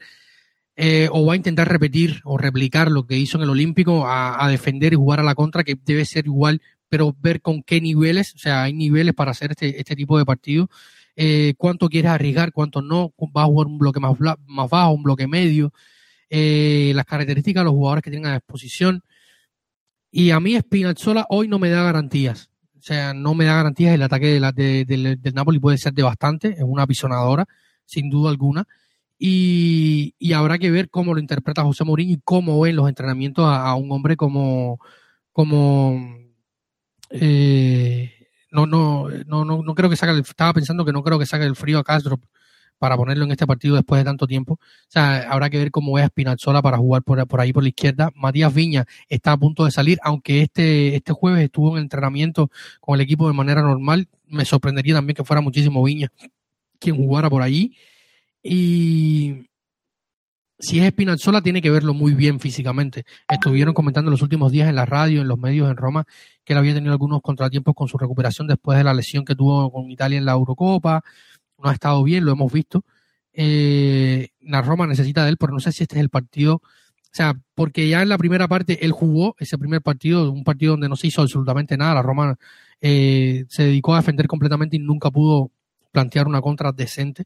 eh, 0.76 1.08
o 1.12 1.24
va 1.24 1.34
a 1.34 1.36
intentar 1.36 1.68
repetir 1.68 2.20
o 2.24 2.36
replicar 2.36 2.90
lo 2.90 3.06
que 3.06 3.16
hizo 3.16 3.36
en 3.38 3.44
el 3.44 3.50
Olímpico 3.50 4.04
a, 4.08 4.48
defender 4.50 4.92
y 4.92 4.96
jugar 4.96 5.20
a 5.20 5.22
la 5.22 5.34
contra, 5.34 5.62
que 5.62 5.76
debe 5.84 6.04
ser 6.04 6.26
igual 6.26 6.60
pero 6.88 7.14
ver 7.18 7.40
con 7.40 7.62
qué 7.62 7.80
niveles, 7.80 8.34
o 8.34 8.38
sea, 8.38 8.64
hay 8.64 8.72
niveles 8.72 9.14
para 9.14 9.32
hacer 9.32 9.50
este, 9.52 9.80
este 9.80 9.96
tipo 9.96 10.16
de 10.16 10.24
partido, 10.24 10.68
eh, 11.16 11.54
cuánto 11.56 11.88
quieres 11.88 12.10
arriesgar, 12.10 12.52
cuánto 12.52 12.82
no, 12.82 13.12
va 13.36 13.42
a 13.42 13.46
jugar 13.46 13.66
un 13.66 13.78
bloque 13.78 13.98
más, 13.98 14.16
más 14.46 14.70
bajo, 14.70 14.92
un 14.92 15.02
bloque 15.02 15.26
medio, 15.26 15.72
eh, 16.30 16.92
las 16.94 17.04
características 17.04 17.62
de 17.62 17.64
los 17.64 17.72
jugadores 17.72 18.02
que 18.04 18.10
tienen 18.10 18.30
a 18.30 18.34
disposición. 18.34 19.02
Y 20.10 20.30
a 20.30 20.38
mí 20.38 20.56
Spinazzola 20.56 21.26
hoy 21.30 21.48
no 21.48 21.58
me 21.58 21.70
da 21.70 21.82
garantías. 21.82 22.50
O 22.84 22.86
sea, 22.86 23.14
no 23.14 23.34
me 23.34 23.46
da 23.46 23.54
garantías. 23.54 23.94
El 23.94 24.02
ataque 24.02 24.26
de 24.26 24.40
la, 24.40 24.52
de, 24.52 24.84
del 24.84 25.34
Napoli 25.34 25.58
puede 25.58 25.78
ser 25.78 25.94
de 25.94 26.02
bastante, 26.02 26.48
es 26.50 26.62
una 26.62 26.82
apisonadora, 26.82 27.46
sin 27.86 28.10
duda 28.10 28.28
alguna. 28.28 28.66
Y, 29.18 30.14
y, 30.18 30.34
habrá 30.34 30.58
que 30.58 30.70
ver 30.70 30.90
cómo 30.90 31.14
lo 31.14 31.20
interpreta 31.20 31.62
José 31.62 31.82
Mourinho 31.84 32.12
y 32.12 32.20
cómo 32.22 32.60
ve 32.60 32.70
en 32.70 32.76
los 32.76 32.86
entrenamientos 32.86 33.46
a, 33.48 33.74
un 33.74 33.90
hombre 33.90 34.16
como, 34.18 34.80
como 35.32 36.14
eh, 37.08 38.12
no, 38.50 38.66
no, 38.66 39.08
no, 39.26 39.44
no, 39.46 39.74
creo 39.74 39.88
que 39.88 39.96
saque 39.96 40.18
estaba 40.20 40.52
pensando 40.52 40.84
que 40.84 40.92
no 40.92 41.02
creo 41.02 41.18
que 41.18 41.24
saque 41.24 41.46
el 41.46 41.56
frío 41.56 41.78
a 41.78 41.84
Castro 41.84 42.20
para 42.78 42.96
ponerlo 42.96 43.24
en 43.24 43.30
este 43.30 43.46
partido 43.46 43.76
después 43.76 44.00
de 44.00 44.04
tanto 44.04 44.26
tiempo. 44.26 44.54
O 44.54 44.58
sea, 44.88 45.30
habrá 45.30 45.50
que 45.50 45.58
ver 45.58 45.70
cómo 45.70 45.98
es 45.98 46.06
Spinazzola 46.06 46.62
para 46.62 46.76
jugar 46.78 47.02
por, 47.02 47.40
ahí 47.40 47.52
por 47.52 47.62
la 47.62 47.68
izquierda. 47.68 48.10
Matías 48.14 48.52
Viña 48.52 48.84
está 49.08 49.32
a 49.32 49.36
punto 49.36 49.64
de 49.64 49.70
salir, 49.70 49.98
aunque 50.02 50.42
este, 50.42 50.96
este 50.96 51.12
jueves 51.12 51.42
estuvo 51.44 51.76
en 51.76 51.82
entrenamiento 51.82 52.50
con 52.80 52.96
el 52.96 53.00
equipo 53.00 53.26
de 53.28 53.34
manera 53.34 53.62
normal. 53.62 54.08
Me 54.26 54.44
sorprendería 54.44 54.94
también 54.94 55.16
que 55.16 55.24
fuera 55.24 55.40
muchísimo 55.40 55.82
Viña 55.82 56.10
quien 56.78 56.96
jugara 56.96 57.30
por 57.30 57.42
ahí. 57.42 57.76
Y, 58.42 59.46
si 60.58 60.80
es 60.80 60.88
Spinazzola, 60.88 61.42
tiene 61.42 61.60
que 61.60 61.70
verlo 61.70 61.94
muy 61.94 62.14
bien 62.14 62.40
físicamente. 62.40 63.04
Estuvieron 63.28 63.74
comentando 63.74 64.10
los 64.10 64.22
últimos 64.22 64.52
días 64.52 64.68
en 64.68 64.76
la 64.76 64.86
radio, 64.86 65.20
en 65.20 65.28
los 65.28 65.38
medios 65.38 65.68
en 65.68 65.76
Roma, 65.76 66.04
que 66.44 66.52
él 66.52 66.58
había 66.58 66.74
tenido 66.74 66.92
algunos 66.92 67.22
contratiempos 67.22 67.74
con 67.74 67.88
su 67.88 67.98
recuperación 67.98 68.46
después 68.46 68.78
de 68.78 68.84
la 68.84 68.94
lesión 68.94 69.24
que 69.24 69.34
tuvo 69.34 69.70
con 69.72 69.90
Italia 69.90 70.16
en 70.18 70.24
la 70.24 70.32
Eurocopa. 70.32 71.02
No 71.64 71.70
ha 71.70 71.72
estado 71.72 72.02
bien, 72.04 72.24
lo 72.24 72.32
hemos 72.32 72.52
visto. 72.52 72.84
Eh, 73.32 74.28
la 74.42 74.62
Roma 74.62 74.86
necesita 74.86 75.24
de 75.24 75.30
él, 75.30 75.36
pero 75.36 75.52
no 75.52 75.60
sé 75.60 75.72
si 75.72 75.82
este 75.82 75.96
es 75.96 76.00
el 76.02 76.10
partido. 76.10 76.56
O 76.56 77.16
sea, 77.16 77.34
porque 77.54 77.88
ya 77.88 78.02
en 78.02 78.08
la 78.08 78.18
primera 78.18 78.46
parte 78.46 78.84
él 78.84 78.92
jugó 78.92 79.34
ese 79.38 79.58
primer 79.58 79.82
partido, 79.82 80.30
un 80.30 80.44
partido 80.44 80.72
donde 80.72 80.88
no 80.88 80.96
se 80.96 81.08
hizo 81.08 81.22
absolutamente 81.22 81.76
nada. 81.76 81.94
La 81.94 82.02
Roma 82.02 82.36
eh, 82.80 83.44
se 83.48 83.64
dedicó 83.64 83.94
a 83.94 83.98
defender 83.98 84.28
completamente 84.28 84.76
y 84.76 84.80
nunca 84.80 85.10
pudo 85.10 85.50
plantear 85.90 86.28
una 86.28 86.40
contra 86.40 86.70
decente. 86.70 87.24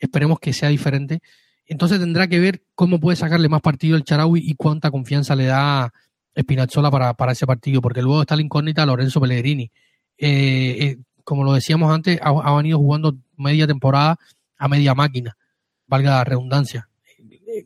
Esperemos 0.00 0.40
que 0.40 0.52
sea 0.52 0.70
diferente 0.70 1.20
entonces 1.66 1.98
tendrá 2.00 2.28
que 2.28 2.40
ver 2.40 2.62
cómo 2.74 3.00
puede 3.00 3.16
sacarle 3.16 3.48
más 3.48 3.62
partido 3.62 3.96
el 3.96 4.04
Charaui 4.04 4.42
y 4.44 4.54
cuánta 4.54 4.90
confianza 4.90 5.34
le 5.34 5.46
da 5.46 5.92
Spinazzola 6.38 6.90
para, 6.90 7.14
para 7.14 7.32
ese 7.32 7.46
partido, 7.46 7.80
porque 7.80 8.02
luego 8.02 8.20
está 8.20 8.36
la 8.36 8.42
incógnita 8.42 8.84
Lorenzo 8.84 9.20
Pellegrini. 9.20 9.70
Eh, 10.18 10.76
eh, 10.80 10.98
como 11.24 11.44
lo 11.44 11.52
decíamos 11.52 11.92
antes, 11.92 12.18
ha, 12.22 12.56
venido 12.56 12.78
jugando 12.78 13.16
media 13.42 13.66
temporada 13.66 14.16
a 14.56 14.68
media 14.68 14.94
máquina, 14.94 15.36
valga 15.86 16.10
la 16.10 16.24
redundancia. 16.24 16.88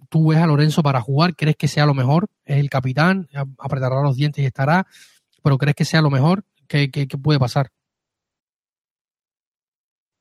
Tú 0.08 0.28
ves 0.28 0.38
a 0.38 0.46
Lorenzo 0.46 0.82
para 0.82 1.00
jugar, 1.00 1.36
crees 1.36 1.56
que 1.56 1.68
sea 1.68 1.86
lo 1.86 1.94
mejor, 1.94 2.26
es 2.44 2.56
el 2.56 2.70
capitán, 2.70 3.28
apretará 3.58 4.02
los 4.02 4.16
dientes 4.16 4.42
y 4.42 4.46
estará, 4.46 4.86
pero 5.42 5.58
crees 5.58 5.76
que 5.76 5.84
sea 5.84 6.02
lo 6.02 6.10
mejor, 6.10 6.42
¿qué, 6.66 6.90
qué, 6.90 7.06
puede 7.06 7.38
pasar? 7.38 7.68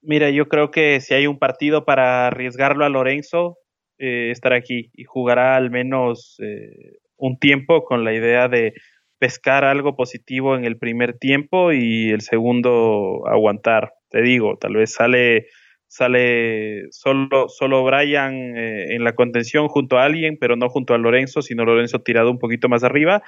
Mira, 0.01 0.29
yo 0.29 0.47
creo 0.47 0.69
que 0.69 1.01
si 1.01 1.15
hay 1.15 1.25
un 1.25 1.39
partido 1.39 1.83
para 1.83 2.27
arriesgarlo 2.27 2.85
a 2.85 2.89
Lorenzo, 2.89 3.57
eh, 3.97 4.29
estar 4.29 4.53
aquí 4.53 4.91
y 4.93 5.05
jugará 5.05 5.55
al 5.55 5.71
menos 5.71 6.35
eh, 6.39 6.99
un 7.17 7.39
tiempo 7.39 7.85
con 7.85 8.03
la 8.03 8.13
idea 8.13 8.47
de 8.47 8.73
pescar 9.17 9.63
algo 9.63 9.95
positivo 9.95 10.55
en 10.55 10.65
el 10.65 10.77
primer 10.77 11.17
tiempo 11.17 11.71
y 11.71 12.11
el 12.11 12.21
segundo 12.21 13.23
aguantar. 13.27 13.93
Te 14.15 14.21
digo, 14.21 14.55
tal 14.57 14.75
vez 14.75 14.93
sale 14.93 15.47
sale 15.87 16.89
solo 16.91 17.49
solo 17.49 17.83
Brian 17.83 18.55
eh, 18.55 18.95
en 18.95 19.03
la 19.03 19.13
contención 19.13 19.67
junto 19.67 19.97
a 19.97 20.05
alguien, 20.05 20.37
pero 20.39 20.55
no 20.55 20.69
junto 20.69 20.93
a 20.93 20.97
Lorenzo, 20.97 21.41
sino 21.41 21.65
Lorenzo 21.65 21.99
tirado 21.99 22.31
un 22.31 22.39
poquito 22.39 22.69
más 22.69 22.85
arriba. 22.85 23.23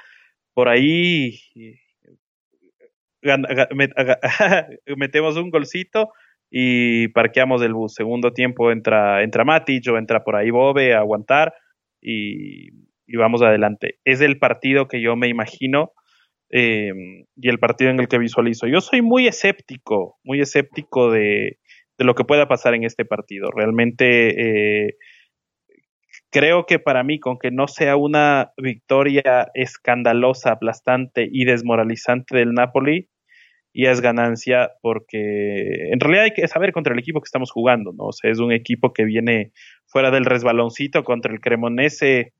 Por 0.54 0.70
ahí 0.70 1.40
metemos 4.96 5.36
un 5.36 5.50
golcito 5.50 6.08
y 6.50 7.08
parqueamos 7.08 7.60
el 7.60 7.74
bus. 7.74 7.92
Segundo 7.92 8.32
tiempo 8.32 8.72
entra, 8.72 9.22
entra 9.22 9.44
Matic 9.44 9.86
o 9.90 9.98
entra 9.98 10.24
por 10.24 10.36
ahí 10.36 10.48
Bobe 10.48 10.94
a 10.94 11.00
aguantar 11.00 11.52
y, 12.00 12.70
vamos 13.14 13.42
adelante. 13.42 13.98
Es 14.06 14.22
el 14.22 14.38
partido 14.38 14.88
que 14.88 15.02
yo 15.02 15.16
me 15.16 15.28
imagino 15.28 15.92
eh, 16.50 16.92
y 17.36 17.48
el 17.48 17.58
partido 17.58 17.90
en 17.90 18.00
el 18.00 18.08
que 18.08 18.18
visualizo. 18.18 18.66
Yo 18.66 18.80
soy 18.80 19.02
muy 19.02 19.26
escéptico, 19.26 20.18
muy 20.24 20.40
escéptico 20.40 21.10
de, 21.10 21.58
de 21.98 22.04
lo 22.04 22.14
que 22.14 22.24
pueda 22.24 22.48
pasar 22.48 22.74
en 22.74 22.84
este 22.84 23.04
partido. 23.04 23.50
Realmente 23.50 24.86
eh, 24.86 24.96
creo 26.30 26.64
que 26.66 26.78
para 26.78 27.02
mí, 27.02 27.18
con 27.18 27.38
que 27.38 27.50
no 27.50 27.68
sea 27.68 27.96
una 27.96 28.52
victoria 28.56 29.48
escandalosa, 29.54 30.52
aplastante 30.52 31.28
y 31.30 31.44
desmoralizante 31.44 32.36
del 32.36 32.52
Napoli, 32.52 33.08
y 33.72 33.86
es 33.86 34.00
ganancia 34.00 34.70
porque 34.80 35.90
en 35.92 36.00
realidad 36.00 36.24
hay 36.24 36.32
que 36.32 36.48
saber 36.48 36.72
contra 36.72 36.94
el 36.94 36.98
equipo 36.98 37.20
que 37.20 37.26
estamos 37.26 37.52
jugando, 37.52 37.92
¿no? 37.92 38.06
O 38.06 38.12
sea, 38.12 38.30
es 38.30 38.38
un 38.38 38.50
equipo 38.50 38.92
que 38.92 39.04
viene 39.04 39.52
fuera 39.86 40.10
del 40.10 40.24
resbaloncito 40.24 41.04
contra 41.04 41.32
el 41.32 41.40
Cremonese 41.40 42.32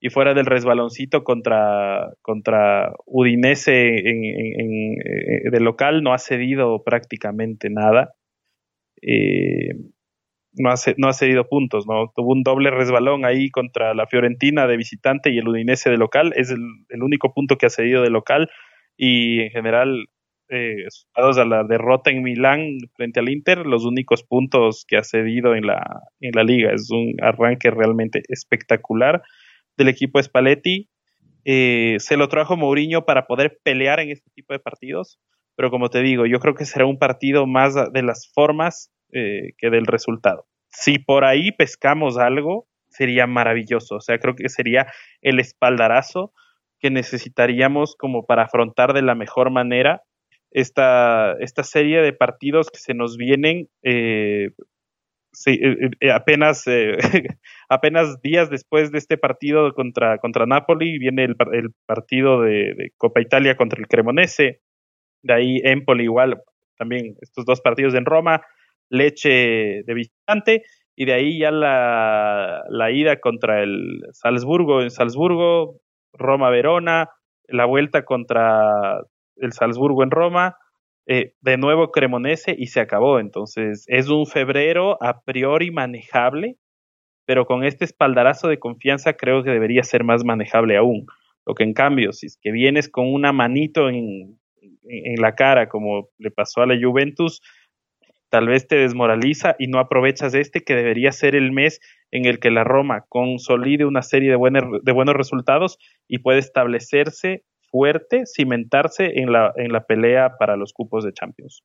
y 0.00 0.08
fuera 0.08 0.32
del 0.32 0.46
resbaloncito 0.46 1.24
contra, 1.24 2.14
contra 2.22 2.92
Udinese 3.04 3.96
eh, 3.98 5.50
de 5.50 5.60
local 5.60 6.02
no 6.02 6.14
ha 6.14 6.18
cedido 6.18 6.82
prácticamente 6.82 7.68
nada. 7.68 8.14
Eh, 9.02 9.74
no, 10.54 10.70
ha, 10.70 10.74
no 10.96 11.08
ha 11.08 11.12
cedido 11.12 11.48
puntos, 11.48 11.86
¿no? 11.86 12.12
Tuvo 12.16 12.32
un 12.32 12.42
doble 12.42 12.70
resbalón 12.70 13.26
ahí 13.26 13.50
contra 13.50 13.94
la 13.94 14.06
Fiorentina 14.06 14.66
de 14.66 14.78
visitante 14.78 15.30
y 15.30 15.38
el 15.38 15.48
Udinese 15.48 15.90
de 15.90 15.98
local. 15.98 16.32
Es 16.34 16.50
el, 16.50 16.60
el 16.88 17.02
único 17.02 17.34
punto 17.34 17.56
que 17.56 17.66
ha 17.66 17.70
cedido 17.70 18.02
de 18.02 18.10
local 18.10 18.48
y 18.96 19.40
en 19.40 19.50
general, 19.50 20.06
eh, 20.48 20.86
a 21.14 21.44
la 21.44 21.64
derrota 21.64 22.10
en 22.10 22.22
Milán 22.22 22.78
frente 22.96 23.20
al 23.20 23.28
Inter, 23.28 23.66
los 23.66 23.84
únicos 23.84 24.22
puntos 24.22 24.86
que 24.88 24.96
ha 24.96 25.04
cedido 25.04 25.54
en 25.54 25.66
la, 25.66 25.82
en 26.20 26.32
la 26.34 26.42
liga. 26.42 26.72
Es 26.72 26.90
un 26.90 27.14
arranque 27.22 27.70
realmente 27.70 28.22
espectacular 28.28 29.22
del 29.80 29.88
equipo 29.88 30.22
Spalletti. 30.22 30.88
Eh, 31.44 31.96
se 31.98 32.16
lo 32.18 32.28
trajo 32.28 32.56
Mourinho 32.56 33.06
para 33.06 33.26
poder 33.26 33.58
pelear 33.64 33.98
en 34.00 34.10
este 34.10 34.30
tipo 34.34 34.52
de 34.52 34.60
partidos, 34.60 35.18
pero 35.56 35.70
como 35.70 35.88
te 35.88 36.02
digo, 36.02 36.26
yo 36.26 36.38
creo 36.38 36.54
que 36.54 36.66
será 36.66 36.84
un 36.84 36.98
partido 36.98 37.46
más 37.46 37.74
de 37.74 38.02
las 38.02 38.30
formas 38.34 38.92
eh, 39.12 39.52
que 39.56 39.70
del 39.70 39.86
resultado. 39.86 40.46
Si 40.68 40.98
por 40.98 41.24
ahí 41.24 41.50
pescamos 41.50 42.18
algo, 42.18 42.68
sería 42.88 43.26
maravilloso. 43.26 43.96
O 43.96 44.00
sea, 44.00 44.18
creo 44.18 44.34
que 44.36 44.48
sería 44.50 44.86
el 45.22 45.40
espaldarazo 45.40 46.32
que 46.78 46.90
necesitaríamos 46.90 47.96
como 47.96 48.26
para 48.26 48.44
afrontar 48.44 48.92
de 48.92 49.02
la 49.02 49.14
mejor 49.14 49.50
manera 49.50 50.02
esta, 50.50 51.36
esta 51.40 51.62
serie 51.62 52.02
de 52.02 52.12
partidos 52.12 52.70
que 52.70 52.80
se 52.80 52.94
nos 52.94 53.16
vienen 53.16 53.68
eh, 53.82 54.50
eh, 55.46 55.90
eh, 56.00 56.10
apenas, 56.10 56.64
apenas 57.68 58.20
días 58.22 58.50
después 58.50 58.90
de 58.90 58.98
este 58.98 59.16
partido 59.16 59.72
contra, 59.74 60.18
contra 60.18 60.46
Napoli 60.46 60.98
viene 60.98 61.24
el, 61.24 61.36
el 61.52 61.70
partido 61.86 62.42
de, 62.42 62.92
Copa 62.96 63.20
Italia 63.20 63.56
contra 63.56 63.80
el 63.80 63.88
Cremonese, 63.88 64.60
de 65.22 65.34
ahí 65.34 65.60
Empoli 65.64 66.04
igual, 66.04 66.42
también 66.76 67.16
estos 67.20 67.44
dos 67.44 67.60
partidos 67.60 67.94
en 67.94 68.04
Roma, 68.04 68.42
Leche 68.88 69.82
de 69.84 69.94
visitante, 69.94 70.62
y 70.96 71.04
de 71.04 71.12
ahí 71.12 71.38
ya 71.38 71.50
la, 71.50 72.62
la 72.68 72.90
ida 72.90 73.20
contra 73.20 73.62
el 73.62 74.02
Salzburgo 74.12 74.82
en 74.82 74.90
Salzburgo, 74.90 75.80
Roma-Verona, 76.12 77.08
la 77.48 77.64
vuelta 77.64 78.04
contra 78.04 79.00
el 79.36 79.52
Salzburgo 79.52 80.02
en 80.02 80.10
Roma, 80.10 80.56
eh, 81.06 81.34
de 81.40 81.56
nuevo 81.56 81.90
Cremonese 81.90 82.54
y 82.56 82.66
se 82.68 82.80
acabó. 82.80 83.18
Entonces 83.18 83.84
es 83.88 84.08
un 84.08 84.26
febrero 84.26 85.02
a 85.02 85.22
priori 85.22 85.70
manejable, 85.70 86.56
pero 87.26 87.46
con 87.46 87.64
este 87.64 87.84
espaldarazo 87.84 88.48
de 88.48 88.58
confianza 88.58 89.14
creo 89.14 89.42
que 89.42 89.50
debería 89.50 89.82
ser 89.82 90.04
más 90.04 90.24
manejable 90.24 90.76
aún. 90.76 91.06
Lo 91.46 91.54
que 91.54 91.64
en 91.64 91.74
cambio, 91.74 92.12
si 92.12 92.26
es 92.26 92.38
que 92.40 92.52
vienes 92.52 92.88
con 92.88 93.12
una 93.12 93.32
manito 93.32 93.88
en, 93.88 94.38
en 94.90 95.20
la 95.20 95.34
cara, 95.34 95.68
como 95.68 96.08
le 96.18 96.30
pasó 96.30 96.62
a 96.62 96.66
la 96.66 96.78
Juventus, 96.80 97.40
tal 98.30 98.46
vez 98.46 98.66
te 98.66 98.76
desmoraliza 98.76 99.56
y 99.58 99.66
no 99.66 99.78
aprovechas 99.78 100.34
este 100.34 100.62
que 100.62 100.74
debería 100.74 101.12
ser 101.12 101.34
el 101.34 101.52
mes 101.52 101.80
en 102.10 102.24
el 102.24 102.38
que 102.38 102.50
la 102.50 102.64
Roma 102.64 103.04
consolide 103.08 103.84
una 103.84 104.02
serie 104.02 104.30
de, 104.30 104.80
de 104.82 104.92
buenos 104.92 105.14
resultados 105.14 105.78
y 106.08 106.18
puede 106.18 106.38
establecerse 106.38 107.44
fuerte, 107.70 108.24
cimentarse 108.26 109.20
en 109.20 109.32
la, 109.32 109.52
en 109.56 109.72
la 109.72 109.84
pelea 109.84 110.36
para 110.38 110.56
los 110.56 110.72
cupos 110.72 111.04
de 111.04 111.12
Champions. 111.12 111.62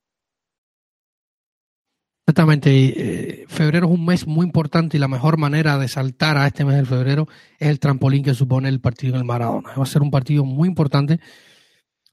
Exactamente. 2.28 2.70
Eh, 2.72 3.44
febrero 3.46 3.86
es 3.86 3.92
un 3.92 4.04
mes 4.04 4.26
muy 4.26 4.44
importante 4.44 4.96
y 4.96 5.00
la 5.00 5.06
mejor 5.06 5.38
manera 5.38 5.78
de 5.78 5.86
saltar 5.86 6.36
a 6.36 6.48
este 6.48 6.64
mes 6.64 6.76
de 6.76 6.84
febrero 6.84 7.28
es 7.60 7.68
el 7.68 7.78
trampolín 7.78 8.24
que 8.24 8.34
supone 8.34 8.68
el 8.68 8.80
partido 8.80 9.14
en 9.14 9.20
el 9.20 9.24
Maradona. 9.24 9.74
Va 9.76 9.84
a 9.84 9.86
ser 9.86 10.02
un 10.02 10.10
partido 10.10 10.44
muy 10.44 10.68
importante, 10.68 11.20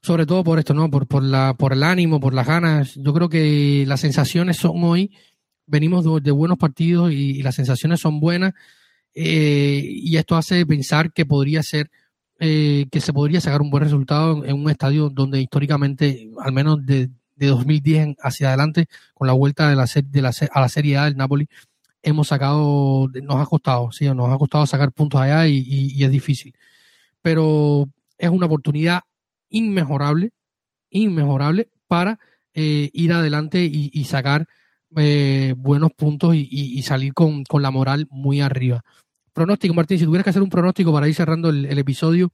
sobre 0.02 0.24
todo 0.24 0.44
por 0.44 0.60
esto, 0.60 0.72
¿no? 0.72 0.88
Por, 0.88 1.08
por, 1.08 1.24
la, 1.24 1.54
por 1.58 1.72
el 1.72 1.82
ánimo, 1.82 2.20
por 2.20 2.32
las 2.32 2.46
ganas. 2.46 2.94
Yo 2.94 3.12
creo 3.12 3.28
que 3.28 3.84
las 3.88 4.00
sensaciones 4.00 4.56
son 4.56 4.84
hoy, 4.84 5.10
venimos 5.66 6.04
de, 6.22 6.30
buenos 6.30 6.58
partidos 6.58 7.10
y, 7.10 7.42
las 7.42 7.56
sensaciones 7.56 7.98
son 7.98 8.20
buenas 8.20 8.52
eh, 9.14 9.82
y 9.84 10.16
esto 10.16 10.36
hace 10.36 10.64
pensar 10.64 11.12
que 11.12 11.26
podría 11.26 11.64
ser 11.64 11.90
eh, 12.40 12.86
que 12.90 13.00
se 13.00 13.12
podría 13.12 13.40
sacar 13.40 13.62
un 13.62 13.70
buen 13.70 13.84
resultado 13.84 14.44
en 14.44 14.56
un 14.56 14.70
estadio 14.70 15.10
donde 15.10 15.40
históricamente, 15.40 16.30
al 16.40 16.52
menos 16.52 16.84
de, 16.84 17.10
de 17.36 17.46
2010 17.46 18.16
hacia 18.22 18.48
adelante, 18.48 18.86
con 19.14 19.26
la 19.26 19.32
vuelta 19.32 19.68
de 19.68 19.76
la, 19.76 19.86
de 19.86 20.22
la, 20.22 20.32
a 20.52 20.60
la 20.60 20.68
Serie 20.68 20.96
A 20.96 21.04
del 21.04 21.16
Napoli, 21.16 21.48
hemos 22.02 22.28
sacado, 22.28 23.08
nos 23.22 23.36
ha 23.36 23.46
costado, 23.46 23.90
sí, 23.92 24.06
nos 24.06 24.30
ha 24.30 24.38
costado 24.38 24.66
sacar 24.66 24.92
puntos 24.92 25.20
allá 25.20 25.46
y, 25.48 26.02
es 26.02 26.10
difícil. 26.10 26.54
Pero 27.22 27.88
es 28.18 28.28
una 28.28 28.46
oportunidad 28.46 29.00
inmejorable, 29.48 30.30
inmejorable 30.90 31.68
para 31.88 32.18
eh, 32.52 32.90
ir 32.92 33.12
adelante 33.12 33.64
y, 33.64 34.04
sacar 34.04 34.46
eh, 34.96 35.54
buenos 35.56 35.92
puntos 35.92 36.34
y, 36.36 36.82
salir 36.82 37.14
con, 37.14 37.44
con, 37.44 37.62
la 37.62 37.70
moral 37.70 38.06
muy 38.10 38.40
arriba. 38.40 38.84
Pronóstico, 39.34 39.74
Martín, 39.74 39.98
si 39.98 40.04
tuvieras 40.04 40.22
que 40.22 40.30
hacer 40.30 40.42
un 40.42 40.48
pronóstico 40.48 40.92
para 40.92 41.08
ir 41.08 41.14
cerrando 41.14 41.50
el, 41.50 41.78
episodio, 41.78 42.30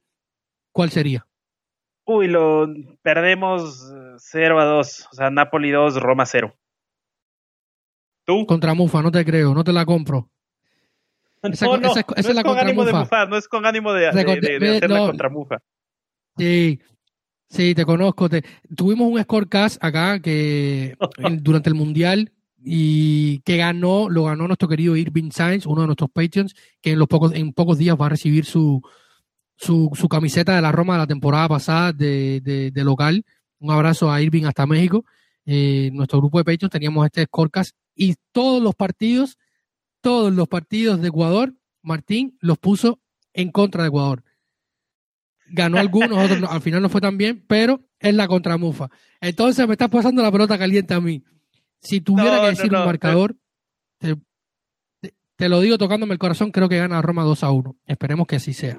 ¿cuál 0.71 0.91
sería? 0.91 1.25
Uy, 2.05 2.27
lo 2.27 2.67
perdemos 3.01 3.91
0 4.17 4.59
a 4.59 4.65
2, 4.65 5.07
o 5.11 5.15
sea, 5.15 5.31
Napoli 5.31 5.71
2, 5.71 5.99
Roma 5.99 6.27
0. 6.27 6.55
¿Tú? 8.23 8.45
Contra 8.45 8.75
Mufa, 8.75 9.01
no 9.01 9.11
te 9.11 9.25
creo, 9.25 9.55
no 9.55 9.63
te 9.63 9.73
la 9.73 9.83
compro. 9.83 10.29
Esa, 11.41 11.65
no, 11.65 11.77
no, 11.77 11.89
esa, 11.89 12.01
esa 12.01 12.21
no 12.21 12.29
es, 12.29 12.35
la 12.35 12.43
con 12.43 12.59
ánimo 12.59 12.85
de 12.85 12.93
Mufa, 12.93 13.25
no 13.25 13.35
es 13.35 13.47
con 13.47 13.65
ánimo 13.65 13.93
de, 13.93 14.11
de, 14.11 14.23
de, 14.39 14.59
de 14.59 14.77
hacerla 14.77 14.99
no, 14.99 15.07
contra 15.07 15.29
Mufa. 15.29 15.57
Sí, 16.37 16.79
sí, 17.49 17.73
te 17.73 17.83
conozco. 17.83 18.29
Te, 18.29 18.43
tuvimos 18.75 19.11
un 19.11 19.21
scorecast 19.23 19.83
acá 19.83 20.19
que 20.19 20.95
durante 21.41 21.69
el 21.69 21.75
Mundial 21.75 22.31
y 22.63 23.39
que 23.39 23.57
ganó, 23.57 24.09
lo 24.09 24.25
ganó 24.25 24.47
nuestro 24.47 24.67
querido 24.67 24.95
Irving 24.95 25.31
Sainz, 25.31 25.65
uno 25.65 25.81
de 25.81 25.87
nuestros 25.87 26.11
Patreons, 26.11 26.53
que 26.81 26.91
en, 26.91 26.99
los 26.99 27.07
pocos, 27.07 27.33
en 27.33 27.53
pocos 27.53 27.77
días 27.77 27.97
va 27.99 28.05
a 28.05 28.09
recibir 28.09 28.45
su, 28.45 28.81
su, 29.57 30.07
camiseta 30.09 30.55
de 30.55 30.61
la 30.61 30.71
Roma 30.71 30.93
de 30.93 30.99
la 30.99 31.07
temporada 31.07 31.47
pasada 31.47 31.93
de, 31.93 32.41
de, 32.41 32.83
local. 32.83 33.23
Un 33.59 33.71
abrazo 33.71 34.11
a 34.11 34.21
Irving 34.21 34.45
hasta 34.45 34.65
México. 34.65 35.05
Eh, 35.45 35.89
nuestro 35.93 36.19
grupo 36.19 36.37
de 36.37 36.45
Patreons 36.45 36.71
teníamos 36.71 37.05
este 37.05 37.23
scorecast 37.23 37.75
y 37.95 38.15
todos 38.31 38.61
los 38.61 38.75
partidos, 38.75 39.37
todos 40.01 40.31
los 40.31 40.47
partidos 40.47 41.01
de 41.01 41.07
Ecuador, 41.07 41.53
Martín 41.81 42.37
los 42.41 42.57
puso 42.59 42.99
en 43.33 43.51
contra 43.51 43.83
de 43.83 43.89
Ecuador. 43.89 44.23
Ganó 45.47 45.79
algunos, 45.79 46.17
otros 46.17 46.49
al 46.49 46.61
final 46.61 46.81
no 46.81 46.89
fue 46.89 47.01
tan 47.01 47.17
bien, 47.17 47.43
pero 47.47 47.81
es 47.99 48.13
la 48.13 48.27
contramufa. 48.27 48.89
Entonces 49.19 49.67
me 49.67 49.73
estás 49.73 49.89
pasando 49.89 50.21
la 50.21 50.31
pelota 50.31 50.57
caliente 50.57 50.93
a 50.93 51.01
mí. 51.01 51.23
Si 51.81 52.01
tuviera 52.01 52.41
que 52.41 52.47
decir 52.47 52.73
un 52.73 52.85
marcador, 52.85 53.35
te, 53.99 55.49
lo 55.49 55.59
digo 55.59 55.77
tocándome 55.77 56.13
el 56.13 56.19
corazón, 56.19 56.51
creo 56.51 56.69
que 56.69 56.77
gana 56.77 57.01
Roma 57.01 57.23
2 57.23 57.43
a 57.43 57.51
1. 57.51 57.75
Esperemos 57.87 58.27
que 58.27 58.35
así 58.35 58.53
sea. 58.53 58.77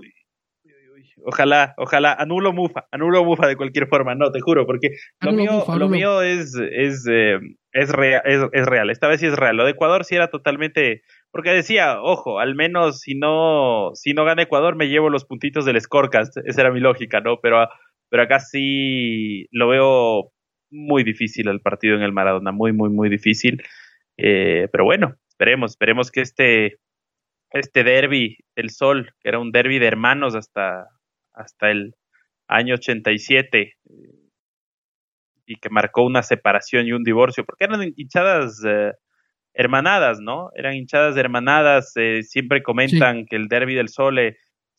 Ojalá, 1.24 1.74
ojalá, 1.76 2.14
anulo 2.14 2.52
Mufa, 2.52 2.86
anulo 2.90 3.24
Mufa 3.24 3.46
de 3.46 3.56
cualquier 3.56 3.86
forma, 3.86 4.14
no, 4.16 4.32
te 4.32 4.40
juro, 4.40 4.66
porque 4.66 4.88
lo 5.20 5.32
mío, 5.32 5.64
lo 5.76 5.88
mío 5.88 6.20
es, 6.20 6.56
es, 6.56 7.06
eh, 7.08 7.38
es, 7.72 7.90
real, 7.90 8.22
es, 8.24 8.66
real, 8.66 8.90
esta 8.90 9.06
vez 9.06 9.20
sí 9.20 9.26
es 9.26 9.36
real. 9.36 9.56
Lo 9.56 9.64
de 9.64 9.70
Ecuador 9.70 10.04
sí 10.04 10.16
era 10.16 10.30
totalmente, 10.30 11.02
porque 11.30 11.50
decía, 11.50 12.00
ojo, 12.02 12.40
al 12.40 12.56
menos 12.56 13.00
si 13.00 13.14
no, 13.14 13.90
si 13.94 14.14
no 14.14 14.24
gana 14.24 14.42
Ecuador 14.42 14.74
me 14.74 14.88
llevo 14.88 15.10
los 15.10 15.24
puntitos 15.24 15.64
del 15.64 15.80
Scorecast, 15.80 16.38
esa 16.44 16.62
era 16.62 16.72
mi 16.72 16.80
lógica, 16.80 17.20
¿no? 17.20 17.38
Pero, 17.40 17.68
pero 18.08 18.24
acá 18.24 18.40
sí 18.40 19.46
lo 19.52 19.68
veo 19.68 20.32
muy 20.72 21.04
difícil 21.04 21.48
el 21.48 21.60
partido 21.60 21.96
en 21.96 22.02
el 22.02 22.12
Maradona, 22.12 22.50
muy, 22.50 22.72
muy, 22.72 22.90
muy 22.90 23.08
difícil. 23.08 23.62
Eh, 24.16 24.68
pero 24.72 24.84
bueno, 24.84 25.14
esperemos, 25.28 25.72
esperemos 25.72 26.10
que 26.10 26.22
este, 26.22 26.78
este 27.50 27.84
derby 27.84 28.38
del 28.56 28.70
Sol, 28.70 29.12
que 29.20 29.28
era 29.28 29.38
un 29.38 29.52
derby 29.52 29.78
de 29.78 29.86
hermanos 29.86 30.34
hasta, 30.34 30.88
hasta 31.34 31.70
el 31.70 31.94
año 32.48 32.74
87, 32.74 33.60
eh, 33.60 33.74
y 35.46 35.56
que 35.56 35.70
marcó 35.70 36.02
una 36.04 36.22
separación 36.22 36.86
y 36.86 36.92
un 36.92 37.04
divorcio, 37.04 37.44
porque 37.44 37.64
eran 37.64 37.92
hinchadas 37.96 38.62
eh, 38.66 38.92
hermanadas, 39.54 40.20
¿no? 40.20 40.50
Eran 40.54 40.74
hinchadas 40.74 41.16
hermanadas, 41.16 41.92
siempre 42.22 42.62
comentan 42.62 43.26
que 43.26 43.36
el 43.36 43.48
derby 43.48 43.74
del 43.74 43.88
Sol 43.88 44.18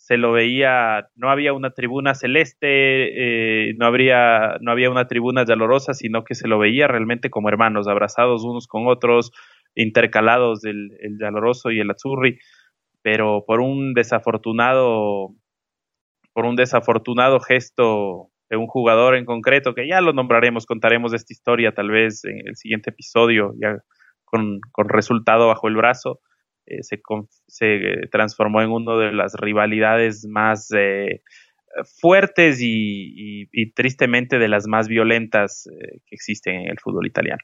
se 0.03 0.17
lo 0.17 0.33
veía, 0.33 1.07
no 1.15 1.29
había 1.29 1.53
una 1.53 1.69
tribuna 1.69 2.13
celeste, 2.13 3.69
eh, 3.69 3.73
no, 3.77 3.85
habría, 3.85 4.57
no 4.59 4.69
había 4.69 4.89
una 4.89 5.07
tribuna 5.07 5.45
dolorosa, 5.45 5.93
sino 5.93 6.25
que 6.25 6.35
se 6.35 6.49
lo 6.49 6.59
veía 6.59 6.89
realmente 6.89 7.29
como 7.29 7.47
hermanos, 7.47 7.87
abrazados 7.87 8.43
unos 8.43 8.67
con 8.67 8.85
otros, 8.87 9.31
intercalados 9.75 10.65
el, 10.65 10.91
el 10.99 11.17
y 11.71 11.79
el 11.79 11.89
Azzurri, 11.89 12.37
pero 13.01 13.45
por 13.47 13.61
un 13.61 13.93
desafortunado, 13.93 15.29
por 16.33 16.47
un 16.47 16.57
desafortunado 16.57 17.39
gesto 17.39 18.27
de 18.49 18.57
un 18.57 18.67
jugador 18.67 19.15
en 19.15 19.23
concreto, 19.23 19.73
que 19.73 19.87
ya 19.87 20.01
lo 20.01 20.11
nombraremos, 20.11 20.65
contaremos 20.65 21.13
esta 21.13 21.31
historia 21.31 21.73
tal 21.73 21.91
vez 21.91 22.25
en 22.25 22.45
el 22.45 22.57
siguiente 22.57 22.89
episodio, 22.89 23.53
ya 23.57 23.77
con, 24.25 24.59
con 24.73 24.89
resultado 24.89 25.47
bajo 25.47 25.69
el 25.69 25.77
brazo, 25.77 26.19
eh, 26.65 26.83
se, 26.83 27.01
se, 27.47 28.07
transformó 28.11 28.61
en 28.61 28.71
una 28.71 28.95
de 28.97 29.11
las 29.11 29.33
rivalidades 29.33 30.25
más 30.25 30.69
eh, 30.75 31.21
fuertes 31.99 32.59
y, 32.61 33.47
tristemente 33.75 34.37
de 34.37 34.47
las 34.47 34.67
más 34.67 34.87
violentas 34.87 35.67
eh, 35.67 35.99
que 36.05 36.15
existen 36.15 36.55
en 36.55 36.69
el 36.69 36.79
fútbol 36.79 37.07
italiano. 37.07 37.41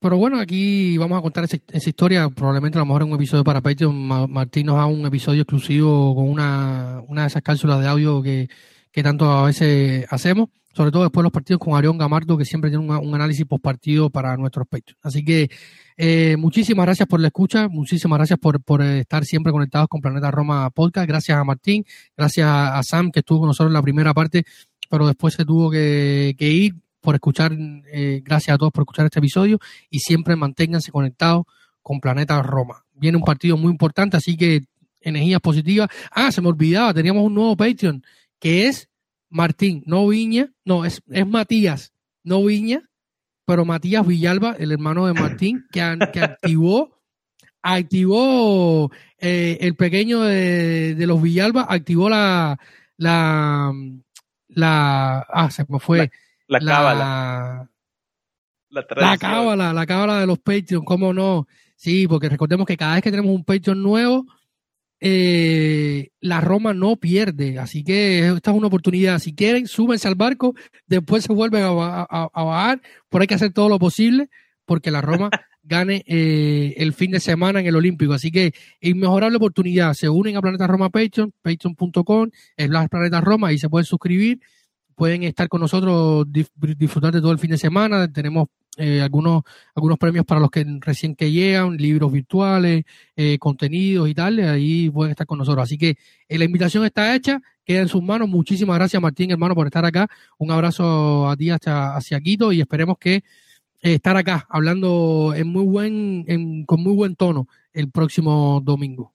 Pero 0.00 0.16
bueno, 0.16 0.40
aquí 0.40 0.98
vamos 0.98 1.18
a 1.18 1.22
contar 1.22 1.44
esa, 1.44 1.58
historia, 1.88 2.28
probablemente 2.28 2.76
a 2.76 2.80
lo 2.80 2.86
mejor 2.86 3.02
en 3.02 3.08
un 3.08 3.14
episodio 3.14 3.44
para 3.44 3.60
Patreon. 3.60 3.94
Martín 4.30 4.66
nos 4.66 4.76
da 4.76 4.86
un 4.86 5.06
episodio 5.06 5.42
exclusivo 5.42 6.14
con 6.16 6.28
una, 6.28 7.02
una 7.06 7.22
de 7.22 7.28
esas 7.28 7.42
cápsulas 7.42 7.80
de 7.80 7.86
audio 7.86 8.20
que, 8.20 8.48
que 8.92 9.02
tanto 9.02 9.30
a 9.30 9.46
veces 9.46 10.06
hacemos 10.10 10.50
sobre 10.74 10.90
todo 10.90 11.02
después 11.02 11.22
de 11.22 11.24
los 11.24 11.32
partidos 11.32 11.60
con 11.60 11.76
Arión 11.76 11.98
Gamardo, 11.98 12.36
que 12.38 12.44
siempre 12.44 12.70
tiene 12.70 12.84
un, 12.84 13.14
análisis 13.14 13.44
post 13.44 13.62
partido 13.62 14.10
para 14.10 14.36
nuestros 14.36 14.66
pechos. 14.66 14.96
Así 15.02 15.24
que 15.24 15.50
eh, 15.96 16.36
muchísimas 16.38 16.86
gracias 16.86 17.06
por 17.06 17.20
la 17.20 17.28
escucha, 17.28 17.68
muchísimas 17.68 18.18
gracias 18.18 18.38
por, 18.38 18.62
por 18.62 18.82
estar 18.82 19.24
siempre 19.24 19.52
conectados 19.52 19.88
con 19.88 20.00
Planeta 20.00 20.30
Roma 20.30 20.70
Podcast. 20.70 21.06
Gracias 21.06 21.36
a 21.36 21.44
Martín, 21.44 21.84
gracias 22.16 22.48
a, 22.48 22.82
Sam, 22.82 23.10
que 23.10 23.20
estuvo 23.20 23.40
con 23.40 23.48
nosotros 23.48 23.70
en 23.70 23.74
la 23.74 23.82
primera 23.82 24.14
parte, 24.14 24.44
pero 24.88 25.06
después 25.06 25.34
se 25.34 25.44
tuvo 25.44 25.70
que, 25.70 26.34
ir 26.38 26.74
por 27.00 27.14
escuchar, 27.14 27.52
eh, 27.92 28.22
gracias 28.24 28.54
a 28.54 28.58
todos 28.58 28.72
por 28.72 28.82
escuchar 28.82 29.04
este 29.06 29.18
episodio 29.18 29.58
y 29.90 29.98
siempre 29.98 30.36
manténganse 30.36 30.90
conectados 30.90 31.44
con 31.82 32.00
Planeta 32.00 32.40
Roma. 32.42 32.84
Viene 32.94 33.18
un 33.18 33.24
partido 33.24 33.56
muy 33.56 33.70
importante, 33.70 34.16
así 34.16 34.36
que 34.36 34.62
energías 35.00 35.40
positivas. 35.40 35.88
Ah, 36.12 36.30
se 36.30 36.40
me 36.40 36.48
olvidaba, 36.48 36.94
teníamos 36.94 37.24
un 37.24 37.34
nuevo 37.34 37.56
Patreon 37.56 38.02
que 38.42 38.66
es 38.66 38.90
Martín, 39.30 39.84
no 39.86 40.08
Viña, 40.08 40.52
no, 40.64 40.84
es, 40.84 41.00
es 41.08 41.26
Matías, 41.26 41.92
no 42.24 42.44
Viña, 42.44 42.90
pero 43.46 43.64
Matías 43.64 44.04
Villalba, 44.04 44.56
el 44.58 44.72
hermano 44.72 45.06
de 45.06 45.14
Martín, 45.14 45.64
que, 45.70 45.96
que 46.12 46.20
activó, 46.20 47.00
activó 47.62 48.90
eh, 49.18 49.58
el 49.60 49.76
pequeño 49.76 50.22
de, 50.22 50.96
de, 50.96 51.06
los 51.06 51.22
Villalba, 51.22 51.66
activó 51.68 52.10
la, 52.10 52.58
la, 52.96 53.72
la, 54.48 55.20
ah, 55.20 55.50
se 55.52 55.64
me 55.68 55.78
fue. 55.78 56.10
La, 56.48 56.58
la 56.58 56.72
cábala. 56.72 57.70
La, 58.70 58.86
la 58.96 59.18
cábala, 59.18 59.72
la 59.72 59.86
cábala 59.86 60.18
de 60.18 60.26
los 60.26 60.40
Patreon, 60.40 60.84
cómo 60.84 61.12
no. 61.12 61.46
Sí, 61.76 62.08
porque 62.08 62.28
recordemos 62.28 62.66
que 62.66 62.76
cada 62.76 62.94
vez 62.94 63.04
que 63.04 63.10
tenemos 63.12 63.32
un 63.32 63.44
Patreon 63.44 63.80
nuevo, 63.80 64.26
eh, 65.04 66.10
la 66.20 66.40
Roma 66.40 66.74
no 66.74 66.94
pierde. 66.94 67.58
Así 67.58 67.82
que 67.82 68.28
esta 68.28 68.52
es 68.52 68.56
una 68.56 68.68
oportunidad. 68.68 69.18
Si 69.18 69.34
quieren, 69.34 69.66
súbense 69.66 70.06
al 70.06 70.14
barco, 70.14 70.54
después 70.86 71.24
se 71.24 71.32
vuelven 71.32 71.64
a, 71.64 71.70
bajar, 72.32 72.80
pero 73.08 73.22
hay 73.22 73.26
que 73.26 73.34
hacer 73.34 73.52
todo 73.52 73.68
lo 73.68 73.80
posible 73.80 74.30
porque 74.64 74.92
la 74.92 75.00
Roma 75.00 75.28
gane 75.64 76.04
eh, 76.06 76.74
el 76.76 76.92
fin 76.92 77.10
de 77.10 77.18
semana 77.18 77.58
en 77.58 77.66
el 77.66 77.74
Olímpico. 77.74 78.12
Así 78.12 78.30
que 78.30 78.54
inmejorable 78.80 79.38
oportunidad. 79.38 79.94
Se 79.94 80.08
unen 80.08 80.36
a 80.36 80.40
Planeta 80.40 80.68
Roma 80.68 80.88
Patreon, 80.88 81.32
patreon.com, 81.42 82.30
es 82.56 82.68
Planeta 82.88 83.20
Roma, 83.20 83.52
y 83.52 83.58
se 83.58 83.68
pueden 83.68 83.86
suscribir. 83.86 84.38
Pueden 84.94 85.24
estar 85.24 85.48
con 85.48 85.60
nosotros, 85.60 86.26
disfrutar 86.30 87.12
de 87.12 87.20
todo 87.20 87.32
el 87.32 87.40
fin 87.40 87.50
de 87.50 87.58
semana. 87.58 88.06
Tenemos 88.12 88.46
eh, 88.78 89.02
algunos, 89.02 89.42
algunos 89.74 89.98
premios 89.98 90.24
para 90.24 90.40
los 90.40 90.50
que 90.50 90.64
recién 90.80 91.14
que 91.14 91.30
llegan, 91.30 91.76
libros 91.76 92.10
virtuales, 92.10 92.84
eh, 93.16 93.38
contenidos 93.38 94.08
y 94.08 94.14
tal, 94.14 94.38
ahí 94.38 94.88
pueden 94.88 95.10
estar 95.10 95.26
con 95.26 95.38
nosotros. 95.38 95.64
Así 95.64 95.76
que 95.76 95.96
eh, 96.28 96.38
la 96.38 96.44
invitación 96.44 96.84
está 96.86 97.14
hecha, 97.14 97.40
queda 97.66 97.82
en 97.82 97.88
sus 97.88 98.02
manos. 98.02 98.28
Muchísimas 98.28 98.78
gracias 98.78 99.02
Martín, 99.02 99.30
hermano, 99.30 99.54
por 99.54 99.66
estar 99.66 99.84
acá. 99.84 100.08
Un 100.38 100.50
abrazo 100.50 101.28
a 101.28 101.36
ti 101.36 101.50
hasta 101.50 101.96
hacia 101.96 102.20
Quito 102.20 102.50
y 102.50 102.60
esperemos 102.62 102.96
que 102.98 103.22
estar 103.82 104.16
acá 104.16 104.46
hablando 104.48 105.34
en 105.36 105.48
muy 105.48 105.64
buen, 105.64 106.24
en, 106.28 106.64
con 106.64 106.82
muy 106.82 106.94
buen 106.94 107.14
tono 107.14 107.48
el 107.74 107.90
próximo 107.90 108.60
domingo. 108.64 109.12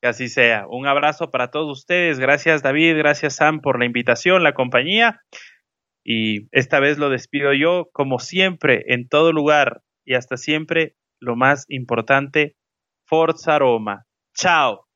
Que 0.00 0.08
así 0.08 0.28
sea. 0.28 0.66
Un 0.66 0.86
abrazo 0.86 1.30
para 1.30 1.52
todos 1.52 1.78
ustedes. 1.78 2.18
Gracias 2.18 2.62
David, 2.62 2.96
gracias 2.96 3.36
Sam 3.36 3.60
por 3.60 3.78
la 3.78 3.84
invitación, 3.84 4.42
la 4.42 4.54
compañía. 4.54 5.20
Y 6.04 6.48
esta 6.52 6.80
vez 6.80 6.98
lo 6.98 7.08
despido 7.08 7.52
yo, 7.54 7.88
como 7.92 8.18
siempre, 8.18 8.84
en 8.88 9.08
todo 9.08 9.32
lugar 9.32 9.82
y 10.04 10.14
hasta 10.14 10.36
siempre, 10.36 10.96
lo 11.18 11.34
más 11.34 11.64
importante, 11.68 12.56
Forza 13.06 13.58
Roma. 13.58 14.04
Chao. 14.34 14.86